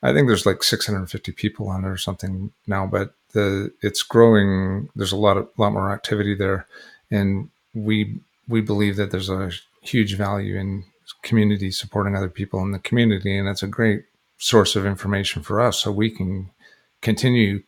I 0.03 0.13
think 0.13 0.27
there's 0.27 0.47
like 0.47 0.63
650 0.63 1.33
people 1.33 1.69
on 1.69 1.85
it 1.85 1.89
or 1.89 1.97
something 1.97 2.53
now, 2.67 2.87
but 2.87 3.15
the 3.33 3.73
it's 3.81 4.03
growing. 4.03 4.91
There's 4.95 5.13
a 5.13 5.17
lot 5.17 5.39
of 5.39 5.49
lot 5.57 5.73
more 5.73 5.91
activity 5.91 6.35
there, 6.35 6.67
and 7.11 7.49
we 7.75 8.21
we 8.49 8.61
believe 8.61 8.97
that 8.97 9.11
there's 9.11 9.31
a 9.31 9.51
huge 9.83 10.17
value 10.17 10.57
in 10.59 10.85
community 11.23 11.71
supporting 11.71 12.17
other 12.17 12.29
people 12.29 12.61
in 12.63 12.73
the 12.73 12.79
community, 12.79 13.37
and 13.37 13.47
that's 13.47 13.63
a 13.63 13.69
great 13.69 14.05
source 14.39 14.75
of 14.77 14.87
information 14.87 15.43
for 15.43 15.61
us, 15.61 15.81
so 15.81 15.93
we 15.93 16.11
can 16.11 16.51
continue 17.01 17.63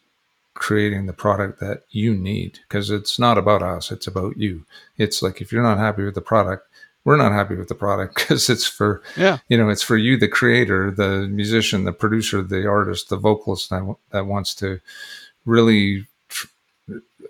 creating 0.54 1.06
the 1.06 1.12
product 1.12 1.58
that 1.58 1.82
you 1.90 2.14
need 2.14 2.60
because 2.68 2.88
it's 2.88 3.18
not 3.18 3.36
about 3.36 3.60
us 3.60 3.90
it's 3.90 4.06
about 4.06 4.36
you. 4.36 4.64
It's 4.96 5.20
like 5.20 5.40
if 5.40 5.50
you're 5.50 5.64
not 5.64 5.78
happy 5.78 6.04
with 6.04 6.14
the 6.14 6.20
product 6.20 6.68
we're 7.04 7.16
not 7.16 7.32
happy 7.32 7.54
with 7.54 7.68
the 7.68 7.74
product 7.74 8.14
because 8.16 8.48
it's 8.48 8.66
for 8.66 9.02
yeah. 9.16 9.38
you 9.48 9.56
know 9.56 9.68
it's 9.68 9.82
for 9.82 9.96
you 9.96 10.16
the 10.16 10.28
creator 10.28 10.90
the 10.90 11.28
musician 11.28 11.84
the 11.84 11.92
producer 11.92 12.42
the 12.42 12.66
artist 12.66 13.08
the 13.08 13.16
vocalist 13.16 13.70
that, 13.70 13.94
that 14.10 14.26
wants 14.26 14.54
to 14.54 14.80
really 15.44 16.06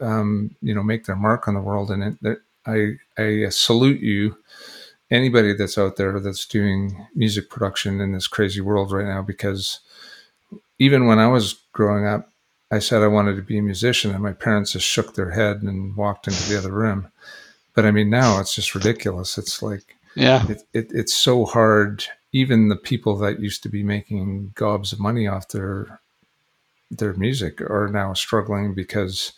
um, 0.01 0.55
you 0.62 0.75
know 0.75 0.83
make 0.83 1.07
their 1.07 1.16
mark 1.16 1.47
on 1.49 1.55
the 1.55 1.61
world 1.61 1.91
and 1.91 2.19
it, 2.23 2.39
I, 2.66 2.95
I 3.19 3.49
salute 3.51 4.01
you, 4.01 4.36
anybody 5.11 5.55
that's 5.55 5.78
out 5.78 5.97
there 5.97 6.19
that's 6.20 6.47
doing 6.47 7.07
music 7.15 7.51
production 7.51 8.01
in 8.01 8.12
this 8.12 8.27
crazy 8.27 8.61
world 8.61 8.93
right 8.93 9.07
now, 9.07 9.23
because 9.23 9.81
even 10.78 11.07
when 11.07 11.19
I 11.19 11.28
was 11.28 11.55
growing 11.73 12.07
up, 12.07 12.31
I 12.70 12.78
said 12.78 13.03
I 13.03 13.09
wanted 13.09 13.36
to 13.36 13.43
be 13.43 13.59
a 13.59 13.62
musician, 13.62 14.11
and 14.11 14.23
my 14.23 14.32
parents 14.32 14.73
just 14.73 14.86
shook 14.86 15.15
their 15.15 15.31
head 15.31 15.62
and 15.62 15.95
walked 15.97 16.27
into 16.27 16.49
the 16.49 16.59
other 16.59 16.73
room. 16.73 17.09
But 17.74 17.85
I 17.85 17.91
mean, 17.91 18.11
now 18.11 18.41
it's 18.41 18.55
just 18.55 18.74
ridiculous. 18.74 19.39
It's 19.39 19.62
like, 19.62 19.97
yeah, 20.16 20.49
it, 20.49 20.62
it, 20.73 20.86
it's 20.91 21.15
so 21.15 21.45
hard. 21.45 22.05
Even 22.32 22.69
the 22.69 22.77
people 22.77 23.16
that 23.19 23.41
used 23.41 23.62
to 23.62 23.69
be 23.69 23.82
making 23.82 24.53
gobs 24.55 24.93
of 24.93 24.99
money 24.99 25.27
off 25.27 25.49
their 25.49 26.01
their 26.91 27.15
music 27.15 27.61
are 27.61 27.89
now 27.89 28.12
struggling 28.12 28.74
because 28.74 29.32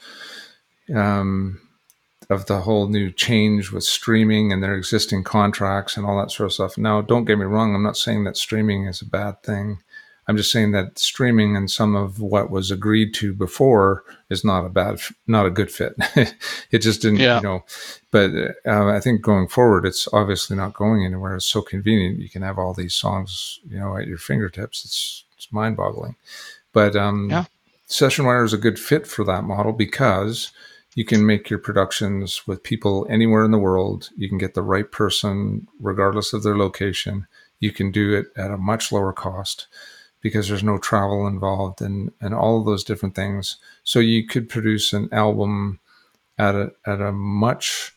um, 0.94 1.60
of 2.28 2.46
the 2.46 2.60
whole 2.60 2.88
new 2.88 3.10
change 3.10 3.70
with 3.70 3.84
streaming 3.84 4.52
and 4.52 4.62
their 4.62 4.74
existing 4.74 5.22
contracts 5.22 5.96
and 5.96 6.04
all 6.04 6.18
that 6.18 6.30
sort 6.30 6.46
of 6.46 6.52
stuff. 6.52 6.78
Now, 6.78 7.00
don't 7.00 7.24
get 7.24 7.38
me 7.38 7.44
wrong, 7.44 7.74
I'm 7.74 7.82
not 7.82 7.96
saying 7.96 8.24
that 8.24 8.36
streaming 8.36 8.86
is 8.86 9.00
a 9.00 9.06
bad 9.06 9.42
thing. 9.42 9.78
I'm 10.28 10.36
just 10.36 10.50
saying 10.50 10.72
that 10.72 10.98
streaming 10.98 11.56
and 11.56 11.70
some 11.70 11.94
of 11.94 12.20
what 12.20 12.50
was 12.50 12.72
agreed 12.72 13.14
to 13.14 13.32
before 13.32 14.02
is 14.28 14.44
not 14.44 14.64
a 14.64 14.68
bad, 14.68 14.98
not 15.28 15.46
a 15.46 15.50
good 15.50 15.70
fit. 15.70 15.94
it 16.72 16.78
just 16.78 17.02
didn't, 17.02 17.20
yeah. 17.20 17.36
you 17.36 17.42
know. 17.42 17.64
But 18.10 18.32
uh, 18.66 18.88
I 18.88 18.98
think 18.98 19.22
going 19.22 19.46
forward, 19.46 19.86
it's 19.86 20.08
obviously 20.12 20.56
not 20.56 20.74
going 20.74 21.04
anywhere. 21.04 21.36
It's 21.36 21.46
so 21.46 21.62
convenient. 21.62 22.18
You 22.18 22.28
can 22.28 22.42
have 22.42 22.58
all 22.58 22.74
these 22.74 22.94
songs, 22.94 23.60
you 23.68 23.78
know, 23.78 23.96
at 23.96 24.08
your 24.08 24.18
fingertips. 24.18 24.84
It's 24.84 25.24
it's 25.36 25.52
mind-boggling. 25.52 26.16
But 26.72 26.96
um, 26.96 27.28
yeah. 27.30 27.44
SessionWire 27.88 28.44
is 28.44 28.52
a 28.52 28.58
good 28.58 28.78
fit 28.80 29.06
for 29.06 29.24
that 29.24 29.44
model 29.44 29.72
because 29.72 30.50
you 30.96 31.04
can 31.04 31.26
make 31.26 31.50
your 31.50 31.58
productions 31.58 32.46
with 32.46 32.62
people 32.62 33.06
anywhere 33.10 33.44
in 33.44 33.50
the 33.50 33.58
world. 33.58 34.08
You 34.16 34.30
can 34.30 34.38
get 34.38 34.54
the 34.54 34.62
right 34.62 34.90
person 34.90 35.68
regardless 35.78 36.32
of 36.32 36.42
their 36.42 36.56
location. 36.56 37.26
You 37.60 37.70
can 37.70 37.90
do 37.90 38.14
it 38.14 38.28
at 38.34 38.50
a 38.50 38.56
much 38.56 38.90
lower 38.90 39.12
cost 39.12 39.66
because 40.22 40.48
there's 40.48 40.62
no 40.62 40.78
travel 40.78 41.26
involved 41.26 41.82
and, 41.82 42.12
and 42.18 42.34
all 42.34 42.58
of 42.58 42.64
those 42.64 42.82
different 42.82 43.14
things. 43.14 43.58
So 43.84 43.98
you 43.98 44.26
could 44.26 44.48
produce 44.48 44.94
an 44.94 45.10
album 45.12 45.80
at 46.38 46.54
a, 46.54 46.72
at 46.86 47.02
a 47.02 47.12
much 47.12 47.92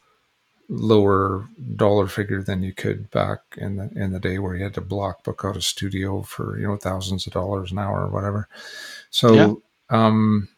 lower 0.68 1.48
dollar 1.78 2.08
figure 2.08 2.44
than 2.44 2.64
you 2.64 2.74
could 2.74 3.10
back 3.12 3.40
in 3.58 3.78
the 3.78 3.90
in 3.96 4.12
the 4.12 4.20
day 4.20 4.38
where 4.38 4.56
you 4.56 4.64
had 4.64 4.76
to 4.76 4.82
block 4.82 5.24
book 5.24 5.42
out 5.44 5.58
a 5.58 5.62
studio 5.62 6.22
for 6.22 6.60
you 6.60 6.68
know 6.68 6.76
thousands 6.76 7.26
of 7.26 7.34
dollars 7.34 7.72
an 7.72 7.80
hour 7.80 8.06
or 8.06 8.10
whatever. 8.10 8.48
So 9.10 9.34
yeah. 9.34 9.54
um 9.90 10.50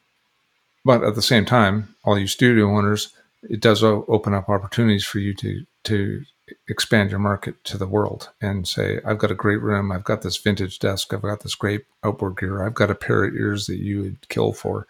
but 0.84 1.04
at 1.04 1.16
the 1.16 1.22
same 1.22 1.46
time, 1.46 1.96
all 2.04 2.18
you 2.18 2.28
studio 2.28 2.70
owners, 2.76 3.14
it 3.44 3.62
does 3.62 3.84
open 3.84 4.34
up 4.34 4.50
opportunities 4.50 5.06
for 5.06 5.20
you 5.20 5.34
to 5.36 5.66
to 5.84 6.24
expand 6.68 7.10
your 7.10 7.20
market 7.20 7.64
to 7.64 7.78
the 7.78 7.88
world 7.88 8.30
and 8.42 8.68
say, 8.68 9.00
I've 9.06 9.18
got 9.18 9.32
a 9.32 9.36
great 9.36 9.62
room, 9.62 9.92
I've 9.92 10.04
got 10.04 10.22
this 10.22 10.38
vintage 10.38 10.80
desk, 10.80 11.14
I've 11.14 11.22
got 11.22 11.42
this 11.42 11.56
great 11.56 11.86
outboard 12.04 12.38
gear, 12.38 12.64
I've 12.64 12.74
got 12.74 12.92
a 12.92 12.96
pair 12.96 13.24
of 13.24 13.36
ears 13.36 13.68
that 13.68 13.78
you 13.78 14.02
would 14.02 14.30
kill 14.30 14.54
for. 14.54 14.86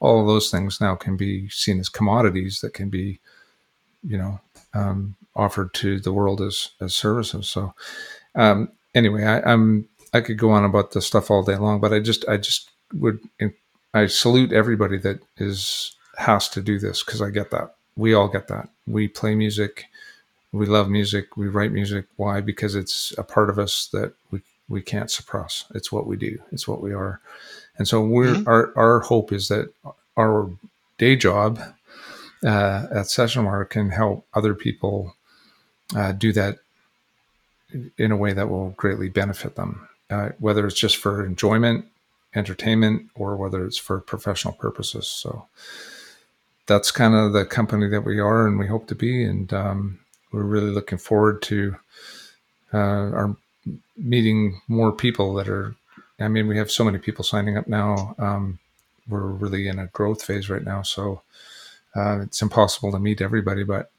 All 0.00 0.20
of 0.20 0.26
those 0.26 0.50
things 0.50 0.80
now 0.80 0.96
can 0.96 1.16
be 1.16 1.48
seen 1.48 1.78
as 1.78 1.88
commodities 1.88 2.60
that 2.60 2.74
can 2.74 2.90
be, 2.90 3.20
you 4.02 4.18
know, 4.18 4.40
um, 4.74 5.16
offered 5.36 5.72
to 5.74 6.00
the 6.00 6.12
world 6.12 6.40
as 6.40 6.70
as 6.80 6.94
services. 6.94 7.48
So, 7.48 7.74
um, 8.34 8.70
anyway, 8.94 9.24
I, 9.24 9.40
I'm 9.52 9.88
I 10.12 10.20
could 10.20 10.38
go 10.38 10.50
on 10.50 10.64
about 10.64 10.92
this 10.92 11.06
stuff 11.06 11.30
all 11.30 11.42
day 11.42 11.56
long, 11.56 11.80
but 11.80 11.92
I 11.92 12.00
just 12.00 12.28
I 12.28 12.36
just 12.36 12.70
would 12.92 13.20
I 13.94 14.06
salute 14.06 14.52
everybody 14.52 14.98
that 14.98 15.20
is 15.38 15.94
has 16.18 16.48
to 16.50 16.60
do 16.60 16.78
this 16.78 17.02
because 17.02 17.22
I 17.22 17.30
get 17.30 17.50
that. 17.52 17.76
We 17.96 18.12
all 18.12 18.28
get 18.28 18.48
that. 18.48 18.68
We 18.86 19.08
play 19.08 19.34
music, 19.36 19.86
we 20.52 20.66
love 20.66 20.88
music, 20.88 21.36
we 21.36 21.48
write 21.48 21.72
music. 21.72 22.06
Why? 22.16 22.40
Because 22.40 22.74
it's 22.74 23.14
a 23.16 23.22
part 23.22 23.48
of 23.48 23.58
us 23.58 23.88
that 23.92 24.14
we 24.30 24.42
we 24.68 24.82
can't 24.82 25.10
suppress. 25.10 25.64
It's 25.74 25.92
what 25.92 26.06
we 26.06 26.16
do. 26.16 26.38
It's 26.50 26.66
what 26.66 26.82
we 26.82 26.92
are. 26.92 27.20
And 27.78 27.86
so 27.86 28.00
we're 28.00 28.34
mm-hmm. 28.34 28.48
our 28.48 28.72
our 28.76 29.00
hope 29.00 29.32
is 29.32 29.48
that 29.48 29.72
our 30.16 30.50
day 30.98 31.14
job 31.14 31.60
uh, 32.44 32.86
at 32.90 33.06
SessionWire 33.06 33.68
can 33.68 33.90
help 33.90 34.26
other 34.34 34.54
people 34.54 35.14
uh, 35.94 36.12
do 36.12 36.32
that 36.32 36.58
in 37.96 38.12
a 38.12 38.16
way 38.16 38.32
that 38.32 38.48
will 38.48 38.70
greatly 38.70 39.08
benefit 39.08 39.56
them, 39.56 39.88
uh, 40.10 40.30
whether 40.38 40.66
it's 40.66 40.78
just 40.78 40.96
for 40.96 41.24
enjoyment 41.24 41.86
entertainment 42.34 43.08
or 43.14 43.36
whether 43.36 43.64
it's 43.64 43.78
for 43.78 44.00
professional 44.00 44.54
purposes. 44.54 45.06
So 45.06 45.46
that's 46.66 46.90
kind 46.90 47.14
of 47.14 47.32
the 47.32 47.44
company 47.44 47.88
that 47.88 48.02
we 48.02 48.18
are 48.18 48.46
and 48.46 48.58
we 48.58 48.66
hope 48.66 48.86
to 48.88 48.94
be. 48.94 49.24
And 49.24 49.52
um, 49.52 50.00
we're 50.32 50.42
really 50.42 50.70
looking 50.70 50.98
forward 50.98 51.42
to 51.42 51.76
uh, 52.72 52.76
our 52.76 53.36
meeting 53.96 54.60
more 54.68 54.92
people 54.92 55.34
that 55.34 55.48
are. 55.48 55.74
I 56.20 56.28
mean, 56.28 56.46
we 56.46 56.58
have 56.58 56.70
so 56.70 56.84
many 56.84 56.98
people 56.98 57.24
signing 57.24 57.56
up 57.56 57.66
now. 57.66 58.14
Um, 58.18 58.58
we're 59.08 59.26
really 59.26 59.66
in 59.68 59.78
a 59.78 59.88
growth 59.88 60.22
phase 60.22 60.48
right 60.48 60.64
now, 60.64 60.82
so 60.82 61.22
uh, 61.96 62.20
it's 62.20 62.40
impossible 62.40 62.92
to 62.92 62.98
meet 62.98 63.20
everybody. 63.20 63.64
But 63.64 63.90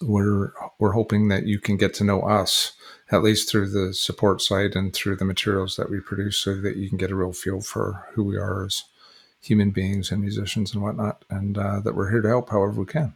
we're 0.00 0.52
we're 0.78 0.92
hoping 0.92 1.28
that 1.28 1.46
you 1.46 1.58
can 1.58 1.76
get 1.76 1.94
to 1.94 2.04
know 2.04 2.22
us 2.22 2.72
at 3.12 3.22
least 3.22 3.50
through 3.50 3.68
the 3.68 3.92
support 3.92 4.40
site 4.40 4.74
and 4.74 4.92
through 4.92 5.16
the 5.16 5.24
materials 5.24 5.76
that 5.76 5.90
we 5.90 6.00
produce 6.00 6.38
so 6.38 6.54
that 6.60 6.76
you 6.76 6.88
can 6.88 6.98
get 6.98 7.10
a 7.10 7.14
real 7.14 7.32
feel 7.32 7.60
for 7.60 8.06
who 8.12 8.24
we 8.24 8.36
are 8.36 8.64
as 8.64 8.84
human 9.40 9.70
beings 9.70 10.10
and 10.10 10.20
musicians 10.20 10.72
and 10.72 10.82
whatnot 10.82 11.24
and 11.30 11.58
uh, 11.58 11.80
that 11.80 11.94
we're 11.94 12.10
here 12.10 12.22
to 12.22 12.28
help 12.28 12.50
however 12.50 12.80
we 12.80 12.86
can. 12.86 13.14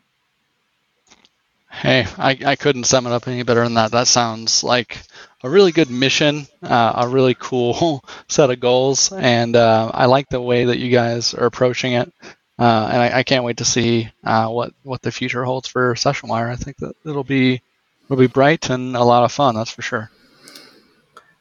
Hey 1.70 2.06
I, 2.18 2.38
I 2.44 2.56
couldn't 2.56 2.84
sum 2.84 3.06
it 3.06 3.12
up 3.12 3.28
any 3.28 3.42
better 3.42 3.64
than 3.64 3.74
that. 3.74 3.92
That 3.92 4.06
sounds 4.06 4.62
like 4.62 4.98
a 5.44 5.50
really 5.50 5.72
good 5.72 5.90
mission 5.90 6.46
uh, 6.62 6.92
a 6.96 7.08
really 7.08 7.36
cool 7.38 8.02
set 8.28 8.50
of 8.50 8.58
goals 8.58 9.12
and 9.12 9.54
uh, 9.54 9.90
i 9.92 10.06
like 10.06 10.28
the 10.30 10.40
way 10.40 10.64
that 10.64 10.78
you 10.78 10.90
guys 10.90 11.34
are 11.34 11.46
approaching 11.46 11.92
it 11.92 12.12
uh, 12.58 12.88
and 12.92 13.02
I, 13.02 13.18
I, 13.18 13.22
can't 13.24 13.44
wait 13.44 13.56
to 13.56 13.64
see 13.64 14.08
uh, 14.22 14.48
what 14.48 14.72
what 14.84 15.02
the 15.02 15.10
future 15.10 15.44
holds 15.44 15.66
for 15.66 15.94
SessionWire. 15.94 16.50
I 16.50 16.56
think 16.56 16.76
that 16.78 16.94
it'll 17.04 17.24
be 17.24 17.60
it'll 18.04 18.16
be 18.16 18.28
bright 18.28 18.70
and 18.70 18.96
a 18.96 19.02
lot 19.02 19.24
of 19.24 19.32
fun. 19.32 19.56
That's 19.56 19.72
for 19.72 19.82
sure. 19.82 20.10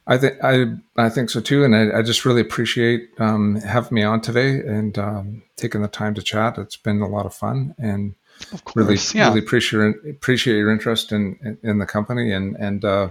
I 0.05 0.17
think 0.17 0.43
I 0.43 0.65
I 0.97 1.09
think 1.09 1.29
so 1.29 1.39
too, 1.39 1.63
and 1.63 1.75
I, 1.75 1.99
I 1.99 2.01
just 2.01 2.25
really 2.25 2.41
appreciate 2.41 3.09
um, 3.19 3.55
having 3.61 3.93
me 3.93 4.03
on 4.03 4.21
today 4.21 4.59
and 4.59 4.97
um, 4.97 5.43
taking 5.55 5.81
the 5.81 5.87
time 5.87 6.13
to 6.15 6.21
chat. 6.21 6.57
It's 6.57 6.75
been 6.75 7.01
a 7.01 7.07
lot 7.07 7.25
of 7.25 7.33
fun, 7.33 7.75
and 7.77 8.15
of 8.51 8.65
course, 8.65 8.75
really 8.75 8.97
yeah. 9.13 9.27
really 9.27 9.39
appreciate 9.39 9.95
appreciate 10.09 10.57
your 10.57 10.71
interest 10.71 11.11
in 11.11 11.37
in, 11.43 11.57
in 11.63 11.77
the 11.77 11.85
company. 11.85 12.33
And 12.33 12.55
and 12.57 12.83
uh, 12.83 13.09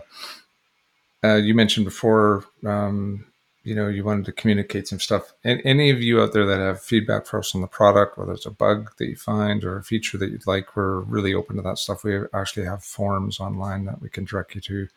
uh, 1.25 1.37
you 1.37 1.55
mentioned 1.55 1.87
before 1.87 2.45
um, 2.67 3.27
you 3.65 3.75
know 3.75 3.89
you 3.89 4.05
wanted 4.05 4.25
to 4.27 4.33
communicate 4.33 4.89
some 4.89 5.01
stuff. 5.01 5.33
And 5.45 5.61
any 5.65 5.91
of 5.91 6.03
you 6.03 6.21
out 6.21 6.33
there 6.33 6.47
that 6.47 6.59
have 6.59 6.81
feedback 6.81 7.27
for 7.27 7.39
us 7.39 7.55
on 7.55 7.61
the 7.61 7.67
product 7.67 8.19
whether 8.19 8.33
it's 8.33 8.47
a 8.47 8.51
bug 8.51 8.93
that 8.99 9.09
you 9.09 9.17
find 9.17 9.65
or 9.65 9.77
a 9.77 9.85
feature 9.85 10.19
that 10.19 10.31
you'd 10.31 10.47
like 10.47 10.77
we're 10.77 11.01
really 11.01 11.35
open 11.35 11.57
to 11.57 11.63
that 11.63 11.79
stuff. 11.79 12.05
We 12.05 12.19
actually 12.35 12.67
have 12.67 12.85
forums 12.85 13.41
online 13.41 13.85
that 13.85 14.01
we 14.03 14.09
can 14.09 14.25
direct 14.25 14.55
you 14.55 14.61
to 14.63 14.89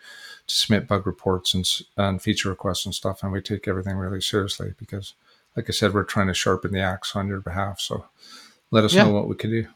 to 0.48 0.56
submit 0.56 0.88
bug 0.88 1.06
reports 1.06 1.54
and, 1.54 1.68
and 1.98 2.22
feature 2.22 2.50
requests 2.50 2.86
and 2.86 2.94
stuff 2.94 3.24
and 3.24 3.32
we 3.32 3.42
take 3.42 3.68
everything 3.68 3.98
really 3.98 4.22
seriously 4.22 4.74
because 4.78 5.14
like 5.56 5.70
i 5.70 5.72
said 5.72 5.94
we're 5.94 6.04
trying 6.04 6.28
to 6.28 6.34
sharpen 6.34 6.72
the 6.72 6.80
axe 6.80 7.16
on 7.16 7.28
your 7.28 7.42
behalf 7.42 7.80
so 7.80 8.06
let 8.72 8.84
us 8.84 8.94
yeah. 8.94 9.04
know 9.04 9.12
what 9.12 9.28
we 9.28 9.36
can 9.36 9.50
do 9.50 9.68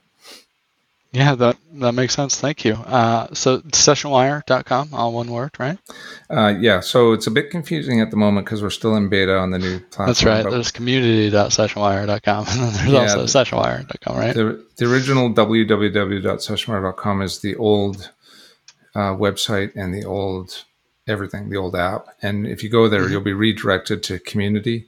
yeah, 1.11 1.33
that 1.35 1.57
that 1.73 1.93
makes 1.93 2.13
sense. 2.13 2.39
Thank 2.39 2.63
you. 2.65 2.73
Uh, 2.73 3.33
so 3.33 3.61
sessionwire.com, 3.61 4.93
all 4.93 5.13
one 5.13 5.31
word, 5.31 5.51
right? 5.57 5.79
Uh, 6.29 6.53
yeah. 6.59 6.81
So 6.81 7.13
it's 7.13 7.25
a 7.25 7.31
bit 7.31 7.49
confusing 7.49 7.99
at 7.99 8.11
the 8.11 8.17
moment 8.17 8.45
because 8.45 8.61
we're 8.61 8.69
still 8.69 8.95
in 8.95 9.09
beta 9.09 9.35
on 9.35 9.49
the 9.49 9.57
new 9.57 9.79
platform. 9.79 10.07
That's 10.07 10.23
right. 10.23 10.43
There's 10.47 10.71
community.sessionwire.com, 10.71 12.45
and 12.49 12.59
then 12.59 12.73
there's 12.73 12.91
yeah, 12.91 12.99
also 13.01 13.23
sessionwire.com, 13.23 14.17
right? 14.17 14.35
The, 14.35 14.63
the 14.77 14.85
original 14.91 15.33
www.sessionwire.com 15.33 17.21
is 17.23 17.39
the 17.39 17.55
old 17.55 18.11
uh, 18.93 19.15
website 19.15 19.75
and 19.75 19.93
the 19.93 20.05
old 20.05 20.65
everything, 21.07 21.49
the 21.49 21.57
old 21.57 21.75
app. 21.75 22.05
And 22.21 22.45
if 22.45 22.63
you 22.63 22.69
go 22.69 22.87
there, 22.87 23.01
mm-hmm. 23.01 23.11
you'll 23.11 23.21
be 23.21 23.33
redirected 23.33 24.03
to 24.03 24.19
community. 24.19 24.87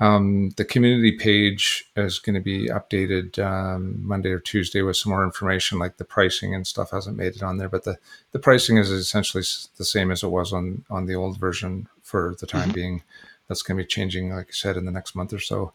Um, 0.00 0.50
the 0.56 0.64
community 0.64 1.12
page 1.12 1.88
is 1.96 2.18
going 2.18 2.34
to 2.34 2.40
be 2.40 2.68
updated 2.68 3.38
um, 3.38 4.04
Monday 4.04 4.30
or 4.30 4.40
Tuesday 4.40 4.82
with 4.82 4.96
some 4.96 5.10
more 5.10 5.24
information, 5.24 5.78
like 5.78 5.98
the 5.98 6.04
pricing 6.04 6.52
and 6.52 6.66
stuff 6.66 6.90
hasn't 6.90 7.16
made 7.16 7.36
it 7.36 7.44
on 7.44 7.58
there, 7.58 7.68
but 7.68 7.84
the, 7.84 7.96
the 8.32 8.40
pricing 8.40 8.76
is 8.76 8.90
essentially 8.90 9.44
the 9.76 9.84
same 9.84 10.10
as 10.10 10.24
it 10.24 10.28
was 10.28 10.52
on 10.52 10.84
on 10.90 11.06
the 11.06 11.14
old 11.14 11.38
version 11.38 11.86
for 12.02 12.34
the 12.40 12.46
time 12.46 12.64
mm-hmm. 12.64 12.72
being. 12.72 13.02
That's 13.48 13.62
going 13.62 13.76
to 13.76 13.84
be 13.84 13.88
changing, 13.88 14.34
like 14.34 14.48
I 14.48 14.52
said, 14.52 14.76
in 14.76 14.86
the 14.86 14.90
next 14.90 15.14
month 15.14 15.32
or 15.32 15.38
so. 15.38 15.72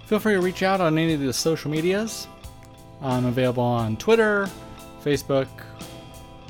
Feel 0.10 0.18
free 0.18 0.34
to 0.34 0.42
reach 0.42 0.64
out 0.64 0.82
on 0.82 0.98
any 0.98 1.14
of 1.14 1.20
the 1.20 1.32
social 1.32 1.70
medias. 1.70 2.28
I'm 3.00 3.28
available 3.28 3.62
on 3.62 3.96
Twitter, 3.96 4.50
Facebook, 5.04 5.48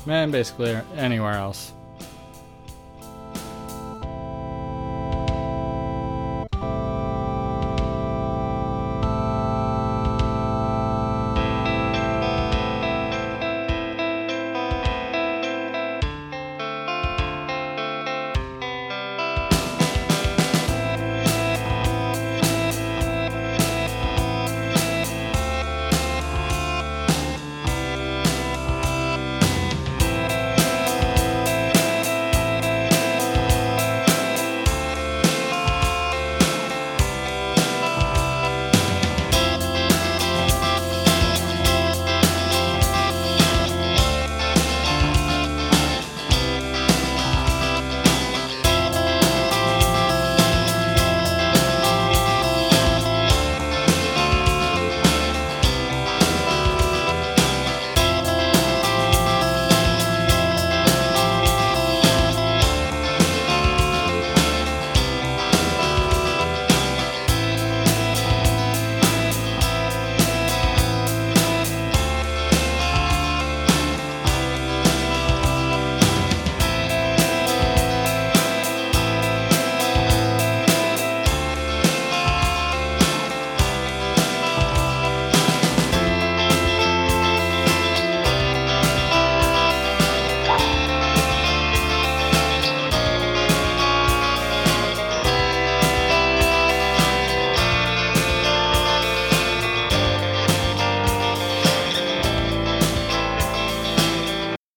and 0.08 0.32
basically 0.32 0.80
anywhere 0.96 1.34
else. 1.34 1.74